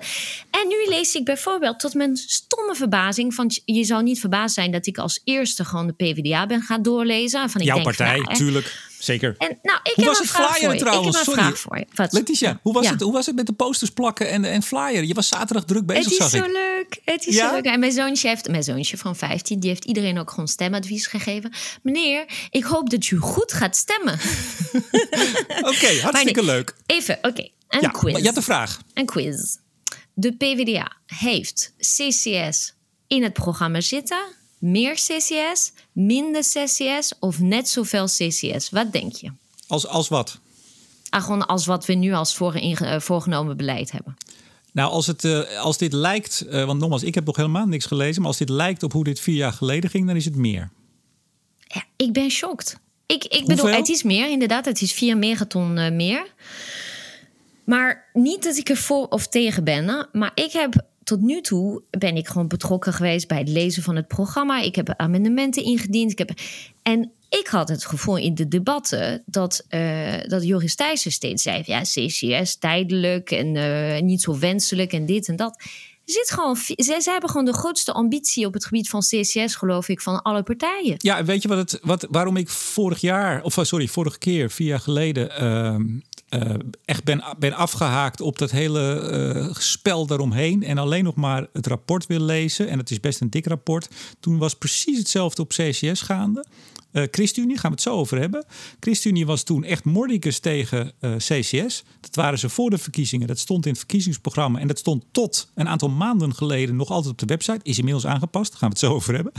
en 0.51 0.69
nu 0.69 0.89
lees 0.89 1.15
ik 1.15 1.25
bijvoorbeeld 1.25 1.81
tot 1.81 1.95
mijn 1.95 2.17
stomme 2.17 2.75
verbazing... 2.75 3.35
van 3.35 3.51
je 3.65 3.85
zou 3.85 4.03
niet 4.03 4.21
verbaasd 4.21 4.55
zijn 4.55 4.73
dat 4.73 4.87
ik 4.87 4.99
als 4.99 5.21
eerste 5.25 5.65
gewoon 5.65 5.87
de 5.87 5.93
PvdA 5.93 6.47
ben 6.47 6.63
gaan 6.63 6.83
doorlezen. 6.83 7.51
Van, 7.51 7.61
ik 7.61 7.67
Jouw 7.67 7.75
denk, 7.75 7.97
partij, 7.97 8.21
nou, 8.21 8.37
tuurlijk. 8.37 8.95
Zeker. 9.07 9.35
En, 9.39 9.59
nou, 9.63 9.79
ik 9.83 9.93
hoe 9.95 10.05
heb 10.05 10.05
was 10.05 10.19
een 10.19 10.23
het 10.27 10.33
vraag 10.35 10.57
flyer 10.57 10.77
trouwens? 10.79 11.09
Ik 11.09 11.27
heb 11.27 11.27
een 11.27 11.33
Sorry. 11.33 11.41
vraag 11.49 11.59
voor 11.61 11.79
je. 11.79 11.87
Wat? 11.95 12.13
Letitia, 12.13 12.59
hoe 12.63 12.73
was, 12.73 12.85
Ja. 12.85 12.91
het, 12.91 13.01
hoe 13.01 13.13
was 13.13 13.27
het 13.27 13.35
met 13.37 13.47
de 13.47 13.53
posters 13.53 13.91
plakken 13.91 14.31
en, 14.31 14.45
en 14.45 14.63
flyer? 14.63 15.05
Je 15.05 15.15
was 15.15 15.29
zaterdag 15.29 15.65
druk 15.65 15.87
bezig, 15.87 16.03
Het 16.05 16.13
is 16.13 16.17
zag 16.19 16.29
zo 16.31 16.37
ik. 16.45 16.53
leuk. 16.53 17.01
Het 17.05 17.27
is 17.27 17.35
Ja? 17.35 17.49
zo 17.49 17.55
leuk. 17.55 17.65
En 17.65 17.81
mijn 17.81 17.93
zoontje, 17.93 18.29
heeft, 18.29 18.49
mijn 18.49 18.63
zoontje 18.63 18.97
van 18.97 19.17
15, 19.17 19.61
die 19.61 19.69
heeft 19.71 19.85
iedereen 19.85 20.19
ook 20.19 20.31
gewoon 20.31 20.49
stemadvies 20.49 21.07
gegeven. 21.07 21.53
Meneer, 21.83 22.25
ik 22.51 22.65
hoop 22.65 22.91
dat 22.91 23.11
u 23.11 23.17
goed 23.17 23.53
gaat 23.53 23.77
stemmen. 23.77 24.19
Oké, 25.71 26.01
hartstikke 26.01 26.41
nee. 26.43 26.51
leuk. 26.55 26.75
Even, 26.87 27.19
oké. 27.23 27.49
Een 27.69 27.81
Ja, 27.81 27.89
quiz. 27.89 28.17
je 28.19 28.27
had 28.27 28.37
een 28.37 28.43
vraag. 28.43 28.81
Een 28.95 29.07
quiz. 29.07 29.57
De 30.15 30.33
PvdA 30.37 30.93
heeft 31.07 31.75
CCS 31.79 32.75
in 33.07 33.23
het 33.23 33.33
programma 33.33 33.81
zitten. 33.81 34.19
Meer 34.67 34.95
CCS, 34.95 35.73
minder 35.93 36.43
CCS 36.43 37.13
of 37.21 37.41
net 37.41 37.69
zoveel 37.69 38.05
CCS? 38.05 38.71
Wat 38.71 38.93
denk 38.93 39.13
je? 39.13 39.31
Als, 39.67 39.87
als 39.87 40.09
wat? 40.09 40.39
Ah, 41.09 41.23
gewoon 41.23 41.47
als 41.47 41.67
wat 41.67 41.87
we 41.87 41.93
nu 41.93 42.13
als 42.13 42.35
voor, 42.35 42.55
eh, 42.55 43.01
voorgenomen 43.01 43.57
beleid 43.57 43.93
hebben. 43.93 44.17
Nou, 44.73 44.91
als, 44.91 45.07
het, 45.07 45.25
eh, 45.25 45.61
als 45.61 45.79
dit 45.79 45.93
lijkt, 45.93 46.41
eh, 46.41 46.65
want 46.65 46.81
nogmaals, 46.81 47.03
ik 47.03 47.15
heb 47.15 47.25
nog 47.25 47.37
helemaal 47.37 47.67
niks 47.67 47.87
gelezen, 47.87 48.21
maar 48.21 48.31
als 48.31 48.39
dit 48.39 48.49
lijkt 48.49 48.83
op 48.83 48.93
hoe 48.93 49.05
dit 49.05 49.21
vier 49.21 49.37
jaar 49.37 49.53
geleden 49.53 49.91
ging, 49.91 50.07
dan 50.07 50.17
is 50.17 50.25
het 50.25 50.37
meer. 50.37 50.71
Ja, 51.61 51.85
ik 51.97 52.13
ben 52.13 52.31
shocked. 52.31 52.79
Ik, 53.07 53.25
ik 53.25 53.47
bedoel, 53.47 53.69
het 53.69 53.89
is 53.89 54.03
meer 54.03 54.31
inderdaad. 54.31 54.65
Het 54.65 54.83
is 54.83 54.93
vier 54.93 55.17
megaton 55.17 55.97
meer. 55.97 56.27
Maar 57.65 58.11
niet 58.13 58.43
dat 58.43 58.57
ik 58.57 58.69
er 58.69 58.77
voor 58.77 59.07
of 59.07 59.27
tegen 59.27 59.65
ben. 59.65 59.89
hè, 59.89 60.03
Maar 60.13 60.33
ik 60.35 60.53
heb 60.53 60.85
tot 61.07 61.21
nu 61.21 61.41
toe 61.41 61.83
ben 61.91 62.17
ik 62.17 62.29
gewoon 62.29 62.49
betrokken 62.49 62.93
geweest 62.93 63.29
bij 63.29 63.39
het 63.39 63.49
lezen 63.49 63.83
van 63.83 63.97
het 63.97 64.09
programma. 64.09 64.61
Ik 64.61 64.75
heb 64.75 64.95
amendementen 64.97 65.65
ingediend. 65.65 66.11
Ik 66.11 66.19
heb, 66.19 66.31
en 66.83 67.13
ik 67.29 67.47
had 67.47 67.69
het 67.69 67.85
gevoel 67.85 68.17
in 68.17 68.35
de 68.35 68.49
debatten 68.49 69.23
dat, 69.27 69.65
eh, 69.69 70.21
dat 70.27 70.45
Joris 70.45 70.75
Thijssen 70.75 71.13
steeds 71.13 71.43
zei: 71.43 71.63
ja, 71.67 71.81
CCS 71.81 72.57
tijdelijk 72.57 73.31
en 73.31 73.57
eh, 73.57 74.03
niet 74.03 74.23
zo 74.23 74.39
wenselijk 74.39 74.93
en 74.93 75.07
dit 75.07 75.29
en 75.29 75.37
dat. 75.37 75.63
Zit 76.05 76.31
gewoon, 76.31 76.57
ze 76.57 77.11
hebben 77.11 77.31
gewoon 77.31 77.47
de 77.47 77.53
grootste 77.53 77.93
ambitie 77.93 78.47
op 78.47 78.53
het 78.53 78.65
gebied 78.65 78.89
van 78.89 79.01
CCS, 79.01 79.55
geloof 79.55 79.89
ik, 79.89 80.01
van 80.01 80.23
alle 80.23 80.43
partijen. 80.43 80.95
Ja, 80.99 81.25
weet 81.25 81.43
je 81.43 81.49
wat 81.49 81.59
het, 81.59 81.81
wat, 81.83 82.07
waarom 82.11 82.37
ik 82.37 82.49
vorig 82.49 83.01
jaar, 83.01 83.43
of 83.43 83.59
sorry, 83.63 83.87
vorige 83.87 84.19
keer, 84.19 84.51
vier 84.51 84.67
jaar 84.67 84.81
geleden, 84.81 85.31
ehm, 85.31 85.85
eh, 86.29 86.55
echt 86.85 87.05
ben, 87.05 87.25
ben 87.39 87.53
afgehaakt 87.53 88.21
op 88.21 88.39
dat 88.39 88.51
hele 88.51 89.01
eh, 89.01 89.55
spel 89.59 90.07
daaromheen 90.07 90.63
en 90.63 90.79
alleen 90.79 91.05
nog 91.05 91.15
maar 91.15 91.47
het 91.53 91.67
rapport 91.67 92.07
wil 92.07 92.21
lezen. 92.21 92.69
En 92.69 92.79
het 92.79 92.91
is 92.91 93.01
best 93.01 93.21
een 93.21 93.31
dik 93.31 93.47
rapport. 93.47 93.89
Toen 94.21 94.39
was 94.39 94.55
precies 94.55 94.99
hetzelfde 94.99 95.43
op 95.43 95.49
CCS 95.49 96.01
gaande. 96.01 96.45
ChristenUnie, 97.11 97.59
gaan 97.59 97.71
we 97.71 97.77
het 97.77 97.85
zo 97.85 97.95
over 97.95 98.19
hebben. 98.19 98.45
ChristenUnie 98.81 99.27
was 99.27 99.43
toen 99.43 99.65
echt 99.65 99.85
mordicus 99.85 100.39
tegen 100.39 100.93
CCS. 101.17 101.85
Dat 102.01 102.15
waren 102.15 102.39
ze 102.39 102.49
voor 102.49 102.71
de 102.71 102.79
verkiezingen. 102.79 103.27
Dat 103.27 103.39
stond 103.39 103.65
in 103.65 103.71
het 103.71 103.79
verkiezingsprogramma. 103.79 104.59
En 104.59 104.67
dat 104.67 104.79
stond 104.79 105.05
tot 105.11 105.51
een 105.55 105.69
aantal 105.69 105.89
maanden 105.89 106.35
geleden 106.35 106.77
nog 106.77 106.91
altijd 106.91 107.13
op 107.13 107.19
de 107.19 107.27
website. 107.27 107.61
Is 107.63 107.79
inmiddels 107.79 108.07
aangepast, 108.07 108.55
gaan 108.55 108.69
we 108.69 108.75
het 108.79 108.79
zo 108.79 108.93
over 108.93 109.15
hebben. 109.15 109.33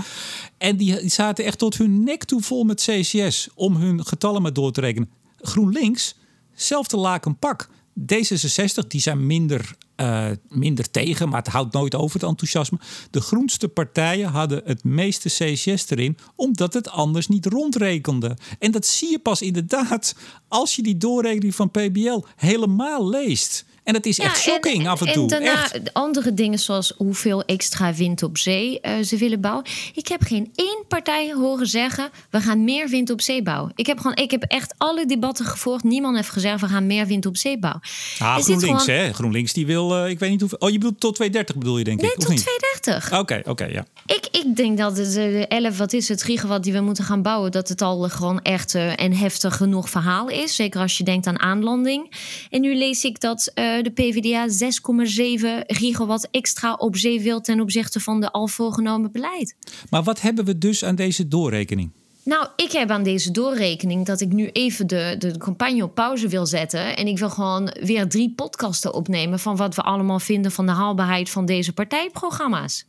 En 0.58 0.78
die, 0.78 1.00
die 1.00 1.10
zaten 1.10 1.45
echt 1.45 1.58
tot 1.58 1.78
hun 1.78 2.04
nek 2.04 2.23
toe 2.23 2.41
vol 2.41 2.63
met 2.63 2.82
CCS 2.82 3.50
om 3.56 3.76
hun 3.76 4.06
getallen 4.06 4.41
maar 4.41 4.54
door 4.54 4.71
te 4.71 4.82
rekenen. 4.82 5.10
GroenLinks, 5.41 6.15
zelfde 6.58 6.98
laken 6.98 7.38
pak. 7.38 7.70
D66, 8.00 8.88
die 8.88 9.02
zijn 9.02 9.26
minder, 9.26 9.76
eh, 9.96 10.28
minder 10.50 10.91
tegen, 10.91 11.30
maar 11.30 11.39
het 11.43 11.52
houdt 11.52 11.74
nooit 11.74 11.96
over 11.96 12.20
het 12.20 12.30
enthousiasme. 12.30 12.80
De 13.12 13.22
groenste 13.22 13.67
partijen 13.67 14.30
hadden 14.30 14.62
het 14.65 14.84
meeste 14.84 15.30
CCS 15.30 15.89
erin, 15.89 16.17
omdat 16.36 16.74
het 16.74 16.89
anders 16.89 17.28
niet 17.28 17.46
rondrekende. 17.46 18.38
En 18.60 18.72
dat 18.72 18.86
zie 18.86 19.10
je 19.10 19.20
pas 19.20 19.41
inderdaad 19.41 20.15
als 20.48 20.76
je 20.76 20.84
die 20.84 20.98
doorrekening 20.98 21.56
van 21.56 21.72
PBL 21.72 22.24
helemaal 22.36 23.10
leest. 23.10 23.65
En 23.88 23.93
het 23.93 24.06
is 24.06 24.19
echt 24.19 24.39
shocking 24.41 24.88
af 24.88 25.02
en 25.02 25.13
toe. 25.13 25.23
En 25.23 25.28
daarna 25.30 25.63
echt. 25.63 25.93
andere 25.93 26.34
dingen 26.34 26.60
zoals 26.60 26.93
hoeveel 26.97 27.43
extra 27.45 27.93
wind 27.93 28.23
op 28.23 28.38
zee 28.38 28.80
eh, 28.80 29.04
ze 29.04 29.17
willen 29.17 29.41
bouwen. 29.41 29.65
Ik 29.93 30.08
heb 30.08 30.21
geen 30.23 30.52
één 30.56 30.84
partij 30.88 31.34
horen 31.34 31.67
zeggen, 31.67 32.10
we 32.30 32.41
gaan 32.41 32.63
meer 32.63 32.89
wind 32.89 33.10
op 33.10 33.21
zee 33.21 33.41
bouwen. 33.43 33.71
Ik 33.76 33.86
heb, 33.86 33.97
gewoon, 33.97 34.15
ik 34.15 34.32
heb 34.32 34.43
echt 34.43 34.73
alle 34.78 35.06
debatten 35.06 35.45
gevolgd. 35.45 35.84
Niemand 35.84 36.15
heeft 36.15 36.30
gezegd, 36.30 36.62
we 36.62 36.67
gaan 36.67 36.88
meer 36.88 37.06
wind 37.08 37.26
op 37.26 37.38
zee 37.38 37.60
bouwen. 37.60 37.82
Ah, 38.19 38.36
GroenLinks, 38.38 38.84
gewoon- 38.84 39.00
hè? 39.00 39.13
GroenLinks 39.13 39.54
die 39.54 39.65
wil, 39.65 39.95
eh, 39.97 40.10
ik 40.10 40.19
weet 40.19 40.30
niet 40.30 40.39
hoeveel. 40.39 40.58
Oh, 40.60 40.69
je 40.69 40.78
bedoelt 40.78 41.00
tot 41.00 41.15
230 41.15 41.56
bedoel 41.58 41.78
je, 41.78 41.84
denk 41.84 42.02
Nee, 42.02 42.12
ik? 42.12 42.17
of 42.17 42.23
tot 42.23 42.34
niet? 42.34 42.41
230. 42.82 43.19
Oké, 43.19 43.41
oké, 43.50 43.65
ja. 43.65 43.86
Ik, 44.06 44.28
ik 44.32 44.56
denk 44.56 44.78
dat 44.78 44.97
eh, 45.00 45.06
de 45.13 45.45
11, 45.47 45.78
wat 45.78 45.93
is 45.93 46.08
het, 46.08 46.23
gigawatt 46.23 46.63
die 46.63 46.73
we 46.73 46.82
moeten 46.82 47.04
gaan 47.04 47.21
bouwen, 47.21 47.52
dat 47.52 47.69
het 47.69 47.82
al 47.82 48.10
gewoon 48.10 48.41
echt 48.41 48.76
eh, 48.76 49.00
en 49.02 49.13
heftig 49.13 49.56
genoeg 49.56 49.89
verhaal 49.89 50.30
is. 50.30 50.56
Zeker 50.56 50.82
als 50.82 50.97
je 50.97 51.04
denkt 51.04 51.28
aan 51.28 51.39
aanlanding. 51.39 52.12
En 52.50 52.62
nu 52.62 52.76
lees 52.78 53.04
ik 53.04 53.19
dat 53.19 53.52
de 53.83 53.89
PvdA 53.89 54.47
6,7 54.47 55.65
gigawatt 55.67 56.27
extra 56.31 56.73
op 56.73 56.95
zee 56.95 57.21
wil 57.21 57.41
ten 57.41 57.59
opzichte 57.59 57.99
van 57.99 58.21
de 58.21 58.31
al 58.31 58.47
voorgenomen 58.47 59.11
beleid. 59.11 59.55
Maar 59.89 60.03
wat 60.03 60.21
hebben 60.21 60.45
we 60.45 60.57
dus 60.57 60.83
aan 60.83 60.95
deze 60.95 61.27
doorrekening? 61.27 61.91
Nou, 62.27 62.47
ik 62.55 62.71
heb 62.71 62.89
aan 62.89 63.03
deze 63.03 63.31
doorrekening 63.31 64.05
dat 64.05 64.21
ik 64.21 64.33
nu 64.33 64.49
even 64.49 64.87
de, 64.87 65.15
de 65.17 65.37
campagne 65.37 65.83
op 65.83 65.95
pauze 65.95 66.27
wil 66.27 66.45
zetten. 66.45 66.97
En 66.97 67.07
ik 67.07 67.17
wil 67.17 67.29
gewoon 67.29 67.75
weer 67.81 68.09
drie 68.09 68.33
podcasten 68.35 68.93
opnemen 68.93 69.39
van 69.39 69.55
wat 69.55 69.75
we 69.75 69.81
allemaal 69.81 70.19
vinden 70.19 70.51
van 70.51 70.65
de 70.65 70.71
haalbaarheid 70.71 71.29
van 71.29 71.45
deze 71.45 71.73
partijprogramma's. 71.73 72.85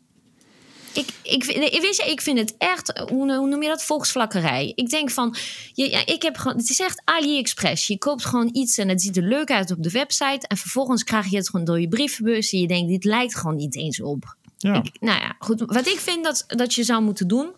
Ik, 0.98 1.08
ik, 1.22 1.44
weet 1.80 1.96
je, 1.96 2.10
ik 2.10 2.20
vind 2.20 2.38
het 2.38 2.54
echt, 2.58 2.98
hoe, 2.98 3.34
hoe 3.34 3.48
noem 3.48 3.62
je 3.62 3.68
dat, 3.68 3.82
volksvlakkerij. 3.82 4.72
Ik 4.74 4.88
denk 4.88 5.10
van, 5.10 5.34
je, 5.72 5.90
ja, 5.90 6.06
ik 6.06 6.22
heb 6.22 6.36
gewoon, 6.36 6.56
het 6.56 6.70
is 6.70 6.80
echt 6.80 7.02
AliExpress. 7.04 7.86
Je 7.86 7.98
koopt 7.98 8.24
gewoon 8.24 8.48
iets 8.52 8.78
en 8.78 8.88
het 8.88 9.02
ziet 9.02 9.16
er 9.16 9.22
leuk 9.22 9.50
uit 9.50 9.70
op 9.70 9.82
de 9.82 9.90
website. 9.90 10.46
En 10.46 10.56
vervolgens 10.56 11.04
krijg 11.04 11.30
je 11.30 11.36
het 11.36 11.50
gewoon 11.50 11.66
door 11.66 11.80
je 11.80 11.88
brievenbus. 11.88 12.52
En 12.52 12.60
je 12.60 12.66
denkt, 12.66 12.88
dit 12.88 13.04
lijkt 13.04 13.36
gewoon 13.36 13.56
niet 13.56 13.76
eens 13.76 14.02
op. 14.02 14.36
Ja. 14.56 14.74
Ik, 14.74 15.00
nou 15.00 15.20
ja, 15.20 15.36
goed. 15.38 15.60
Wat 15.66 15.86
ik 15.86 15.98
vind 15.98 16.24
dat, 16.24 16.44
dat 16.46 16.74
je 16.74 16.84
zou 16.84 17.02
moeten 17.02 17.28
doen. 17.28 17.52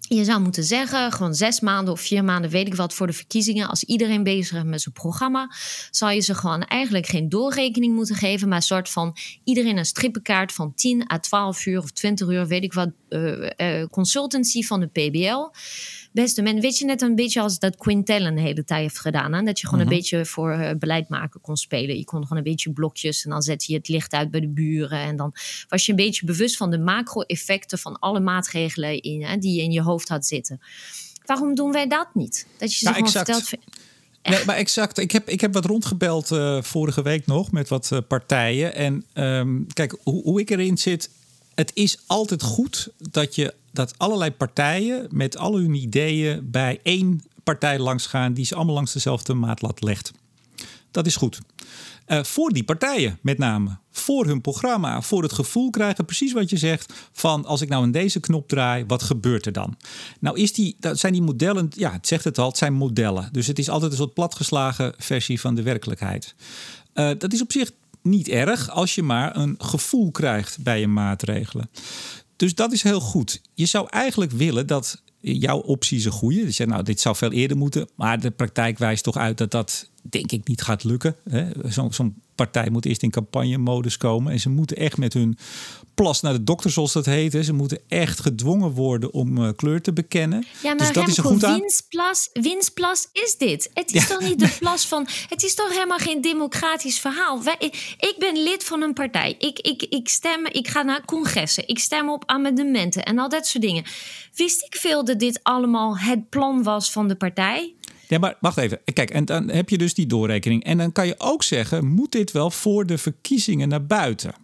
Je 0.00 0.24
zou 0.24 0.40
moeten 0.40 0.64
zeggen, 0.64 1.12
gewoon 1.12 1.34
zes 1.34 1.60
maanden 1.60 1.92
of 1.92 2.00
vier 2.00 2.24
maanden, 2.24 2.50
weet 2.50 2.66
ik 2.66 2.74
wat, 2.74 2.94
voor 2.94 3.06
de 3.06 3.12
verkiezingen. 3.12 3.68
Als 3.68 3.84
iedereen 3.84 4.22
bezig 4.22 4.56
is 4.56 4.62
met 4.64 4.80
zijn 4.80 4.94
programma, 4.94 5.54
zal 5.90 6.10
je 6.10 6.20
ze 6.20 6.34
gewoon 6.34 6.62
eigenlijk 6.62 7.06
geen 7.06 7.28
doorrekening 7.28 7.94
moeten 7.94 8.14
geven. 8.14 8.48
Maar 8.48 8.56
een 8.56 8.62
soort 8.62 8.88
van 8.88 9.16
iedereen 9.44 9.76
een 9.76 9.84
strippenkaart 9.84 10.52
van 10.52 10.74
10 10.74 11.12
à 11.12 11.18
12 11.18 11.66
uur 11.66 11.78
of 11.78 11.90
20 11.90 12.28
uur, 12.28 12.46
weet 12.46 12.62
ik 12.62 12.72
wat, 12.72 12.90
eh, 13.08 13.80
eh, 13.80 13.88
consultancy 13.88 14.62
van 14.62 14.80
de 14.80 14.86
PBL. 14.86 15.50
Beste 16.12 16.42
men. 16.42 16.60
Weet 16.60 16.78
je, 16.78 16.84
net 16.84 17.02
een 17.02 17.14
beetje 17.14 17.40
als 17.40 17.58
dat 17.58 17.76
Quintel 17.76 18.20
een 18.20 18.38
hele 18.38 18.64
tijd 18.64 18.80
heeft 18.82 18.98
gedaan. 19.00 19.32
Hè? 19.32 19.42
Dat 19.42 19.60
je 19.60 19.66
gewoon 19.66 19.80
een 19.80 19.86
Mhm. 19.86 19.96
beetje 19.96 20.26
voor 20.26 20.52
uh, 20.58 20.70
beleid 20.78 21.08
maken 21.08 21.40
kon 21.40 21.56
spelen. 21.56 21.96
Je 21.96 22.04
kon 22.04 22.22
gewoon 22.22 22.38
een 22.38 22.44
beetje 22.44 22.70
blokjes 22.72 23.24
en 23.24 23.30
dan 23.30 23.42
zette 23.42 23.64
je 23.68 23.78
het 23.78 23.88
licht 23.88 24.12
uit 24.12 24.30
bij 24.30 24.40
de 24.40 24.48
buren. 24.48 24.98
En 24.98 25.16
dan 25.16 25.32
was 25.68 25.86
je 25.86 25.90
een 25.90 25.96
beetje 25.96 26.26
bewust 26.26 26.56
van 26.56 26.70
de 26.70 26.78
macro-effecten 26.78 27.78
van 27.78 27.98
alle 27.98 28.20
maatregelen 28.20 29.00
in, 29.02 29.22
hè, 29.24 29.36
die 29.36 29.54
je 29.54 29.62
in 29.62 29.72
je 29.72 29.82
hoofd 29.82 30.08
had 30.08 30.26
zitten. 30.26 30.60
Waarom 31.26 31.54
doen 31.54 31.72
wij 31.72 31.86
dat 31.88 32.08
niet? 32.14 32.46
Dat 32.58 32.72
je 32.72 32.78
ze 32.78 32.84
Nou, 32.84 32.96
gewoon 32.96 33.12
exact. 33.12 33.48
vertelt. 33.48 33.66
Nee, 34.22 34.44
maar 34.44 34.56
exact. 34.56 34.98
Ik 34.98 35.10
heb, 35.10 35.28
ik 35.28 35.40
heb 35.40 35.52
wat 35.52 35.64
rondgebeld 35.64 36.30
uh, 36.30 36.62
vorige 36.62 37.02
week 37.02 37.26
nog 37.26 37.52
met 37.52 37.68
wat 37.68 37.90
uh, 37.92 37.98
partijen. 38.08 38.74
En 38.74 39.04
um, 39.14 39.66
kijk, 39.72 39.96
hoe, 40.02 40.22
hoe 40.22 40.40
ik 40.40 40.50
erin 40.50 40.78
zit. 40.78 41.10
Het 41.54 41.70
is 41.74 41.98
altijd 42.06 42.42
goed 42.42 42.88
dat 43.10 43.34
je 43.34 43.54
dat 43.78 43.98
allerlei 43.98 44.30
partijen 44.30 45.06
met 45.10 45.36
al 45.36 45.56
hun 45.56 45.74
ideeën 45.74 46.50
bij 46.50 46.80
één 46.82 47.22
partij 47.44 47.78
langs 47.78 48.06
gaan 48.06 48.32
die 48.32 48.44
ze 48.44 48.54
allemaal 48.54 48.74
langs 48.74 48.92
dezelfde 48.92 49.34
maatlat 49.34 49.82
legt. 49.82 50.12
Dat 50.90 51.06
is 51.06 51.16
goed. 51.16 51.40
Uh, 52.06 52.22
voor 52.22 52.50
die 52.50 52.64
partijen 52.64 53.18
met 53.22 53.38
name. 53.38 53.78
Voor 53.90 54.26
hun 54.26 54.40
programma. 54.40 55.02
Voor 55.02 55.22
het 55.22 55.32
gevoel 55.32 55.70
krijgen, 55.70 56.04
precies 56.04 56.32
wat 56.32 56.50
je 56.50 56.56
zegt. 56.56 56.92
Van 57.12 57.44
als 57.44 57.60
ik 57.60 57.68
nou 57.68 57.84
in 57.84 57.92
deze 57.92 58.20
knop 58.20 58.48
draai, 58.48 58.84
wat 58.86 59.02
gebeurt 59.02 59.46
er 59.46 59.52
dan? 59.52 59.76
Nou 60.20 60.40
is 60.40 60.52
die, 60.52 60.76
dat 60.80 60.98
zijn 60.98 61.12
die 61.12 61.22
modellen, 61.22 61.68
ja 61.76 61.92
het 61.92 62.06
zegt 62.06 62.24
het 62.24 62.38
al, 62.38 62.48
het 62.48 62.56
zijn 62.56 62.74
modellen. 62.74 63.28
Dus 63.32 63.46
het 63.46 63.58
is 63.58 63.68
altijd 63.68 63.90
een 63.90 63.98
soort 63.98 64.14
platgeslagen 64.14 64.94
versie 64.96 65.40
van 65.40 65.54
de 65.54 65.62
werkelijkheid. 65.62 66.34
Uh, 66.94 67.10
dat 67.18 67.32
is 67.32 67.42
op 67.42 67.52
zich 67.52 67.70
niet 68.02 68.28
erg 68.28 68.70
als 68.70 68.94
je 68.94 69.02
maar 69.02 69.36
een 69.36 69.54
gevoel 69.58 70.10
krijgt 70.10 70.62
bij 70.62 70.80
je 70.80 70.88
maatregelen. 70.88 71.70
Dus 72.38 72.54
dat 72.54 72.72
is 72.72 72.82
heel 72.82 73.00
goed. 73.00 73.40
Je 73.54 73.66
zou 73.66 73.86
eigenlijk 73.90 74.32
willen 74.32 74.66
dat 74.66 75.02
jouw 75.20 75.58
optie 75.58 75.98
is 75.98 76.04
een 76.04 76.12
goede. 76.12 76.50
Zegt, 76.50 76.70
nou, 76.70 76.82
dit 76.82 77.00
zou 77.00 77.16
veel 77.16 77.32
eerder 77.32 77.56
moeten. 77.56 77.88
Maar 77.94 78.20
de 78.20 78.30
praktijk 78.30 78.78
wijst 78.78 79.04
toch 79.04 79.16
uit 79.16 79.38
dat 79.38 79.50
dat 79.50 79.90
denk 80.02 80.32
ik 80.32 80.48
niet 80.48 80.62
gaat 80.62 80.84
lukken. 80.84 81.16
Zo'n 81.62 81.92
zo 81.92 82.12
partij 82.38 82.70
moet 82.70 82.84
eerst 82.84 83.02
in 83.02 83.10
campagnemodus 83.10 83.96
komen. 83.96 84.32
En 84.32 84.40
ze 84.40 84.48
moeten 84.48 84.76
echt 84.76 84.96
met 84.96 85.12
hun 85.12 85.38
plas 85.94 86.20
naar 86.20 86.32
de 86.32 86.44
dokter, 86.44 86.70
zoals 86.70 86.92
dat 86.92 87.06
heet. 87.06 87.44
Ze 87.44 87.52
moeten 87.52 87.80
echt 87.88 88.20
gedwongen 88.20 88.70
worden 88.70 89.12
om 89.12 89.38
uh, 89.38 89.48
kleur 89.56 89.82
te 89.82 89.92
bekennen. 89.92 90.46
Ja, 90.62 90.68
maar 90.68 90.76
dus 90.76 90.86
dat 90.86 90.96
Remco, 90.96 91.10
is 91.10 91.16
een 91.16 91.24
goed 91.24 91.44
aan... 91.44 91.58
winstplas, 91.60 92.30
winstplas 92.32 93.08
is 93.12 93.36
dit. 93.38 93.70
Het 93.74 93.94
is 93.94 94.02
Ja. 94.02 94.08
toch 94.08 94.28
niet 94.28 94.38
de 94.38 94.56
plas 94.60 94.86
van... 94.86 95.08
Het 95.28 95.42
is 95.42 95.54
toch 95.54 95.68
helemaal 95.72 95.98
geen 95.98 96.20
democratisch 96.20 96.98
verhaal. 96.98 97.42
Wij, 97.42 97.56
ik 97.98 98.14
ben 98.18 98.42
lid 98.42 98.64
van 98.64 98.82
een 98.82 98.92
partij. 98.92 99.34
Ik, 99.38 99.58
ik, 99.58 99.82
ik 99.82 100.08
stem, 100.08 100.46
ik 100.46 100.68
ga 100.68 100.82
naar 100.82 101.04
congressen. 101.04 101.68
Ik 101.68 101.78
stem 101.78 102.10
op 102.10 102.22
amendementen 102.26 103.04
en 103.04 103.18
al 103.18 103.28
dat 103.28 103.46
soort 103.46 103.64
dingen. 103.64 103.84
Wist 104.34 104.62
ik 104.64 104.76
veel 104.76 105.04
dat 105.04 105.18
dit 105.18 105.40
allemaal 105.42 105.98
het 105.98 106.28
plan 106.28 106.62
was 106.62 106.92
van 106.92 107.08
de 107.08 107.14
partij? 107.16 107.74
Ja, 108.08 108.18
maar 108.18 108.36
wacht 108.40 108.56
even. 108.56 108.80
Kijk, 108.92 109.10
en 109.10 109.24
dan 109.24 109.50
heb 109.50 109.68
je 109.68 109.78
dus 109.78 109.94
die 109.94 110.06
doorrekening. 110.06 110.64
En 110.64 110.78
dan 110.78 110.92
kan 110.92 111.06
je 111.06 111.14
ook 111.18 111.42
zeggen: 111.42 111.86
moet 111.86 112.12
dit 112.12 112.32
wel 112.32 112.50
voor 112.50 112.86
de 112.86 112.98
verkiezingen 112.98 113.68
naar 113.68 113.86
buiten? 113.86 114.34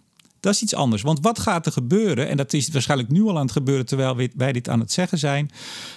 Dat 0.45 0.55
is 0.55 0.63
iets 0.63 0.75
anders. 0.75 1.03
Want 1.03 1.21
wat 1.21 1.39
gaat 1.39 1.67
er 1.67 1.73
gebeuren? 1.73 2.29
En 2.29 2.37
dat 2.37 2.53
is 2.53 2.69
waarschijnlijk 2.69 3.11
nu 3.11 3.23
al 3.23 3.37
aan 3.37 3.43
het 3.43 3.53
gebeuren 3.53 3.87
terwijl 3.87 4.29
wij 4.37 4.53
dit 4.53 4.69
aan 4.69 4.81
het 4.81 4.93
zeggen 4.93 5.19
zijn. 5.19 5.51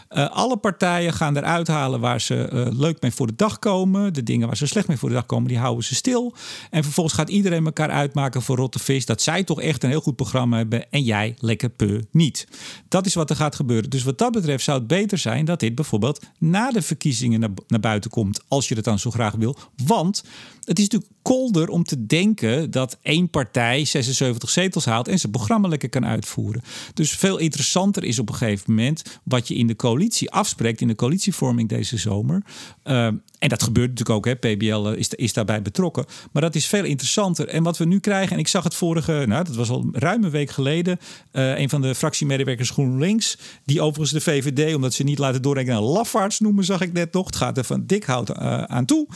Uh, 0.09 0.29
alle 0.29 0.57
partijen 0.57 1.13
gaan 1.13 1.37
eruit 1.37 1.67
halen 1.67 1.99
waar 1.99 2.21
ze 2.21 2.49
uh, 2.53 2.67
leuk 2.79 3.01
mee 3.01 3.11
voor 3.11 3.27
de 3.27 3.35
dag 3.35 3.59
komen. 3.59 4.13
De 4.13 4.23
dingen 4.23 4.47
waar 4.47 4.57
ze 4.57 4.65
slecht 4.65 4.87
mee 4.87 4.97
voor 4.97 5.09
de 5.09 5.15
dag 5.15 5.25
komen, 5.25 5.47
die 5.47 5.57
houden 5.57 5.83
ze 5.83 5.95
stil. 5.95 6.35
En 6.69 6.83
vervolgens 6.83 7.15
gaat 7.15 7.29
iedereen 7.29 7.65
elkaar 7.65 7.89
uitmaken 7.89 8.41
voor 8.41 8.57
rotte 8.57 8.79
vis. 8.79 9.05
Dat 9.05 9.21
zij 9.21 9.43
toch 9.43 9.61
echt 9.61 9.83
een 9.83 9.89
heel 9.89 10.01
goed 10.01 10.15
programma 10.15 10.57
hebben 10.57 10.91
en 10.91 11.03
jij 11.03 11.35
lekker 11.39 11.69
peu 11.69 12.05
niet. 12.11 12.47
Dat 12.87 13.05
is 13.05 13.13
wat 13.13 13.29
er 13.29 13.35
gaat 13.35 13.55
gebeuren. 13.55 13.89
Dus 13.89 14.03
wat 14.03 14.17
dat 14.17 14.31
betreft 14.31 14.63
zou 14.63 14.77
het 14.77 14.87
beter 14.87 15.17
zijn 15.17 15.45
dat 15.45 15.59
dit 15.59 15.75
bijvoorbeeld 15.75 16.25
na 16.39 16.71
de 16.71 16.81
verkiezingen 16.81 17.39
naar, 17.39 17.51
naar 17.67 17.79
buiten 17.79 18.09
komt. 18.09 18.41
Als 18.47 18.67
je 18.67 18.75
dat 18.75 18.83
dan 18.83 18.99
zo 18.99 19.11
graag 19.11 19.33
wil. 19.33 19.57
Want 19.85 20.23
het 20.63 20.79
is 20.79 20.83
natuurlijk 20.83 21.11
kolder 21.27 21.69
om 21.69 21.83
te 21.83 22.05
denken 22.05 22.71
dat 22.71 22.97
één 23.01 23.29
partij 23.29 23.85
76 23.85 24.49
zetels 24.49 24.85
haalt 24.85 25.07
en 25.07 25.19
zijn 25.19 25.31
programma 25.31 25.67
lekker 25.67 25.89
kan 25.89 26.05
uitvoeren. 26.05 26.61
Dus 26.93 27.11
veel 27.11 27.37
interessanter 27.37 28.03
is 28.03 28.19
op 28.19 28.29
een 28.29 28.35
gegeven 28.35 28.73
moment 28.73 29.19
wat 29.23 29.47
je 29.47 29.55
in 29.55 29.67
de 29.67 29.75
coalitie 29.75 30.31
afspreekt, 30.31 30.81
in 30.81 30.87
de 30.87 30.95
coalitievorming 30.95 31.69
deze 31.69 31.97
zomer. 31.97 32.43
Uh, 32.85 33.07
en 33.39 33.49
dat 33.49 33.63
gebeurt 33.63 33.89
natuurlijk 33.89 34.17
ook, 34.17 34.25
hè. 34.25 34.35
PBL 34.35 34.87
is, 34.87 35.09
is 35.09 35.33
daarbij 35.33 35.61
betrokken. 35.61 36.05
Maar 36.31 36.41
dat 36.41 36.55
is 36.55 36.65
veel 36.65 36.83
interessanter. 36.83 37.47
En 37.47 37.63
wat 37.63 37.77
we 37.77 37.85
nu 37.85 37.99
krijgen, 37.99 38.33
en 38.33 38.39
ik 38.39 38.47
zag 38.47 38.63
het 38.63 38.75
vorige, 38.75 39.23
nou, 39.27 39.43
dat 39.43 39.55
was 39.55 39.69
al 39.69 39.89
ruim 39.91 40.23
een 40.23 40.29
week 40.29 40.49
geleden. 40.49 40.99
Uh, 41.33 41.59
een 41.59 41.69
van 41.69 41.81
de 41.81 41.95
fractiemedewerkers 41.95 42.69
GroenLinks, 42.69 43.37
die 43.65 43.81
overigens 43.81 44.11
de 44.11 44.31
VVD, 44.31 44.75
omdat 44.75 44.93
ze 44.93 45.03
niet 45.03 45.17
laten 45.17 45.41
doorrekenen, 45.41 45.81
lafaards 45.81 46.39
noemen, 46.39 46.63
zag 46.63 46.81
ik 46.81 46.93
net 46.93 47.13
nog. 47.13 47.25
Het 47.25 47.35
gaat 47.35 47.57
er 47.57 47.63
van 47.63 47.83
dik 47.85 48.03
hout 48.03 48.29
uh, 48.29 48.63
aan 48.63 48.85
toe. 48.85 49.07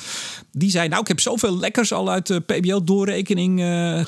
Die 0.51 0.69
zei, 0.69 0.87
nou, 0.87 1.01
ik 1.01 1.07
heb 1.07 1.19
zoveel 1.19 1.57
lekkers 1.57 1.93
al 1.93 2.09
uit 2.11 2.27
de 2.27 2.39
PBL-doorrekening 2.39 3.59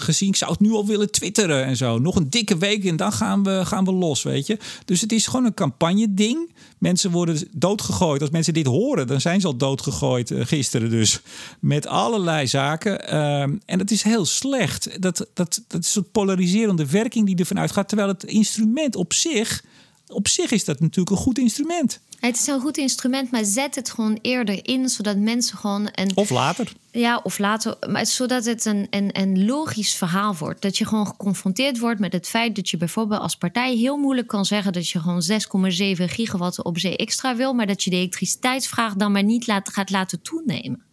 gezien. 0.01 0.29
Ik 0.29 0.35
zou 0.35 0.51
het 0.51 0.59
nu 0.59 0.71
al 0.71 0.85
willen 0.85 1.11
twitteren 1.11 1.65
en 1.65 1.77
zo. 1.77 1.99
Nog 1.99 2.15
een 2.15 2.29
dikke 2.29 2.57
week 2.57 2.85
en 2.85 2.95
dan 2.95 3.11
gaan 3.11 3.43
we, 3.43 3.61
gaan 3.65 3.85
we 3.85 3.91
los, 3.91 4.23
weet 4.23 4.47
je. 4.47 4.57
Dus 4.85 5.01
het 5.01 5.11
is 5.11 5.27
gewoon 5.27 5.45
een 5.45 5.53
campagne-ding. 5.53 6.51
Mensen 6.83 7.11
worden 7.11 7.47
doodgegooid. 7.51 8.21
Als 8.21 8.29
mensen 8.29 8.53
dit 8.53 8.65
horen, 8.65 9.07
dan 9.07 9.21
zijn 9.21 9.41
ze 9.41 9.47
al 9.47 9.57
doodgegooid. 9.57 10.31
Uh, 10.31 10.45
gisteren 10.45 10.89
dus. 10.89 11.21
Met 11.59 11.87
allerlei 11.87 12.47
zaken. 12.47 13.13
Uh, 13.13 13.41
en 13.41 13.77
dat 13.77 13.91
is 13.91 14.03
heel 14.03 14.25
slecht. 14.25 15.01
Dat, 15.01 15.27
dat, 15.33 15.63
dat 15.67 15.83
is 15.83 15.95
een 15.95 16.11
polariserende 16.11 16.85
werking 16.85 17.25
die 17.25 17.35
ervan 17.35 17.59
uitgaat. 17.59 17.87
Terwijl 17.87 18.09
het 18.09 18.23
instrument 18.23 18.95
op 18.95 19.13
zich... 19.13 19.63
Op 20.07 20.27
zich 20.27 20.51
is 20.51 20.65
dat 20.65 20.79
natuurlijk 20.79 21.09
een 21.15 21.23
goed 21.23 21.37
instrument. 21.37 21.99
Het 22.19 22.35
is 22.35 22.47
een 22.47 22.59
goed 22.59 22.77
instrument, 22.77 23.31
maar 23.31 23.45
zet 23.45 23.75
het 23.75 23.89
gewoon 23.89 24.19
eerder 24.21 24.67
in, 24.67 24.89
zodat 24.89 25.17
mensen 25.17 25.57
gewoon 25.57 25.89
een. 25.91 26.11
Of 26.15 26.29
later. 26.29 26.73
Ja, 26.91 27.19
of 27.23 27.37
later. 27.37 27.77
Maar 27.89 28.05
zodat 28.05 28.45
het 28.45 28.65
een, 28.65 28.87
een, 28.89 29.09
een 29.19 29.45
logisch 29.45 29.93
verhaal 29.93 30.35
wordt. 30.35 30.61
Dat 30.61 30.77
je 30.77 30.85
gewoon 30.85 31.07
geconfronteerd 31.07 31.79
wordt 31.79 31.99
met 31.99 32.13
het 32.13 32.27
feit 32.27 32.55
dat 32.55 32.69
je 32.69 32.77
bijvoorbeeld 32.77 33.21
als 33.21 33.35
partij 33.35 33.75
heel 33.75 33.97
moeilijk 33.97 34.27
kan 34.27 34.45
zeggen 34.45 34.73
dat 34.73 34.89
je 34.89 34.99
gewoon 34.99 35.23
6,7 35.31 36.03
gigawatt 36.03 36.63
op 36.63 36.79
zee 36.79 36.97
extra 36.97 37.35
wil, 37.35 37.53
maar 37.53 37.67
dat 37.67 37.83
je 37.83 37.89
de 37.89 37.95
elektriciteitsvraag 37.95 38.93
dan 38.93 39.11
maar 39.11 39.23
niet 39.23 39.47
laat, 39.47 39.69
gaat 39.69 39.89
laten 39.89 40.21
toenemen. 40.21 40.83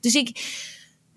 Dus 0.00 0.14
ik. 0.14 0.64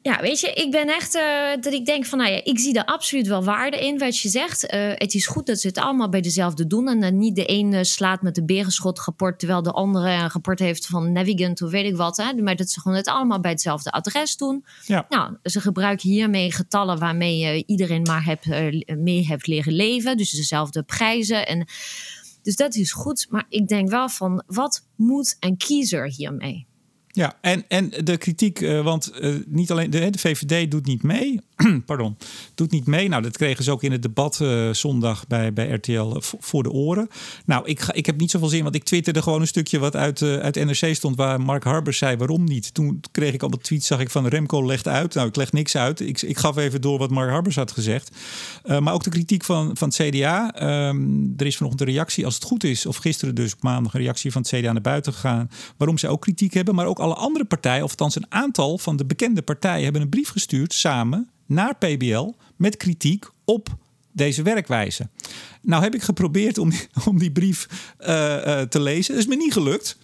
Ja, 0.01 0.21
weet 0.21 0.39
je, 0.39 0.53
ik 0.53 0.71
ben 0.71 0.87
echt 0.87 1.15
uh, 1.15 1.21
dat 1.61 1.73
ik 1.73 1.85
denk 1.85 2.05
van, 2.05 2.17
nou 2.17 2.31
ja, 2.31 2.41
ik 2.43 2.59
zie 2.59 2.77
er 2.77 2.85
absoluut 2.85 3.27
wel 3.27 3.43
waarde 3.43 3.85
in 3.85 3.97
wat 3.97 4.19
je 4.19 4.29
zegt. 4.29 4.73
Uh, 4.73 4.91
het 4.95 5.13
is 5.13 5.27
goed 5.27 5.45
dat 5.45 5.59
ze 5.59 5.67
het 5.67 5.77
allemaal 5.77 6.09
bij 6.09 6.21
dezelfde 6.21 6.67
doen 6.67 6.87
en 6.87 6.99
dan 6.99 7.17
niet 7.17 7.35
de 7.35 7.45
ene 7.45 7.83
slaat 7.83 8.21
met 8.21 8.35
de 8.35 8.45
berenschot 8.45 8.99
rapport, 8.99 9.39
terwijl 9.39 9.61
de 9.61 9.71
andere 9.71 10.09
een 10.09 10.29
rapport 10.29 10.59
heeft 10.59 10.85
van 10.85 11.11
Navigant 11.11 11.61
of 11.61 11.71
weet 11.71 11.85
ik 11.85 11.95
wat. 11.95 12.17
Hè? 12.17 12.33
Maar 12.33 12.55
dat 12.55 12.69
ze 12.69 12.81
gewoon 12.81 12.97
het 12.97 13.07
allemaal 13.07 13.39
bij 13.39 13.51
hetzelfde 13.51 13.91
adres 13.91 14.37
doen. 14.37 14.65
Ja. 14.85 15.05
Nou, 15.09 15.35
ze 15.43 15.61
gebruiken 15.61 16.09
hiermee 16.09 16.51
getallen 16.51 16.99
waarmee 16.99 17.37
je 17.37 17.63
iedereen 17.65 18.01
maar 18.01 18.23
hebt, 18.23 18.45
uh, 18.45 18.97
mee 18.97 19.27
hebt 19.27 19.47
leren 19.47 19.73
leven. 19.73 20.17
Dus 20.17 20.31
dezelfde 20.31 20.83
prijzen 20.83 21.47
en... 21.47 21.67
Dus 22.41 22.55
dat 22.55 22.75
is 22.75 22.91
goed, 22.91 23.27
maar 23.29 23.45
ik 23.49 23.67
denk 23.67 23.89
wel 23.89 24.09
van, 24.09 24.43
wat 24.47 24.87
moet 24.95 25.37
een 25.39 25.57
kiezer 25.57 26.07
hiermee? 26.07 26.67
Ja, 27.11 27.37
en, 27.41 27.63
en 27.67 27.89
de 28.03 28.17
kritiek, 28.17 28.59
uh, 28.59 28.83
want 28.83 29.11
uh, 29.19 29.35
niet 29.45 29.71
alleen 29.71 29.89
de, 29.89 30.09
de, 30.09 30.19
VVD 30.19 30.71
doet 30.71 30.85
niet 30.85 31.03
mee. 31.03 31.39
Pardon, 31.85 32.17
doet 32.55 32.71
niet 32.71 32.85
mee. 32.85 33.07
Nou, 33.07 33.21
dat 33.21 33.37
kregen 33.37 33.63
ze 33.63 33.71
ook 33.71 33.83
in 33.83 33.91
het 33.91 34.01
debat 34.01 34.39
uh, 34.41 34.73
zondag 34.73 35.27
bij, 35.27 35.53
bij 35.53 35.69
RTL 35.69 36.15
voor 36.19 36.63
de 36.63 36.71
oren. 36.71 37.07
Nou, 37.45 37.65
ik, 37.65 37.79
ga, 37.79 37.93
ik 37.93 38.05
heb 38.05 38.19
niet 38.19 38.31
zoveel 38.31 38.47
zin, 38.47 38.63
want 38.63 38.75
ik 38.75 38.83
twitterde 38.83 39.21
gewoon 39.21 39.41
een 39.41 39.47
stukje 39.47 39.79
wat 39.79 39.95
uit, 39.95 40.21
uit 40.21 40.55
NRC 40.55 40.95
stond, 40.95 41.15
waar 41.15 41.41
Mark 41.41 41.63
Harbers 41.63 41.97
zei 41.97 42.17
waarom 42.17 42.43
niet. 42.43 42.73
Toen 42.73 43.01
kreeg 43.11 43.33
ik 43.33 43.41
allemaal 43.41 43.59
tweets, 43.59 43.87
zag 43.87 43.99
ik 43.99 44.09
van 44.09 44.27
Remco 44.27 44.65
legt 44.65 44.87
uit. 44.87 45.13
Nou, 45.13 45.27
ik 45.27 45.35
leg 45.35 45.51
niks 45.51 45.77
uit. 45.77 45.99
Ik, 45.99 46.21
ik 46.21 46.37
gaf 46.37 46.57
even 46.57 46.81
door 46.81 46.97
wat 46.97 47.09
Mark 47.09 47.29
Harbers 47.29 47.55
had 47.55 47.71
gezegd. 47.71 48.15
maar 48.79 48.93
ook 48.93 49.03
de 49.03 49.09
kritiek 49.09 49.43
van, 49.43 49.77
van 49.77 49.87
het 49.87 49.97
CDA. 49.97 50.63
Um, 50.87 51.33
er 51.37 51.45
is 51.45 51.57
vanochtend 51.57 51.87
een 51.87 51.95
reactie, 51.95 52.25
als 52.25 52.35
het 52.35 52.43
goed 52.43 52.63
is, 52.63 52.85
of 52.85 52.97
gisteren 52.97 53.35
dus 53.35 53.53
op 53.53 53.63
maandag 53.63 53.93
een 53.93 53.99
reactie 53.99 54.31
van 54.31 54.41
het 54.41 54.51
CDA 54.51 54.71
naar 54.71 54.81
buiten 54.81 55.13
gegaan, 55.13 55.49
waarom 55.77 55.97
ze 55.97 56.07
ook 56.07 56.21
kritiek 56.21 56.53
hebben, 56.53 56.75
maar 56.75 56.85
ook 56.85 56.99
alle 56.99 57.13
andere 57.13 57.45
partijen, 57.45 57.83
of 57.83 57.89
althans 57.89 58.15
een 58.15 58.25
aantal 58.31 58.77
van 58.77 58.95
de 58.95 59.05
bekende 59.05 59.41
partijen, 59.41 59.83
hebben 59.83 60.01
een 60.01 60.09
brief 60.09 60.29
gestuurd 60.29 60.73
samen 60.73 61.29
naar 61.49 61.75
PBL 61.75 62.33
met 62.55 62.77
kritiek 62.77 63.25
op 63.45 63.77
deze 64.11 64.41
werkwijze. 64.41 65.09
Nou 65.61 65.83
heb 65.83 65.95
ik 65.95 66.01
geprobeerd 66.01 66.57
om, 66.57 66.71
om 67.09 67.19
die 67.19 67.31
brief 67.31 67.67
uh, 68.01 68.07
uh, 68.07 68.61
te 68.61 68.81
lezen. 68.81 69.13
Dat 69.13 69.23
is 69.23 69.29
me 69.29 69.35
niet 69.35 69.53
gelukt. 69.53 69.97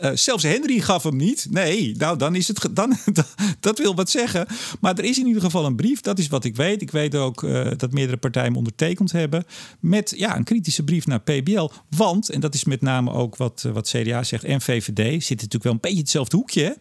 Uh, 0.00 0.10
zelfs 0.14 0.42
Henry 0.42 0.80
gaf 0.80 1.02
hem 1.02 1.16
niet. 1.16 1.46
Nee, 1.50 1.96
nou 1.96 2.18
dan 2.18 2.34
is 2.34 2.48
het. 2.48 2.68
Dan, 2.70 2.96
dat 3.60 3.78
wil 3.78 3.94
wat 3.94 4.10
zeggen. 4.10 4.46
Maar 4.80 4.98
er 4.98 5.04
is 5.04 5.18
in 5.18 5.26
ieder 5.26 5.42
geval 5.42 5.64
een 5.64 5.76
brief. 5.76 6.00
Dat 6.00 6.18
is 6.18 6.28
wat 6.28 6.44
ik 6.44 6.56
weet. 6.56 6.82
Ik 6.82 6.90
weet 6.90 7.14
ook 7.14 7.40
dat 7.76 7.92
meerdere 7.92 8.16
partijen 8.16 8.48
hem 8.48 8.56
ondertekend 8.56 9.12
hebben. 9.12 9.44
Met 9.80 10.14
ja, 10.16 10.36
een 10.36 10.44
kritische 10.44 10.84
brief 10.84 11.06
naar 11.06 11.20
PBL. 11.20 11.70
Want, 11.96 12.28
en 12.30 12.40
dat 12.40 12.54
is 12.54 12.64
met 12.64 12.80
name 12.80 13.12
ook 13.12 13.36
wat, 13.36 13.68
wat 13.72 13.88
CDA 13.88 14.22
zegt 14.22 14.44
en 14.44 14.60
VVD. 14.60 15.24
Zit 15.24 15.36
natuurlijk 15.36 15.64
wel 15.64 15.72
een 15.72 15.80
beetje 15.80 15.98
hetzelfde 15.98 16.36
hoekje. 16.36 16.62
Hè? 16.62 16.72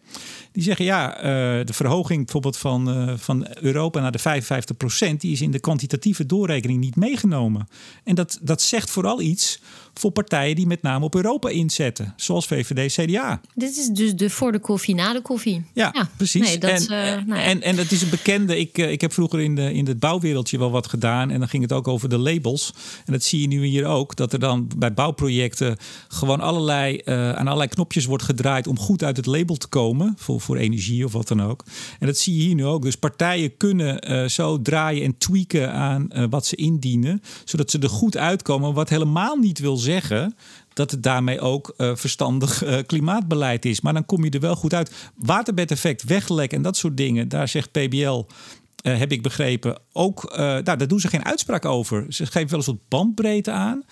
Die 0.55 0.63
zeggen 0.63 0.85
ja, 0.85 1.09
de 1.63 1.73
verhoging 1.73 2.23
bijvoorbeeld 2.23 2.57
van, 2.57 3.13
van 3.19 3.47
Europa 3.61 3.99
naar 3.99 4.11
de 4.11 4.43
55% 5.13 5.17
die 5.17 5.31
is 5.31 5.41
in 5.41 5.51
de 5.51 5.59
kwantitatieve 5.59 6.25
doorrekening 6.25 6.79
niet 6.79 6.95
meegenomen. 6.95 7.67
En 8.03 8.15
dat, 8.15 8.39
dat 8.41 8.61
zegt 8.61 8.89
vooral 8.89 9.21
iets 9.21 9.59
voor 9.99 10.11
partijen 10.11 10.55
die 10.55 10.67
met 10.67 10.81
name 10.81 11.05
op 11.05 11.15
Europa 11.15 11.49
inzetten, 11.49 12.13
zoals 12.15 12.47
VVD, 12.47 12.93
CDA. 12.93 13.41
Dit 13.53 13.77
is 13.77 13.87
dus 13.87 14.13
de 14.13 14.29
voor 14.29 14.51
de 14.51 14.59
koffie, 14.59 14.95
na 14.95 15.13
de 15.13 15.21
koffie. 15.21 15.63
Ja, 15.73 16.09
precies. 16.17 16.41
Nee, 16.41 16.57
dat, 16.57 16.69
en, 16.69 16.81
uh, 16.81 17.25
nou 17.25 17.41
en, 17.41 17.61
en 17.61 17.75
dat 17.75 17.91
is 17.91 18.01
een 18.01 18.09
bekende. 18.09 18.59
Ik, 18.59 18.77
ik 18.77 19.01
heb 19.01 19.13
vroeger 19.13 19.41
in, 19.41 19.55
de, 19.55 19.73
in 19.73 19.87
het 19.87 19.99
bouwwereldje 19.99 20.57
wel 20.57 20.71
wat 20.71 20.87
gedaan 20.87 21.31
en 21.31 21.39
dan 21.39 21.47
ging 21.47 21.63
het 21.63 21.71
ook 21.71 21.87
over 21.87 22.09
de 22.09 22.17
labels. 22.17 22.73
En 23.05 23.13
dat 23.13 23.23
zie 23.23 23.41
je 23.41 23.47
nu 23.47 23.65
hier 23.65 23.85
ook, 23.85 24.15
dat 24.15 24.33
er 24.33 24.39
dan 24.39 24.69
bij 24.77 24.93
bouwprojecten 24.93 25.77
gewoon 26.07 26.39
allerlei, 26.39 27.01
uh, 27.05 27.31
aan 27.31 27.45
allerlei 27.45 27.69
knopjes 27.69 28.05
wordt 28.05 28.23
gedraaid 28.23 28.67
om 28.67 28.79
goed 28.79 29.03
uit 29.03 29.17
het 29.17 29.25
label 29.25 29.55
te 29.55 29.67
komen, 29.67 30.13
voor, 30.17 30.41
voor 30.45 30.57
energie 30.57 31.05
of 31.05 31.11
wat 31.11 31.27
dan 31.27 31.41
ook. 31.41 31.63
En 31.99 32.07
dat 32.07 32.17
zie 32.17 32.35
je 32.35 32.41
hier 32.41 32.55
nu 32.55 32.65
ook. 32.65 32.81
Dus 32.81 32.95
partijen 32.95 33.57
kunnen 33.57 34.11
uh, 34.11 34.27
zo 34.27 34.61
draaien 34.61 35.03
en 35.03 35.17
tweaken 35.17 35.73
aan 35.73 36.09
uh, 36.09 36.23
wat 36.29 36.45
ze 36.45 36.55
indienen, 36.55 37.21
zodat 37.45 37.71
ze 37.71 37.79
er 37.79 37.89
goed 37.89 38.17
uitkomen. 38.17 38.73
Wat 38.73 38.89
helemaal 38.89 39.35
niet 39.35 39.59
wil 39.59 39.77
zeggen 39.77 40.35
dat 40.73 40.91
het 40.91 41.03
daarmee 41.03 41.39
ook 41.39 41.73
uh, 41.77 41.95
verstandig 41.95 42.63
klimaatbeleid 42.85 43.65
is. 43.65 43.81
Maar 43.81 43.93
dan 43.93 44.05
kom 44.05 44.23
je 44.23 44.29
er 44.29 44.39
wel 44.39 44.55
goed 44.55 44.73
uit. 44.73 44.91
Waterbedeffect, 45.15 46.03
weglek 46.03 46.53
en 46.53 46.61
dat 46.61 46.77
soort 46.77 46.97
dingen, 46.97 47.29
daar 47.29 47.47
zegt 47.47 47.71
PBL. 47.71 48.23
Heb 48.81 49.11
ik 49.11 49.21
begrepen. 49.21 49.77
Ook, 49.91 50.35
nou, 50.37 50.63
daar 50.63 50.87
doen 50.87 50.99
ze 50.99 51.07
geen 51.07 51.25
uitspraak 51.25 51.65
over. 51.65 52.05
Ze 52.09 52.25
geven 52.25 52.49
wel 52.49 52.57
eens 52.57 52.67
wat 52.67 52.87
bandbreedte 52.87 53.51
aan. 53.51 53.83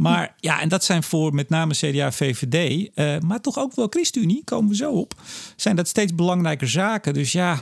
Maar 0.00 0.34
ja, 0.36 0.60
en 0.60 0.68
dat 0.68 0.84
zijn 0.84 1.02
voor 1.02 1.34
met 1.34 1.48
name 1.48 1.74
CDA, 1.74 2.12
VVD, 2.12 2.90
maar 3.22 3.40
toch 3.40 3.58
ook 3.58 3.74
wel 3.74 3.86
ChristenUnie, 3.90 4.44
komen 4.44 4.70
we 4.70 4.76
zo 4.76 4.92
op. 4.92 5.14
Zijn 5.56 5.76
dat 5.76 5.88
steeds 5.88 6.14
belangrijke 6.14 6.66
zaken. 6.66 7.14
Dus 7.14 7.32
ja, 7.32 7.60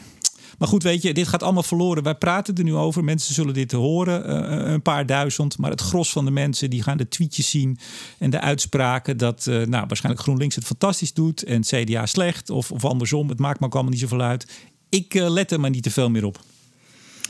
maar 0.59 0.69
goed, 0.69 0.83
weet 0.83 1.03
je, 1.03 1.15
dit 1.15 1.29
gaat 1.29 1.43
allemaal 1.43 1.63
verloren. 1.63 2.03
Wij 2.03 2.15
praten 2.15 2.55
er 2.55 2.65
nu 2.65 2.75
over. 2.75 3.05
Mensen 3.05 3.35
zullen 3.35 3.55
dit 3.55 3.73
horen, 3.73 4.31
uh, 4.31 4.73
een 4.73 4.83
paar 4.83 5.07
duizend. 5.07 5.59
Maar 5.59 5.71
het 5.71 5.81
gros 5.81 6.13
van 6.13 6.25
de 6.25 6.31
mensen 6.31 6.71
die 6.71 6.83
gaan 6.83 6.97
de 6.97 7.09
tweetjes 7.09 7.51
zien 7.51 7.79
en 8.19 8.31
de 8.31 8.41
uitspraken 8.41 9.17
dat 9.17 9.47
nou, 9.47 9.85
waarschijnlijk 9.87 10.25
GroenLinks 10.25 10.55
het 10.55 10.65
fantastisch 10.65 11.13
doet 11.13 11.43
en 11.43 11.61
CDA 11.61 12.07
slecht. 12.07 12.51
Of, 12.51 12.73
of 12.73 12.85
andersom. 12.85 13.29
Het 13.29 13.39
maakt 13.39 13.61
me 13.61 13.67
ook 13.67 13.75
allemaal 13.75 13.93
niet 13.93 14.01
zoveel 14.01 14.21
uit. 14.21 14.47
Ik 14.89 15.15
let 15.15 15.53
er 15.53 15.61
maar 15.61 15.71
niet 15.71 15.83
te 15.83 15.91
veel 15.91 16.11
meer 16.11 16.25
op. 16.25 16.39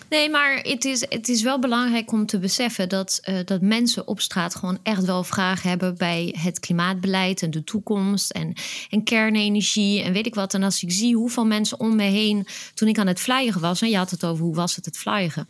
Nee, 0.08 0.30
maar 0.30 0.58
het 0.62 0.84
is, 0.84 1.00
het 1.08 1.28
is 1.28 1.42
wel 1.42 1.58
belangrijk 1.58 2.12
om 2.12 2.26
te 2.26 2.38
beseffen 2.38 2.88
dat, 2.88 3.20
uh, 3.28 3.38
dat 3.44 3.60
mensen 3.60 4.06
op 4.06 4.20
straat 4.20 4.54
gewoon 4.54 4.78
echt 4.82 5.04
wel 5.04 5.24
vragen 5.24 5.68
hebben 5.68 5.96
bij 5.96 6.34
het 6.38 6.60
klimaatbeleid 6.60 7.42
en 7.42 7.50
de 7.50 7.64
toekomst 7.64 8.30
en, 8.30 8.52
en 8.90 9.04
kernenergie 9.04 10.02
en 10.02 10.12
weet 10.12 10.26
ik 10.26 10.34
wat. 10.34 10.54
En 10.54 10.62
als 10.62 10.82
ik 10.82 10.92
zie 10.92 11.16
hoeveel 11.16 11.46
mensen 11.46 11.80
om 11.80 11.96
me 11.96 12.02
heen, 12.02 12.46
toen 12.74 12.88
ik 12.88 12.98
aan 12.98 13.06
het 13.06 13.20
vliegen 13.20 13.60
was, 13.60 13.82
en 13.82 13.90
je 13.90 13.96
had 13.96 14.10
het 14.10 14.24
over 14.24 14.44
hoe 14.44 14.54
was 14.54 14.76
het 14.76 14.84
het 14.84 14.98
vliegen 14.98 15.48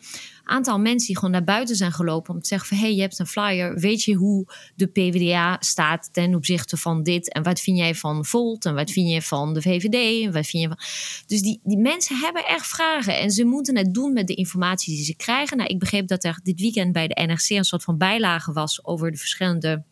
aantal 0.49 0.79
mensen 0.79 1.07
die 1.07 1.17
gewoon 1.17 1.31
naar 1.31 1.45
buiten 1.45 1.77
zijn 1.77 1.93
gelopen 1.93 2.35
om 2.35 2.41
te 2.41 2.49
zeggen 2.49 2.69
van 2.69 2.77
hé, 2.77 2.83
hey, 2.83 2.95
je 2.95 3.01
hebt 3.01 3.19
een 3.19 3.27
flyer. 3.27 3.79
Weet 3.79 4.03
je 4.03 4.15
hoe 4.15 4.47
de 4.75 4.87
PvdA 4.87 5.57
staat 5.61 6.09
ten 6.13 6.35
opzichte 6.35 6.77
van 6.77 7.03
dit? 7.03 7.33
En 7.33 7.43
wat 7.43 7.61
vind 7.61 7.79
jij 7.79 7.95
van 7.95 8.25
Volt? 8.25 8.65
En 8.65 8.75
wat 8.75 8.91
vind 8.91 9.11
je 9.11 9.23
van 9.23 9.55
de 9.55 9.63
VVD? 9.63 10.25
En 10.25 10.33
wat 10.33 10.47
vind 10.47 10.63
je 10.63 10.69
van... 10.69 10.79
Dus 11.27 11.41
die, 11.41 11.61
die 11.63 11.79
mensen 11.79 12.17
hebben 12.17 12.47
echt 12.47 12.67
vragen 12.67 13.19
en 13.19 13.31
ze 13.31 13.45
moeten 13.45 13.77
het 13.77 13.95
doen 13.95 14.13
met 14.13 14.27
de 14.27 14.35
informatie 14.35 14.95
die 14.95 15.05
ze 15.05 15.17
krijgen. 15.17 15.57
Nou, 15.57 15.69
ik 15.69 15.79
begreep 15.79 16.09
dat 16.09 16.25
er 16.25 16.41
dit 16.43 16.61
weekend 16.61 16.93
bij 16.93 17.09
de 17.09 17.23
NRC 17.27 17.49
een 17.49 17.65
soort 17.65 17.85
van 17.85 17.99
bijlage 17.99 18.53
was 18.53 18.85
over 18.85 19.11
de 19.11 19.19
verschillende 19.19 19.85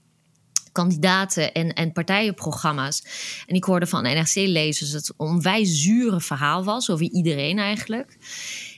kandidaten 0.76 1.52
en, 1.52 1.72
en 1.72 1.92
partijenprogramma's. 1.92 3.02
En 3.46 3.54
ik 3.54 3.64
hoorde 3.64 3.86
van 3.86 4.02
NRC-lezers 4.02 4.90
dat 4.90 5.06
het 5.06 5.14
een 5.16 5.26
onwijs 5.26 5.82
zure 5.82 6.20
verhaal 6.20 6.64
was 6.64 6.90
over 6.90 7.10
iedereen 7.10 7.58
eigenlijk. 7.58 8.16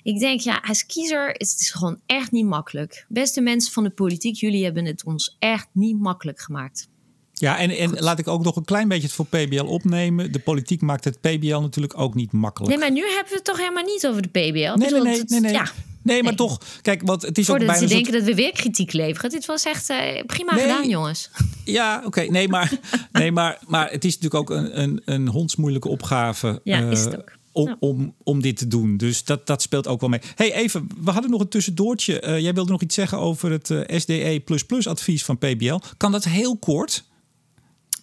Ik 0.09 0.18
denk, 0.18 0.40
ja, 0.40 0.62
als 0.66 0.86
kiezer 0.86 1.40
is 1.40 1.50
het 1.50 1.70
gewoon 1.70 2.00
echt 2.06 2.30
niet 2.30 2.46
makkelijk. 2.46 3.06
Beste 3.09 3.40
mensen 3.40 3.72
van 3.72 3.84
de 3.84 3.90
politiek, 3.90 4.36
jullie 4.36 4.64
hebben 4.64 4.84
het 4.84 5.04
ons 5.04 5.36
echt 5.38 5.68
niet 5.72 6.00
makkelijk 6.00 6.40
gemaakt. 6.40 6.88
Ja, 7.32 7.59
en, 7.59 7.70
en 7.70 7.90
laat 7.98 8.18
ik 8.18 8.28
ook 8.28 8.44
nog 8.44 8.56
een 8.56 8.64
klein 8.64 8.88
beetje 8.88 9.06
het 9.06 9.12
voor 9.12 9.26
PBL 9.26 9.64
opnemen. 9.64 10.32
De 10.32 10.38
politiek 10.38 10.80
maakt 10.80 11.04
het 11.04 11.20
PBL 11.20 11.59
natuurlijk 11.59 11.98
ook 11.98 12.14
niet 12.14 12.32
makkelijk. 12.32 12.70
Nee, 12.70 12.80
maar 12.80 12.92
nu 12.92 13.00
hebben 13.00 13.28
we 13.28 13.34
het 13.34 13.44
toch 13.44 13.59
helemaal 13.59 13.84
niet 13.84 14.06
over 14.06 14.22
de 14.22 14.28
PBL? 14.28 14.38
Nee, 14.38 14.74
nee, 14.76 15.00
nee, 15.00 15.22
nee, 15.26 15.40
nee. 15.40 15.52
Ja. 15.52 15.70
Nee, 16.02 16.22
maar 16.22 16.34
toch, 16.34 16.61
kijk, 16.82 17.02
want 17.04 17.22
het 17.22 17.38
is 17.38 17.46
Voordat 17.46 17.68
ook 17.68 17.72
bijna. 17.72 17.88
ze 17.88 17.94
denken 17.94 18.12
dat 18.12 18.22
we 18.22 18.34
weer 18.34 18.52
kritiek 18.52 18.92
leveren. 18.92 19.30
Dit 19.30 19.46
was 19.46 19.64
echt 19.64 19.90
uh, 19.90 19.98
prima 20.26 20.54
nee. 20.54 20.62
gedaan, 20.62 20.88
jongens. 20.88 21.30
Ja, 21.64 21.96
oké. 21.96 22.06
Okay. 22.06 22.26
Nee, 22.26 22.48
maar, 22.48 22.72
nee 23.12 23.32
maar, 23.32 23.59
maar 23.66 23.90
het 23.90 24.04
is 24.04 24.18
natuurlijk 24.18 24.50
ook 24.50 24.59
een, 24.59 24.80
een, 24.82 25.02
een 25.04 25.28
hondsmoeilijke 25.28 25.88
opgave. 25.88 26.61
Ja, 26.64 26.80
uh, 26.80 26.90
is 26.90 27.00
het 27.00 27.18
ook. 27.18 27.38
Om, 27.59 27.68
ja. 27.68 27.76
om, 27.80 28.14
om 28.22 28.42
dit 28.42 28.56
te 28.56 28.66
doen. 28.66 28.96
Dus 28.96 29.24
dat, 29.24 29.46
dat 29.46 29.62
speelt 29.62 29.86
ook 29.86 30.00
wel 30.00 30.09
mee. 30.09 30.20
hey, 30.34 30.52
even, 30.52 30.88
we 31.00 31.11
hadden 31.11 31.30
nog 31.30 31.40
een 31.40 31.48
tussendoortje. 31.48 32.22
Uh, 32.22 32.38
jij 32.38 32.54
wilde 32.54 32.70
nog 32.70 32.82
iets 32.82 32.94
zeggen 32.94 33.18
over 33.18 33.50
het 33.50 33.66
SDE 33.86 34.42
advies 34.84 35.24
van 35.24 35.38
PBL. 35.38 35.78
Kan 35.96 36.12
dat 36.12 36.24
heel 36.24 36.56
kort? 36.56 37.04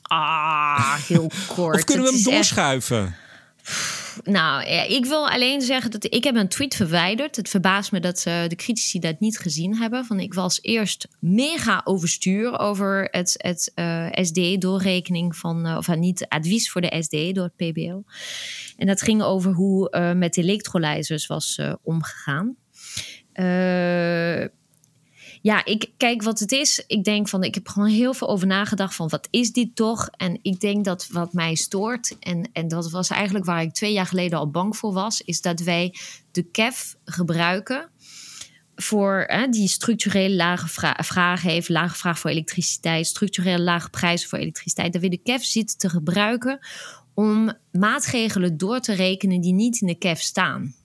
Ah, 0.01 0.93
heel 0.93 1.32
kort. 1.47 1.76
of 1.76 1.84
kunnen 1.84 2.06
we 2.06 2.12
hem 2.12 2.24
doorschuiven? 2.24 3.16
Echt... 3.64 4.05
Nou, 4.24 4.63
ik 4.88 5.05
wil 5.05 5.30
alleen 5.30 5.61
zeggen 5.61 5.91
dat 5.91 6.13
ik 6.13 6.24
heb 6.24 6.36
een 6.36 6.47
tweet 6.47 6.76
verwijderd. 6.76 7.36
Het 7.36 7.49
verbaast 7.49 7.91
me 7.91 7.99
dat 7.99 8.26
uh, 8.28 8.47
de 8.47 8.55
critici 8.55 8.99
dat 8.99 9.20
niet 9.20 9.39
gezien 9.39 9.78
hebben. 9.78 10.05
Van 10.05 10.20
ik 10.20 10.34
was 10.34 10.59
eerst 10.61 11.07
mega 11.20 11.82
overstuur 11.84 12.59
over 12.59 13.07
het, 13.11 13.34
het 13.38 13.72
uh, 13.76 14.07
SD-doorrekening 14.11 15.36
van, 15.36 15.68
uh, 15.68 15.78
of 15.78 15.95
niet 15.95 16.28
advies 16.28 16.72
voor 16.72 16.82
de 16.82 16.95
SD 16.99 17.36
door 17.36 17.51
het 17.55 17.72
PBL. 17.72 18.01
En 18.78 18.88
dat 18.88 19.01
ging 19.01 19.22
over 19.22 19.53
hoe 19.53 20.13
met 20.16 20.38
elektrolyzers 20.38 21.28
was 21.28 21.61
omgegaan. 21.84 22.55
Ja, 25.46 25.66
ik 25.66 25.91
kijk 25.98 26.22
wat 26.22 26.39
het 26.39 26.52
is. 26.52 26.84
Ik 26.88 27.04
denk 27.04 27.28
van, 27.28 27.43
ik 27.43 27.54
heb 27.54 27.68
gewoon 27.68 27.89
heel 27.89 28.14
veel 28.14 28.30
over 28.30 28.48
nagedacht 28.48 28.96
van 28.96 29.10
wat 29.10 29.28
is 29.32 29.52
dit 29.52 29.76
toch? 29.76 30.10
En 30.18 30.39
ik 30.41 30.60
denk 30.60 30.86
dat 30.86 31.08
wat 31.12 31.34
mij 31.34 31.56
stoort, 31.56 32.16
en, 32.20 32.50
en 32.54 32.68
dat 32.68 32.91
was 32.91 33.10
eigenlijk 33.10 33.46
waar 33.46 33.62
ik 33.62 33.74
twee 33.74 33.93
jaar 33.93 34.06
geleden 34.06 34.39
al 34.39 34.50
bang 34.50 34.78
voor 34.78 34.93
was, 34.93 35.22
is 35.22 35.41
dat 35.41 35.60
wij 35.60 35.96
de 36.32 36.52
CAF 36.52 36.96
gebruiken 37.04 37.89
voor 38.76 39.24
hè, 39.28 39.48
die 39.48 39.68
structurele 39.68 40.36
lage 40.36 40.68
vra 40.68 40.98
vragen 41.04 41.50
heeft, 41.50 41.70
lage 41.70 41.96
vraag 41.96 42.20
voor 42.20 42.30
elektriciteit, 42.30 43.08
structurele 43.08 43.64
lage 43.64 43.89
prijzen 43.89 44.30
voor 44.30 44.39
elektriciteit. 44.39 44.93
Dat 44.93 45.02
we 45.02 45.10
de 45.10 45.22
CAF 45.24 45.43
zitten 45.43 45.78
te 45.78 45.89
gebruiken 45.89 46.60
om 47.14 47.54
maatregelen 47.72 48.58
door 48.58 48.80
te 48.80 48.93
rekenen 48.93 49.41
die 49.41 49.54
niet 49.54 49.82
in 49.82 49.88
de 49.88 49.98
CAF 49.98 50.20
staan. 50.20 50.76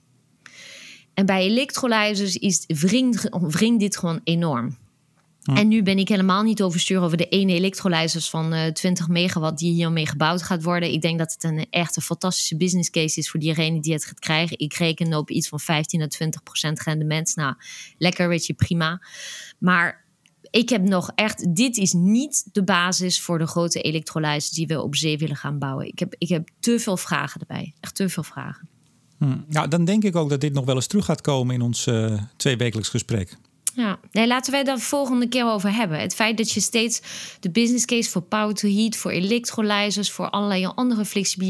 En 1.13 1.25
bij 1.25 1.43
elektrolyzers 1.43 2.35
is 2.35 2.63
wringt, 2.67 3.27
wringt 3.31 3.79
dit 3.79 3.97
gewoon 3.97 4.21
enorm. 4.23 4.77
En 5.41 5.67
nu 5.67 5.83
ben 5.83 5.97
ik 5.97 6.07
helemaal 6.07 6.43
niet 6.43 6.61
overstuur 6.61 7.01
over 7.01 7.17
de 7.17 7.27
ene 7.27 7.53
elektrolyzers 7.53 8.29
van 8.29 8.53
uh, 8.53 8.65
20 8.65 9.07
megawatt 9.07 9.59
die 9.59 9.73
hiermee 9.73 10.07
gebouwd 10.07 10.43
gaat 10.43 10.63
worden. 10.63 10.91
Ik 10.91 11.01
denk 11.01 11.19
dat 11.19 11.33
het 11.33 11.43
een 11.43 11.67
echt 11.69 11.95
een 11.95 12.01
fantastische 12.01 12.57
business 12.57 12.89
case 12.89 13.19
is 13.19 13.29
voor 13.29 13.39
diegene 13.39 13.79
die 13.79 13.93
het 13.93 14.05
gaat 14.05 14.19
krijgen. 14.19 14.59
Ik 14.59 14.73
reken 14.73 15.13
op 15.13 15.29
iets 15.29 15.47
van 15.47 15.59
15 15.59 16.01
à 16.01 16.07
20 16.07 16.43
procent 16.43 16.81
rendement. 16.81 17.35
Nou, 17.35 17.55
lekker, 17.97 18.27
weet 18.27 18.45
je, 18.45 18.53
prima. 18.53 19.01
Maar 19.57 20.05
ik 20.49 20.69
heb 20.69 20.81
nog 20.81 21.11
echt, 21.15 21.55
dit 21.55 21.77
is 21.77 21.93
niet 21.93 22.49
de 22.51 22.63
basis 22.63 23.21
voor 23.21 23.37
de 23.37 23.47
grote 23.47 23.81
elektrolyzers 23.81 24.49
die 24.49 24.67
we 24.67 24.81
op 24.81 24.95
zee 24.95 25.17
willen 25.17 25.35
gaan 25.35 25.59
bouwen. 25.59 25.87
Ik 25.87 25.99
heb, 25.99 26.15
ik 26.17 26.29
heb 26.29 26.49
te 26.59 26.79
veel 26.79 26.97
vragen 26.97 27.39
erbij. 27.39 27.73
Echt 27.79 27.95
te 27.95 28.09
veel 28.09 28.23
vragen. 28.23 28.69
Hmm. 29.21 29.45
Nou, 29.47 29.67
dan 29.67 29.85
denk 29.85 30.03
ik 30.03 30.15
ook 30.15 30.29
dat 30.29 30.41
dit 30.41 30.53
nog 30.53 30.65
wel 30.65 30.75
eens 30.75 30.87
terug 30.87 31.05
gaat 31.05 31.21
komen 31.21 31.55
in 31.55 31.61
ons 31.61 31.85
uh, 31.87 32.21
tweewekelijks 32.35 32.89
gesprek. 32.89 33.37
Ja, 33.73 33.99
nee, 34.11 34.27
laten 34.27 34.51
wij 34.51 34.63
daar 34.63 34.75
de 34.75 34.81
volgende 34.81 35.27
keer 35.27 35.45
over 35.45 35.73
hebben. 35.73 35.99
Het 35.99 36.15
feit 36.15 36.37
dat 36.37 36.51
je 36.51 36.59
steeds 36.59 37.01
de 37.39 37.51
business 37.51 37.85
case 37.85 38.09
voor 38.09 38.21
power 38.21 38.53
to 38.53 38.67
heat, 38.67 38.95
voor 38.95 39.11
electrolyzers, 39.11 40.11
voor 40.11 40.29
allerlei 40.29 40.65
andere 40.65 41.05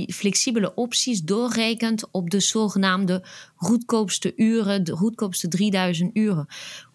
flexibele 0.08 0.74
opties 0.76 1.22
doorrekent 1.22 2.12
op 2.12 2.30
de 2.30 2.40
zogenaamde 2.40 3.24
goedkoopste 3.56 4.34
uren, 4.36 4.84
de 4.84 4.96
goedkoopste 4.96 5.48
3000 5.48 6.18
uren. 6.18 6.48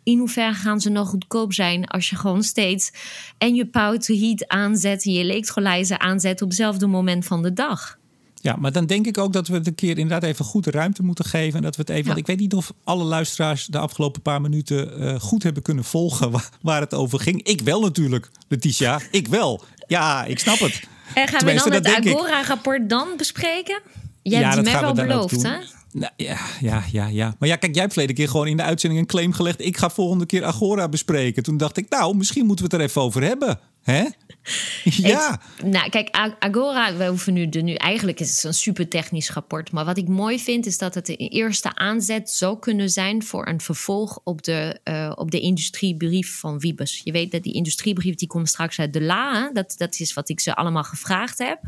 In 0.02 0.18
hoeverre 0.18 0.54
gaan 0.54 0.80
ze 0.80 0.90
nog 0.90 1.08
goedkoop 1.08 1.52
zijn 1.52 1.86
als 1.86 2.10
je 2.10 2.16
gewoon 2.16 2.42
steeds 2.42 2.92
en 3.38 3.54
je 3.54 3.66
power 3.66 3.98
to 3.98 4.14
heat 4.14 4.48
aanzet, 4.48 5.04
je 5.04 5.18
elektrolyzer 5.18 5.98
aanzet 5.98 6.42
op 6.42 6.48
hetzelfde 6.48 6.86
moment 6.86 7.24
van 7.24 7.42
de 7.42 7.52
dag? 7.52 7.98
Ja, 8.46 8.56
maar 8.58 8.72
dan 8.72 8.86
denk 8.86 9.06
ik 9.06 9.18
ook 9.18 9.32
dat 9.32 9.48
we 9.48 9.54
het 9.54 9.66
een 9.66 9.74
keer 9.74 9.98
inderdaad 9.98 10.22
even 10.22 10.44
goed 10.44 10.66
ruimte 10.66 11.02
moeten 11.02 11.24
geven. 11.24 11.56
En 11.56 11.62
dat 11.62 11.76
we 11.76 11.80
het 11.80 11.90
even. 11.90 12.02
Ja. 12.02 12.06
Want 12.06 12.18
ik 12.18 12.26
weet 12.26 12.38
niet 12.38 12.54
of 12.54 12.72
alle 12.84 13.04
luisteraars 13.04 13.66
de 13.66 13.78
afgelopen 13.78 14.22
paar 14.22 14.40
minuten 14.40 15.02
uh, 15.02 15.20
goed 15.20 15.42
hebben 15.42 15.62
kunnen 15.62 15.84
volgen 15.84 16.30
waar, 16.30 16.48
waar, 16.60 16.80
het 16.80 16.94
over 16.94 17.20
ging. 17.20 17.42
Ik 17.42 17.60
wel 17.60 17.80
natuurlijk, 17.80 18.30
Letitia. 18.48 19.00
ik 19.10 19.28
wel. 19.28 19.64
Ja, 19.86 20.24
ik 20.24 20.38
snap 20.38 20.58
het. 20.58 20.82
En 21.14 21.28
gaan 21.28 21.38
Tenminste, 21.38 21.70
we 21.70 21.80
dan 21.80 21.92
het 21.92 22.06
Agora-rapport 22.06 22.88
dan 22.90 23.08
bespreken? 23.16 23.80
Jij 24.22 24.40
ja, 24.40 24.44
hebt 24.44 24.56
het 24.56 24.72
mij 24.72 24.80
wel 24.80 24.94
beloofd, 24.94 25.42
hè? 25.42 25.56
Nou, 25.92 26.12
ja, 26.16 26.38
ja, 26.60 26.84
ja, 26.92 27.06
ja. 27.06 27.34
Maar 27.38 27.48
ja, 27.48 27.56
kijk, 27.56 27.72
jij 27.72 27.80
hebt 27.82 27.92
verleden 27.92 28.16
keer 28.16 28.28
gewoon 28.28 28.46
in 28.46 28.56
de 28.56 28.62
uitzending 28.62 29.00
een 29.00 29.06
claim 29.06 29.32
gelegd. 29.32 29.60
Ik 29.60 29.76
ga 29.76 29.90
volgende 29.90 30.26
keer 30.26 30.44
Agora 30.44 30.88
bespreken. 30.88 31.42
Toen 31.42 31.56
dacht 31.56 31.76
ik, 31.76 31.88
nou, 31.88 32.16
misschien 32.16 32.46
moeten 32.46 32.64
we 32.64 32.70
het 32.70 32.80
er 32.80 32.88
even 32.88 33.02
over 33.02 33.22
hebben. 33.22 33.58
Hè? 33.86 34.04
Ja. 34.84 35.40
nou, 35.64 35.90
kijk, 35.90 36.08
Agora, 36.38 36.96
we 36.96 37.06
hoeven 37.06 37.32
nu, 37.32 37.48
de, 37.48 37.60
nu 37.60 37.74
eigenlijk 37.74 38.20
is 38.20 38.34
het 38.34 38.44
een 38.44 38.54
super 38.54 38.88
technisch 38.88 39.30
rapport. 39.30 39.72
Maar 39.72 39.84
wat 39.84 39.96
ik 39.96 40.08
mooi 40.08 40.40
vind, 40.40 40.66
is 40.66 40.78
dat 40.78 40.94
het 40.94 41.08
een 41.08 41.16
eerste 41.16 41.74
aanzet 41.74 42.30
zou 42.30 42.58
kunnen 42.58 42.90
zijn 42.90 43.22
voor 43.22 43.46
een 43.46 43.60
vervolg 43.60 44.20
op 44.24 44.42
de, 44.42 44.80
uh, 44.84 45.12
op 45.14 45.30
de 45.30 45.40
industriebrief 45.40 46.38
van 46.38 46.58
Wiebes. 46.58 47.00
Je 47.04 47.12
weet 47.12 47.32
dat 47.32 47.42
die 47.42 47.52
industriebrief 47.52 48.14
die 48.14 48.28
komt 48.28 48.48
straks 48.48 48.78
uit 48.78 48.92
de 48.92 49.02
La. 49.02 49.50
Dat, 49.52 49.74
dat 49.76 50.00
is 50.00 50.14
wat 50.14 50.28
ik 50.28 50.40
ze 50.40 50.54
allemaal 50.54 50.84
gevraagd 50.84 51.38
heb. 51.38 51.58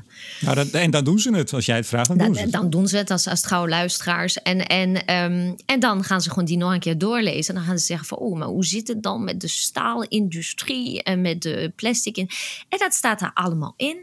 Nou, 0.40 0.54
dat, 0.54 0.70
en 0.70 0.90
dan 0.90 1.04
doen 1.04 1.18
ze 1.18 1.34
het. 1.34 1.52
Als 1.52 1.66
jij 1.66 1.76
het 1.76 1.86
vraagt, 1.86 2.08
dan 2.08 2.18
doen 2.18 2.34
ze 2.34 2.40
het. 2.40 2.52
Dan 2.52 2.70
doen 2.70 2.88
ze 2.88 2.96
het 2.96 3.10
als, 3.10 3.26
als 3.26 3.40
trouwe 3.40 3.68
luisteraars. 3.68 4.42
En, 4.42 4.66
en, 4.66 5.14
um, 5.14 5.54
en 5.66 5.80
dan 5.80 6.04
gaan 6.04 6.20
ze 6.20 6.28
gewoon 6.28 6.44
die 6.44 6.56
nog 6.56 6.72
een 6.72 6.80
keer 6.80 6.98
doorlezen. 6.98 7.54
En 7.54 7.60
dan 7.60 7.68
gaan 7.68 7.78
ze 7.78 7.84
zeggen 7.84 8.06
van, 8.06 8.18
oh, 8.18 8.38
maar 8.38 8.48
hoe 8.48 8.64
zit 8.64 8.88
het 8.88 9.02
dan 9.02 9.24
met 9.24 9.40
de 9.40 9.48
staalindustrie 9.48 11.02
en 11.02 11.20
met 11.20 11.42
de 11.42 11.72
plastic? 11.76 12.07
In? 12.16 12.30
En 12.68 12.78
dat 12.78 12.94
staat 12.94 13.20
er 13.20 13.30
allemaal 13.34 13.74
in. 13.76 13.96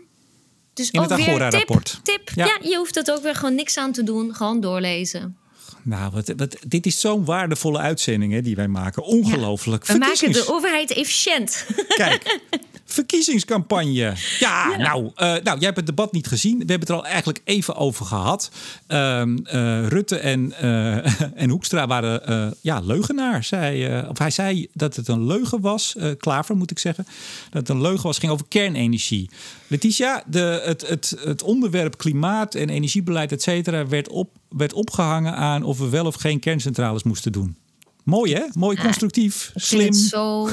Dus 0.74 0.92
in 0.92 1.00
ook 1.00 1.10
het 1.10 1.20
Agora-rapport. 1.20 2.00
Tip, 2.04 2.30
ja. 2.36 2.46
ja. 2.46 2.58
je 2.70 2.78
hoeft 2.78 2.96
het 2.96 3.12
ook 3.12 3.22
weer 3.22 3.36
gewoon 3.36 3.56
niks 3.56 3.78
aan 3.78 3.92
te 3.92 4.04
doen. 4.04 4.36
Gewoon 4.36 4.60
doorlezen. 4.60 5.38
Nou, 5.86 6.12
wat, 6.12 6.34
wat, 6.38 6.58
dit 6.68 6.86
is 6.86 7.00
zo'n 7.00 7.26
waardevolle 7.26 7.80
uitzending 7.80 8.34
hè, 8.34 8.42
die 8.42 8.56
wij 8.56 8.68
maken. 8.68 9.04
Ongelooflijk. 9.04 9.86
we 9.86 9.98
maken 9.98 10.32
de 10.32 10.48
overheid 10.48 10.92
efficiënt. 10.92 11.66
Kijk, 11.88 12.40
verkiezingscampagne. 12.86 14.14
Ja, 14.40 14.78
Nou, 14.78 15.04
uh, 15.06 15.12
nou, 15.16 15.42
jij 15.44 15.56
hebt 15.60 15.78
het 15.78 15.86
debat 15.86 16.12
niet 16.12 16.28
gezien. 16.28 16.52
We 16.52 16.58
hebben 16.58 16.80
het 16.80 16.90
er 16.90 16.96
al 16.96 17.06
eigenlijk 17.06 17.42
even 17.44 17.76
over 17.76 18.06
gehad. 18.06 18.52
Uh, 18.88 19.22
uh, 19.26 19.88
Rutte 19.88 20.18
en, 20.18 20.54
uh, 20.62 21.22
en 21.42 21.50
Hoekstra 21.50 21.88
waren 21.88 22.56
ja, 22.62 22.80
leugenaar. 22.80 23.44
Zij, 23.44 24.08
of 24.08 24.18
hij 24.18 24.32
zei 24.32 24.68
dat 24.74 24.96
het 24.96 25.08
een 25.08 25.26
leugen 25.26 25.62
was. 25.62 25.96
Klaver 26.18 26.56
moet 26.56 26.72
ik 26.72 26.80
zeggen. 26.80 27.08
Dat 27.50 27.68
het 27.68 27.70
een 27.70 27.82
leugen 27.82 28.04
was. 28.04 28.18
ging 28.18 28.32
over 28.32 28.46
kernenergie. 28.50 29.30
Letitia, 29.68 30.24
de, 30.28 30.62
het, 30.66 30.88
het, 30.88 31.16
het 31.20 31.44
onderwerp 31.44 31.98
klimaat 31.98 32.56
en 32.56 32.70
energiebeleid, 32.70 33.32
et 33.32 33.42
cetera, 33.42 33.88
werd, 33.88 34.10
op, 34.10 34.30
werd 34.58 34.74
opgehangen 34.74 35.36
aan 35.36 35.64
of 35.64 35.78
we 35.78 35.90
wel 35.90 36.06
of 36.06 36.16
geen 36.16 36.40
kerncentrales 36.40 37.04
moesten 37.04 37.32
doen. 37.32 37.58
Mooi 38.06 38.34
hè? 38.34 38.44
Mooi 38.54 38.78
constructief, 38.78 39.52
ja, 39.54 39.60
slim. 39.60 39.94
zo 39.94 40.50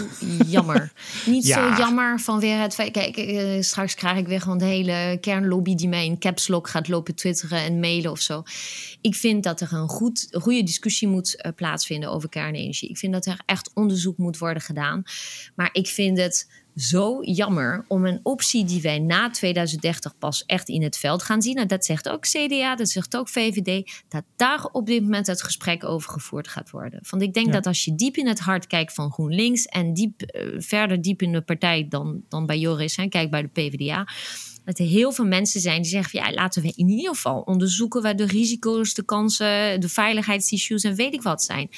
jammer. 0.46 0.92
Niet 1.26 1.46
zo 1.46 1.74
jammer 1.78 2.20
vanwege 2.20 2.61
het 2.61 2.74
feit... 2.74 2.92
Kijk, 2.92 3.16
eh, 3.16 3.62
straks 3.62 3.94
krijg 3.94 4.18
ik 4.18 4.26
weer 4.26 4.40
gewoon 4.40 4.59
de 4.59 4.64
hele 4.64 5.18
kernlobby... 5.20 5.74
die 5.74 5.88
mij 5.88 6.05
in 6.05 6.18
caps 6.18 6.48
lock 6.48 6.68
gaat 6.68 6.88
lopen 6.88 7.14
twitteren 7.14 7.59
en 7.59 7.80
mailen 7.80 8.11
of 8.11 8.20
zo. 8.20 8.42
Ik 9.00 9.14
vind 9.14 9.42
dat 9.44 9.61
er 9.61 9.72
een, 9.72 9.88
goed, 9.88 10.26
een 10.30 10.40
goede 10.40 10.62
discussie 10.62 11.09
moet 11.09 11.36
uh, 11.36 11.53
plaatsvinden 11.57 12.11
over 12.11 12.28
kernenergie. 12.28 12.88
Ik 12.88 12.98
vind 12.98 13.12
dat 13.12 13.26
er 13.26 13.40
echt 13.46 13.70
onderzoek 13.74 14.18
moet 14.18 14.38
worden 14.38 14.62
gedaan. 14.62 15.03
Maar 15.55 15.68
ik 15.72 15.86
vind 15.86 16.18
het 16.18 16.61
zo 16.76 17.22
jammer 17.22 17.84
om 17.88 18.06
een 18.06 18.20
optie 18.22 18.64
die 18.64 18.82
wij 18.82 18.98
na 18.98 19.30
2030 19.30 20.18
pas 20.18 20.44
echt 20.46 20.68
in 20.68 20.82
het 20.82 20.96
veld 20.96 21.22
gaan 21.22 21.42
zien. 21.42 21.56
En 21.56 21.66
dat 21.66 21.84
zegt 21.84 22.08
ook 22.08 22.22
CDA, 22.22 22.76
dat 22.76 22.88
zegt 22.88 23.16
ook 23.16 23.28
VVD, 23.28 24.02
dat 24.08 24.24
daar 24.36 24.64
op 24.64 24.86
dit 24.86 25.02
moment 25.02 25.26
het 25.26 25.42
gesprek 25.42 25.84
over 25.84 26.10
gevoerd 26.10 26.48
gaat 26.48 26.70
worden. 26.70 27.00
Want 27.10 27.22
ik 27.22 27.34
denk 27.34 27.52
dat 27.52 27.66
als 27.66 27.84
je 27.84 27.94
diep 27.94 28.16
in 28.16 28.26
het 28.26 28.40
hart 28.40 28.66
kijkt 28.66 28.94
van 28.94 29.12
GroenLinks 29.12 29.66
en 29.66 29.94
diep, 29.94 30.22
uh, 30.22 30.60
verder 30.60 31.02
diep 31.02 31.22
in 31.22 31.32
de 31.32 31.40
partij 31.40 31.86
dan, 31.88 32.22
dan 32.28 32.46
bij 32.46 32.58
Joris, 32.58 32.96
en 32.96 33.08
kijk 33.08 33.30
bij 33.30 33.42
de 33.42 33.48
PvdA, 33.48 34.08
dat 34.64 34.78
er 34.78 34.86
heel 34.86 35.12
veel 35.12 35.24
mensen 35.24 35.60
zijn 35.60 35.82
die 35.82 35.90
zeggen: 35.90 36.20
ja, 36.20 36.32
laten 36.32 36.62
we 36.62 36.72
in 36.76 36.88
ieder 36.88 37.14
geval 37.14 37.40
onderzoeken 37.40 38.02
waar 38.02 38.16
de 38.16 38.26
risico's, 38.26 38.94
de 38.94 39.04
kansen, 39.04 39.80
de 39.80 39.88
veiligheidsissues 39.88 40.82
en 40.82 40.94
weet 40.94 41.14
ik 41.14 41.22
wat 41.22 41.42
zijn. 41.42 41.68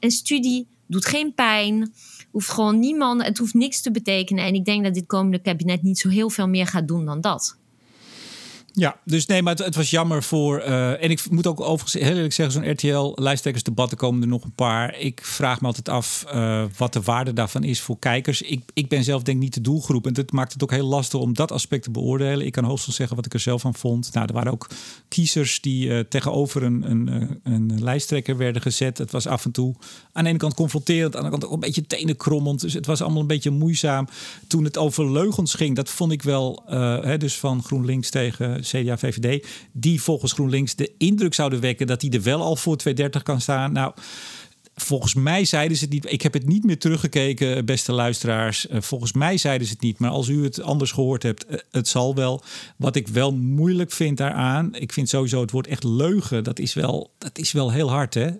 Een 0.00 0.10
studie 0.10 0.66
doet 0.86 1.06
geen 1.06 1.34
pijn 1.34 1.92
hoeft 2.30 2.48
gewoon 2.48 2.78
niemand, 2.78 3.22
het 3.22 3.38
hoeft 3.38 3.54
niks 3.54 3.80
te 3.80 3.90
betekenen. 3.90 4.44
En 4.44 4.54
ik 4.54 4.64
denk 4.64 4.84
dat 4.84 4.94
dit 4.94 5.06
komende 5.06 5.38
kabinet 5.38 5.82
niet 5.82 5.98
zo 5.98 6.08
heel 6.08 6.30
veel 6.30 6.48
meer 6.48 6.66
gaat 6.66 6.88
doen 6.88 7.04
dan 7.04 7.20
dat. 7.20 7.58
Ja, 8.76 8.96
dus 9.04 9.26
nee, 9.26 9.42
maar 9.42 9.54
het, 9.56 9.74
was 9.74 9.90
jammer 9.90 10.22
voor. 10.22 10.58
Uh, 10.58 11.02
en 11.02 11.10
ik 11.10 11.30
moet 11.30 11.46
ook 11.46 11.60
overigens 11.60 11.92
heel 11.92 12.14
eerlijk 12.14 12.32
zeggen, 12.32 12.54
zo'n 12.54 12.70
RTL-lijsttrekkersdebatten 12.70 13.98
komen 13.98 14.22
er 14.22 14.28
nog 14.28 14.44
een 14.44 14.54
paar. 14.54 14.98
Ik 14.98 15.20
vraag 15.24 15.60
me 15.60 15.66
altijd 15.66 15.88
af 15.88 16.24
uh, 16.34 16.64
wat 16.76 16.92
de 16.92 17.02
waarde 17.02 17.32
daarvan 17.32 17.64
is 17.64 17.80
voor 17.80 17.98
kijkers. 17.98 18.42
Ik, 18.42 18.62
ik 18.72 18.88
ben 18.88 19.04
zelf 19.04 19.22
denk 19.22 19.38
niet 19.38 19.54
de 19.54 19.60
doelgroep. 19.60 20.06
En 20.06 20.12
dat 20.12 20.32
maakt 20.32 20.52
het 20.52 20.62
ook 20.62 20.70
heel 20.70 20.86
lastig 20.86 21.20
om 21.20 21.34
dat 21.34 21.52
aspect 21.52 21.82
te 21.82 21.90
beoordelen. 21.90 22.46
Ik 22.46 22.52
kan 22.52 22.64
hoogstens 22.64 22.96
zeggen 22.96 23.16
wat 23.16 23.26
ik 23.26 23.34
er 23.34 23.40
zelf 23.40 23.60
van 23.60 23.74
vond. 23.74 24.12
Nou, 24.12 24.26
er 24.26 24.34
waren 24.34 24.52
ook 24.52 24.68
kiezers 25.08 25.60
die 25.60 25.86
uh, 25.86 26.00
tegenover 26.00 26.62
een, 26.62 26.90
een, 26.90 27.40
een 27.42 27.82
lijsttrekker 27.82 28.36
werden 28.36 28.62
gezet. 28.62 28.98
Het 28.98 29.10
was 29.10 29.26
af 29.26 29.44
en 29.44 29.50
toe 29.50 29.74
aan 30.12 30.22
de 30.24 30.30
ene 30.30 30.38
kant 30.38 30.54
confronterend, 30.54 31.16
aan 31.16 31.22
de 31.22 31.26
andere 31.26 31.40
kant 31.40 31.44
ook 31.44 31.52
een 31.52 31.66
beetje 31.66 31.86
tenenkrommend. 31.86 32.60
Dus 32.60 32.72
het 32.72 32.86
was 32.86 33.00
allemaal 33.00 33.20
een 33.20 33.26
beetje 33.26 33.50
moeizaam. 33.50 34.08
Toen 34.46 34.64
het 34.64 34.78
over 34.78 35.12
leugens 35.12 35.54
ging, 35.54 35.76
dat 35.76 35.90
vond 35.90 36.12
ik 36.12 36.22
wel, 36.22 36.62
hè, 37.02 37.16
dus 37.16 37.38
van 37.38 37.62
GroenLinks 37.62 38.10
tegen 38.10 38.63
CDA, 38.64 38.98
VVD, 38.98 39.46
die 39.72 40.02
volgens 40.02 40.32
GroenLinks 40.32 40.74
de 40.74 40.92
indruk 40.98 41.34
zouden 41.34 41.60
wekken 41.60 41.86
dat 41.86 42.02
hij 42.02 42.10
er 42.10 42.22
wel 42.22 42.42
al 42.42 42.56
voor 42.56 42.76
230 42.76 43.22
kan 43.22 43.40
staan. 43.40 43.72
Nou, 43.72 43.92
Volgens 44.76 45.14
mij 45.14 45.44
zeiden 45.44 45.76
ze 45.76 45.84
het 45.84 45.92
niet. 45.92 46.12
Ik 46.12 46.22
heb 46.22 46.32
het 46.32 46.46
niet 46.46 46.64
meer 46.64 46.78
teruggekeken, 46.78 47.64
beste 47.64 47.92
luisteraars. 47.92 48.66
Eh, 48.66 48.80
volgens 48.80 49.12
mij 49.12 49.36
zeiden 49.36 49.66
ze 49.66 49.72
het 49.72 49.82
niet. 49.82 49.98
Maar 49.98 50.10
als 50.10 50.28
u 50.28 50.44
het 50.44 50.62
anders 50.62 50.92
gehoord 50.92 51.22
hebt, 51.22 51.46
eh, 51.46 51.58
het 51.70 51.88
zal 51.88 52.14
wel. 52.14 52.42
Wat 52.76 52.96
ik 52.96 53.08
wel 53.08 53.34
moeilijk 53.34 53.92
vind 53.92 54.16
daaraan. 54.16 54.74
Ik 54.74 54.92
vind 54.92 55.08
sowieso 55.08 55.40
het 55.40 55.50
woord 55.50 55.66
echt 55.66 55.84
leugen. 55.84 56.44
Dat 56.44 56.58
is 56.58 56.74
wel, 56.74 57.10
dat 57.18 57.38
is 57.38 57.52
wel 57.52 57.72
heel 57.72 57.90
hard. 57.90 58.14
Hè? 58.14 58.30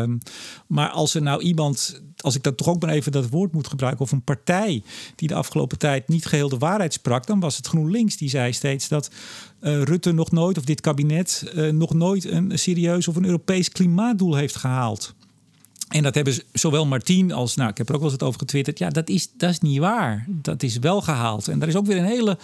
Um, 0.00 0.18
maar 0.66 0.88
als 0.88 1.14
er 1.14 1.22
nou 1.22 1.42
iemand. 1.42 2.02
Als 2.16 2.34
ik 2.34 2.42
dat 2.42 2.56
toch 2.56 2.68
ook 2.68 2.82
maar 2.82 2.94
even 2.94 3.12
dat 3.12 3.28
woord 3.28 3.52
moet 3.52 3.68
gebruiken. 3.68 4.04
Of 4.04 4.12
een 4.12 4.24
partij 4.24 4.82
die 5.16 5.28
de 5.28 5.34
afgelopen 5.34 5.78
tijd 5.78 6.08
niet 6.08 6.26
geheel 6.26 6.48
de 6.48 6.58
waarheid 6.58 6.92
sprak. 6.92 7.26
Dan 7.26 7.40
was 7.40 7.56
het 7.56 7.66
GroenLinks. 7.66 8.16
Die 8.16 8.28
zei 8.28 8.52
steeds 8.52 8.88
dat 8.88 9.10
uh, 9.62 9.82
Rutte 9.82 10.12
nog 10.12 10.30
nooit. 10.30 10.58
Of 10.58 10.64
dit 10.64 10.80
kabinet 10.80 11.52
uh, 11.54 11.72
nog 11.72 11.94
nooit 11.94 12.30
een 12.30 12.58
serieus 12.58 13.08
of 13.08 13.16
een 13.16 13.24
Europees 13.24 13.68
klimaatdoel 13.68 14.34
heeft 14.34 14.56
gehaald. 14.56 15.14
En 15.88 16.02
dat 16.02 16.14
hebben 16.14 16.34
zowel 16.52 16.86
Martien 16.86 17.32
als, 17.32 17.54
nou, 17.54 17.70
ik 17.70 17.78
heb 17.78 17.88
er 17.88 17.94
ook 17.94 18.00
wel 18.00 18.10
eens 18.10 18.20
het 18.20 18.28
over 18.28 18.40
getwitterd. 18.40 18.78
Ja, 18.78 18.88
dat 18.88 19.08
is, 19.08 19.28
dat 19.36 19.50
is 19.50 19.58
niet 19.58 19.78
waar. 19.78 20.26
Dat 20.28 20.62
is 20.62 20.78
wel 20.78 21.00
gehaald. 21.00 21.48
En 21.48 21.58
daar 21.58 21.68
is 21.68 21.76
ook 21.76 21.86
weer 21.86 21.96
een 21.96 22.04
hele, 22.04 22.38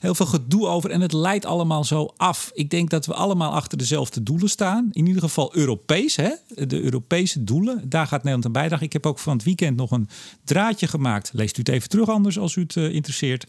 heel 0.00 0.14
veel 0.14 0.26
gedoe 0.26 0.66
over. 0.66 0.90
En 0.90 1.00
het 1.00 1.12
leidt 1.12 1.44
allemaal 1.44 1.84
zo 1.84 2.12
af. 2.16 2.50
Ik 2.54 2.70
denk 2.70 2.90
dat 2.90 3.06
we 3.06 3.14
allemaal 3.14 3.52
achter 3.52 3.78
dezelfde 3.78 4.22
doelen 4.22 4.48
staan. 4.48 4.88
In 4.92 5.06
ieder 5.06 5.22
geval 5.22 5.56
Europees, 5.56 6.16
hè? 6.16 6.30
de 6.66 6.82
Europese 6.82 7.44
doelen. 7.44 7.88
Daar 7.88 8.06
gaat 8.06 8.22
Nederland 8.22 8.44
aan 8.46 8.52
bijdragen. 8.52 8.86
Ik 8.86 8.92
heb 8.92 9.06
ook 9.06 9.18
van 9.18 9.32
het 9.32 9.44
weekend 9.44 9.76
nog 9.76 9.90
een 9.90 10.08
draadje 10.44 10.86
gemaakt. 10.86 11.30
Leest 11.32 11.56
u 11.56 11.60
het 11.60 11.68
even 11.68 11.88
terug 11.88 12.08
anders 12.08 12.38
als 12.38 12.56
u 12.56 12.60
het 12.60 12.74
uh, 12.74 12.94
interesseert. 12.94 13.46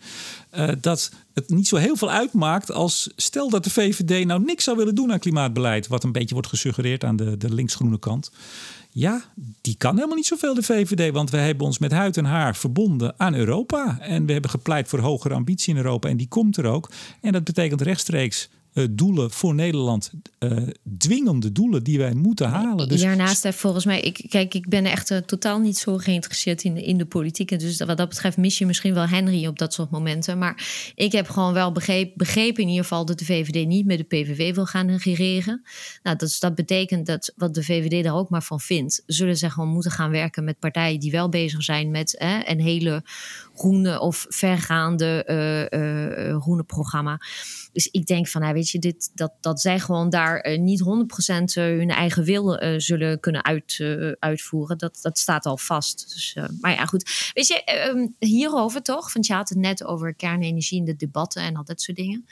Uh, 0.58 0.70
dat 0.82 1.12
het 1.34 1.50
niet 1.50 1.68
zo 1.68 1.76
heel 1.76 1.96
veel 1.96 2.12
uitmaakt 2.12 2.72
als 2.72 3.10
stel 3.16 3.50
dat 3.50 3.64
de 3.64 3.70
VVD 3.70 4.26
nou 4.26 4.44
niks 4.44 4.64
zou 4.64 4.78
willen 4.78 4.96
doen 4.96 5.12
aan 5.12 5.20
klimaatbeleid. 5.20 5.88
Wat 5.88 6.04
een 6.04 6.12
beetje 6.12 6.34
wordt 6.34 6.50
gesuggereerd 6.50 7.04
aan 7.04 7.16
de, 7.16 7.38
de 7.38 7.54
linksgroene 7.54 8.00
kant. 8.00 8.32
Ja, 9.00 9.24
die 9.62 9.76
kan 9.78 9.96
helemaal 9.96 10.16
niet 10.16 10.26
zoveel, 10.26 10.54
de 10.54 10.64
VVD. 10.64 11.14
Want 11.14 11.30
we 11.30 11.38
hebben 11.38 11.66
ons 11.66 11.78
met 11.78 11.92
huid 11.92 12.18
en 12.18 12.26
haar 12.26 12.56
verbonden 12.56 13.14
aan 13.18 13.36
Europa. 13.36 13.98
En 14.00 14.26
we 14.26 14.32
hebben 14.32 14.52
gepleit 14.52 14.88
voor 14.88 15.00
hogere 15.00 15.34
ambitie 15.34 15.74
in 15.74 15.80
Europa. 15.80 16.10
En 16.10 16.18
die 16.18 16.28
komt 16.28 16.58
er 16.58 16.66
ook. 16.66 16.92
En 17.22 17.32
dat 17.32 17.44
betekent 17.44 17.82
rechtstreeks 17.82 18.50
doelen 18.90 19.32
voor 19.32 19.56
Nederland, 19.56 20.12
uh, 20.40 20.58
dwingende 20.98 21.52
doelen 21.52 21.84
die 21.84 21.98
wij 21.98 22.14
moeten 22.14 22.48
halen. 22.50 22.90
Dus 22.90 23.02
Daarnaast 23.02 23.44
heeft 23.44 23.58
volgens 23.58 23.86
mij, 23.86 24.00
ik, 24.00 24.26
kijk, 24.30 24.54
ik 24.54 24.70
ben 24.70 24.86
echt 24.86 25.22
totaal 25.26 25.60
niet 25.60 25.78
zo 25.78 25.98
geïnteresseerd 25.98 26.64
in, 26.64 26.78
in 26.78 26.98
de 26.98 27.06
politiek. 27.06 27.52
En 27.52 27.58
dus 27.58 27.78
wat 27.78 27.98
dat 27.98 28.10
betreft 28.10 28.38
mis 28.38 28.58
je 28.58 28.66
misschien 28.66 28.94
wel 28.94 29.08
Henry 29.08 29.48
op 29.48 29.60
dat 29.60 29.74
soort 29.74 29.90
momenten. 29.90 30.38
Maar 30.38 30.92
ik 30.96 31.12
heb 31.12 31.30
gewoon 31.30 31.54
wel 31.54 31.72
begrepen, 31.72 32.14
begrepen 32.16 32.64
in 32.64 32.70
ieder 32.70 32.84
geval 32.84 33.06
dat 33.06 33.20
de 33.20 33.26
VVD 33.26 33.68
niet 33.68 33.86
met 33.86 33.98
de 33.98 34.04
PVV 34.04 34.56
wil 34.56 34.66
gaan 34.66 34.90
regeren. 34.90 35.62
Nou, 36.04 36.18
dat, 36.18 36.38
dat 36.40 36.56
betekent 36.56 37.06
dat 37.06 37.34
wat 37.36 37.54
de 37.54 37.64
VVD 37.64 38.04
daar 38.04 38.16
ook 38.16 38.30
maar 38.30 38.44
van 38.44 38.60
vindt, 38.60 39.04
zullen 39.06 39.38
ze 39.38 39.50
gewoon 39.50 39.70
moeten 39.70 39.92
gaan 39.92 40.12
werken 40.12 40.44
met 40.44 40.60
partijen 40.60 41.00
die 41.00 41.12
wel 41.12 41.30
bezig 41.30 41.64
zijn 41.64 41.92
met 41.92 42.16
een 42.46 42.62
hele 42.62 43.04
groene 43.58 44.00
of 44.00 44.26
vergaande 44.30 45.26
groene 46.42 46.64
programma. 46.64 47.20
Dus 47.78 47.88
ik 47.88 48.06
denk 48.06 48.28
van, 48.28 48.42
nou, 48.42 48.54
weet 48.54 48.70
je, 48.70 48.80
dit, 48.80 49.12
dat, 49.14 49.34
dat 49.42 49.62
zij 49.62 49.80
gewoon 49.80 50.10
daar 50.10 50.48
uh, 50.48 50.60
niet 50.60 50.82
100% 50.82 50.86
uh, 50.86 51.44
hun 51.54 51.90
eigen 51.90 52.24
wil 52.24 52.64
uh, 52.64 52.74
zullen 52.80 53.20
kunnen 53.20 53.44
uit, 53.44 53.78
uh, 53.82 54.12
uitvoeren, 54.20 54.78
dat, 54.78 55.00
dat 55.02 55.18
staat 55.18 55.46
al 55.46 55.58
vast. 55.58 56.14
Dus, 56.14 56.38
maar 56.62 56.72
ja, 56.72 56.86
goed. 56.86 57.32
Weet 57.34 57.48
je, 57.48 57.90
um, 57.90 58.16
hierover 58.20 58.82
toch? 58.82 59.14
Want 59.14 59.26
je 59.26 59.34
had 59.34 59.50
het 59.50 59.58
net 59.58 59.84
over 59.84 60.16
kernenergie 60.16 60.80
in 60.80 60.86
de 60.86 60.96
debatten 60.96 61.42
en 61.42 61.56
al 61.56 61.64
dat 61.64 61.82
soort 61.82 61.98
dingen. 61.98 62.26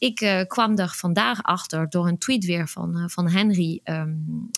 Ik 0.00 0.44
kwam 0.46 0.78
er 0.78 0.88
vandaag 0.88 1.42
achter 1.42 1.88
door 1.88 2.08
een 2.08 2.18
tweet 2.18 2.44
weer 2.44 2.68
van, 2.68 3.10
van 3.10 3.28
Henry. 3.28 3.80
Um, 3.84 4.50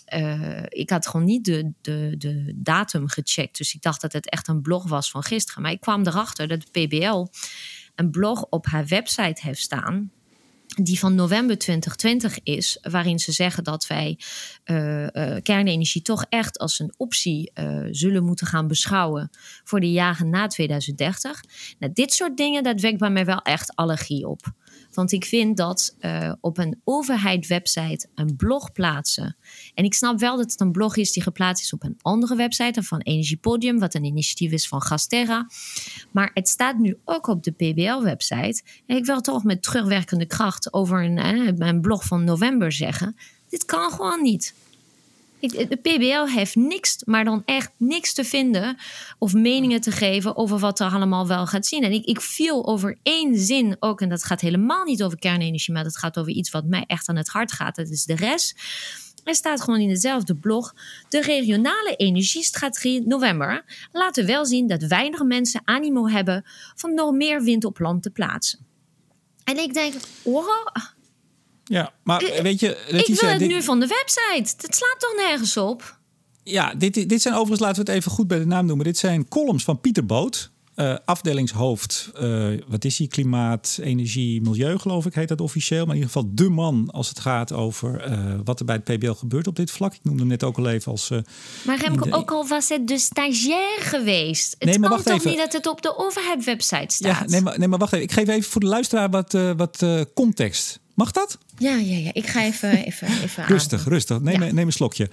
ik 0.68 0.90
had 0.90 1.06
gewoon 1.06 1.26
niet 1.26 1.44
de, 1.44 1.72
de, 1.80 2.14
de 2.18 2.52
datum 2.56 3.08
gecheckt. 3.08 3.58
Dus 3.58 3.74
ik 3.74 3.82
dacht 3.82 4.00
dat 4.00 4.12
het 4.12 4.30
echt 4.30 4.48
een 4.48 4.62
blog 4.62 4.88
was 4.88 5.10
van 5.10 5.22
gisteren. 5.22 5.62
Maar 5.62 5.72
ik 5.72 5.80
kwam 5.80 6.06
erachter 6.06 6.48
dat 6.48 6.62
de 6.70 6.86
PBL 6.86 7.26
een 7.94 8.10
blog 8.10 8.46
op 8.50 8.66
haar 8.66 8.86
website 8.86 9.40
heeft 9.42 9.60
staan 9.60 10.10
die 10.74 10.98
van 10.98 11.14
november 11.14 11.58
2020 11.58 12.38
is, 12.42 12.78
waarin 12.82 13.18
ze 13.18 13.32
zeggen 13.32 13.64
dat 13.64 13.86
wij 13.86 14.18
kernenergie 15.42 16.02
toch 16.02 16.26
echt 16.28 16.58
als 16.58 16.78
een 16.78 16.94
optie 16.96 17.52
zullen 17.90 18.24
moeten 18.24 18.46
gaan 18.46 18.66
beschouwen 18.66 19.30
voor 19.64 19.80
de 19.80 19.92
jaren 19.92 20.30
na 20.30 20.46
2030. 20.46 21.40
Nou, 21.78 21.92
dit 21.92 22.12
soort 22.12 22.36
dingen, 22.36 22.62
dat 22.62 22.80
wekt 22.80 22.98
bij 22.98 23.10
mij 23.10 23.24
wel 23.24 23.42
echt 23.42 23.74
allergie 23.74 24.28
op. 24.28 24.52
Want 24.94 25.12
ik 25.12 25.24
vind 25.24 25.56
dat 25.56 25.96
uh, 26.00 26.32
op 26.40 26.58
een 26.58 26.80
overheid-website 26.84 28.06
een 28.14 28.36
blog 28.36 28.72
plaatsen. 28.72 29.36
En 29.74 29.84
ik 29.84 29.94
snap 29.94 30.18
wel 30.18 30.36
dat 30.36 30.50
het 30.50 30.60
een 30.60 30.72
blog 30.72 30.96
is 30.96 31.12
die 31.12 31.22
geplaatst 31.22 31.64
is 31.64 31.72
op 31.72 31.82
een 31.82 31.98
andere 32.02 32.36
website, 32.36 32.82
van 32.82 33.00
Energiepodium, 33.00 33.78
wat 33.78 33.94
een 33.94 34.04
initiatief 34.04 34.52
is 34.52 34.68
van 34.68 34.82
Gasterra. 34.82 35.46
Maar 36.10 36.30
het 36.34 36.48
staat 36.48 36.78
nu 36.78 36.98
ook 37.04 37.26
op 37.26 37.42
de 37.42 37.50
PBL-website. 37.50 38.62
En 38.86 38.96
ik 38.96 39.04
wil 39.04 39.20
toch 39.20 39.44
met 39.44 39.62
terugwerkende 39.62 40.26
kracht 40.26 40.72
over 40.72 41.04
een, 41.04 41.62
een 41.62 41.80
blog 41.80 42.04
van 42.04 42.24
november 42.24 42.72
zeggen. 42.72 43.16
Dit 43.48 43.64
kan 43.64 43.90
gewoon 43.90 44.22
niet. 44.22 44.54
De 45.50 45.78
PBL 45.82 46.34
heeft 46.34 46.56
niks, 46.56 46.96
maar 47.04 47.24
dan 47.24 47.42
echt 47.44 47.70
niks 47.76 48.12
te 48.12 48.24
vinden 48.24 48.76
of 49.18 49.34
meningen 49.34 49.80
te 49.80 49.90
geven 49.90 50.36
over 50.36 50.58
wat 50.58 50.80
er 50.80 50.90
allemaal 50.90 51.26
wel 51.26 51.46
gaat 51.46 51.66
zien. 51.66 51.82
En 51.82 51.92
ik, 51.92 52.04
ik 52.04 52.20
viel 52.20 52.66
over 52.66 52.98
één 53.02 53.38
zin 53.38 53.76
ook, 53.78 54.00
en 54.00 54.08
dat 54.08 54.24
gaat 54.24 54.40
helemaal 54.40 54.84
niet 54.84 55.02
over 55.02 55.18
kernenergie, 55.18 55.74
maar 55.74 55.84
dat 55.84 55.96
gaat 55.96 56.18
over 56.18 56.32
iets 56.32 56.50
wat 56.50 56.64
mij 56.64 56.84
echt 56.86 57.08
aan 57.08 57.16
het 57.16 57.28
hart 57.28 57.52
gaat. 57.52 57.76
Dat 57.76 57.88
is 57.88 58.04
de 58.04 58.14
rest. 58.14 58.60
Er 59.24 59.34
staat 59.34 59.62
gewoon 59.62 59.80
in 59.80 59.90
hetzelfde 59.90 60.36
blog: 60.36 60.74
de 61.08 61.20
regionale 61.20 61.94
energiestrategie 61.96 63.06
november 63.06 63.64
laten 63.92 64.26
wel 64.26 64.46
zien 64.46 64.66
dat 64.66 64.82
weinig 64.82 65.22
mensen 65.22 65.62
animo 65.64 66.08
hebben 66.08 66.44
van 66.74 66.94
nog 66.94 67.12
meer 67.12 67.42
wind 67.42 67.64
op 67.64 67.78
land 67.78 68.02
te 68.02 68.10
plaatsen. 68.10 68.66
En 69.44 69.58
ik 69.58 69.74
denk, 69.74 69.94
wow, 70.22 70.66
ja, 71.72 71.92
maar 72.02 72.32
weet 72.42 72.60
je... 72.60 72.68
ik 72.88 73.20
wil 73.20 73.30
het 73.30 73.38
dit... 73.38 73.48
nu 73.48 73.62
van 73.62 73.80
de 73.80 73.86
website. 73.86 74.62
Dat 74.66 74.74
slaat 74.74 74.96
toch 74.98 75.14
nergens 75.16 75.56
op? 75.56 75.98
Ja, 76.42 76.74
dit, 76.74 77.08
dit 77.08 77.22
zijn 77.22 77.34
overigens, 77.34 77.60
laten 77.60 77.84
we 77.84 77.90
het 77.90 78.00
even 78.00 78.10
goed 78.10 78.26
bij 78.26 78.38
de 78.38 78.46
naam 78.46 78.66
noemen. 78.66 78.84
Dit 78.84 78.98
zijn 78.98 79.28
columns 79.28 79.64
van 79.64 79.80
Pieter 79.80 80.06
Boot. 80.06 80.50
Uh, 80.76 80.94
afdelingshoofd, 81.04 82.10
uh, 82.20 82.60
wat 82.68 82.84
is 82.84 82.98
hij? 82.98 83.06
Klimaat, 83.06 83.78
energie, 83.82 84.40
milieu, 84.40 84.78
geloof 84.78 85.06
ik, 85.06 85.14
heet 85.14 85.28
dat 85.28 85.40
officieel. 85.40 85.86
Maar 85.86 85.94
in 85.94 86.00
ieder 86.00 86.12
geval 86.12 86.30
de 86.34 86.48
man 86.48 86.90
als 86.90 87.08
het 87.08 87.20
gaat 87.20 87.52
over 87.52 88.10
uh, 88.10 88.34
wat 88.44 88.58
er 88.58 88.64
bij 88.64 88.80
het 88.84 88.98
PBL 88.98 89.12
gebeurt 89.12 89.46
op 89.46 89.56
dit 89.56 89.70
vlak. 89.70 89.94
Ik 89.94 90.00
noemde 90.02 90.20
hem 90.20 90.28
net 90.28 90.44
ook 90.44 90.58
al 90.58 90.68
even 90.68 90.92
als. 90.92 91.10
maar 91.64 91.80
Remco, 91.80 92.04
de... 92.04 92.16
ook 92.16 92.30
al 92.30 92.46
was 92.46 92.68
het 92.68 92.88
de 92.88 92.98
stagiair 92.98 93.80
geweest. 93.80 94.54
Het 94.58 94.68
nee, 94.68 94.78
maar 94.78 94.90
kan 94.90 95.02
toch 95.02 95.14
even. 95.14 95.30
niet 95.30 95.38
dat 95.38 95.52
het 95.52 95.66
op 95.66 95.82
de 95.82 95.98
overheid-website 95.98 96.94
staat? 96.94 97.18
Ja, 97.20 97.24
nee 97.26 97.40
maar, 97.40 97.58
nee, 97.58 97.68
maar 97.68 97.78
wacht 97.78 97.92
even. 97.92 98.04
Ik 98.04 98.12
geef 98.12 98.28
even 98.28 98.50
voor 98.50 98.60
de 98.60 98.66
luisteraar 98.66 99.10
wat, 99.10 99.32
wat 99.56 99.86
context. 100.14 100.80
Mag 100.94 101.10
dat? 101.10 101.38
Ja, 101.58 101.76
ja, 101.76 101.96
ja. 101.96 102.10
Ik 102.12 102.26
ga 102.26 102.42
even. 102.42 102.70
even, 102.84 103.08
even 103.22 103.44
rustig, 103.46 103.84
rustig. 103.84 104.20
Neem, 104.20 104.42
ja. 104.42 104.52
neem 104.52 104.66
een 104.66 104.72
slokje. 104.72 105.10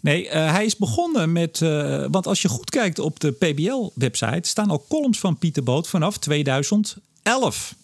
Nee, 0.00 0.24
uh, 0.24 0.30
hij 0.30 0.64
is 0.64 0.76
begonnen 0.76 1.32
met. 1.32 1.60
Uh, 1.60 2.06
want 2.10 2.26
als 2.26 2.42
je 2.42 2.48
goed 2.48 2.70
kijkt 2.70 2.98
op 2.98 3.20
de 3.20 3.30
PBL-website. 3.30 4.48
staan 4.48 4.70
al 4.70 4.84
columns 4.88 5.18
van 5.18 5.38
Pieter 5.38 5.62
Boot 5.62 5.88
vanaf 5.88 6.18
2011. 6.18 7.74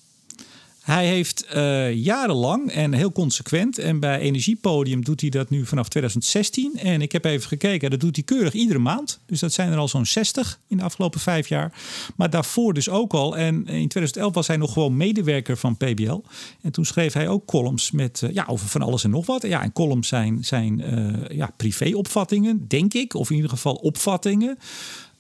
Hij 0.88 1.06
heeft 1.06 1.46
uh, 1.54 1.94
jarenlang 1.94 2.70
en 2.70 2.92
heel 2.92 3.12
consequent, 3.12 3.78
en 3.78 4.00
bij 4.00 4.18
Energiepodium 4.18 5.04
doet 5.04 5.20
hij 5.20 5.30
dat 5.30 5.50
nu 5.50 5.66
vanaf 5.66 5.88
2016. 5.88 6.78
En 6.78 7.02
ik 7.02 7.12
heb 7.12 7.24
even 7.24 7.48
gekeken, 7.48 7.90
dat 7.90 8.00
doet 8.00 8.16
hij 8.16 8.24
keurig 8.24 8.52
iedere 8.52 8.78
maand. 8.78 9.20
Dus 9.26 9.40
dat 9.40 9.52
zijn 9.52 9.72
er 9.72 9.78
al 9.78 9.88
zo'n 9.88 10.06
60 10.06 10.60
in 10.66 10.76
de 10.76 10.82
afgelopen 10.82 11.20
vijf 11.20 11.48
jaar. 11.48 11.72
Maar 12.16 12.30
daarvoor 12.30 12.74
dus 12.74 12.88
ook 12.88 13.12
al. 13.12 13.36
En 13.36 13.54
in 13.54 13.88
2011 13.88 14.34
was 14.34 14.46
hij 14.46 14.56
nog 14.56 14.72
gewoon 14.72 14.96
medewerker 14.96 15.56
van 15.56 15.76
PBL. 15.76 16.22
En 16.60 16.72
toen 16.72 16.84
schreef 16.84 17.12
hij 17.12 17.28
ook 17.28 17.44
columns 17.44 17.90
met, 17.90 18.20
uh, 18.24 18.32
ja, 18.32 18.44
over 18.46 18.68
van 18.68 18.82
alles 18.82 19.04
en 19.04 19.10
nog 19.10 19.26
wat. 19.26 19.42
Ja, 19.42 19.62
en 19.62 19.72
columns 19.72 20.08
zijn, 20.08 20.44
zijn 20.44 20.94
uh, 20.94 21.36
ja, 21.36 21.50
privéopvattingen, 21.56 22.68
denk 22.68 22.94
ik. 22.94 23.14
Of 23.14 23.30
in 23.30 23.36
ieder 23.36 23.50
geval 23.50 23.74
opvattingen. 23.74 24.58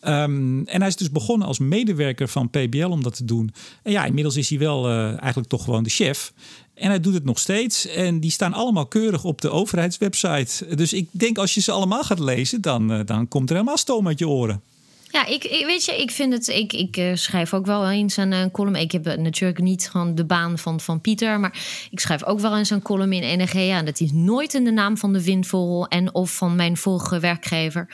Um, 0.02 0.66
en 0.66 0.78
hij 0.80 0.88
is 0.88 0.96
dus 0.96 1.10
begonnen 1.10 1.46
als 1.48 1.58
medewerker 1.58 2.28
van 2.28 2.50
PBL 2.50 2.86
om 2.86 3.02
dat 3.02 3.16
te 3.16 3.24
doen. 3.24 3.52
En 3.82 3.92
ja, 3.92 4.04
inmiddels 4.04 4.36
is 4.36 4.48
hij 4.48 4.58
wel 4.58 4.90
uh, 4.90 5.06
eigenlijk 5.06 5.48
toch 5.48 5.64
gewoon 5.64 5.82
de 5.82 5.90
chef. 5.90 6.32
En 6.74 6.88
hij 6.88 7.00
doet 7.00 7.14
het 7.14 7.24
nog 7.24 7.38
steeds. 7.38 7.86
En 7.86 8.20
die 8.20 8.30
staan 8.30 8.52
allemaal 8.52 8.86
keurig 8.86 9.24
op 9.24 9.40
de 9.40 9.50
overheidswebsite. 9.50 10.74
Dus 10.74 10.92
ik 10.92 11.08
denk 11.10 11.38
als 11.38 11.54
je 11.54 11.60
ze 11.60 11.72
allemaal 11.72 12.04
gaat 12.04 12.18
lezen, 12.18 12.60
dan, 12.60 12.92
uh, 12.92 13.00
dan 13.04 13.28
komt 13.28 13.48
er 13.48 13.54
helemaal 13.56 13.76
stoom 13.76 14.06
uit 14.06 14.18
je 14.18 14.28
oren. 14.28 14.62
Ja, 15.10 15.26
ik, 15.26 15.64
weet 15.66 15.84
je, 15.84 15.92
ik 15.92 16.10
vind 16.10 16.32
het. 16.32 16.48
Ik, 16.48 16.72
ik 16.72 16.96
uh, 16.96 17.14
schrijf 17.14 17.54
ook 17.54 17.66
wel 17.66 17.90
eens 17.90 18.16
een, 18.16 18.32
een 18.32 18.50
column. 18.50 18.76
Ik 18.76 18.92
heb 18.92 19.04
natuurlijk 19.04 19.60
niet 19.60 19.90
gewoon 19.90 20.14
de 20.14 20.24
baan 20.24 20.58
van, 20.58 20.80
van 20.80 21.00
Pieter, 21.00 21.40
maar 21.40 21.86
ik 21.90 22.00
schrijf 22.00 22.24
ook 22.24 22.40
wel 22.40 22.56
eens 22.56 22.70
een 22.70 22.82
column 22.82 23.12
in 23.12 23.38
NRG. 23.38 23.52
Ja, 23.52 23.82
dat 23.82 24.00
is 24.00 24.12
nooit 24.12 24.54
in 24.54 24.64
de 24.64 24.70
naam 24.70 24.96
van 24.96 25.12
de 25.12 25.24
windvogel 25.24 25.86
en 25.86 26.14
of 26.14 26.30
van 26.30 26.56
mijn 26.56 26.76
vorige 26.76 27.20
werkgever. 27.20 27.88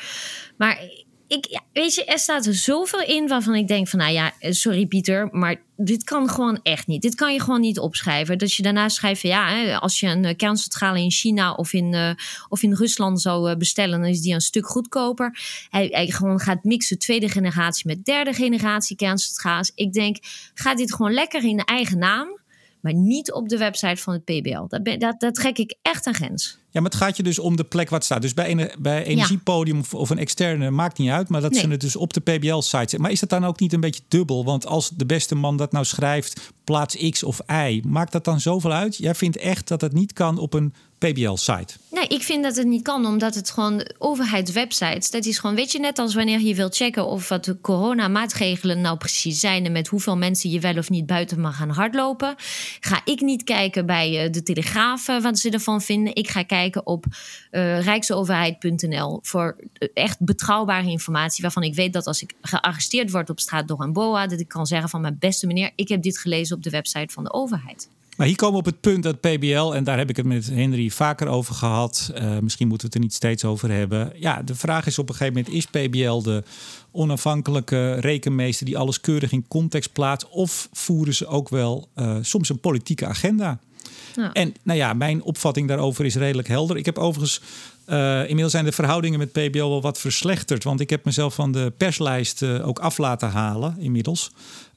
Maar 0.56 0.78
ik, 1.26 1.60
weet 1.72 1.94
je, 1.94 2.04
er 2.04 2.18
staat 2.18 2.46
er 2.46 2.54
zoveel 2.54 3.02
in 3.02 3.28
waarvan 3.28 3.54
ik 3.54 3.68
denk 3.68 3.88
van, 3.88 3.98
nou 3.98 4.12
ja, 4.12 4.32
eh, 4.38 4.52
sorry 4.52 4.86
Pieter, 4.86 5.28
maar 5.30 5.56
dit 5.76 6.04
kan 6.04 6.28
gewoon 6.28 6.60
echt 6.62 6.86
niet. 6.86 7.02
Dit 7.02 7.14
kan 7.14 7.32
je 7.32 7.40
gewoon 7.40 7.60
niet 7.60 7.78
opschrijven. 7.78 8.38
Dat 8.38 8.54
je 8.54 8.62
daarna 8.62 8.88
schrijft 8.88 9.20
van, 9.20 9.30
ja, 9.30 9.74
als 9.76 10.00
je 10.00 10.06
een 10.06 10.24
eh, 10.24 10.36
kerncentrale 10.36 11.00
in 11.00 11.10
China 11.10 11.52
of 11.52 11.72
in, 11.72 11.92
uh, 11.92 12.10
of 12.48 12.62
in 12.62 12.74
Rusland 12.74 13.20
zou 13.20 13.56
bestellen, 13.56 14.00
dan 14.00 14.08
is 14.08 14.20
die 14.20 14.34
een 14.34 14.40
stuk 14.40 14.66
goedkoper. 14.66 15.38
Hij, 15.70 15.88
hij 15.90 16.06
gewoon 16.06 16.40
gaat 16.40 16.64
mixen 16.64 16.98
tweede 16.98 17.28
generatie 17.28 17.86
met 17.86 18.04
derde 18.04 18.32
generatie 18.32 18.96
kerncentrales. 18.96 19.72
Ik 19.74 19.92
denk, 19.92 20.16
ga 20.54 20.74
dit 20.74 20.94
gewoon 20.94 21.12
lekker 21.12 21.44
in 21.44 21.56
de 21.56 21.64
eigen 21.64 21.98
naam, 21.98 22.38
maar 22.84 22.94
niet 22.94 23.32
op 23.32 23.48
de 23.48 23.58
website 23.58 24.02
van 24.02 24.12
het 24.12 24.24
PBL. 24.24 24.66
Dat, 24.68 25.00
dat, 25.00 25.20
dat 25.20 25.34
trek 25.34 25.58
ik 25.58 25.76
echt 25.82 26.06
een 26.06 26.14
grens. 26.14 26.58
Ja, 26.70 26.80
maar 26.80 26.90
het 26.90 27.00
gaat 27.00 27.16
je 27.16 27.22
dus 27.22 27.38
om 27.38 27.56
de 27.56 27.64
plek 27.64 27.90
wat 27.90 28.04
staat. 28.04 28.22
Dus 28.22 28.34
bij 28.34 28.50
een 28.50 28.70
bij 28.78 29.04
energiepodium 29.04 29.78
of, 29.78 29.94
of, 29.94 30.10
een 30.10 30.18
externe 30.18 30.70
maakt 30.70 30.98
niet 30.98 31.10
uit, 31.10 31.28
maar 31.28 31.40
dat 31.40 31.50
nee. 31.50 31.60
ze 31.60 31.68
het 31.68 31.80
dus 31.80 31.96
op 31.96 32.12
de 32.12 32.20
PBL-site 32.20 32.98
Maar 32.98 33.10
is 33.10 33.20
dat 33.20 33.28
dan 33.28 33.44
ook 33.44 33.60
niet 33.60 33.72
een 33.72 33.80
beetje 33.80 34.02
dubbel? 34.08 34.44
Want 34.44 34.66
als 34.66 34.88
de 34.88 35.06
beste 35.06 35.34
man 35.34 35.56
dat 35.56 35.72
nou 35.72 35.84
schrijft, 35.84 36.52
plaats 36.64 37.10
X 37.10 37.22
of 37.22 37.40
Y, 37.46 37.82
maakt 37.86 38.12
dat 38.12 38.24
dan 38.24 38.40
zoveel 38.40 38.72
uit? 38.72 38.96
Jij 38.96 39.14
vindt 39.14 39.36
echt 39.36 39.68
dat 39.68 39.80
het 39.80 39.92
niet 39.92 40.12
kan 40.12 40.38
op 40.38 40.54
een 40.54 40.74
PBL-site? 40.98 41.74
Nee, 41.94 42.06
ik 42.06 42.22
vind 42.22 42.42
dat 42.42 42.56
het 42.56 42.66
niet 42.66 42.82
kan, 42.82 43.06
omdat 43.06 43.34
het 43.34 43.50
gewoon 43.50 43.86
overheidswebsites, 43.98 45.10
dat 45.10 45.24
is 45.24 45.38
gewoon, 45.38 45.56
weet 45.56 45.72
je, 45.72 45.78
net 45.78 45.98
als 45.98 46.14
wanneer 46.14 46.40
je 46.40 46.54
wilt 46.54 46.76
checken 46.76 47.06
of 47.06 47.28
wat 47.28 47.44
de 47.44 47.60
coronamaatregelen 47.60 48.80
nou 48.80 48.96
precies 48.96 49.40
zijn 49.40 49.64
en 49.64 49.72
met 49.72 49.88
hoeveel 49.88 50.16
mensen 50.16 50.50
je 50.50 50.60
wel 50.60 50.76
of 50.76 50.90
niet 50.90 51.06
buiten 51.06 51.40
mag 51.40 51.56
gaan 51.56 51.70
hardlopen, 51.70 52.34
ga 52.80 53.00
ik 53.04 53.20
niet 53.20 53.44
kijken 53.44 53.86
bij 53.86 54.30
de 54.30 54.42
Telegraaf 54.42 55.06
wat 55.06 55.38
ze 55.38 55.50
ervan 55.50 55.82
vinden. 55.82 56.14
Ik 56.14 56.28
ga 56.28 56.42
kijken 56.42 56.86
op 56.86 57.04
uh, 57.50 57.80
rijksoverheid.nl 57.80 59.18
voor 59.22 59.56
echt 59.94 60.20
betrouwbare 60.20 60.90
informatie. 60.90 61.42
Waarvan 61.42 61.62
ik 61.62 61.74
weet 61.74 61.92
dat 61.92 62.06
als 62.06 62.22
ik 62.22 62.34
gearresteerd 62.40 63.10
word 63.10 63.30
op 63.30 63.40
straat 63.40 63.68
door 63.68 63.80
een 63.80 63.92
BOA, 63.92 64.26
dat 64.26 64.40
ik 64.40 64.48
kan 64.48 64.66
zeggen 64.66 64.88
van 64.88 65.00
mijn 65.00 65.16
beste 65.18 65.46
meneer, 65.46 65.70
ik 65.74 65.88
heb 65.88 66.02
dit 66.02 66.18
gelezen 66.18 66.56
op 66.56 66.62
de 66.62 66.70
website 66.70 67.12
van 67.12 67.24
de 67.24 67.32
overheid. 67.32 67.88
Maar 68.16 68.26
hier 68.26 68.36
komen 68.36 68.54
we 68.54 68.60
op 68.60 68.72
het 68.72 68.80
punt 68.80 69.02
dat 69.02 69.20
PBL, 69.20 69.72
en 69.72 69.84
daar 69.84 69.98
heb 69.98 70.10
ik 70.10 70.16
het 70.16 70.26
met 70.26 70.46
Henry 70.46 70.90
vaker 70.90 71.26
over 71.26 71.54
gehad. 71.54 72.12
Uh, 72.14 72.38
misschien 72.38 72.68
moeten 72.68 72.86
we 72.86 72.92
het 72.92 72.94
er 72.94 73.08
niet 73.08 73.14
steeds 73.14 73.44
over 73.44 73.70
hebben. 73.70 74.12
Ja, 74.16 74.42
de 74.42 74.54
vraag 74.54 74.86
is 74.86 74.98
op 74.98 75.08
een 75.08 75.14
gegeven 75.14 75.42
moment: 75.42 75.54
is 75.54 75.66
PBL 75.66 76.22
de 76.22 76.42
onafhankelijke 76.90 77.94
rekenmeester 77.94 78.66
die 78.66 78.78
alles 78.78 79.00
keurig 79.00 79.32
in 79.32 79.48
context 79.48 79.92
plaatst? 79.92 80.28
Of 80.28 80.68
voeren 80.72 81.14
ze 81.14 81.26
ook 81.26 81.48
wel 81.48 81.88
uh, 81.96 82.16
soms 82.20 82.48
een 82.48 82.60
politieke 82.60 83.06
agenda? 83.06 83.58
Ja. 84.16 84.32
En 84.32 84.54
nou 84.62 84.78
ja, 84.78 84.92
mijn 84.92 85.22
opvatting 85.22 85.68
daarover 85.68 86.04
is 86.04 86.14
redelijk 86.14 86.48
helder. 86.48 86.76
Ik 86.76 86.84
heb 86.84 86.98
overigens. 86.98 87.40
Uh, 87.88 88.20
inmiddels 88.20 88.52
zijn 88.52 88.64
de 88.64 88.72
verhoudingen 88.72 89.18
met 89.18 89.32
PBL 89.32 89.58
wel 89.58 89.82
wat 89.82 89.98
verslechterd. 89.98 90.64
Want 90.64 90.80
ik 90.80 90.90
heb 90.90 91.04
mezelf 91.04 91.34
van 91.34 91.52
de 91.52 91.72
perslijst 91.76 92.42
uh, 92.42 92.68
ook 92.68 92.78
af 92.78 92.98
laten 92.98 93.28
halen 93.28 93.76
inmiddels. 93.78 94.30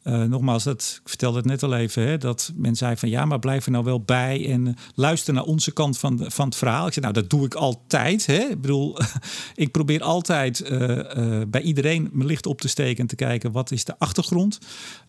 Uh, 0.08 0.24
nogmaals, 0.24 0.66
ik 0.66 1.02
vertelde 1.04 1.38
het 1.38 1.46
net 1.46 1.64
al 1.64 1.76
even, 1.76 2.08
hè, 2.08 2.18
dat 2.18 2.52
men 2.56 2.76
zei 2.76 2.98
van 2.98 3.10
ja, 3.10 3.26
maar 3.26 3.40
blijf 3.40 3.66
er 3.66 3.72
nou 3.72 3.84
wel 3.84 4.02
bij 4.02 4.52
en 4.52 4.66
uh, 4.66 4.74
luister 4.96 5.34
naar 5.34 5.44
onze 5.44 5.72
kant 5.72 5.98
van, 5.98 6.26
van 6.28 6.46
het 6.46 6.56
verhaal. 6.56 6.88
Ik 6.88 6.94
zei, 6.94 7.06
nou, 7.06 7.22
dat 7.22 7.30
doe 7.30 7.46
ik 7.46 7.54
altijd. 7.54 8.26
Hè. 8.26 8.38
Ik 8.38 8.62
bedoel, 8.62 8.98
ik 9.56 9.72
probeer 9.72 10.02
altijd 10.02 10.72
uh, 10.72 11.02
bij 11.48 11.62
iedereen 11.62 12.10
mijn 12.12 12.28
licht 12.28 12.46
op 12.46 12.62
te 12.62 12.68
steken 12.68 13.02
en 13.02 13.08
te 13.08 13.16
kijken 13.16 13.52
wat 13.52 13.72
is 13.72 13.86
de 13.86 14.00
achtergrond. 14.00 14.60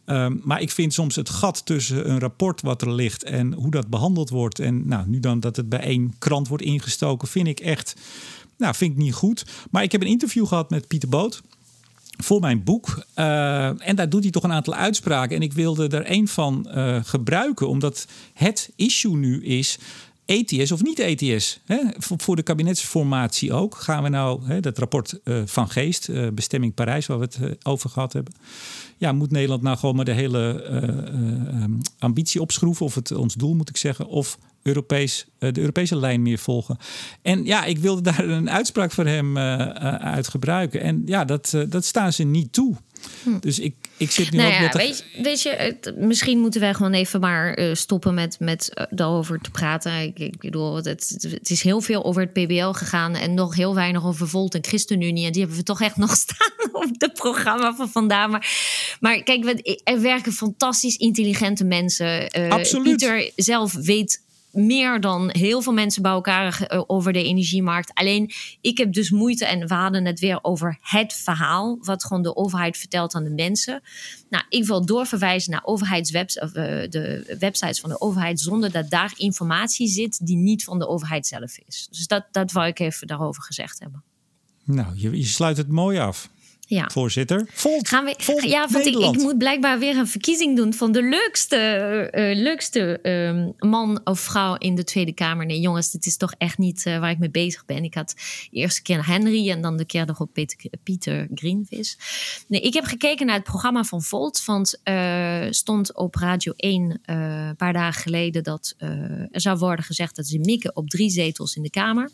Um, 0.06 0.40
maar 0.44 0.60
ik 0.60 0.70
vind 0.70 0.92
soms 0.92 1.16
het 1.16 1.30
gat 1.30 1.66
tussen 1.66 2.10
een 2.10 2.18
rapport 2.18 2.62
wat 2.62 2.82
er 2.82 2.92
ligt 2.92 3.22
en 3.22 3.52
hoe 3.52 3.70
dat 3.70 3.88
behandeld 3.88 4.30
wordt. 4.30 4.58
En 4.58 4.88
nou, 4.88 5.08
nu 5.08 5.20
dan 5.20 5.40
dat 5.40 5.56
het 5.56 5.68
bij 5.68 5.80
één 5.80 6.14
krant 6.18 6.48
wordt 6.48 6.64
ingestoken, 6.64 7.28
vind 7.28 7.46
ik 7.46 7.60
echt, 7.60 7.94
nou, 8.56 8.74
vind 8.74 8.92
ik 8.92 8.98
niet 8.98 9.14
goed. 9.14 9.46
Maar 9.70 9.82
ik 9.82 9.92
heb 9.92 10.00
een 10.00 10.06
interview 10.06 10.46
gehad 10.46 10.70
met 10.70 10.86
Pieter 10.86 11.08
Boot 11.08 11.42
voor 12.24 12.40
mijn 12.40 12.64
boek. 12.64 13.04
Uh, 13.16 13.88
en 13.88 13.96
daar 13.96 14.08
doet 14.08 14.22
hij 14.22 14.30
toch 14.30 14.42
een 14.42 14.52
aantal 14.52 14.74
uitspraken. 14.74 15.36
En 15.36 15.42
ik 15.42 15.52
wilde 15.52 15.88
er 15.88 16.04
één 16.04 16.28
van 16.28 16.68
uh, 16.68 16.98
gebruiken, 17.02 17.68
omdat 17.68 18.06
het 18.34 18.70
issue 18.76 19.16
nu 19.16 19.44
is. 19.44 19.78
ETS 20.24 20.72
of 20.72 20.82
niet 20.82 20.98
ETS? 20.98 21.60
Hè? 21.64 21.78
Voor, 21.98 22.36
de 22.36 22.42
kabinetsformatie 22.42 23.52
ook. 23.52 23.74
Gaan 23.74 24.02
we 24.02 24.08
nou, 24.08 24.40
hè, 24.44 24.60
dat 24.60 24.78
rapport 24.78 25.20
uh, 25.24 25.42
van 25.44 25.70
Geest, 25.70 26.10
bestemming 26.34 26.74
Parijs, 26.74 27.06
waar 27.06 27.18
we 27.18 27.24
het 27.24 27.66
over 27.66 27.90
gehad 27.90 28.12
hebben. 28.12 28.34
Ja, 28.98 29.12
moet 29.12 29.30
Nederland 29.30 29.62
nou 29.62 29.76
gewoon 29.76 29.96
maar 29.96 30.04
de 30.04 30.12
hele 30.12 30.64
um, 31.62 31.80
ambitie 31.98 32.40
opschroeven, 32.40 32.86
of 32.86 32.94
het 32.94 33.12
ons 33.12 33.34
doel 33.34 33.54
moet 33.54 33.68
ik 33.68 33.76
zeggen, 33.76 34.06
of 34.06 34.38
Europees, 34.62 35.26
de 35.38 35.60
Europese 35.60 35.96
lijn 35.96 36.22
meer 36.22 36.38
volgen? 36.38 36.76
En 37.22 37.44
ja, 37.44 37.64
ik 37.64 37.78
wilde 37.78 38.00
daar 38.00 38.28
een 38.28 38.50
uitspraak 38.50 38.92
van 38.92 39.06
hem 39.06 39.38
uit 39.98 40.28
gebruiken. 40.28 40.80
En 40.80 41.02
ja, 41.06 41.24
dat, 41.24 41.54
dat 41.68 41.84
staan 41.84 42.12
ze 42.12 42.24
niet 42.24 42.52
toe. 42.52 42.74
Hm. 43.22 43.38
Dus 43.40 43.58
ik, 43.58 43.74
ik 43.96 44.10
zit 44.10 44.30
nu 44.30 44.36
nou 44.36 44.48
ook 44.48 44.56
ja, 44.56 44.62
net... 44.62 44.74
Weet, 44.74 45.04
weet 45.22 45.42
je, 45.42 45.48
het, 45.48 45.94
misschien 45.96 46.38
moeten 46.38 46.60
wij 46.60 46.74
gewoon 46.74 46.92
even 46.92 47.20
maar 47.20 47.58
uh, 47.58 47.74
stoppen 47.74 48.14
met, 48.14 48.36
met 48.40 48.70
uh, 48.74 48.84
daarover 48.90 49.40
te 49.40 49.50
praten. 49.50 50.00
Ik, 50.00 50.18
ik 50.18 50.38
bedoel, 50.38 50.76
het, 50.76 50.86
het, 51.30 51.50
is 51.50 51.62
heel 51.62 51.80
veel 51.80 52.04
over 52.04 52.22
het 52.22 52.32
PBL 52.32 52.70
gegaan... 52.70 53.14
en 53.14 53.34
nog 53.34 53.54
heel 53.54 53.74
weinig 53.74 54.06
over 54.06 54.28
Volt 54.28 54.54
en 54.54 54.64
ChristenUnie. 54.64 55.26
En 55.26 55.32
die 55.32 55.40
hebben 55.40 55.58
we 55.58 55.64
toch 55.64 55.80
echt 55.80 55.96
nog 56.06 56.16
staan 56.16 56.72
op 56.72 56.90
het 56.98 57.14
programma 57.14 57.74
van 57.74 57.88
vandaag. 57.88 58.28
Maar, 58.28 58.50
maar 59.00 59.22
kijk, 59.22 59.62
er 59.84 60.00
werken 60.00 60.32
fantastisch 60.32 60.96
intelligente 60.96 61.64
mensen. 61.64 62.38
Uh, 62.38 62.48
Absoluut. 62.50 62.84
Pieter 62.84 63.30
zelf 63.36 63.72
weet 63.72 64.26
meer 64.52 65.00
dan 65.00 65.30
heel 65.30 65.62
veel 65.62 65.72
mensen 65.72 66.02
bij 66.02 66.10
elkaar 66.10 66.62
eh, 66.62 66.82
over 66.86 67.12
de 67.12 67.22
energiemarkt. 67.22 67.94
Alleen 67.94 68.30
ik 68.60 68.78
heb 68.78 68.92
dus 68.92 69.10
moeite 69.10 69.46
en 69.46 69.68
we 69.68 69.74
hadden 69.74 70.04
het 70.04 70.20
weer 70.20 70.38
over 70.42 70.78
het 70.80 71.12
verhaal, 71.12 71.78
wat 71.80 72.04
gewoon 72.04 72.22
de 72.22 72.36
overheid 72.36 72.76
vertelt 72.76 73.14
aan 73.14 73.24
de 73.24 73.30
mensen. 73.30 73.82
Nou, 74.30 74.44
ik 74.48 74.64
wil 74.64 74.86
doorverwijzen 74.86 75.50
naar 75.50 75.64
overheidswebs 75.64 76.36
uh, 76.36 76.42
de 76.52 77.36
websites 77.38 77.80
van 77.80 77.90
de 77.90 78.00
overheid 78.00 78.40
zonder 78.40 78.72
dat 78.72 78.90
daar 78.90 79.12
informatie 79.16 79.88
zit 79.88 80.26
die 80.26 80.36
niet 80.36 80.64
van 80.64 80.78
de 80.78 80.88
overheid 80.88 81.26
zelf 81.26 81.58
is. 81.66 81.88
Dus 81.90 82.06
dat, 82.06 82.26
dat 82.30 82.52
wou 82.52 82.66
ik 82.66 82.78
even 82.78 83.06
daarover 83.06 83.42
gezegd 83.42 83.78
hebben. 83.80 84.02
Nou, 84.64 84.92
je, 84.96 85.18
je 85.18 85.24
sluit 85.24 85.56
het 85.56 85.68
mooi 85.68 85.98
af 85.98 86.30
ja. 86.68 86.90
voorzitter. 86.92 87.46
Volt, 87.52 87.88
Gaan 87.88 88.04
we, 88.04 88.14
Volt 88.18 88.42
ja, 88.42 88.68
want 88.68 88.86
ik, 88.86 88.96
ik, 88.96 89.16
moet 89.16 89.38
blijkbaar 89.38 89.78
weer 89.78 89.96
een 89.96 90.06
verkiezing 90.06 90.56
doen 90.56 90.74
van 90.74 90.92
de 90.92 91.02
leukste, 91.02 92.10
uh, 92.14 92.42
leukste 92.42 92.98
uh, 93.02 93.70
man 93.70 94.00
of 94.04 94.20
vrouw 94.20 94.56
in 94.56 94.74
de 94.74 94.84
Tweede 94.84 95.12
Kamer. 95.12 95.46
Nee, 95.46 95.60
jongens, 95.60 95.90
dit 95.90 96.06
is 96.06 96.16
toch 96.16 96.34
echt 96.38 96.58
niet 96.58 96.84
uh, 96.86 96.98
waar 96.98 97.10
ik 97.10 97.18
mee 97.18 97.30
bezig 97.30 97.64
ben. 97.64 97.84
Ik 97.84 97.94
had 97.94 98.14
de 98.50 98.56
eerste 98.56 98.82
keer 98.82 99.06
Henry 99.06 99.50
en 99.50 99.62
dan 99.62 99.76
de 99.76 99.84
keer 99.84 100.06
nog 100.06 100.26
Peter, 100.32 100.70
Pieter 100.82 101.28
Greenvis. 101.34 101.98
Nee, 102.46 102.60
ik 102.60 102.74
heb 102.74 102.84
gekeken 102.84 103.26
naar 103.26 103.34
het 103.34 103.44
programma 103.44 103.84
van 103.84 104.02
Volt. 104.02 104.44
Want 104.44 104.80
stond 105.50 105.94
op 105.96 106.14
Radio 106.14 106.52
1 106.56 107.00
een 107.04 107.56
paar 107.56 107.72
dagen 107.72 108.02
geleden 108.02 108.42
dat 108.42 108.74
er 108.78 109.40
zou 109.40 109.58
worden 109.58 109.84
gezegd 109.84 110.16
dat 110.16 110.26
ze 110.26 110.38
mikken 110.38 110.76
op 110.76 110.88
drie 110.88 111.10
zetels 111.10 111.56
in 111.56 111.62
de 111.62 111.70
Kamer. 111.70 112.10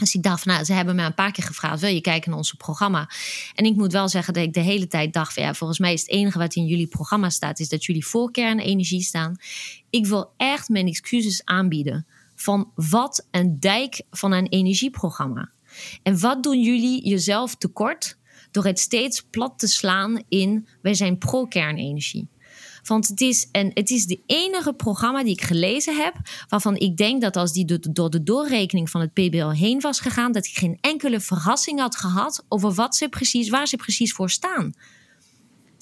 Dus 0.00 0.14
ik 0.14 0.22
dacht 0.22 0.42
van, 0.42 0.52
nou, 0.52 0.64
ze 0.64 0.72
hebben 0.72 0.96
me 0.96 1.04
een 1.04 1.14
paar 1.14 1.32
keer 1.32 1.44
gevraagd: 1.44 1.80
wil 1.80 1.90
je 1.90 2.00
kijken 2.00 2.28
naar 2.30 2.38
ons 2.38 2.52
programma? 2.52 3.10
En 3.54 3.64
ik 3.64 3.76
moet 3.76 3.92
wel 3.92 4.08
zeggen 4.08 4.34
dat 4.34 4.42
ik 4.42 4.52
de 4.52 4.60
hele 4.60 4.86
tijd 4.86 5.12
dacht: 5.12 5.32
van, 5.32 5.42
ja, 5.42 5.54
volgens 5.54 5.78
mij 5.78 5.92
is 5.92 6.00
het 6.00 6.10
enige 6.10 6.38
wat 6.38 6.54
in 6.54 6.66
jullie 6.66 6.86
programma 6.86 7.30
staat, 7.30 7.60
is 7.60 7.68
dat 7.68 7.84
jullie 7.84 8.06
voor 8.06 8.30
kernenergie 8.30 9.02
staan. 9.02 9.36
Ik 9.90 10.06
wil 10.06 10.32
echt 10.36 10.68
mijn 10.68 10.86
excuses 10.86 11.44
aanbieden 11.44 12.06
van 12.34 12.70
wat 12.74 13.26
een 13.30 13.60
dijk 13.60 14.02
van 14.10 14.32
een 14.32 14.46
energieprogramma. 14.46 15.50
En 16.02 16.20
wat 16.20 16.42
doen 16.42 16.62
jullie 16.62 17.08
jezelf 17.08 17.56
tekort 17.56 18.18
door 18.50 18.64
het 18.64 18.78
steeds 18.78 19.22
plat 19.30 19.58
te 19.58 19.66
slaan 19.66 20.22
in 20.28 20.68
wij 20.82 20.94
zijn 20.94 21.18
pro-kernenergie? 21.18 22.28
Want 22.90 23.08
het 23.08 23.20
is, 23.20 23.48
en 23.52 23.70
het 23.74 23.90
is 23.90 24.06
de 24.06 24.20
enige 24.26 24.72
programma 24.72 25.22
die 25.22 25.32
ik 25.32 25.42
gelezen 25.42 25.96
heb. 25.96 26.14
waarvan 26.48 26.76
ik 26.76 26.96
denk 26.96 27.20
dat 27.20 27.36
als 27.36 27.52
die 27.52 27.78
door 27.92 28.10
de 28.10 28.22
doorrekening 28.22 28.90
van 28.90 29.00
het 29.00 29.12
PBL 29.12 29.48
heen 29.48 29.80
was 29.80 30.00
gegaan. 30.00 30.32
dat 30.32 30.46
ik 30.46 30.54
geen 30.54 30.78
enkele 30.80 31.20
verrassing 31.20 31.80
had 31.80 31.96
gehad. 31.96 32.44
over 32.48 32.72
wat 32.72 32.96
ze 32.96 33.08
precies, 33.08 33.48
waar 33.48 33.66
ze 33.66 33.76
precies 33.76 34.12
voor 34.12 34.30
staan. 34.30 34.74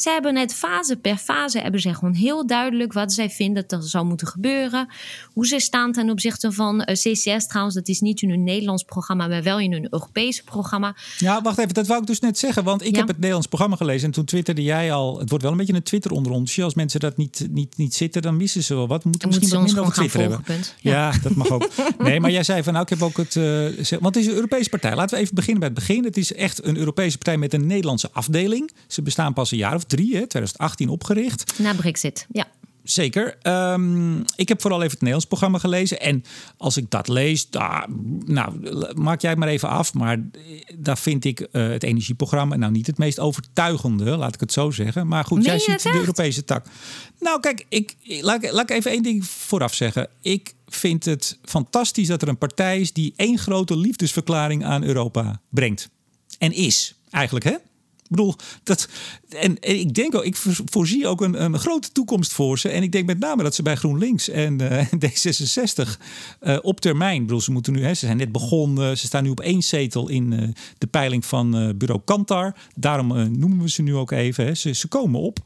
Zij 0.01 0.13
hebben 0.13 0.35
net 0.35 0.55
fase 0.55 0.97
per 0.97 1.17
fase 1.17 1.59
hebben 1.59 1.81
ze 1.81 1.95
gewoon 1.95 2.15
heel 2.15 2.47
duidelijk 2.47 2.93
wat 2.93 3.13
zij 3.13 3.31
vinden 3.31 3.65
dat 3.67 3.83
er 3.83 3.89
zou 3.89 4.05
moeten 4.05 4.27
gebeuren. 4.27 4.89
Hoe 5.33 5.47
ze 5.47 5.59
staan 5.59 5.93
ten 5.93 6.11
opzichte 6.11 6.53
van 6.53 6.83
eh, 6.83 6.95
CCS 6.95 7.47
trouwens. 7.47 7.75
Dat 7.75 7.89
is 7.89 8.01
niet 8.01 8.23
in 8.23 8.31
hun 8.31 8.45
Nederlands 8.45 8.83
programma, 8.83 9.27
maar 9.27 9.43
wel 9.43 9.59
in 9.59 9.73
hun 9.73 9.87
Europese 9.91 10.45
programma. 10.45 10.97
Ja, 11.19 11.43
wacht 11.43 11.59
even. 11.59 11.75
Dat 11.75 11.87
wou 11.87 12.01
ik 12.01 12.07
dus 12.07 12.21
net 12.21 12.39
zeggen. 12.39 12.65
Want 12.65 12.85
ik 12.85 12.97
heb 12.97 13.07
het 13.07 13.17
Nederlands 13.17 13.47
programma 13.47 13.77
gelezen. 13.77 14.07
En 14.07 14.13
toen 14.15 14.25
twitterde 14.25 14.63
jij 14.63 14.93
al. 14.93 15.19
Het 15.19 15.29
wordt 15.29 15.45
wel 15.45 15.53
een 15.53 15.59
beetje 15.59 15.75
een 15.75 15.83
Twitter 15.83 16.11
onderontje. 16.11 16.65
Als 16.65 16.75
mensen 16.75 17.01
dat 17.01 17.17
niet, 17.17 17.47
niet, 17.51 17.77
niet 17.77 17.95
zitten, 17.95 18.23
dan 18.23 18.37
missen 18.37 18.63
ze 18.63 18.75
wel 18.75 18.89
wat. 18.89 19.03
We 19.03 19.09
moeten 19.09 19.29
misschien 19.29 19.51
wat 19.51 19.63
minder 19.63 19.83
over 19.83 19.95
Twitter 19.95 20.21
hebben. 20.21 20.45
Ja. 20.47 20.93
ja. 20.93 21.19
dat 21.23 21.35
mag 21.35 21.51
ook. 21.57 21.69
nee, 21.99 22.21
maar 22.21 22.31
jij 22.31 22.43
zei 22.43 22.63
van 22.63 22.73
nou, 22.73 22.85
ik 22.85 22.91
heb 22.91 23.03
ook 23.03 23.17
het. 23.17 23.35
Uh, 23.35 23.99
want 24.01 24.15
het 24.15 24.17
is 24.17 24.27
een 24.27 24.35
Europese 24.35 24.69
partij. 24.69 24.95
Laten 24.95 25.17
we 25.17 25.23
even 25.23 25.35
beginnen 25.35 25.61
bij 25.61 25.69
het 25.69 25.79
begin. 25.79 26.05
Het 26.05 26.17
is 26.17 26.33
echt 26.35 26.65
een 26.65 26.77
Europese 26.77 27.17
partij 27.17 27.37
met 27.37 27.55
een 27.55 27.67
Nederlandse 27.67 28.11
afdeling. 28.13 28.71
Ze 28.87 29.03
bestaan 29.03 29.33
pas 29.33 29.51
een 29.51 29.59
jaar 29.59 29.75
of 29.75 29.85
drie, 29.89 30.17
hè, 30.17 30.27
2018 30.27 30.89
opgericht. 30.89 31.59
Na 31.59 31.75
Brexit, 31.75 32.27
ja. 32.33 32.47
Zeker. 32.91 33.37
Um, 33.73 34.25
ik 34.37 34.49
heb 34.49 34.61
vooral 34.61 34.79
even 34.79 34.91
het 34.91 35.01
Nederlands 35.01 35.27
programma 35.27 35.59
gelezen. 35.59 36.01
En 36.01 36.25
als 36.57 36.77
ik 36.77 36.91
dat 36.91 37.09
lees, 37.09 37.51
daar, 37.51 37.87
nou, 38.25 38.53
maak 38.95 39.21
jij 39.21 39.31
het 39.31 39.39
maar 39.39 39.49
even 39.49 39.69
af. 39.69 39.95
Maar 39.95 40.19
daar 40.75 40.99
vind 40.99 41.25
ik 41.25 41.41
uh, 41.41 41.69
het 41.69 41.83
energieprogramma 41.83 42.57
nou 42.57 42.73
niet 42.73 42.87
het 42.87 42.99
meest 42.99 43.21
overtuigende, 43.21 44.17
laat 44.17 44.35
ik 44.35 44.41
het 44.41 44.53
zo 44.53 44.71
zeggen. 44.71 45.07
Maar 45.07 45.25
goed, 45.25 45.39
Meen 45.39 45.47
jij 45.47 45.59
ziet 45.59 45.83
de 45.83 45.99
Europese 45.99 46.45
tak. 46.45 46.67
Nou, 47.21 47.41
kijk, 47.41 47.67
ik, 47.69 47.97
laat, 48.21 48.51
laat 48.53 48.71
ik 48.71 48.77
even 48.77 48.91
één 48.91 49.03
ding 49.03 49.27
vooraf 49.27 49.75
zeggen. 49.75 50.09
Ik 50.23 50.55
vind 50.67 51.05
het 51.05 51.39
fantastisch 51.45 52.09
dat 52.09 52.23
er 52.23 52.29
een 52.29 52.39
partij 52.39 52.81
is 52.81 52.93
die 52.93 53.13
één 53.17 53.39
grote 53.39 53.77
liefdesverklaring 53.77 54.65
aan 54.65 54.85
Europa 54.85 55.41
brengt. 55.51 55.89
En 56.39 56.53
is, 56.53 56.95
eigenlijk, 57.11 57.45
hè? 57.45 57.55
Ik 58.09 58.17
bedoel, 58.17 58.35
dat, 58.63 58.89
en, 59.29 59.57
ik 59.61 59.95
denk 59.95 60.15
ook, 60.15 60.25
ik 60.25 60.37
voorzie 60.65 61.07
ook 61.07 61.21
een, 61.21 61.43
een 61.43 61.59
grote 61.59 61.93
toekomst 61.93 62.33
voor 62.33 62.59
ze. 62.59 62.69
En 62.69 62.83
ik 62.83 62.93
denk 62.93 63.07
met 63.07 63.19
name 63.19 63.43
dat 63.43 63.55
ze 63.55 63.63
bij 63.63 63.77
GroenLinks 63.77 64.29
en 64.29 64.63
uh, 64.63 64.87
D66 65.05 65.89
uh, 66.43 66.59
op 66.63 66.81
termijn, 66.81 67.23
bedoel, 67.23 67.41
ze 67.41 67.53
moeten 67.53 67.73
nu, 67.73 67.83
hè, 67.83 67.95
ze 67.95 68.07
zijn 68.07 68.17
net 68.17 68.33
begonnen, 68.33 68.99
ze 68.99 69.07
staan 69.07 69.23
nu 69.23 69.31
op 69.31 69.41
één 69.41 69.63
zetel 69.63 70.09
in 70.09 70.33
uh, 70.33 70.49
de 70.79 70.87
peiling 70.87 71.25
van 71.25 71.75
bureau 71.77 72.01
Kantar. 72.05 72.57
Daarom 72.75 73.39
noemen 73.39 73.63
we 73.63 73.71
ze 73.71 73.83
nu 73.83 73.95
ook 73.95 74.11
even. 74.11 74.45
Hè. 74.45 74.55
Ze, 74.55 74.73
ze 74.73 74.89
komen 74.89 75.21
op. 75.21 75.39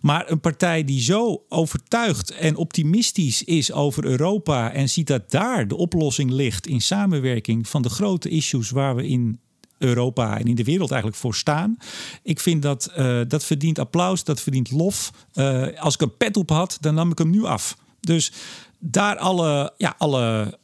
Maar 0.00 0.30
een 0.30 0.40
partij 0.40 0.84
die 0.84 1.00
zo 1.00 1.44
overtuigd 1.48 2.30
en 2.30 2.56
optimistisch 2.56 3.44
is 3.44 3.72
over 3.72 4.04
Europa 4.04 4.72
en 4.72 4.88
ziet 4.88 5.06
dat 5.06 5.30
daar 5.30 5.68
de 5.68 5.76
oplossing 5.76 6.30
ligt 6.30 6.66
in 6.66 6.80
samenwerking 6.80 7.68
van 7.68 7.82
de 7.82 7.88
grote 7.88 8.28
issues 8.28 8.70
waar 8.70 8.96
we 8.96 9.08
in 9.08 9.40
Europa 9.82 10.38
en 10.38 10.46
in 10.46 10.54
de 10.54 10.64
wereld 10.64 10.90
eigenlijk 10.90 11.20
voor 11.20 11.34
staan. 11.34 11.76
Ik 12.22 12.40
vind 12.40 12.62
dat 12.62 12.90
uh, 12.98 13.20
dat 13.28 13.44
verdient 13.44 13.78
applaus, 13.78 14.24
dat 14.24 14.40
verdient 14.40 14.70
lof. 14.70 15.10
Uh, 15.34 15.66
als 15.78 15.94
ik 15.94 16.00
een 16.00 16.16
pet 16.16 16.36
op 16.36 16.48
had, 16.50 16.78
dan 16.80 16.94
nam 16.94 17.10
ik 17.10 17.18
hem 17.18 17.30
nu 17.30 17.44
af. 17.44 17.76
Dus 18.00 18.32
daar 18.78 19.16
alle, 19.16 19.72
ja, 19.76 19.94
alle 19.98 20.58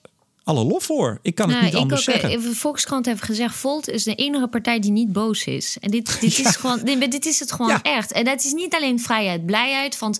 alle 0.49 0.65
lof 0.65 0.85
voor. 0.85 1.19
Ik 1.23 1.35
kan 1.35 1.49
het 1.49 1.55
nou, 1.61 1.71
niet 1.71 1.81
anders 1.81 2.09
ook, 2.09 2.15
zeggen. 2.15 2.41
De 2.43 2.55
Volkskrant 2.55 3.07
heeft 3.07 3.23
gezegd: 3.23 3.55
Volt 3.55 3.89
is 3.89 4.03
de 4.05 4.15
enige 4.15 4.47
partij 4.49 4.81
die 4.81 4.91
niet 4.91 5.13
boos 5.13 5.45
is. 5.45 5.77
En 5.81 5.91
dit, 5.91 6.21
dit, 6.21 6.39
is, 6.47 6.57
gewoon, 6.57 6.81
dit, 6.85 7.11
dit 7.11 7.27
is 7.27 7.39
het 7.41 7.53
gewoon 7.53 7.71
Ja. 7.71 7.83
echt. 7.83 8.13
En 8.13 8.25
dat 8.25 8.45
is 8.45 8.53
niet 8.53 8.75
alleen 8.75 9.01
vrijheid, 9.01 9.47
blijheid. 9.47 9.99
Want 9.99 10.19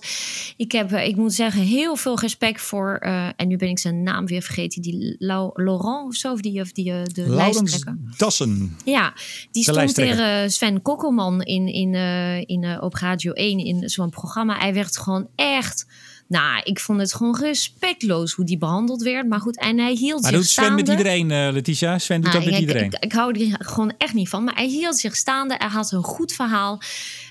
ik 0.57 0.71
heb, 0.71 0.91
eh, 0.91 1.07
ik 1.07 1.15
moet 1.15 1.33
zeggen, 1.33 1.61
heel 1.61 1.95
veel 1.95 2.19
respect 2.19 2.61
voor. 2.61 2.97
eh, 3.01 3.27
en 3.35 3.47
nu 3.47 3.57
ben 3.57 3.69
ik 3.69 3.79
zijn 3.79 4.03
naam 4.03 4.25
weer 4.25 4.41
vergeten. 4.41 4.81
Die 4.81 5.15
Lau- 5.19 5.51
Laurent 5.53 6.07
of 6.07 6.15
zo, 6.15 6.31
of 6.31 6.41
die, 6.41 6.61
of 6.61 6.71
die 6.71 6.91
eh, 6.91 6.97
de 7.13 7.21
Laurens 7.29 7.57
lijsttrekker. 7.59 7.97
Dassen. 8.17 8.77
Ja, 8.85 9.13
die 9.51 9.63
stond 9.63 9.95
tegen 9.95 10.51
Sven 10.51 10.81
Kokkelman 10.81 11.41
in, 11.41 11.67
in, 11.67 11.95
eh, 11.95 12.37
in, 12.41 12.63
eh, 12.63 12.81
op 12.83 12.93
Radio 12.93 13.31
1 13.31 13.59
in 13.59 13.89
zo'n 13.89 14.09
programma. 14.09 14.57
Hij 14.57 14.73
werd 14.73 14.97
gewoon 14.97 15.27
echt. 15.35 15.85
Nou, 16.29 16.61
ik 16.63 16.79
vond 16.79 16.99
het 16.99 17.13
gewoon 17.13 17.37
respectloos 17.39 18.33
hoe 18.33 18.45
die 18.45 18.57
behandeld 18.57 19.01
werd. 19.01 19.27
Maar 19.27 19.39
goed, 19.39 19.59
en 19.59 19.77
hij 19.77 19.93
hield 19.93 20.21
Maar 20.21 20.31
zich 20.31 20.39
doet 20.39 20.49
Sven 20.49 20.63
staande. 20.63 20.81
met 20.81 20.91
iedereen, 20.91 21.31
eh, 21.31 21.51
Letitia? 21.51 21.97
Sven 21.97 22.21
doet 22.21 22.31
Nou, 22.31 22.43
dat 22.43 22.51
met 22.51 22.61
ik, 22.61 22.67
iedereen. 22.67 22.91
Ik, 22.91 23.03
ik 23.03 23.11
hou 23.11 23.39
er 23.39 23.65
gewoon 23.65 23.93
echt 23.97 24.13
niet 24.13 24.29
van. 24.29 24.43
Maar 24.43 24.55
hij 24.55 24.67
hield 24.67 24.97
zich 24.97 25.15
staande. 25.15 25.55
Hij 25.57 25.67
had 25.67 25.91
een 25.91 26.03
goed 26.03 26.31
verhaal. 26.31 26.77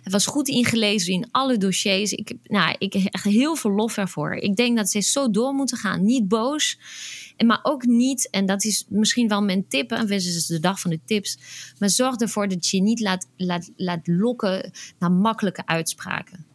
Hij 0.03 0.13
was 0.13 0.27
goed 0.27 0.49
ingelezen 0.49 1.13
in 1.13 1.29
alle 1.31 1.57
dossiers. 1.57 2.13
Ik, 2.13 2.33
nou, 2.45 2.75
ik 2.79 2.93
heb 2.93 3.15
echt 3.15 3.25
heel 3.25 3.57
veel 3.57 3.71
lof 3.71 3.97
ervoor. 3.97 4.35
Ik 4.35 4.57
denk 4.57 4.77
dat 4.77 4.91
ze 4.91 5.01
zo 5.01 5.31
door 5.31 5.53
moeten 5.53 5.77
gaan. 5.77 6.05
Niet 6.05 6.29
boos. 6.29 6.79
En 7.37 7.47
maar 7.47 7.61
ook 7.63 7.87
niet, 7.87 8.29
en 8.31 8.47
dat 8.47 8.65
is 8.65 8.85
misschien 8.89 9.29
wel 9.29 9.43
mijn 9.43 9.69
tip. 9.69 9.93
En 9.93 10.07
dit 10.07 10.25
is 10.25 10.47
de 10.47 10.61
dag 10.61 10.81
van 10.81 10.91
de 10.91 11.01
tips. 11.05 11.39
Maar 11.79 11.91
zorg 11.91 12.17
ervoor 12.17 12.49
dat 12.49 12.69
je 12.69 12.77
je 12.77 12.83
niet 12.83 13.01
laat, 13.01 13.27
laat, 13.37 13.71
laat 13.77 14.07
lokken 14.07 14.71
naar 14.99 15.13
makkelijke 15.13 15.67
uitspraken. 15.67 16.48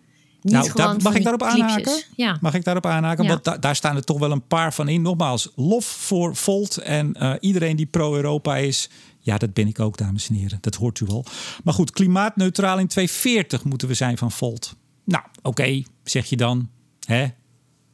Niet 0.43 0.53
Nou, 0.53 0.71
daar- 0.73 1.01
mag 1.01 1.15
ik 1.15 1.23
daarop 1.23 1.43
aanhaken? 1.43 2.01
Ja. 2.15 2.37
Mag 2.41 2.53
ik 2.53 2.63
daarop 2.63 2.85
aanhaken? 2.85 3.23
Ja. 3.23 3.29
Want 3.29 3.43
da- 3.43 3.57
daar 3.57 3.75
staan 3.75 3.95
er 3.95 4.03
toch 4.03 4.19
wel 4.19 4.31
een 4.31 4.47
paar 4.47 4.73
van 4.73 4.87
in. 4.87 5.01
Nogmaals, 5.01 5.49
lof 5.55 5.85
voor 5.85 6.35
Volt 6.35 6.77
en 6.77 7.13
eh, 7.13 7.33
iedereen 7.39 7.75
die 7.75 7.85
pro-Europa 7.85 8.57
is. 8.57 8.89
Ja, 9.19 9.37
dat 9.37 9.53
ben 9.53 9.67
ik 9.67 9.79
ook, 9.79 9.97
dames 9.97 10.29
en 10.29 10.35
heren. 10.35 10.57
Dat 10.61 10.75
hoort 10.75 10.99
u 10.99 11.05
wel. 11.05 11.25
Maar 11.63 11.73
goed, 11.73 11.91
klimaatneutraal 11.91 12.79
in 12.79 12.87
2040 12.87 13.63
moeten 13.63 13.87
we 13.87 13.93
zijn 13.93 14.17
van 14.17 14.31
Volt. 14.31 14.75
Nou, 15.03 15.23
oké, 15.41 15.83
zeg 16.03 16.25
je 16.25 16.35
dan. 16.37 16.69
Hè? 17.05 17.25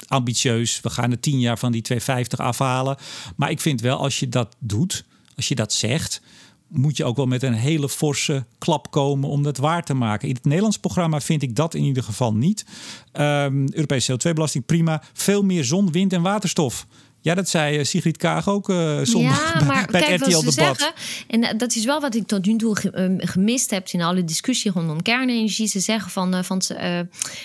ambitieus. 0.08 0.82
We 0.82 0.90
gaan 0.90 1.12
er 1.12 1.20
tien 1.20 1.40
jaar 1.40 1.58
van 1.58 1.72
die 1.72 1.82
250 1.82 2.40
afhalen. 2.40 2.98
Maar 3.36 3.50
ik 3.52 3.60
vind 3.60 3.82
wel, 3.82 3.98
als 3.98 4.20
je 4.20 4.30
dat 4.30 4.56
doet, 4.60 5.06
als 5.36 5.48
je 5.48 5.56
dat 5.56 5.74
zegt 5.74 6.22
moet 6.70 6.98
je 6.98 7.06
ook 7.06 7.16
wel 7.16 7.26
met 7.26 7.44
een 7.44 7.54
hele 7.54 7.90
forse 7.90 8.46
klap 8.58 8.92
komen 8.92 9.30
om 9.30 9.44
dat 9.44 9.58
waar 9.58 9.84
te 9.84 9.94
maken. 9.94 10.28
In 10.28 10.36
het 10.36 10.46
Nederlands 10.46 10.80
programma 10.80 11.22
vind 11.22 11.42
ik 11.42 11.56
dat 11.56 11.74
in 11.74 11.84
ieder 11.84 12.04
geval 12.04 12.34
niet. 12.34 12.66
Um, 13.14 13.74
Europese 13.74 14.14
CO2-belasting 14.14 14.66
prima. 14.66 15.04
Veel 15.14 15.42
meer 15.44 15.64
zon, 15.64 15.92
wind 15.92 16.14
en 16.14 16.22
waterstof. 16.22 16.88
Ja, 17.22 17.36
dat 17.36 17.50
zei 17.50 17.78
eh, 17.78 17.84
Sigrid 17.84 18.18
Kaag 18.18 18.50
ook 18.50 18.70
uh, 18.70 19.00
zondag 19.04 19.54
ja, 19.54 19.66
maar 19.66 19.88
bij, 19.92 20.02
kijk, 20.02 20.12
het 20.12 20.22
RTL-debat. 20.22 20.54
Zeggen, 20.54 20.94
en 21.28 21.44
eh, 21.44 21.58
dat 21.58 21.76
is 21.76 21.86
wel 21.86 22.00
wat 22.00 22.16
ik 22.16 22.28
tot 22.28 22.46
nu 22.46 22.58
toe 22.58 22.76
gemist 23.18 23.70
heb 23.70 23.88
in 23.88 24.02
alle 24.02 24.24
discussie 24.24 24.72
rondom 24.72 25.02
kernenergie. 25.02 25.68
Ze 25.68 25.80
zeggen 25.80 26.12
van, 26.12 26.44
van 26.44 26.62
uh, 26.72 27.00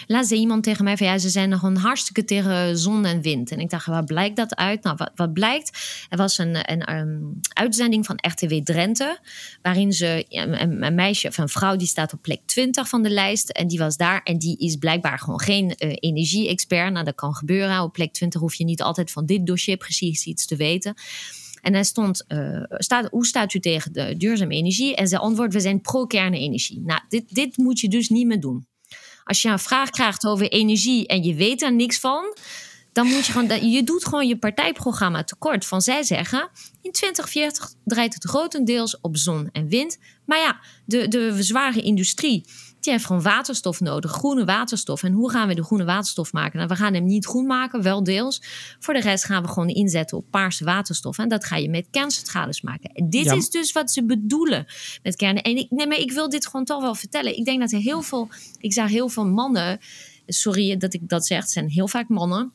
laat 0.06 0.26
ze 0.26 0.34
iemand 0.34 0.62
tegen 0.62 0.84
mij 0.84 0.96
van 0.96 1.06
ja, 1.06 1.18
ze 1.18 1.28
zijn 1.28 1.48
nog 1.48 1.62
een 1.62 1.76
hartstikke 1.76 2.24
tegen 2.24 2.78
zon 2.78 3.04
en 3.04 3.20
wind. 3.20 3.50
En 3.50 3.58
ik 3.58 3.70
dacht, 3.70 3.86
waar 3.86 4.04
blijkt 4.04 4.36
dat 4.36 4.56
uit? 4.56 4.82
Nou, 4.82 4.96
wat, 4.96 5.10
wat 5.14 5.32
blijkt? 5.32 5.78
Er 6.08 6.16
was 6.16 6.38
een, 6.38 6.72
een, 6.72 6.90
een, 6.90 7.40
uitzending 7.48 8.06
van 8.06 8.18
RTW 8.20 8.54
Drenthe, 8.54 9.18
waarin 9.62 9.92
ze 9.92 10.24
een, 10.28 10.82
een, 10.82 10.94
meisje 10.94 11.28
of 11.28 11.38
een 11.38 11.48
vrouw 11.48 11.76
die 11.76 11.86
staat 11.86 12.12
op 12.12 12.22
plek 12.22 12.40
20 12.46 12.88
van 12.88 13.02
de 13.02 13.10
lijst. 13.10 13.48
En 13.48 13.68
die 13.68 13.78
was 13.78 13.96
daar 13.96 14.20
en 14.24 14.38
die 14.38 14.58
is 14.58 14.76
blijkbaar 14.76 15.18
gewoon 15.18 15.40
geen 15.40 15.70
energie-expert. 15.78 16.92
Nou, 16.92 17.04
dat 17.04 17.14
kan 17.14 17.34
gebeuren. 17.34 17.82
Op 17.82 17.92
plek 17.92 18.12
20 18.12 18.40
hoef 18.40 18.54
je 18.54 18.64
niet 18.64 18.82
altijd 18.82 19.10
van 19.10 19.26
dit 19.26 19.46
dossier 19.46 19.63
precies 19.72 20.24
iets 20.24 20.46
te 20.46 20.56
weten. 20.56 20.94
En 21.60 21.72
hij 21.72 21.84
stond, 21.84 22.24
uh, 22.28 22.62
staat, 22.68 23.08
hoe 23.10 23.26
staat 23.26 23.54
u 23.54 23.60
tegen 23.60 23.92
de 23.92 24.16
duurzame 24.16 24.54
energie? 24.54 24.94
En 24.94 25.08
zijn 25.08 25.20
antwoord, 25.20 25.52
we 25.52 25.60
zijn 25.60 25.80
pro-kernenergie. 25.80 26.80
Nou, 26.80 27.00
dit, 27.08 27.34
dit 27.34 27.56
moet 27.56 27.80
je 27.80 27.88
dus 27.88 28.08
niet 28.08 28.26
meer 28.26 28.40
doen. 28.40 28.66
Als 29.24 29.42
je 29.42 29.48
een 29.48 29.58
vraag 29.58 29.90
krijgt 29.90 30.26
over 30.26 30.48
energie 30.48 31.06
en 31.06 31.22
je 31.22 31.34
weet 31.34 31.62
er 31.62 31.72
niks 31.72 31.98
van, 31.98 32.36
dan 32.92 33.06
moet 33.06 33.26
je 33.26 33.32
gewoon, 33.32 33.70
je 33.70 33.84
doet 33.84 34.04
gewoon 34.04 34.26
je 34.26 34.38
partijprogramma 34.38 35.24
tekort. 35.24 35.66
Van 35.66 35.82
zij 35.82 36.02
zeggen, 36.02 36.48
in 36.82 36.92
2040 36.92 37.72
draait 37.84 38.14
het 38.14 38.24
grotendeels 38.24 39.00
op 39.00 39.16
zon 39.16 39.48
en 39.52 39.68
wind. 39.68 39.98
Maar 40.26 40.38
ja, 40.38 40.60
de, 40.84 41.08
de 41.08 41.42
zware 41.42 41.82
industrie, 41.82 42.44
die 42.84 42.92
heeft 42.92 43.04
gewoon 43.04 43.22
waterstof 43.22 43.80
nodig, 43.80 44.10
groene 44.10 44.44
waterstof. 44.44 45.02
En 45.02 45.12
hoe 45.12 45.30
gaan 45.30 45.48
we 45.48 45.54
de 45.54 45.64
groene 45.64 45.84
waterstof 45.84 46.32
maken? 46.32 46.56
Nou, 46.56 46.68
we 46.68 46.76
gaan 46.76 46.94
hem 46.94 47.04
niet 47.04 47.26
groen 47.26 47.46
maken, 47.46 47.82
wel 47.82 48.04
deels. 48.04 48.42
Voor 48.78 48.94
de 48.94 49.00
rest 49.00 49.24
gaan 49.24 49.42
we 49.42 49.48
gewoon 49.48 49.68
inzetten 49.68 50.16
op 50.16 50.24
paarse 50.30 50.64
waterstof. 50.64 51.18
En 51.18 51.28
dat 51.28 51.44
ga 51.44 51.56
je 51.56 51.70
met 51.70 51.86
kerncentrales 51.90 52.62
maken. 52.62 52.90
En 52.90 53.10
dit 53.10 53.32
is 53.32 53.50
dus 53.50 53.72
wat 53.72 53.90
ze 53.90 54.04
bedoelen 54.04 54.66
met 55.02 55.16
kernen. 55.16 55.42
En 55.42 55.56
ik, 55.56 55.70
nee, 55.70 55.86
maar 55.86 55.98
ik 55.98 56.12
wil 56.12 56.28
dit 56.28 56.46
gewoon 56.46 56.64
toch 56.64 56.80
wel 56.80 56.94
vertellen. 56.94 57.36
Ik 57.36 57.44
denk 57.44 57.60
dat 57.60 57.72
er 57.72 57.78
heel 57.78 58.02
veel, 58.02 58.28
ik 58.58 58.72
zag 58.72 58.88
heel 58.88 59.08
veel 59.08 59.26
mannen, 59.26 59.78
sorry 60.26 60.76
dat 60.76 60.94
ik 60.94 61.08
dat 61.08 61.26
zeg, 61.26 61.40
het 61.40 61.50
zijn 61.50 61.68
heel 61.68 61.88
vaak 61.88 62.08
mannen 62.08 62.52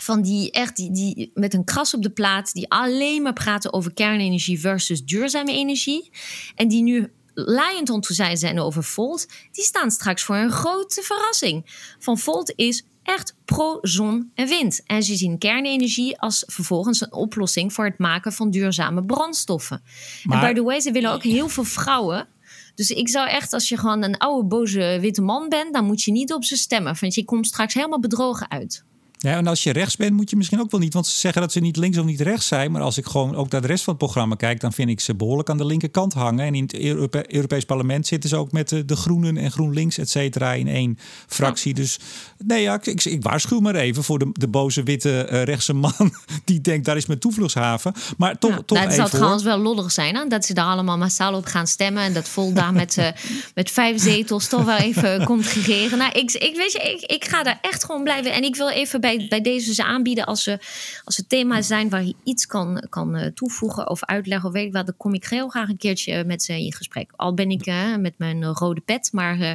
van 0.00 0.22
die 0.22 0.50
echt 0.50 0.76
die, 0.76 0.92
die 0.92 1.30
met 1.34 1.54
een 1.54 1.64
kras 1.64 1.94
op 1.94 2.02
de 2.02 2.10
plaat, 2.10 2.52
die 2.52 2.70
alleen 2.70 3.22
maar 3.22 3.32
praten 3.32 3.72
over 3.72 3.92
kernenergie 3.92 4.60
versus 4.60 5.04
duurzame 5.04 5.52
energie. 5.52 6.10
En 6.54 6.68
die 6.68 6.82
nu 6.82 7.12
laaiend 7.44 7.90
ontevreden 7.90 8.38
zijn 8.38 8.60
over 8.60 8.84
Volt, 8.84 9.26
die 9.52 9.64
staan 9.64 9.90
straks 9.90 10.22
voor 10.22 10.36
een 10.36 10.50
grote 10.50 11.02
verrassing. 11.02 11.64
Van 11.98 12.18
Volt 12.18 12.52
is 12.56 12.84
echt 13.02 13.34
pro-zon 13.44 14.30
en 14.34 14.48
wind. 14.48 14.80
En 14.86 15.02
ze 15.02 15.16
zien 15.16 15.38
kernenergie 15.38 16.20
als 16.20 16.44
vervolgens 16.46 17.00
een 17.00 17.12
oplossing 17.12 17.72
voor 17.72 17.84
het 17.84 17.98
maken 17.98 18.32
van 18.32 18.50
duurzame 18.50 19.04
brandstoffen. 19.04 19.82
Maar, 20.24 20.42
en 20.42 20.48
by 20.48 20.60
the 20.60 20.64
way, 20.64 20.80
ze 20.80 20.92
willen 20.92 21.12
ook 21.12 21.22
heel 21.22 21.48
veel 21.48 21.64
vrouwen. 21.64 22.28
Dus 22.74 22.90
ik 22.90 23.08
zou 23.08 23.28
echt, 23.28 23.52
als 23.52 23.68
je 23.68 23.76
gewoon 23.76 24.02
een 24.02 24.18
oude 24.18 24.48
boze 24.48 24.98
witte 25.00 25.22
man 25.22 25.48
bent, 25.48 25.72
dan 25.72 25.84
moet 25.84 26.02
je 26.02 26.12
niet 26.12 26.32
op 26.32 26.44
ze 26.44 26.56
stemmen. 26.56 26.96
Want 27.00 27.14
je 27.14 27.24
komt 27.24 27.46
straks 27.46 27.74
helemaal 27.74 28.00
bedrogen 28.00 28.50
uit. 28.50 28.84
Ja, 29.18 29.36
en 29.36 29.46
als 29.46 29.62
je 29.62 29.72
rechts 29.72 29.96
bent, 29.96 30.12
moet 30.12 30.30
je 30.30 30.36
misschien 30.36 30.60
ook 30.60 30.70
wel 30.70 30.80
niet. 30.80 30.94
Want 30.94 31.06
ze 31.06 31.18
zeggen 31.18 31.40
dat 31.40 31.52
ze 31.52 31.60
niet 31.60 31.76
links 31.76 31.98
of 31.98 32.04
niet 32.04 32.20
rechts 32.20 32.46
zijn. 32.46 32.70
Maar 32.70 32.82
als 32.82 32.98
ik 32.98 33.06
gewoon 33.06 33.36
ook 33.36 33.50
naar 33.50 33.60
de 33.60 33.66
rest 33.66 33.84
van 33.84 33.94
het 33.94 34.02
programma 34.02 34.34
kijk, 34.34 34.60
dan 34.60 34.72
vind 34.72 34.88
ik 34.88 35.00
ze 35.00 35.14
behoorlijk 35.14 35.50
aan 35.50 35.56
de 35.56 35.64
linkerkant 35.64 36.12
hangen. 36.12 36.46
En 36.46 36.54
in 36.54 36.62
het 36.62 37.28
Europees 37.32 37.64
Parlement 37.64 38.06
zitten 38.06 38.30
ze 38.30 38.36
ook 38.36 38.52
met 38.52 38.68
de, 38.68 38.84
de 38.84 38.96
Groenen 38.96 39.36
en 39.36 39.50
GroenLinks, 39.50 39.98
et 39.98 40.10
cetera, 40.10 40.52
in 40.52 40.68
één 40.68 40.98
fractie. 41.26 41.74
Dus 41.74 41.98
nee, 42.44 42.62
ja, 42.62 42.78
ik, 42.82 43.04
ik, 43.04 43.22
waarschuw 43.22 43.60
maar 43.60 43.74
even 43.74 44.04
voor 44.04 44.18
de, 44.18 44.30
de 44.32 44.48
boze 44.48 44.82
witte 44.82 45.28
uh, 45.32 45.42
rechtse 45.42 45.72
man 45.72 46.14
die 46.44 46.60
denkt 46.60 46.84
daar 46.84 46.96
is 46.96 47.06
mijn 47.06 47.18
toevluchtshaven. 47.18 47.92
Maar 48.16 48.38
toch, 48.38 48.50
ja, 48.50 48.62
toch 48.66 48.82
dat 48.82 48.92
zou 48.92 49.08
trouwens 49.08 49.42
wel 49.42 49.58
lollig 49.58 49.92
zijn, 49.92 50.14
hè? 50.14 50.26
dat 50.26 50.44
ze 50.44 50.54
daar 50.54 50.66
allemaal 50.66 50.98
massaal 50.98 51.34
op 51.34 51.44
gaan 51.44 51.66
stemmen. 51.66 52.02
En 52.02 52.12
dat 52.12 52.28
vol 52.28 52.52
daar 52.52 52.72
met, 52.82 52.96
uh, 52.96 53.08
met 53.54 53.70
vijf 53.70 54.00
zetels 54.00 54.48
toch 54.48 54.64
wel 54.64 54.76
even 54.76 55.24
komt 55.24 55.46
gegeven. 55.46 55.98
Nou, 55.98 56.12
ik, 56.12 56.32
ik, 56.32 56.56
weet 56.56 56.72
je, 56.72 56.78
ik, 56.78 57.10
ik 57.10 57.24
ga 57.24 57.42
daar 57.42 57.58
echt 57.62 57.84
gewoon 57.84 58.02
blijven. 58.02 58.32
En 58.32 58.42
ik 58.42 58.56
wil 58.56 58.68
even 58.68 59.00
bij 59.06 59.26
bij, 59.28 59.40
deze 59.40 59.74
ze 59.74 59.84
aanbieden 59.84 60.24
als 60.24 60.42
ze, 60.42 60.58
als 61.04 61.14
ze 61.14 61.26
thema's 61.26 61.66
zijn 61.66 61.88
waar 61.88 62.04
je 62.04 62.14
iets 62.24 62.46
kan, 62.46 62.86
kan 62.88 63.16
uh, 63.16 63.26
toevoegen 63.26 63.90
of 63.90 64.04
uitleggen 64.04 64.48
of 64.48 64.54
weet 64.54 64.66
ik 64.66 64.72
wat, 64.72 64.86
dan 64.86 64.96
kom 64.96 65.14
ik 65.14 65.26
heel 65.26 65.48
graag 65.48 65.68
een 65.68 65.76
keertje 65.76 66.24
met 66.24 66.42
ze 66.42 66.52
in 66.52 66.72
gesprek. 66.72 67.10
Al 67.16 67.34
ben 67.34 67.50
ik 67.50 67.66
uh, 67.66 67.96
met 67.96 68.14
mijn 68.16 68.44
rode 68.44 68.80
pet, 68.80 69.08
maar 69.12 69.38
uh, 69.38 69.52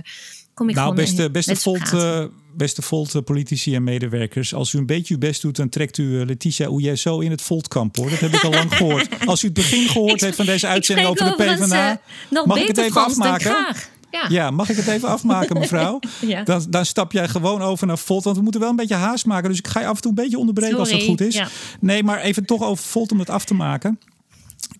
kom 0.54 0.70
ik 0.70 0.76
nou, 0.76 0.90
gewoon 0.90 1.06
beste, 1.06 1.32
beste 1.32 1.56
Volt, 1.56 2.30
beste 2.56 2.82
Volt 2.82 3.24
politici 3.26 3.76
en 3.76 3.84
medewerkers, 3.84 4.54
als 4.54 4.74
u 4.74 4.78
een 4.78 4.86
beetje 4.86 5.14
uw 5.14 5.20
best 5.20 5.42
doet, 5.42 5.56
dan 5.56 5.70
trekt 5.70 5.98
u 5.98 6.26
Letitia 6.26 6.68
Ouyesso 6.68 7.20
in 7.20 7.32
het 7.32 7.42
Voltkamp 7.42 7.96
hoor. 7.96 8.10
Dat 8.10 8.20
heb 8.20 8.34
ik 8.34 8.44
al 8.44 8.52
lang 8.52 8.76
gehoord. 8.76 9.08
Als 9.26 9.44
u 9.44 9.46
het 9.46 9.56
begin 9.56 9.88
gehoord 9.88 10.22
heeft 10.22 10.36
van 10.36 10.46
deze 10.46 10.68
uitzending 10.68 11.08
over 11.08 11.26
de 11.26 11.36
PvdA, 11.36 12.02
mag 12.46 12.58
ik 12.58 12.68
het 12.68 12.78
even 12.78 13.06
afmaken? 13.06 13.76
Ja. 14.12 14.26
ja. 14.30 14.52
mag 14.52 14.70
ik 14.70 14.76
het 14.76 14.88
even 14.88 15.10
afmaken, 15.10 15.60
mevrouw? 15.60 16.00
ja. 16.22 16.44
dan, 16.44 16.66
dan 16.70 16.86
stap 16.86 17.12
jij 17.12 17.28
gewoon 17.28 17.62
over 17.62 17.88
naar 17.88 17.98
Volt. 17.98 18.24
Want 18.24 18.38
we 18.38 18.44
moeten 18.44 18.62
wel 18.62 18.70
een 18.70 18.76
beetje 18.76 18.96
haast 18.96 19.26
maken. 19.26 19.50
Dus 19.50 19.58
ik 19.58 19.68
ga 19.68 19.80
je 19.80 19.86
af 19.86 19.96
en 19.96 20.02
toe 20.02 20.12
een 20.12 20.24
beetje 20.24 20.38
onderbreken 20.38 20.78
als 20.78 20.90
dat 20.90 21.04
goed 21.04 21.22
is. 21.22 21.42
Nee, 21.80 22.04
maar 22.04 22.20
even 22.20 22.46
toch 22.46 22.64
over 22.64 22.84
Volt 22.84 23.12
om 23.12 23.20
het 23.20 23.30
af 23.30 23.46
te 23.46 23.54
maken. 23.54 24.00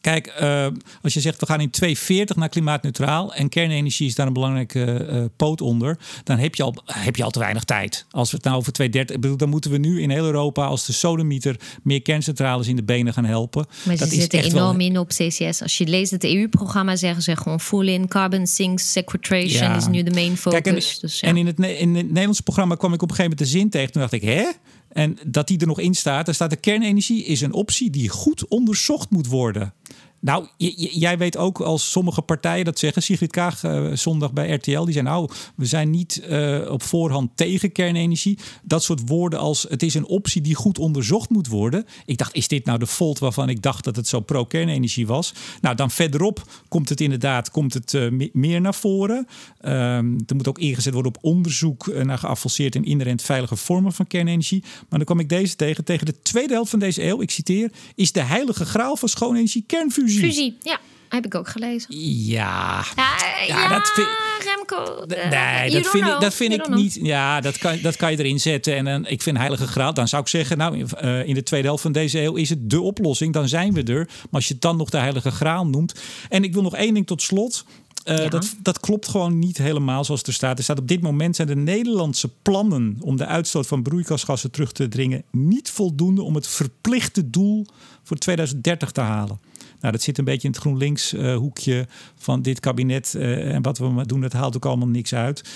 Kijk, 0.02 0.38
uh, 0.42 0.68
als 1.02 1.14
je 1.14 1.20
zegt 1.20 1.40
we 1.40 1.46
gaan 1.46 1.62
in 1.62 1.70
2040 1.70 2.36
naar 2.36 2.50
klimaatneutraal 2.50 3.34
en 3.34 3.50
kernenergie 3.50 4.08
is 4.08 4.16
daar 4.16 4.28
een 4.28 4.34
belangrijke 4.34 5.08
uh, 5.12 5.24
poot 5.36 5.62
onder, 5.62 5.98
dan 6.24 6.38
heb 6.38 6.56
je, 6.56 6.64
al, 6.64 6.76
heb 6.86 7.16
je 7.16 7.24
al 7.24 7.32
te 7.32 7.40
weinig 7.40 7.64
tijd. 7.64 8.06
Als 8.10 8.30
we 8.32 8.36
het 8.36 8.46
nou 8.46 8.58
over 8.58 8.72
2030, 8.72 9.36
dan 9.36 9.50
moeten 9.50 9.72
we 9.72 9.78
nu 9.78 10.02
in 10.02 10.10
heel 10.10 10.26
Europa 10.26 10.66
als 10.66 10.86
de 10.86 10.94
sodemieter 10.94 11.60
meer 11.84 12.02
kerncentrales 12.02 12.68
in 12.68 12.76
de 12.76 12.84
benen 12.84 13.14
gaan 13.14 13.26
helpen. 13.26 13.66
Maar 13.84 13.96
ze 13.96 14.04
dat 14.04 14.14
zitten 14.14 14.44
enorm 14.44 14.80
in 14.80 14.98
op 14.98 15.08
CCS. 15.08 15.62
Als 15.62 15.78
je 15.78 15.88
leest 15.88 16.12
het 16.12 16.24
EU-programma, 16.24 16.96
zeggen 16.96 17.24
ze 17.24 17.36
gewoon 17.36 17.60
full 17.60 17.88
in 17.88 18.08
carbon 18.08 18.48
sinks 18.48 18.92
sequestration 18.92 19.70
ja. 19.70 19.76
is 19.76 19.88
nu 19.88 20.04
de 20.04 20.12
main 20.12 20.38
focus. 20.38 20.62
Kijk, 20.62 20.76
en, 20.76 21.00
dus, 21.02 21.20
ja. 21.20 21.28
en 21.28 21.38
in, 21.38 21.46
het, 21.46 21.60
in 21.60 21.96
het 21.96 22.08
Nederlands 22.08 22.40
programma 22.42 22.76
kwam 22.76 22.94
ik 22.94 23.02
op 23.02 23.10
een 23.10 23.16
gegeven 23.16 23.38
moment 23.38 23.52
de 23.52 23.60
zin 23.60 23.70
tegen. 23.70 23.92
Toen 23.92 24.02
dacht 24.02 24.14
ik, 24.14 24.22
hè? 24.22 24.50
En 24.94 25.18
dat 25.26 25.48
die 25.48 25.60
er 25.60 25.68
nog 25.68 25.80
in 25.80 25.94
staat. 25.94 26.28
Er 26.28 26.34
staat 26.34 26.50
de 26.50 26.56
kernenergie 26.56 27.24
is 27.24 27.42
een 27.42 27.54
optie 27.54 27.90
die 27.90 28.10
goed 28.10 28.48
onderzocht 28.48 29.10
moet 29.10 29.28
worden. 29.28 29.74
Nou, 30.22 30.48
jij 30.76 31.18
weet 31.18 31.38
ook 31.38 31.60
als 31.62 31.92
sommige 31.92 32.22
partijen 32.22 32.66
dat 32.66 32.80
zeggen. 32.80 33.02
Sigrid 33.02 33.32
Kaag 33.32 33.64
uh, 33.64 33.92
zondag 33.94 34.34
bij 34.34 34.52
RTL. 34.52 34.84
Die 34.84 34.94
zei 34.94 35.06
nou, 35.06 35.30
we 35.56 35.66
zijn 35.66 35.90
niet 35.90 36.24
uh, 36.30 36.72
op 36.72 36.84
voorhand 36.84 37.32
tegen 37.36 37.72
kernenergie. 37.72 38.38
Dat 38.64 38.84
soort 38.84 39.02
woorden 39.06 39.40
als 39.40 39.66
het 39.70 39.84
is 39.84 39.94
een 39.94 40.06
optie 40.06 40.42
die 40.42 40.56
goed 40.56 40.80
onderzocht 40.80 41.30
moet 41.30 41.48
worden. 41.48 41.86
Ik 42.06 42.18
dacht, 42.18 42.36
is 42.36 42.48
dit 42.48 42.66
nou 42.66 42.80
de 42.80 42.86
Volt 42.86 43.20
waarvan 43.20 43.50
ik 43.50 43.62
dacht 43.62 43.84
dat 43.84 43.96
het 43.96 44.08
zo 44.08 44.20
pro-kernenergie 44.20 45.08
was? 45.08 45.34
Nou, 45.62 45.76
dan 45.76 45.92
verderop 45.92 46.64
komt 46.68 46.90
het 46.90 47.02
inderdaad 47.02 47.52
komt 47.52 47.74
het, 47.74 47.94
uh, 47.94 48.30
meer 48.34 48.62
naar 48.62 48.76
voren. 48.76 49.28
Um, 49.66 50.20
er 50.28 50.36
moet 50.36 50.48
ook 50.48 50.60
ingezet 50.60 50.94
worden 50.94 51.16
op 51.16 51.24
onderzoek 51.24 52.04
naar 52.04 52.18
geavanceerd 52.18 52.76
en 52.76 52.84
inherent 52.84 53.22
veilige 53.22 53.56
vormen 53.56 53.94
van 53.94 54.08
kernenergie. 54.08 54.62
Maar 54.62 55.00
dan 55.00 55.04
kwam 55.04 55.20
ik 55.20 55.30
deze 55.30 55.56
tegen. 55.56 55.84
Tegen 55.84 56.06
de 56.06 56.22
tweede 56.22 56.54
helft 56.54 56.70
van 56.70 56.80
deze 56.80 57.04
eeuw, 57.04 57.22
ik 57.22 57.32
citeer, 57.32 57.72
is 57.96 58.12
de 58.12 58.22
heilige 58.22 58.66
graal 58.66 58.96
van 58.96 59.10
schoonenergie 59.10 59.64
kernfusie. 59.68 60.11
Fusie. 60.20 60.58
ja. 60.62 60.80
Heb 61.12 61.26
ik 61.26 61.36
ook 61.36 61.48
gelezen. 61.48 61.96
Ja. 62.26 62.86
Ja, 62.96 63.16
ja, 63.48 63.70
dat 63.70 63.92
vind, 63.94 64.08
Remco. 64.44 65.06
nee, 65.08 65.72
dat 65.72 65.88
vind, 65.88 66.08
ik, 66.08 66.20
dat 66.20 66.34
vind 66.34 66.54
ik 66.54 66.70
niet. 66.70 67.00
Ja, 67.02 67.42
dat 67.42 67.58
kan, 67.58 67.80
dat 67.82 67.96
kan 67.96 68.12
je 68.12 68.18
erin 68.18 68.40
zetten. 68.40 68.76
En 68.76 68.86
dan, 68.86 69.06
ik 69.06 69.22
vind 69.22 69.38
Heilige 69.38 69.68
Graal. 69.68 69.94
Dan 69.94 70.08
zou 70.08 70.22
ik 70.22 70.28
zeggen, 70.28 70.58
nou, 70.58 70.86
uh, 71.04 71.28
in 71.28 71.34
de 71.34 71.44
tweede 71.44 71.68
helft 71.68 71.82
van 71.82 71.92
deze 71.92 72.22
eeuw 72.22 72.36
is 72.36 72.50
het 72.50 72.70
de 72.70 72.82
oplossing. 72.82 73.34
Dan 73.34 73.48
zijn 73.48 73.74
we 73.74 73.84
er. 73.84 74.06
Maar 74.06 74.28
als 74.32 74.48
je 74.48 74.54
het 74.54 74.62
dan 74.62 74.78
nog 74.78 74.90
de 74.90 74.98
Heilige 74.98 75.32
Graal 75.32 75.68
noemt. 75.68 76.02
En 76.30 76.44
ik 76.44 76.54
wil 76.54 76.62
nog 76.62 76.76
één 76.76 76.94
ding 76.94 77.08
tot 77.08 77.22
slot. 77.22 77.66
Uh, 78.06 78.18
ja. 78.18 78.28
dat, 78.28 78.56
dat 78.62 78.80
klopt 78.80 79.08
gewoon 79.08 79.40
niet 79.40 79.58
helemaal 79.58 80.04
zoals 80.04 80.20
het 80.20 80.30
er 80.30 80.36
staat. 80.36 80.58
Er 80.58 80.64
staat 80.64 80.80
op 80.80 80.88
dit 80.88 81.02
moment 81.02 81.36
zijn 81.36 81.48
de 81.48 81.56
Nederlandse 81.56 82.30
plannen 82.42 82.98
om 83.00 83.18
de 83.18 83.26
uitstoot 83.26 83.68
van 83.68 83.84
broeikasgassen 83.84 84.52
terug 84.52 84.72
te 84.72 84.88
dringen 84.88 85.24
niet 85.32 85.70
voldoende 85.70 86.22
om 86.22 86.36
het 86.36 86.48
verplichte 86.48 87.30
doel 87.30 87.66
voor 88.04 88.18
2030 88.18 88.92
te 88.92 89.02
halen. 89.02 89.40
Nou, 89.82 89.94
dat 89.94 90.02
zit 90.02 90.18
een 90.18 90.26
beetje 90.26 90.48
in 90.48 90.54
het 90.54 90.62
GroenLinks 90.62 91.14
uh, 91.14 91.36
hoekje 91.36 91.88
van 92.16 92.42
dit 92.42 92.60
kabinet. 92.60 93.14
Uh, 93.18 93.54
en 93.54 93.62
wat 93.62 93.78
we 93.78 94.06
doen, 94.06 94.22
dat 94.22 94.34
haalt 94.34 94.56
ook 94.56 94.66
allemaal 94.66 94.88
niks 94.88 95.14
uit. 95.14 95.50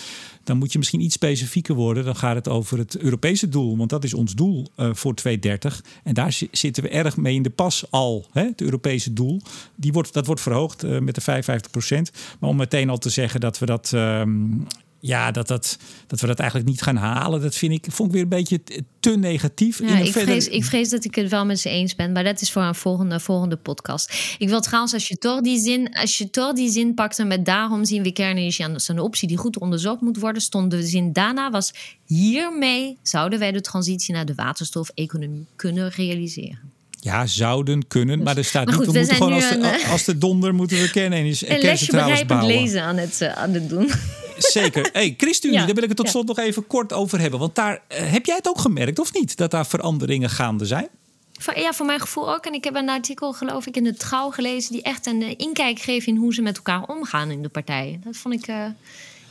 Dan 0.43 0.57
moet 0.57 0.71
je 0.71 0.77
misschien 0.77 1.01
iets 1.01 1.15
specifieker 1.15 1.75
worden. 1.75 2.05
Dan 2.05 2.15
gaat 2.15 2.35
het 2.35 2.47
over 2.47 2.77
het 2.77 2.97
Europese 2.97 3.49
doel. 3.49 3.77
Want 3.77 3.89
dat 3.89 4.03
is 4.03 4.13
ons 4.13 4.33
doel 4.33 4.67
uh, 4.77 4.89
voor 4.93 5.15
2030. 5.15 5.83
En 6.03 6.13
daar 6.13 6.39
zitten 6.51 6.83
we 6.83 6.89
erg 6.89 7.17
mee 7.17 7.35
in 7.35 7.41
de 7.41 7.49
pas 7.49 7.85
al. 7.89 8.25
Hè? 8.31 8.43
Het 8.43 8.61
Europese 8.61 9.13
doel. 9.13 9.41
Die 9.75 9.91
wordt, 9.91 10.13
dat 10.13 10.25
wordt 10.25 10.41
verhoogd 10.41 10.83
met 10.83 11.15
de 11.15 11.21
55 11.21 11.71
procent. 11.71 12.11
Maar 12.39 12.49
om 12.49 12.55
meteen 12.55 12.89
al 12.89 12.97
te 12.97 13.09
zeggen 13.09 13.39
dat 13.39 13.59
we 13.59 13.65
dat... 13.65 13.91
Ehm, 13.93 14.47
ja, 15.05 15.31
dat, 15.31 15.47
dat, 15.47 15.77
dat 16.07 16.19
we 16.19 16.27
dat 16.27 16.39
eigenlijk 16.39 16.69
niet 16.69 16.81
gaan 16.81 16.95
halen, 16.95 17.41
dat 17.41 17.55
vind 17.55 17.71
ik, 17.71 17.85
vond 17.89 18.07
ik 18.07 18.13
weer 18.13 18.23
een 18.23 18.29
beetje 18.29 18.61
te 18.99 19.17
negatief. 19.17 19.79
Ja, 19.79 19.97
ik, 19.97 20.11
vrees, 20.11 20.47
ik 20.47 20.63
vrees 20.63 20.89
dat 20.89 21.05
ik 21.05 21.15
het 21.15 21.29
wel 21.29 21.45
met 21.45 21.59
ze 21.59 21.69
eens 21.69 21.95
ben, 21.95 22.11
maar 22.11 22.23
dat 22.23 22.41
is 22.41 22.51
voor 22.51 22.61
een 22.61 22.75
volgende, 22.75 23.19
volgende 23.19 23.55
podcast. 23.55 24.35
Ik 24.37 24.49
wil 24.49 24.61
trouwens, 24.61 24.93
als 24.93 25.07
je 25.07 25.17
toch 25.17 25.41
die 25.41 25.59
zin, 25.59 25.93
als 25.93 26.17
je 26.17 26.29
toch 26.29 26.53
die 26.53 26.69
zin 26.69 26.93
pakte 26.93 27.23
met 27.23 27.45
daarom 27.45 27.85
zien 27.85 28.03
we 28.03 28.11
kernenergie 28.11 28.67
als 28.67 28.87
een 28.87 28.99
optie 28.99 29.27
die 29.27 29.37
goed 29.37 29.59
onderzocht 29.59 30.01
moet 30.01 30.19
worden, 30.19 30.41
stond 30.41 30.71
de 30.71 30.83
zin 30.83 31.13
daarna 31.13 31.51
was 31.51 31.73
hiermee 32.05 32.97
zouden 33.01 33.39
wij 33.39 33.51
de 33.51 33.61
transitie 33.61 34.13
naar 34.13 34.25
de 34.25 34.35
waterstof-economie 34.35 35.45
kunnen 35.55 35.89
realiseren. 35.89 36.59
Ja, 36.99 37.25
zouden 37.25 37.87
kunnen, 37.87 38.23
maar 38.23 38.37
er 38.37 38.45
staat 38.45 38.65
niet. 38.65 38.75
we 38.75 38.85
moeten 38.85 39.15
gewoon 39.15 39.33
als 39.33 39.49
de, 39.49 39.57
eh, 39.57 39.91
als 39.91 40.03
de 40.03 40.17
donder 40.17 40.53
moeten 40.53 40.81
we 40.81 40.89
kennen 40.89 41.19
en 41.19 41.25
een 41.25 41.59
lesje 41.59 41.91
begrijpend 41.91 42.43
lezen 42.43 42.81
aan 42.81 42.97
het, 42.97 43.19
uh, 43.21 43.33
aan 43.33 43.53
het 43.53 43.69
doen. 43.69 43.91
Zeker. 44.37 44.89
Hey, 44.93 45.13
ChristenUnie, 45.17 45.65
daar 45.65 45.75
wil 45.75 45.83
ik 45.83 45.89
het 45.89 45.97
tot 45.97 46.09
slot 46.09 46.27
nog 46.27 46.37
even 46.37 46.67
kort 46.67 46.93
over 46.93 47.19
hebben. 47.19 47.39
Want 47.39 47.55
daar 47.55 47.73
uh, 47.73 48.11
heb 48.11 48.25
jij 48.25 48.35
het 48.35 48.47
ook 48.47 48.59
gemerkt, 48.59 48.99
of 48.99 49.13
niet? 49.13 49.37
Dat 49.37 49.51
daar 49.51 49.65
veranderingen 49.65 50.29
gaande 50.29 50.65
zijn? 50.65 50.87
Ja, 51.55 51.73
voor 51.73 51.85
mijn 51.85 51.99
gevoel 51.99 52.33
ook. 52.33 52.45
En 52.45 52.53
ik 52.53 52.63
heb 52.63 52.75
een 52.75 52.89
artikel, 52.89 53.33
geloof 53.33 53.65
ik, 53.65 53.75
in 53.75 53.83
de 53.83 53.93
Trouw 53.93 54.29
gelezen... 54.29 54.71
die 54.71 54.81
echt 54.81 55.05
een 55.05 55.37
inkijk 55.37 55.79
geeft 55.79 56.07
in 56.07 56.15
hoe 56.15 56.33
ze 56.33 56.41
met 56.41 56.55
elkaar 56.55 56.83
omgaan 56.83 57.31
in 57.31 57.41
de 57.41 57.49
partijen. 57.49 58.01
Dat 58.03 58.17
vond 58.17 58.33
ik, 58.33 58.45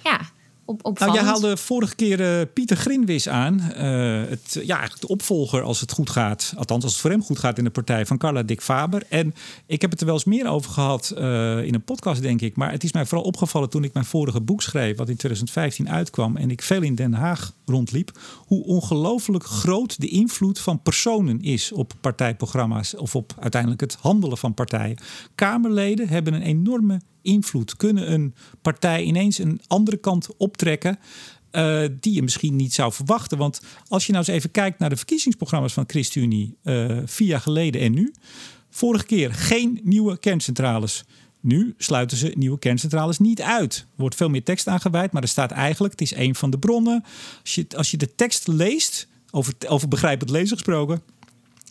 ja, 0.05 0.20
op, 0.67 0.99
nou, 0.99 1.12
jij 1.12 1.23
haalde 1.23 1.57
vorige 1.57 1.95
keer 1.95 2.21
uh, 2.21 2.47
Pieter 2.53 2.77
Grinwis 2.77 3.29
aan. 3.29 3.55
Uh, 3.55 4.29
het, 4.29 4.53
ja, 4.53 4.77
eigenlijk 4.77 5.01
de 5.01 5.09
opvolger 5.09 5.62
als 5.62 5.81
het 5.81 5.93
goed 5.93 6.11
gaat. 6.11 6.53
Althans, 6.57 6.85
als 6.85 6.93
het 6.93 7.01
voor 7.01 7.11
hem 7.11 7.23
goed 7.23 7.39
gaat 7.39 7.59
in 7.59 7.65
de 7.65 7.71
partij 7.71 8.07
van 8.07 8.19
Carla 8.19 8.43
Dick 8.43 8.62
Faber. 8.62 9.03
En 9.09 9.35
ik 9.67 9.81
heb 9.81 9.91
het 9.91 10.01
er 10.01 10.07
wel 10.07 10.15
eens 10.15 10.25
meer 10.25 10.49
over 10.49 10.71
gehad 10.71 11.15
uh, 11.19 11.65
in 11.65 11.75
een 11.75 11.85
podcast, 11.85 12.23
denk 12.23 12.41
ik. 12.41 12.57
Maar 12.57 12.71
het 12.71 12.85
is 12.85 12.93
mij 12.93 13.07
vooral 13.07 13.27
opgevallen 13.27 13.71
toen 13.71 13.85
ik 13.85 13.93
mijn 13.93 14.05
vorige 14.07 14.41
boek 14.41 14.62
schreef, 14.62 14.97
wat 14.97 15.09
in 15.09 15.17
2015 15.17 15.91
uitkwam. 15.91 16.37
En 16.37 16.51
ik 16.51 16.62
veel 16.62 16.83
in 16.83 16.95
Den 16.95 17.15
Haag 17.15 17.53
rondliep. 17.65 18.19
Hoe 18.47 18.65
ongelooflijk 18.65 19.45
groot 19.45 20.01
de 20.01 20.09
invloed 20.09 20.59
van 20.59 20.83
personen 20.83 21.41
is 21.41 21.73
op 21.73 21.93
partijprogramma's. 22.01 22.97
Of 22.97 23.17
op 23.17 23.35
uiteindelijk 23.41 23.81
het 23.81 23.97
handelen 24.01 24.39
van 24.39 24.55
partijen. 24.55 24.97
Kamerleden 25.35 26.09
hebben 26.09 26.35
een 26.35 26.43
enorme 26.43 27.01
invloed? 27.25 27.77
Kunnen 27.77 28.12
een 28.12 28.35
partij 28.62 29.03
ineens 29.03 29.39
een 29.39 29.61
andere 29.66 29.97
kant 29.97 30.37
optrekken? 30.37 30.99
Uh, 31.53 31.85
die 32.01 32.14
je 32.14 32.22
misschien 32.22 32.57
niet 32.57 32.75
zou 32.75 32.93
verwachten. 32.93 33.39
Want 33.39 33.61
als 33.89 34.07
je 34.07 34.12
nou 34.12 34.25
eens 34.25 34.35
even 34.35 34.51
kijkt 34.51 34.79
naar 34.79 34.89
de 34.89 34.97
verkiezingsprogramma's 34.97 35.72
van 35.72 35.85
ChristenUnie 35.87 36.57
uh, 36.62 36.99
vier 37.05 37.29
jaar 37.29 37.41
geleden 37.41 37.81
en 37.81 37.93
nu. 37.93 38.14
Vorige 38.70 39.05
keer 39.05 39.35
geen 39.35 39.81
nieuwe 39.83 40.18
kerncentrales. 40.18 41.05
Nu 41.41 41.75
sluiten 41.79 42.16
ze 42.16 42.33
nieuwe 42.37 42.59
kerncentrales 42.59 43.18
niet 43.18 43.43
uit. 43.43 43.77
Er 43.77 43.87
wordt 43.97 44.14
veel 44.14 44.29
meer 44.29 44.45
tekst 44.45 44.66
aangeweid, 44.66 45.12
maar 45.12 45.22
er 45.22 45.29
staat 45.29 45.51
eigenlijk, 45.51 45.93
het 45.93 46.03
is 46.03 46.14
een 46.14 46.35
van 46.35 46.51
de 46.51 46.59
bronnen. 46.59 47.05
Als 47.41 47.55
je, 47.55 47.66
als 47.77 47.91
je 47.91 47.97
de 47.97 48.14
tekst 48.14 48.49
leest, 48.49 49.09
over, 49.31 49.55
over 49.68 49.89
begrijpend 49.89 50.31
lezen 50.31 50.57
gesproken, 50.57 51.03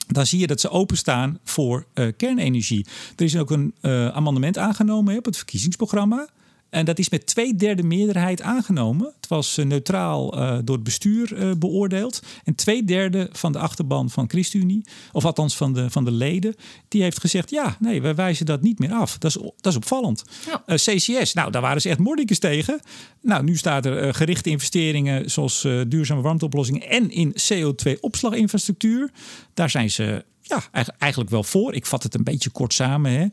dan 0.08 0.26
zie 0.26 0.40
je 0.40 0.48
dat 0.48 0.60
ze 0.60 0.70
openstaan 0.70 1.40
voor 1.44 1.86
uh, 1.94 2.08
kernenergie. 2.18 2.86
Er 3.16 3.26
is 3.26 3.38
ook 3.38 3.52
een 3.52 3.74
uh, 3.82 4.08
amendement 4.08 4.58
aangenomen 4.58 5.18
op 5.18 5.26
het 5.26 5.38
verkiezingsprogramma. 5.38 6.28
En 6.74 6.86
dat 6.86 7.00
is 7.00 7.10
met 7.10 7.26
twee 7.26 7.56
derde 7.56 7.84
meerderheid 7.84 8.42
aangenomen. 8.42 9.14
Het 9.16 9.28
was 9.28 9.58
eh, 9.58 9.66
neutraal 9.66 10.40
uh, 10.40 10.58
door 10.64 10.76
het 10.76 10.84
bestuur 10.84 11.34
uh, 11.34 11.52
beoordeeld. 11.58 12.22
En 12.44 12.56
twee 12.56 12.84
derde 12.84 13.30
van 13.32 13.52
de 13.52 13.60
achterban 13.60 14.10
van 14.10 14.30
ChristenUnie, 14.30 14.86
of 15.12 15.26
althans 15.26 15.58
van 15.58 15.74
de, 15.74 15.90
van 15.90 16.06
de 16.06 16.12
leden, 16.12 16.56
die 16.88 17.02
heeft 17.02 17.20
gezegd: 17.20 17.50
ja, 17.50 17.78
nee, 17.80 18.02
wij 18.02 18.16
wijzen 18.16 18.46
dat 18.46 18.62
niet 18.62 18.80
meer 18.80 18.92
af. 18.92 19.18
Dat 19.18 19.36
is, 19.36 19.42
dat 19.42 19.72
is 19.72 19.76
opvallend. 19.76 20.24
Ja. 20.46 20.76
CCS, 20.76 21.34
nou, 21.34 21.52
daar 21.52 21.62
waren 21.62 21.82
ze 21.82 21.90
echt 21.90 22.00
mordicus 22.00 22.40
tegen. 22.40 22.80
Nou, 23.22 23.44
nu 23.44 23.58
staat 23.58 23.86
er 23.86 24.14
gerichte 24.14 24.50
investeringen 24.50 25.32
zoals 25.32 25.62
duurzame 25.88 26.22
warmteoplossingen 26.22 26.90
en 26.90 27.10
in 27.10 27.34
CO2-opslaginfrastructuur. 27.34 29.10
Daar 29.54 29.70
zijn 29.70 29.92
ze 29.92 30.26
ja, 30.42 30.64
eigenlijk 30.98 31.32
wel 31.32 31.44
voor. 31.44 31.74
Ik 31.74 31.86
vat 31.86 32.04
het 32.04 32.16
een 32.16 32.24
beetje 32.24 32.50
kort 32.50 32.74
samen. 32.74 33.12
Hè. 33.12 33.28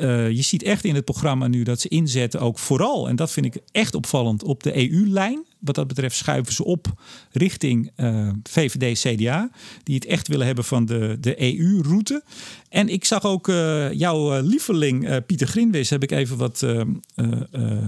Uh, 0.00 0.30
je 0.30 0.42
ziet 0.42 0.62
echt 0.62 0.84
in 0.84 0.94
het 0.94 1.04
programma 1.04 1.46
nu 1.46 1.62
dat 1.62 1.80
ze 1.80 1.88
inzetten 1.88 2.40
ook 2.40 2.58
vooral, 2.58 3.08
en 3.08 3.16
dat 3.16 3.30
vind 3.30 3.46
ik 3.46 3.62
echt 3.72 3.94
opvallend, 3.94 4.44
op 4.44 4.62
de 4.62 4.90
EU-lijn 4.90 5.44
wat 5.64 5.74
dat 5.74 5.86
betreft 5.86 6.16
schuiven 6.16 6.52
ze 6.52 6.64
op 6.64 6.92
richting 7.30 7.90
eh, 7.96 8.28
VVD-CDA. 8.42 9.50
Die 9.82 9.94
het 9.94 10.06
echt 10.06 10.28
willen 10.28 10.46
hebben 10.46 10.64
van 10.64 10.86
de, 10.86 11.16
de 11.20 11.42
EU-route. 11.42 12.22
En 12.68 12.88
ik 12.88 13.04
zag 13.04 13.24
ook 13.24 13.48
uh, 13.48 13.92
jouw 13.92 14.34
eh, 14.34 14.42
lieveling 14.42 15.26
Pieter 15.26 15.46
Grinwis. 15.46 15.90
Heb 15.90 16.02
ik 16.02 16.10
even 16.10 16.36
wat 16.36 16.66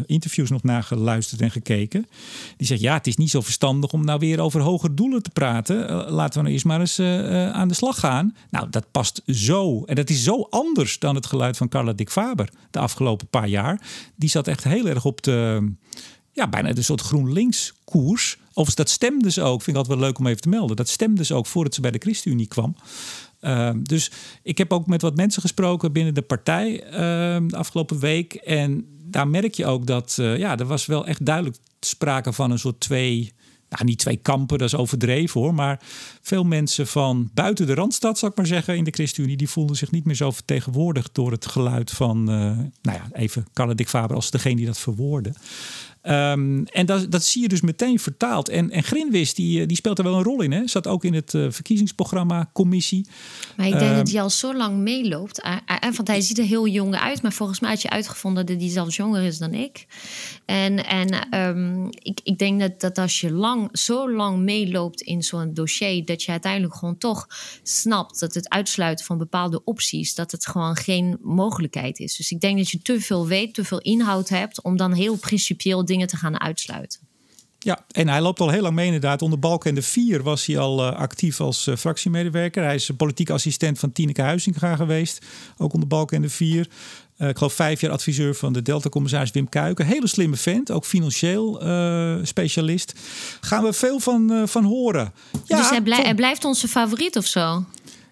interviews 0.07 0.51
nog 0.51 0.63
nageluisterd 0.63 1.41
en 1.41 1.51
gekeken. 1.51 2.07
Die 2.57 2.67
zegt, 2.67 2.81
ja, 2.81 2.95
het 2.95 3.07
is 3.07 3.17
niet 3.17 3.31
zo 3.31 3.41
verstandig 3.41 3.93
om 3.93 4.05
nou 4.05 4.19
weer 4.19 4.41
over 4.41 4.61
hogere 4.61 4.95
doelen 4.95 5.23
te 5.23 5.31
praten. 5.31 5.77
laten 6.11 6.35
we 6.35 6.41
nou 6.41 6.53
eerst 6.53 6.65
maar 6.65 6.81
eens 6.81 7.01
aan 7.53 7.69
de 7.69 7.75
slag 7.75 7.99
gaan. 7.99 8.37
Nou, 8.51 8.71
dat 8.71 8.91
past 8.91 9.23
zo. 9.27 9.85
En 9.85 9.95
dat 9.95 10.11
is 10.11 10.23
zo 10.23 10.47
anders 10.51 10.99
dan 10.99 11.15
het 11.15 11.27
geluid 11.27 11.57
van 11.57 11.69
Carla 11.69 11.93
Dick 11.93 12.11
Faber 12.11 12.49
de 12.71 12.79
afgelopen 12.79 13.29
paar 13.29 13.49
jaar. 13.49 13.81
Die 14.17 14.29
zat 14.29 14.49
echt 14.49 14.65
heel 14.65 14.87
erg 14.87 15.05
op 15.05 15.23
de 15.23 15.73
ja, 16.37 16.49
bijna 16.49 16.69
een 16.69 16.85
soort 16.85 17.01
GroenLinks 17.01 17.75
koers. 17.85 18.39
Of 18.53 18.75
dat 18.75 18.91
stemde 18.91 19.31
ze 19.31 19.43
ook, 19.43 19.63
vind 19.63 19.77
ik 19.77 19.83
altijd 19.83 19.99
wel 19.99 20.09
leuk 20.09 20.19
om 20.19 20.27
even 20.27 20.41
te 20.41 20.49
melden. 20.49 20.77
Dat 20.77 20.89
stemde 20.89 21.25
ze 21.25 21.35
ook 21.35 21.47
voordat 21.47 21.75
ze 21.75 21.81
bij 21.81 21.91
de 21.91 21.99
ChristenUnie 21.99 22.47
kwam. 22.47 22.77
Uh, 23.41 23.71
dus 23.83 24.11
ik 24.43 24.59
heb 24.59 24.73
ook 24.73 24.87
met 24.87 25.03
wat 25.03 25.17
mensen 25.17 25.43
gesproken 25.43 25.93
binnen 25.93 26.15
de 26.15 26.23
partij 26.23 26.85
uh, 26.85 27.49
de 27.49 27.57
afgelopen 27.57 27.99
week. 27.99 28.35
En 28.35 28.87
daar 29.05 29.29
merk 29.29 29.55
je 29.55 29.67
ook 29.67 29.87
dat 29.87 30.17
uh, 30.21 30.39
ja, 30.39 30.59
er 30.59 30.67
was 30.67 30.87
wel 30.87 31.07
echt 31.07 31.27
duidelijk 31.27 31.57
sprake 31.81 32.33
van 32.33 32.51
een 32.51 32.59
soort 32.59 32.81
twee. 32.81 33.35
Nou, 33.69 33.85
niet 33.85 33.99
twee 33.99 34.17
kampen, 34.17 34.59
dat 34.59 34.67
is 34.67 34.75
overdreven 34.75 35.41
hoor. 35.41 35.55
Maar 35.55 35.81
veel 36.21 36.45
mensen 36.45 36.87
van 36.87 37.31
buiten 37.35 37.67
de 37.67 37.75
randstad, 37.75 38.19
zou 38.19 38.31
ik 38.31 38.37
maar 38.37 38.47
zeggen, 38.47 38.77
in 38.77 38.85
de 38.85 38.91
ChristenUnie, 38.91 39.37
die 39.37 39.49
voelden 39.49 39.77
zich 39.77 39.91
niet 39.91 40.05
meer 40.05 40.15
zo 40.15 40.31
vertegenwoordigd 40.31 41.15
door 41.15 41.31
het 41.31 41.47
geluid 41.47 41.91
van, 41.91 42.25
nou 42.25 42.69
ja, 42.83 43.09
even 43.13 43.47
Carla 43.53 43.75
Dick 43.75 43.89
Faber 43.89 44.17
als 44.17 44.31
degene 44.31 44.57
die 44.57 44.67
dat 44.67 44.79
verwoordde. 44.79 45.33
Um, 46.09 46.65
en 46.65 46.87
dat, 46.87 47.11
dat 47.11 47.25
zie 47.25 47.43
je 47.43 47.49
dus 47.49 47.61
meteen 47.61 47.99
vertaald. 47.99 48.49
En, 48.49 48.71
en 48.71 48.83
Grinwis, 48.83 49.35
die, 49.35 49.61
eh, 49.61 49.67
die 49.67 49.77
speelt 49.77 49.99
er 49.99 50.05
wel 50.05 50.15
een 50.15 50.23
rol 50.23 50.43
in. 50.43 50.53
Hè? 50.53 50.67
Zat 50.67 50.87
ook 50.87 51.05
in 51.05 51.15
het 51.15 51.35
uh, 51.35 51.47
verkiezingsprogramma, 51.51 52.51
commissie. 52.53 53.07
Maar 53.57 53.67
ik 53.67 53.79
denk 53.79 53.91
um, 53.91 53.97
dat 53.97 54.11
hij 54.11 54.23
al 54.23 54.31
zo 54.31 54.55
lang 54.55 54.77
meeloopt. 54.77 55.43
Want 55.81 56.09
hij 56.09 56.21
ziet 56.21 56.39
er 56.39 56.45
heel 56.45 56.67
jong 56.67 56.97
uit. 56.97 57.23
Maar 57.23 57.33
volgens 57.33 57.61
mij 57.61 57.71
had 57.71 57.83
je 57.83 57.91
uitgevonden 57.91 58.47
dat 58.47 58.61
hij 58.61 58.71
zelfs 58.71 58.97
jonger 58.97 59.23
is 59.23 59.39
dan 59.39 59.55
ik. 59.55 59.87
En, 60.45 60.87
en 60.87 61.35
um, 61.41 61.89
ik, 62.03 62.21
ik 62.23 62.39
denk 62.39 62.61
dat, 62.61 62.81
dat 62.81 62.99
als 62.99 63.21
je 63.21 63.33
lang, 63.33 63.69
zo 63.73 64.11
lang 64.13 64.39
meeloopt 64.39 65.01
in 65.01 65.23
zo'n 65.23 65.55
dossier... 65.55 66.05
dat 66.05 66.23
je 66.23 66.31
uiteindelijk 66.31 66.75
gewoon 66.75 66.99
toch 66.99 67.27
snapt 67.63 68.21
dat 68.21 68.35
het 68.35 68.49
uitsluiten 68.49 69.05
van 69.05 69.19
bepaalde 69.19 69.65
opties... 69.65 70.15
dat 70.15 70.33
het 70.33 70.47
gewoon 70.47 70.77
geen 70.77 71.19
mogelijkheid 71.23 71.99
is. 71.99 72.17
Dus 72.17 72.31
ik 72.31 72.41
denk 72.41 72.57
dat 72.57 72.71
je 72.71 72.83
te 72.83 73.01
veel 73.01 73.27
weet, 73.27 73.55
te 73.55 73.65
veel 73.65 73.81
inhoud 73.81 74.29
hebt... 74.29 74.63
om 74.63 74.77
dan 74.77 74.93
heel 74.93 75.17
principieel 75.17 75.85
dingen 75.85 75.95
te 76.05 76.17
gaan 76.17 76.41
uitsluiten. 76.41 77.01
Ja, 77.59 77.85
en 77.91 78.09
hij 78.09 78.21
loopt 78.21 78.41
al 78.41 78.51
heel 78.51 78.63
lang 78.63 78.75
mee 78.75 78.87
inderdaad. 78.87 79.23
Onder 79.23 79.39
Balken 79.39 79.69
en 79.69 79.75
de 79.75 79.83
Vier 79.83 80.23
was 80.23 80.47
hij 80.47 80.59
al 80.59 80.81
uh, 80.81 80.97
actief 80.97 81.41
als 81.41 81.67
uh, 81.67 81.77
fractiemedewerker. 81.77 82.65
Hij 82.65 82.75
is 82.75 82.91
politiek 82.97 83.31
assistent 83.31 83.79
van 83.79 83.93
Tineke 83.93 84.23
Huizinga 84.23 84.77
geweest. 84.77 85.25
Ook 85.57 85.73
onder 85.73 85.89
Balken 85.89 86.17
en 86.17 86.23
de 86.23 86.29
Vier. 86.29 86.69
Uh, 87.19 87.29
ik 87.29 87.37
geloof 87.37 87.53
vijf 87.53 87.81
jaar 87.81 87.91
adviseur 87.91 88.35
van 88.35 88.53
de 88.53 88.63
Delta-commissaris 88.63 89.31
Wim 89.31 89.49
Kuiken. 89.49 89.87
Hele 89.87 90.07
slimme 90.07 90.37
vent, 90.37 90.71
ook 90.71 90.85
financieel 90.85 91.61
specialist. 92.23 92.93
Gaan 93.41 93.63
we 93.63 93.73
veel 93.73 94.01
van, 94.01 94.49
van 94.49 94.65
horen. 94.65 95.13
Ja, 95.45 95.57
dus 95.57 95.71
hij, 95.71 95.83
blij, 95.83 96.03
hij 96.03 96.15
blijft 96.15 96.45
onze 96.45 96.69
favoriet 96.69 97.17
of 97.17 97.27
zo? 97.27 97.65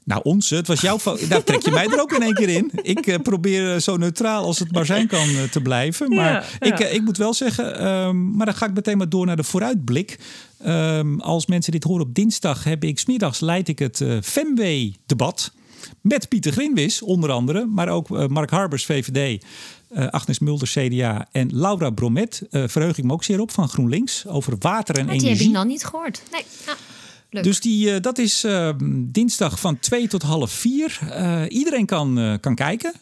Nou, 0.05 0.21
onze, 0.25 0.55
het 0.55 0.67
was 0.67 0.81
jouw 0.81 0.99
fout. 0.99 1.29
Daar 1.29 1.45
trek 1.45 1.63
je 1.63 1.71
mij 1.71 1.87
er 1.87 2.01
ook 2.01 2.13
in 2.13 2.23
één 2.23 2.35
keer 2.35 2.49
in. 2.49 2.71
Ik 2.83 3.07
uh, 3.07 3.17
probeer 3.23 3.81
zo 3.81 3.97
neutraal 3.97 4.45
als 4.45 4.59
het 4.59 4.73
maar 4.73 4.87
zijn 4.87 5.07
kan 5.07 5.29
uh, 5.29 5.43
te 5.43 5.61
blijven. 5.61 6.15
Maar 6.15 6.33
ja, 6.33 6.45
ja. 6.61 6.67
Ik, 6.67 6.81
uh, 6.81 6.95
ik 6.95 7.03
moet 7.03 7.17
wel 7.17 7.35
zeggen, 7.35 7.87
um, 7.87 8.37
maar 8.37 8.47
dan 8.47 8.55
ga 8.55 8.67
ik 8.67 8.75
meteen 8.75 8.99
maar 8.99 9.09
door 9.09 9.27
naar 9.27 9.37
de 9.37 9.45
vooruitblik. 9.45 10.19
Um, 10.67 11.21
als 11.21 11.47
mensen 11.47 11.73
dit 11.73 11.85
horen 11.85 12.07
op 12.07 12.15
dinsdag, 12.15 12.65
heb 12.65 12.85
ik 12.85 12.99
smiddags 12.99 13.41
leid 13.41 13.69
ik 13.69 13.79
het 13.79 14.05
Femway-debat. 14.23 15.53
Met 16.01 16.29
Pieter 16.29 16.53
Grinwis, 16.53 17.03
onder 17.03 17.31
andere, 17.31 17.67
maar 17.67 17.89
ook 17.89 18.29
Mark 18.29 18.51
Harbers, 18.51 18.85
VVD. 18.85 19.45
Agnes 19.95 20.39
Mulder, 20.39 20.69
CDA 20.69 21.29
en 21.33 21.49
Laura 21.53 21.91
Bromet. 21.91 22.43
verheug 22.51 22.99
ik 22.99 23.05
me 23.05 23.13
ook 23.13 23.25
zeer 23.25 23.41
op 23.41 23.51
van 23.51 23.69
GroenLinks 23.69 24.27
over 24.27 24.57
water 24.59 24.95
en 24.99 25.07
maar 25.07 25.15
energie. 25.15 25.37
Die 25.37 25.47
heb 25.47 25.55
ik 25.55 25.63
nog 25.63 25.73
niet 25.73 25.85
gehoord. 25.85 26.23
Nee. 26.33 26.45
Dus 27.43 27.61
die, 27.61 28.01
dat 28.01 28.19
is 28.19 28.47
dinsdag 28.95 29.61
van 29.61 29.79
2 29.79 30.09
tot 30.09 30.23
half 30.23 30.53
4. 30.53 30.99
iedereen 31.49 31.87
kan, 31.87 32.39
kan 32.41 32.55
kijken. 32.55 32.93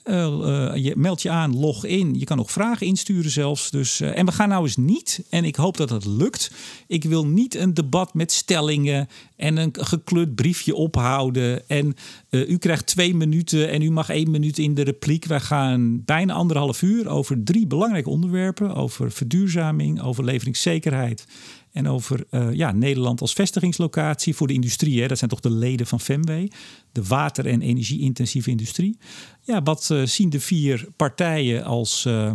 je 0.82 0.92
meldt 0.96 1.22
je 1.22 1.30
aan, 1.30 1.58
log 1.58 1.84
in. 1.84 2.18
Je 2.18 2.24
kan 2.24 2.36
nog 2.36 2.50
vragen 2.50 2.86
insturen 2.86 3.30
zelfs. 3.30 3.70
Dus, 3.70 4.00
en 4.00 4.26
we 4.26 4.32
gaan 4.32 4.48
nou 4.48 4.62
eens 4.62 4.76
niet, 4.76 5.24
en 5.30 5.44
ik 5.44 5.56
hoop 5.56 5.76
dat 5.76 5.90
het 5.90 6.04
lukt. 6.04 6.50
Ik 6.86 7.04
wil 7.04 7.26
niet 7.26 7.54
een 7.54 7.74
debat 7.74 8.14
met 8.14 8.32
stellingen 8.32 9.08
en 9.36 9.56
een 9.56 9.74
gekleurd 9.78 10.34
briefje 10.34 10.74
ophouden. 10.74 11.68
En 11.68 11.94
u 12.30 12.58
krijgt 12.58 12.86
twee 12.86 13.14
minuten 13.14 13.70
en 13.70 13.82
u 13.82 13.90
mag 13.90 14.08
één 14.08 14.30
minuut 14.30 14.58
in 14.58 14.74
de 14.74 14.82
repliek. 14.82 15.24
Wij 15.24 15.40
gaan 15.40 16.04
bijna 16.04 16.32
anderhalf 16.32 16.82
uur 16.82 17.08
over 17.08 17.42
drie 17.44 17.66
belangrijke 17.66 18.10
onderwerpen: 18.10 18.74
over 18.74 19.12
verduurzaming, 19.12 20.02
over 20.02 20.24
leveringszekerheid. 20.24 21.26
En 21.72 21.88
over 21.88 22.24
uh, 22.30 22.52
ja, 22.52 22.72
Nederland 22.72 23.20
als 23.20 23.32
vestigingslocatie 23.32 24.34
voor 24.34 24.46
de 24.46 24.54
industrie. 24.54 25.00
Hè. 25.00 25.08
Dat 25.08 25.18
zijn 25.18 25.30
toch 25.30 25.40
de 25.40 25.50
leden 25.50 25.86
van 25.86 26.00
FEMWE, 26.00 26.50
de 26.92 27.02
water- 27.02 27.46
en 27.46 27.60
energie-intensieve 27.60 28.50
industrie. 28.50 28.96
Ja, 29.42 29.62
wat 29.62 29.88
uh, 29.92 30.06
zien 30.06 30.30
de 30.30 30.40
vier 30.40 30.86
partijen 30.96 31.64
als, 31.64 32.04
uh, 32.08 32.32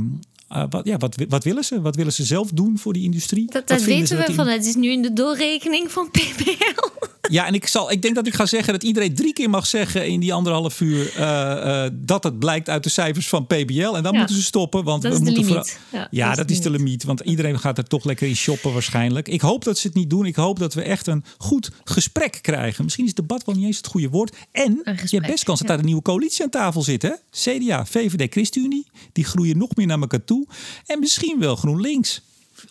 wat, 0.70 0.86
ja, 0.86 0.98
wat, 0.98 1.16
wat 1.30 1.44
willen 1.44 1.64
ze? 1.64 1.82
Wat 1.82 1.96
willen 1.96 2.14
ze 2.14 2.24
zelf 2.24 2.50
doen 2.50 2.78
voor 2.78 2.94
die 2.94 3.04
industrie? 3.04 3.52
Dat, 3.52 3.68
dat 3.68 3.84
weten 3.84 4.18
we 4.18 4.34
van. 4.34 4.48
Het 4.48 4.66
is 4.66 4.76
nu 4.76 4.92
in 4.92 5.02
de 5.02 5.14
doorrekening 5.14 5.92
van 5.92 6.12
PBL. 6.12 7.06
Ja, 7.30 7.46
en 7.46 7.54
ik, 7.54 7.68
zal, 7.68 7.92
ik 7.92 8.02
denk 8.02 8.16
dat 8.16 8.28
ik 8.28 8.34
ga 8.34 8.46
zeggen 8.46 8.74
dat 8.74 8.84
iedereen 8.84 9.16
drie 9.16 9.34
keer 9.34 9.50
mag 9.50 9.68
zeggen 9.68 10.08
in 10.08 10.20
die 10.20 10.34
anderhalf 10.34 10.82
uur 10.82 11.14
uh, 11.18 11.22
uh, 11.22 11.86
dat 11.94 12.24
het 12.24 12.40
blijkt 12.40 12.70
uit 12.70 12.84
de 12.84 12.90
cijfers 12.90 13.28
van 13.28 13.48
PBL. 13.48 13.96
En 13.96 14.04
dan 14.04 14.16
moeten 14.16 14.36
ze 14.36 14.44
stoppen. 14.44 14.84
Want 14.84 15.02
dat 15.02 15.12
we 15.12 15.18
is 15.18 15.24
moeten 15.24 15.44
de 15.44 15.50
limiet. 15.50 15.80
Ja, 15.92 16.08
ja, 16.12 16.36
dat, 16.36 16.50
is 16.50 16.62
de 16.62 16.70
limiet. 16.70 17.04
Want 17.04 17.20
iedereen 17.20 17.60
gaat 17.60 17.78
er 17.78 17.88
toch 17.88 18.04
lekker 18.04 18.28
in 18.28 18.36
shoppen 18.36 18.74
waarschijnlijk. 18.74 19.28
Ik 19.28 19.42
hoop 19.42 19.64
dat 19.64 19.78
ze 19.78 19.88
het 19.88 19.96
niet 19.96 20.10
doen. 20.10 20.26
Ik 20.26 20.36
hoop 20.36 20.60
dat 20.60 20.74
we 20.74 20.82
echt 20.82 21.08
een 21.08 21.24
goed 21.38 21.72
gesprek 21.84 22.40
krijgen. 22.42 22.84
Misschien 22.84 23.06
is 23.06 23.14
debat 23.14 23.46
wel 23.46 23.56
niet 23.56 23.66
eens 23.66 23.78
het 23.78 23.88
goede 23.88 24.10
woord. 24.10 24.36
En 24.52 24.82
je 24.84 25.16
hebt 25.16 25.28
best 25.28 25.44
kans 25.44 25.60
dat 25.60 25.68
daar 25.68 25.80
een 25.80 25.86
nieuwe 25.86 26.02
coalitie 26.02 26.44
aan 26.44 26.50
tafel 26.50 26.82
zit. 26.82 27.02
Hè? 27.02 27.12
CDA, 27.32 27.86
VVD, 27.86 28.34
ChristenUnie. 28.34 28.86
Die 29.12 29.26
groeien 29.26 29.58
nog 29.58 29.76
meer 29.76 29.88
naar 29.88 30.00
elkaar 30.00 30.24
toe. 30.24 30.48
En 30.86 31.00
misschien 31.00 31.40
wel 31.40 31.56
GroenLinks. 31.56 32.22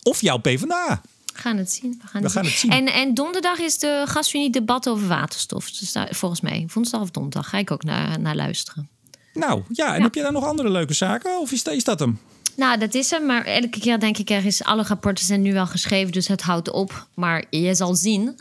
Of 0.02 0.20
jouw 0.20 0.38
PvdA. 0.38 1.02
We 1.36 1.42
gaan 1.42 1.56
het 1.56 1.72
zien. 1.72 2.00
We 2.02 2.06
gaan, 2.06 2.20
we 2.20 2.26
het, 2.26 2.36
gaan 2.36 2.44
zien. 2.44 2.52
het 2.52 2.60
zien. 2.60 2.70
En, 2.70 2.86
en 2.92 3.14
donderdag 3.14 3.58
is 3.58 3.78
de 3.78 4.04
gasunie 4.06 4.50
debat 4.50 4.88
over 4.88 5.08
waterstof. 5.08 5.70
Dus 5.70 5.92
daar, 5.92 6.08
volgens 6.10 6.40
mij, 6.40 6.68
woensdag 6.74 7.00
of 7.00 7.10
donderdag, 7.10 7.48
ga 7.48 7.58
ik 7.58 7.70
ook 7.70 7.84
naar, 7.84 8.20
naar 8.20 8.36
luisteren. 8.36 8.88
Nou 9.34 9.62
ja, 9.68 9.92
en 9.92 9.98
ja. 9.98 10.02
heb 10.02 10.14
je 10.14 10.22
daar 10.22 10.32
nog 10.32 10.44
andere 10.44 10.70
leuke 10.70 10.94
zaken? 10.94 11.40
Of 11.40 11.52
is 11.52 11.62
dat, 11.62 11.74
is 11.74 11.84
dat 11.84 11.98
hem? 11.98 12.20
Nou, 12.56 12.78
dat 12.78 12.94
is 12.94 13.10
hem. 13.10 13.26
Maar 13.26 13.44
elke 13.44 13.80
keer 13.80 14.00
denk 14.00 14.18
ik, 14.18 14.30
er 14.30 14.44
is, 14.44 14.64
alle 14.64 14.82
rapporten 14.82 15.24
zijn 15.24 15.42
nu 15.42 15.52
wel 15.52 15.66
geschreven, 15.66 16.12
dus 16.12 16.28
het 16.28 16.42
houdt 16.42 16.70
op. 16.70 17.06
Maar 17.14 17.44
je 17.50 17.74
zal 17.74 17.94
zien. 17.94 18.36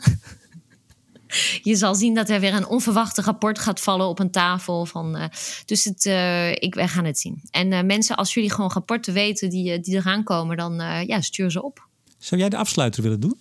je 1.62 1.76
zal 1.76 1.94
zien 1.94 2.14
dat 2.14 2.28
er 2.28 2.40
weer 2.40 2.54
een 2.54 2.66
onverwachte 2.66 3.22
rapport 3.22 3.58
gaat 3.58 3.80
vallen 3.80 4.06
op 4.06 4.18
een 4.18 4.30
tafel. 4.30 4.86
Van, 4.86 5.16
uh, 5.16 5.24
dus 5.64 5.84
het, 5.84 6.04
uh, 6.04 6.50
ik, 6.50 6.74
wij 6.74 6.88
gaan 6.88 7.04
het 7.04 7.18
zien. 7.18 7.42
En 7.50 7.72
uh, 7.72 7.82
mensen, 7.82 8.16
als 8.16 8.34
jullie 8.34 8.50
gewoon 8.50 8.70
rapporten 8.74 9.12
weten 9.12 9.50
die, 9.50 9.80
die 9.80 9.96
eraan 9.96 10.24
komen, 10.24 10.56
dan 10.56 10.74
ja, 11.06 11.20
stuur 11.20 11.50
ze 11.50 11.62
op. 11.62 11.85
Zou 12.26 12.40
jij 12.40 12.50
de 12.50 12.56
afsluiter 12.56 13.02
willen 13.02 13.20
doen? 13.20 13.38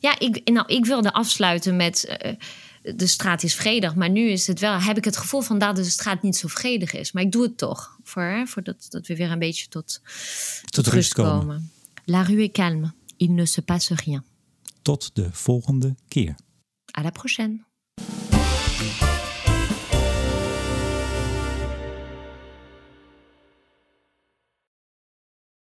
Ja, 0.00 0.18
ik, 0.18 0.50
nou, 0.50 0.66
ik 0.66 0.86
wilde 0.86 1.12
afsluiten 1.12 1.76
met. 1.76 2.16
Uh, 2.24 2.32
de 2.96 3.06
straat 3.06 3.42
is 3.42 3.54
vredig, 3.54 3.94
maar 3.94 4.10
nu 4.10 4.28
is 4.28 4.46
het 4.46 4.60
wel. 4.60 4.80
Heb 4.80 4.96
ik 4.96 5.04
het 5.04 5.16
gevoel 5.16 5.40
van 5.40 5.58
dat 5.58 5.76
de 5.76 5.84
straat 5.84 6.22
niet 6.22 6.36
zo 6.36 6.48
vredig 6.48 6.92
is. 6.92 7.12
Maar 7.12 7.22
ik 7.22 7.32
doe 7.32 7.42
het 7.42 7.58
toch. 7.58 7.98
Voor, 8.02 8.22
hè, 8.22 8.46
voor 8.46 8.62
dat, 8.62 8.86
dat 8.88 9.06
we 9.06 9.16
weer 9.16 9.30
een 9.30 9.38
beetje 9.38 9.68
tot, 9.68 10.00
tot, 10.60 10.84
tot 10.84 10.86
rust 10.86 11.12
komen. 11.12 11.38
komen. 11.38 11.72
La 12.04 12.22
rue 12.22 12.42
est 12.42 12.52
calme. 12.52 12.92
Il 13.16 13.30
ne 13.30 13.46
se 13.46 13.62
passe 13.62 13.94
rien. 13.94 14.24
Tot 14.82 15.10
de 15.14 15.28
volgende 15.32 15.94
keer. 16.08 16.34
À 16.98 17.02
la 17.02 17.10
prochaine. 17.10 17.64